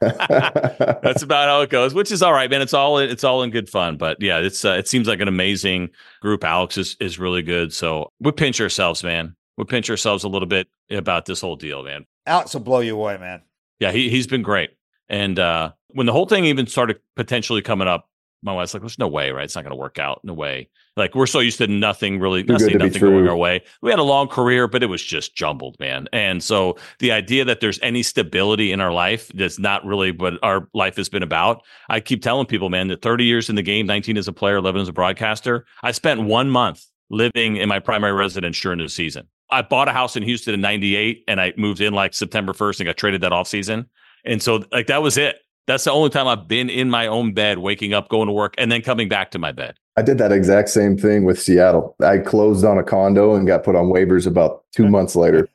That's 0.00 1.22
about 1.22 1.48
how 1.48 1.60
it 1.60 1.70
goes, 1.70 1.94
which 1.94 2.10
is 2.10 2.22
all 2.22 2.32
right, 2.32 2.50
man. 2.50 2.62
It's 2.62 2.74
all 2.74 2.98
it's 2.98 3.24
all 3.24 3.42
in 3.42 3.50
good 3.50 3.68
fun, 3.68 3.96
but 3.96 4.20
yeah, 4.20 4.38
it's 4.38 4.64
uh, 4.64 4.72
it 4.72 4.88
seems 4.88 5.06
like 5.06 5.20
an 5.20 5.28
amazing 5.28 5.90
group. 6.20 6.44
Alex 6.44 6.76
is 6.78 6.96
is 7.00 7.18
really 7.18 7.42
good, 7.42 7.72
so 7.72 8.10
we 8.20 8.32
pinch 8.32 8.60
ourselves, 8.60 9.04
man 9.04 9.36
we 9.60 9.64
pinch 9.64 9.90
ourselves 9.90 10.24
a 10.24 10.28
little 10.28 10.48
bit 10.48 10.68
about 10.90 11.26
this 11.26 11.42
whole 11.42 11.54
deal, 11.54 11.82
man. 11.84 12.06
Alex 12.26 12.54
will 12.54 12.62
blow 12.62 12.80
you 12.80 12.96
away, 12.96 13.18
man. 13.18 13.42
Yeah, 13.78 13.92
he 13.92 14.08
he's 14.08 14.26
been 14.26 14.42
great. 14.42 14.70
And 15.08 15.38
uh, 15.38 15.72
when 15.90 16.06
the 16.06 16.12
whole 16.12 16.26
thing 16.26 16.46
even 16.46 16.66
started 16.66 16.98
potentially 17.14 17.62
coming 17.62 17.86
up, 17.86 18.08
my 18.42 18.52
wife's 18.52 18.74
like, 18.74 18.82
"There's 18.82 18.98
no 18.98 19.08
way, 19.08 19.30
right? 19.30 19.44
It's 19.44 19.54
not 19.54 19.64
going 19.64 19.72
to 19.72 19.80
work 19.80 19.98
out. 19.98 20.20
No 20.24 20.34
way." 20.34 20.68
Like 20.96 21.14
we're 21.14 21.26
so 21.26 21.40
used 21.40 21.58
to 21.58 21.66
nothing 21.66 22.20
really, 22.20 22.42
nothing, 22.42 22.78
nothing 22.78 23.00
going 23.00 23.28
our 23.28 23.36
way. 23.36 23.62
We 23.80 23.90
had 23.90 23.98
a 23.98 24.04
long 24.04 24.28
career, 24.28 24.66
but 24.68 24.82
it 24.82 24.86
was 24.86 25.02
just 25.02 25.34
jumbled, 25.34 25.76
man. 25.80 26.08
And 26.12 26.42
so 26.42 26.76
the 26.98 27.12
idea 27.12 27.44
that 27.44 27.60
there's 27.60 27.78
any 27.80 28.02
stability 28.02 28.72
in 28.72 28.80
our 28.80 28.92
life 28.92 29.28
that's 29.34 29.58
not 29.58 29.84
really 29.84 30.12
what 30.12 30.34
our 30.42 30.68
life 30.74 30.96
has 30.96 31.08
been 31.08 31.22
about. 31.22 31.62
I 31.88 32.00
keep 32.00 32.22
telling 32.22 32.46
people, 32.46 32.70
man, 32.70 32.88
that 32.88 33.02
30 33.02 33.24
years 33.24 33.48
in 33.48 33.56
the 33.56 33.62
game, 33.62 33.86
19 33.86 34.16
as 34.16 34.28
a 34.28 34.32
player, 34.32 34.56
11 34.56 34.82
as 34.82 34.88
a 34.88 34.92
broadcaster. 34.92 35.64
I 35.82 35.92
spent 35.92 36.22
one 36.22 36.50
month 36.50 36.84
living 37.08 37.56
in 37.56 37.68
my 37.68 37.78
primary 37.78 38.12
residence 38.12 38.60
during 38.60 38.78
the 38.78 38.88
season. 38.88 39.26
I 39.50 39.62
bought 39.62 39.88
a 39.88 39.92
house 39.92 40.16
in 40.16 40.22
Houston 40.22 40.54
in 40.54 40.60
98 40.60 41.24
and 41.28 41.40
I 41.40 41.52
moved 41.56 41.80
in 41.80 41.92
like 41.92 42.14
September 42.14 42.52
1st 42.52 42.80
and 42.80 42.86
got 42.86 42.96
traded 42.96 43.20
that 43.22 43.32
off 43.32 43.48
season. 43.48 43.86
And 44.24 44.42
so 44.42 44.64
like 44.70 44.86
that 44.86 45.02
was 45.02 45.18
it. 45.18 45.36
That's 45.66 45.84
the 45.84 45.92
only 45.92 46.10
time 46.10 46.26
I've 46.26 46.48
been 46.48 46.68
in 46.68 46.90
my 46.90 47.06
own 47.06 47.32
bed, 47.32 47.58
waking 47.58 47.94
up, 47.94 48.08
going 48.08 48.26
to 48.26 48.32
work, 48.32 48.54
and 48.58 48.72
then 48.72 48.82
coming 48.82 49.08
back 49.08 49.30
to 49.32 49.38
my 49.38 49.52
bed. 49.52 49.76
I 49.96 50.02
did 50.02 50.18
that 50.18 50.32
exact 50.32 50.70
same 50.70 50.96
thing 50.96 51.24
with 51.24 51.40
Seattle. 51.40 51.94
I 52.02 52.18
closed 52.18 52.64
on 52.64 52.78
a 52.78 52.82
condo 52.82 53.34
and 53.34 53.46
got 53.46 53.64
put 53.64 53.76
on 53.76 53.86
waivers 53.86 54.26
about 54.26 54.64
two 54.72 54.88
months 54.90 55.14
later. 55.14 55.48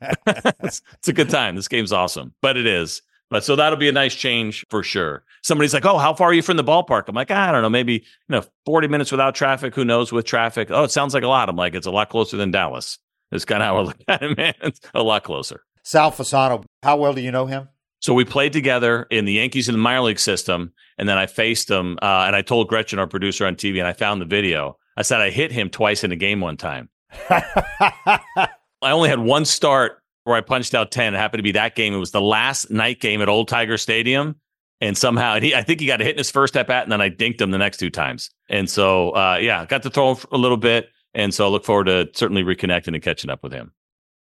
it's, 0.62 0.82
it's 0.94 1.08
a 1.08 1.12
good 1.12 1.30
time. 1.30 1.56
This 1.56 1.68
game's 1.68 1.92
awesome, 1.92 2.34
but 2.42 2.56
it 2.56 2.66
is. 2.66 3.02
But 3.28 3.44
so 3.44 3.56
that'll 3.56 3.78
be 3.78 3.88
a 3.88 3.92
nice 3.92 4.14
change 4.14 4.64
for 4.70 4.82
sure. 4.82 5.24
Somebody's 5.42 5.74
like, 5.74 5.84
"Oh, 5.84 5.98
how 5.98 6.14
far 6.14 6.28
are 6.28 6.32
you 6.32 6.42
from 6.42 6.56
the 6.56 6.62
ballpark?" 6.64 7.08
I'm 7.08 7.14
like, 7.16 7.32
"I 7.32 7.50
don't 7.50 7.62
know, 7.62 7.68
maybe 7.68 7.94
you 7.94 8.02
know, 8.28 8.44
40 8.66 8.86
minutes 8.86 9.10
without 9.10 9.34
traffic. 9.34 9.74
Who 9.74 9.84
knows 9.84 10.12
with 10.12 10.26
traffic? 10.26 10.70
Oh, 10.70 10.84
it 10.84 10.92
sounds 10.92 11.12
like 11.12 11.24
a 11.24 11.28
lot." 11.28 11.48
I'm 11.48 11.56
like, 11.56 11.74
"It's 11.74 11.88
a 11.88 11.90
lot 11.90 12.08
closer 12.08 12.36
than 12.36 12.52
Dallas." 12.52 12.98
It's 13.32 13.44
kind 13.44 13.62
of 13.62 13.66
how 13.66 13.76
I 13.78 13.80
look 13.82 13.96
at 14.06 14.22
it, 14.22 14.36
man. 14.36 14.54
It's 14.62 14.80
a 14.94 15.02
lot 15.02 15.24
closer. 15.24 15.62
Sal 15.82 16.12
Fasano, 16.12 16.64
how 16.82 16.96
well 16.96 17.14
do 17.14 17.20
you 17.20 17.32
know 17.32 17.46
him? 17.46 17.68
So 18.00 18.14
we 18.14 18.24
played 18.24 18.52
together 18.52 19.06
in 19.10 19.24
the 19.24 19.32
Yankees 19.32 19.68
in 19.68 19.74
the 19.74 19.78
minor 19.78 20.02
league 20.02 20.18
system, 20.18 20.72
and 20.98 21.08
then 21.08 21.18
I 21.18 21.26
faced 21.26 21.70
him. 21.70 21.98
Uh, 22.02 22.24
and 22.26 22.36
I 22.36 22.42
told 22.42 22.68
Gretchen, 22.68 22.98
our 22.98 23.06
producer 23.06 23.46
on 23.46 23.56
TV, 23.56 23.78
and 23.78 23.86
I 23.86 23.92
found 23.92 24.20
the 24.20 24.26
video. 24.26 24.78
I 24.96 25.02
said 25.02 25.20
I 25.20 25.30
hit 25.30 25.52
him 25.52 25.70
twice 25.70 26.04
in 26.04 26.12
a 26.12 26.16
game 26.16 26.40
one 26.40 26.56
time. 26.56 26.88
I 27.30 28.48
only 28.82 29.08
had 29.08 29.18
one 29.18 29.44
start 29.44 30.02
where 30.24 30.36
I 30.36 30.40
punched 30.40 30.74
out 30.74 30.90
ten. 30.90 31.14
It 31.14 31.18
happened 31.18 31.38
to 31.38 31.44
be 31.44 31.52
that 31.52 31.74
game. 31.74 31.94
It 31.94 31.98
was 31.98 32.10
the 32.10 32.20
last 32.20 32.70
night 32.70 33.00
game 33.00 33.22
at 33.22 33.28
Old 33.28 33.48
Tiger 33.48 33.78
Stadium, 33.78 34.36
and 34.80 34.96
somehow 34.96 35.34
and 35.34 35.44
he, 35.44 35.54
I 35.54 35.62
think 35.62 35.80
he 35.80 35.86
got 35.86 36.00
a 36.00 36.04
hit 36.04 36.12
in 36.12 36.18
his 36.18 36.30
first 36.30 36.56
at 36.56 36.66
bat, 36.66 36.82
and 36.82 36.92
then 36.92 37.00
I 37.00 37.10
dinked 37.10 37.40
him 37.40 37.50
the 37.50 37.58
next 37.58 37.78
two 37.78 37.90
times. 37.90 38.30
And 38.48 38.68
so, 38.68 39.10
uh, 39.10 39.38
yeah, 39.40 39.64
got 39.66 39.82
to 39.84 39.90
throw 39.90 40.14
him 40.14 40.24
a 40.32 40.38
little 40.38 40.56
bit. 40.56 40.90
And 41.14 41.32
so 41.32 41.46
I 41.46 41.48
look 41.48 41.64
forward 41.64 41.84
to 41.84 42.08
certainly 42.12 42.42
reconnecting 42.42 42.94
and 42.94 43.02
catching 43.02 43.30
up 43.30 43.42
with 43.42 43.52
him. 43.52 43.72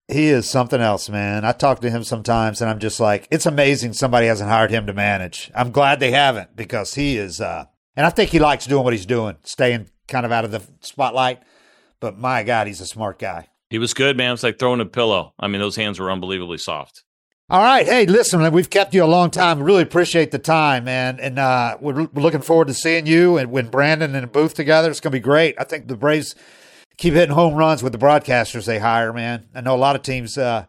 He 0.10 0.30
is 0.30 0.50
something 0.50 0.82
else, 0.82 1.08
man. 1.08 1.46
I 1.46 1.52
talk 1.52 1.82
to 1.82 1.90
him 1.90 2.04
sometimes 2.04 2.62
and 2.62 2.70
I'm 2.70 2.80
just 2.80 3.00
like, 3.00 3.28
it's 3.30 3.46
amazing 3.46 3.94
somebody 3.94 4.28
hasn't 4.28 4.50
hired 4.50 4.72
him 4.72 4.88
to 4.88 4.94
manage. 4.94 5.52
I'm 5.54 5.72
glad 5.72 6.00
they 6.00 6.12
haven't 6.12 6.56
because 6.56 6.96
he 6.96 7.18
is, 7.18 7.40
uh, 7.40 7.66
and 7.96 8.06
I 8.06 8.10
think 8.10 8.32
he 8.32 8.40
likes 8.40 8.66
doing 8.66 8.84
what 8.84 8.94
he's 8.94 9.06
doing, 9.06 9.38
staying 9.44 9.90
kind 10.08 10.26
of 10.26 10.32
out 10.32 10.46
of 10.46 10.52
the 10.52 10.62
spotlight. 10.82 11.42
But 12.00 12.18
my 12.18 12.44
God, 12.44 12.68
he's 12.68 12.82
a 12.82 12.86
smart 12.86 13.20
guy. 13.20 13.50
He 13.70 13.78
was 13.78 13.94
good, 13.94 14.18
man. 14.18 14.34
It's 14.34 14.42
like 14.42 14.58
throwing 14.58 14.82
a 14.82 14.86
pillow. 14.86 15.34
I 15.40 15.48
mean, 15.48 15.62
those 15.62 15.76
hands 15.76 16.00
were 16.00 16.12
unbelievably 16.12 16.58
soft. 16.58 17.04
All 17.52 17.62
right. 17.62 17.86
Hey, 17.86 18.06
listen, 18.06 18.52
we've 18.52 18.70
kept 18.70 18.94
you 18.94 19.04
a 19.04 19.06
long 19.06 19.32
time. 19.32 19.62
Really 19.62 19.82
appreciate 19.82 20.32
the 20.32 20.40
time, 20.40 20.86
man. 20.86 21.20
And 21.20 21.40
uh, 21.40 21.78
we're, 21.82 22.04
we're 22.06 22.22
looking 22.22 22.42
forward 22.42 22.68
to 22.68 22.74
seeing 22.74 23.06
you 23.06 23.38
and 23.38 23.52
when 23.52 23.70
Brandon 23.70 24.16
and 24.16 24.32
Booth 24.32 24.54
together. 24.54 24.90
It's 24.90 25.00
going 25.00 25.12
to 25.12 25.18
be 25.18 25.20
great. 25.20 25.56
I 25.58 25.64
think 25.64 25.88
the 25.88 25.98
Braves 25.98 26.36
keep 27.00 27.14
hitting 27.14 27.34
home 27.34 27.56
runs 27.56 27.82
with 27.82 27.94
the 27.94 27.98
broadcasters 27.98 28.66
they 28.66 28.78
hire, 28.78 29.14
man. 29.14 29.48
I 29.56 29.62
know 29.62 29.74
a 29.74 29.78
lot 29.78 29.96
of 29.96 30.02
teams 30.02 30.38
uh, 30.38 30.66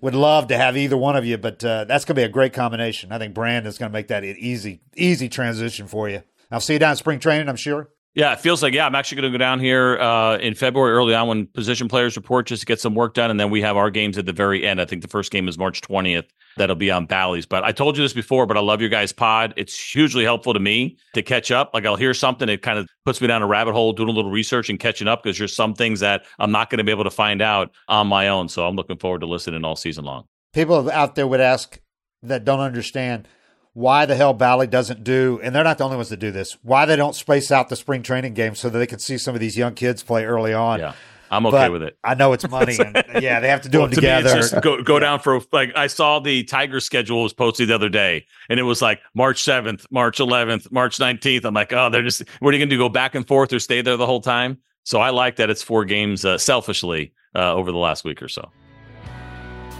would 0.00 0.14
love 0.14 0.48
to 0.48 0.56
have 0.56 0.74
either 0.74 0.96
one 0.96 1.16
of 1.16 1.26
you, 1.26 1.36
but 1.36 1.62
uh, 1.62 1.84
that's 1.84 2.06
going 2.06 2.16
to 2.16 2.20
be 2.20 2.24
a 2.24 2.30
great 2.30 2.54
combination. 2.54 3.12
I 3.12 3.18
think 3.18 3.34
Brandon's 3.34 3.76
going 3.76 3.90
to 3.90 3.92
make 3.92 4.08
that 4.08 4.24
an 4.24 4.36
easy, 4.38 4.80
easy 4.96 5.28
transition 5.28 5.86
for 5.86 6.08
you. 6.08 6.22
I'll 6.50 6.60
see 6.60 6.72
you 6.72 6.78
down 6.78 6.92
in 6.92 6.96
spring 6.96 7.20
training, 7.20 7.48
I'm 7.48 7.56
sure. 7.56 7.90
Yeah, 8.14 8.32
it 8.32 8.40
feels 8.40 8.60
like 8.62 8.74
yeah. 8.74 8.86
I'm 8.86 8.94
actually 8.96 9.20
going 9.20 9.32
to 9.32 9.38
go 9.38 9.42
down 9.42 9.60
here 9.60 9.98
uh, 10.00 10.36
in 10.38 10.54
February 10.54 10.92
early 10.92 11.14
on 11.14 11.28
when 11.28 11.46
position 11.46 11.86
players 11.86 12.16
report 12.16 12.46
just 12.46 12.60
to 12.60 12.66
get 12.66 12.80
some 12.80 12.94
work 12.94 13.14
done, 13.14 13.30
and 13.30 13.38
then 13.38 13.50
we 13.50 13.62
have 13.62 13.76
our 13.76 13.88
games 13.88 14.18
at 14.18 14.26
the 14.26 14.32
very 14.32 14.66
end. 14.66 14.80
I 14.80 14.84
think 14.84 15.02
the 15.02 15.08
first 15.08 15.30
game 15.30 15.48
is 15.48 15.56
March 15.56 15.80
20th. 15.80 16.26
That'll 16.56 16.74
be 16.74 16.90
on 16.90 17.06
Bally's. 17.06 17.46
But 17.46 17.62
I 17.62 17.70
told 17.70 17.96
you 17.96 18.02
this 18.02 18.12
before, 18.12 18.46
but 18.46 18.56
I 18.56 18.60
love 18.60 18.80
your 18.80 18.90
guys' 18.90 19.12
pod. 19.12 19.54
It's 19.56 19.78
hugely 19.78 20.24
helpful 20.24 20.52
to 20.52 20.58
me 20.58 20.98
to 21.14 21.22
catch 21.22 21.52
up. 21.52 21.70
Like 21.72 21.86
I'll 21.86 21.94
hear 21.94 22.12
something, 22.12 22.48
it 22.48 22.62
kind 22.62 22.80
of 22.80 22.88
puts 23.04 23.20
me 23.20 23.28
down 23.28 23.42
a 23.42 23.46
rabbit 23.46 23.72
hole, 23.72 23.92
doing 23.92 24.08
a 24.08 24.12
little 24.12 24.32
research 24.32 24.68
and 24.68 24.80
catching 24.80 25.06
up 25.06 25.22
because 25.22 25.38
there's 25.38 25.54
some 25.54 25.74
things 25.74 26.00
that 26.00 26.24
I'm 26.40 26.50
not 26.50 26.68
going 26.68 26.78
to 26.78 26.84
be 26.84 26.90
able 26.90 27.04
to 27.04 27.10
find 27.10 27.40
out 27.40 27.70
on 27.86 28.08
my 28.08 28.26
own. 28.26 28.48
So 28.48 28.66
I'm 28.66 28.74
looking 28.74 28.98
forward 28.98 29.20
to 29.20 29.26
listening 29.26 29.64
all 29.64 29.76
season 29.76 30.04
long. 30.04 30.24
People 30.52 30.90
out 30.90 31.14
there 31.14 31.28
would 31.28 31.40
ask 31.40 31.78
that 32.24 32.44
don't 32.44 32.60
understand 32.60 33.28
why 33.72 34.06
the 34.06 34.16
hell 34.16 34.32
Bally 34.34 34.66
doesn't 34.66 35.04
do, 35.04 35.40
and 35.42 35.54
they're 35.54 35.64
not 35.64 35.78
the 35.78 35.84
only 35.84 35.96
ones 35.96 36.08
that 36.08 36.18
do 36.18 36.30
this, 36.30 36.56
why 36.62 36.84
they 36.86 36.96
don't 36.96 37.14
space 37.14 37.50
out 37.50 37.68
the 37.68 37.76
spring 37.76 38.02
training 38.02 38.34
games 38.34 38.58
so 38.58 38.68
that 38.68 38.78
they 38.78 38.86
can 38.86 38.98
see 38.98 39.16
some 39.18 39.34
of 39.34 39.40
these 39.40 39.56
young 39.56 39.74
kids 39.74 40.02
play 40.02 40.24
early 40.24 40.52
on. 40.52 40.80
Yeah. 40.80 40.94
I'm 41.32 41.46
okay 41.46 41.56
But 41.66 41.72
with 41.72 41.82
it. 41.84 41.96
I 42.02 42.14
know 42.16 42.32
it's 42.32 42.48
money. 42.50 42.76
and, 42.76 43.04
yeah, 43.22 43.38
they 43.38 43.46
have 43.48 43.60
to 43.60 43.68
do 43.68 43.78
Well, 43.78 43.86
them 43.86 43.94
to 43.94 44.00
me, 44.00 44.08
together. 44.08 44.34
just 44.34 44.60
go 44.62 44.82
go 44.82 44.98
down 44.98 45.20
for 45.20 45.40
like 45.52 45.70
I 45.76 45.86
saw 45.86 46.18
the 46.18 46.42
Tiger 46.42 46.80
schedule 46.80 47.22
was 47.22 47.32
posted 47.32 47.68
the 47.68 47.74
other 47.76 47.88
day, 47.88 48.26
and 48.48 48.58
it 48.58 48.64
was 48.64 48.82
like 48.82 48.98
March 49.14 49.40
seventh, 49.44 49.86
March 49.92 50.18
eleventh, 50.18 50.72
March 50.72 50.98
nineteenth. 50.98 51.44
I'm 51.44 51.54
like, 51.54 51.72
oh, 51.72 51.88
they're 51.88 52.02
just 52.02 52.24
what 52.40 52.48
are 52.52 52.56
you 52.56 52.58
going 52.58 52.68
to 52.70 52.74
do? 52.74 52.78
Go 52.82 52.88
back 52.88 53.14
and 53.14 53.24
forth 53.28 53.52
or 53.52 53.60
stay 53.60 53.80
there 53.80 53.96
the 53.96 54.06
whole 54.06 54.20
time? 54.20 54.58
So 54.82 54.98
I 55.00 55.10
like 55.10 55.36
that 55.36 55.50
it's 55.50 55.62
four 55.62 55.84
games 55.84 56.24
uh, 56.24 56.36
selfishly 56.36 57.12
uh, 57.36 57.54
over 57.54 57.70
the 57.70 57.78
last 57.78 58.02
week 58.02 58.22
or 58.22 58.28
so. 58.28 58.50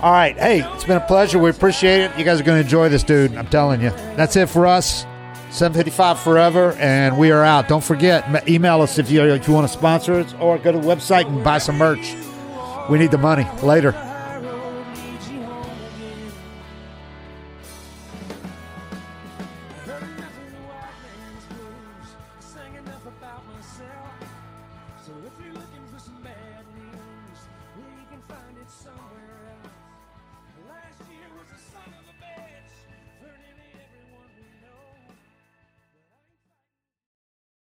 All 0.02 0.12
right. 0.12 0.34
Hey, 0.38 0.62
it's 0.72 0.84
been 0.84 0.96
a 0.96 1.06
pleasure. 1.06 1.38
We 1.38 1.50
appreciate 1.50 2.00
it. 2.00 2.18
You 2.18 2.24
guys 2.24 2.40
are 2.40 2.44
going 2.44 2.56
to 2.56 2.64
enjoy 2.64 2.88
this, 2.88 3.02
dude. 3.02 3.36
I'm 3.36 3.46
telling 3.48 3.82
you. 3.82 3.90
That's 4.16 4.34
it 4.34 4.48
for 4.48 4.66
us. 4.66 5.02
755 5.50 6.20
forever, 6.20 6.72
and 6.74 7.18
we 7.18 7.32
are 7.32 7.44
out. 7.44 7.68
Don't 7.68 7.82
forget, 7.82 8.48
email 8.48 8.80
us 8.82 8.98
if 8.98 9.10
you, 9.10 9.22
if 9.24 9.48
you 9.48 9.52
want 9.52 9.66
to 9.66 9.72
sponsor 9.72 10.14
us 10.14 10.32
or 10.34 10.56
go 10.58 10.72
to 10.72 10.78
the 10.78 10.86
website 10.86 11.26
and 11.26 11.42
buy 11.42 11.58
some 11.58 11.76
merch. 11.76 12.14
We 12.88 12.98
need 12.98 13.10
the 13.10 13.18
money. 13.18 13.46
Later. 13.62 13.92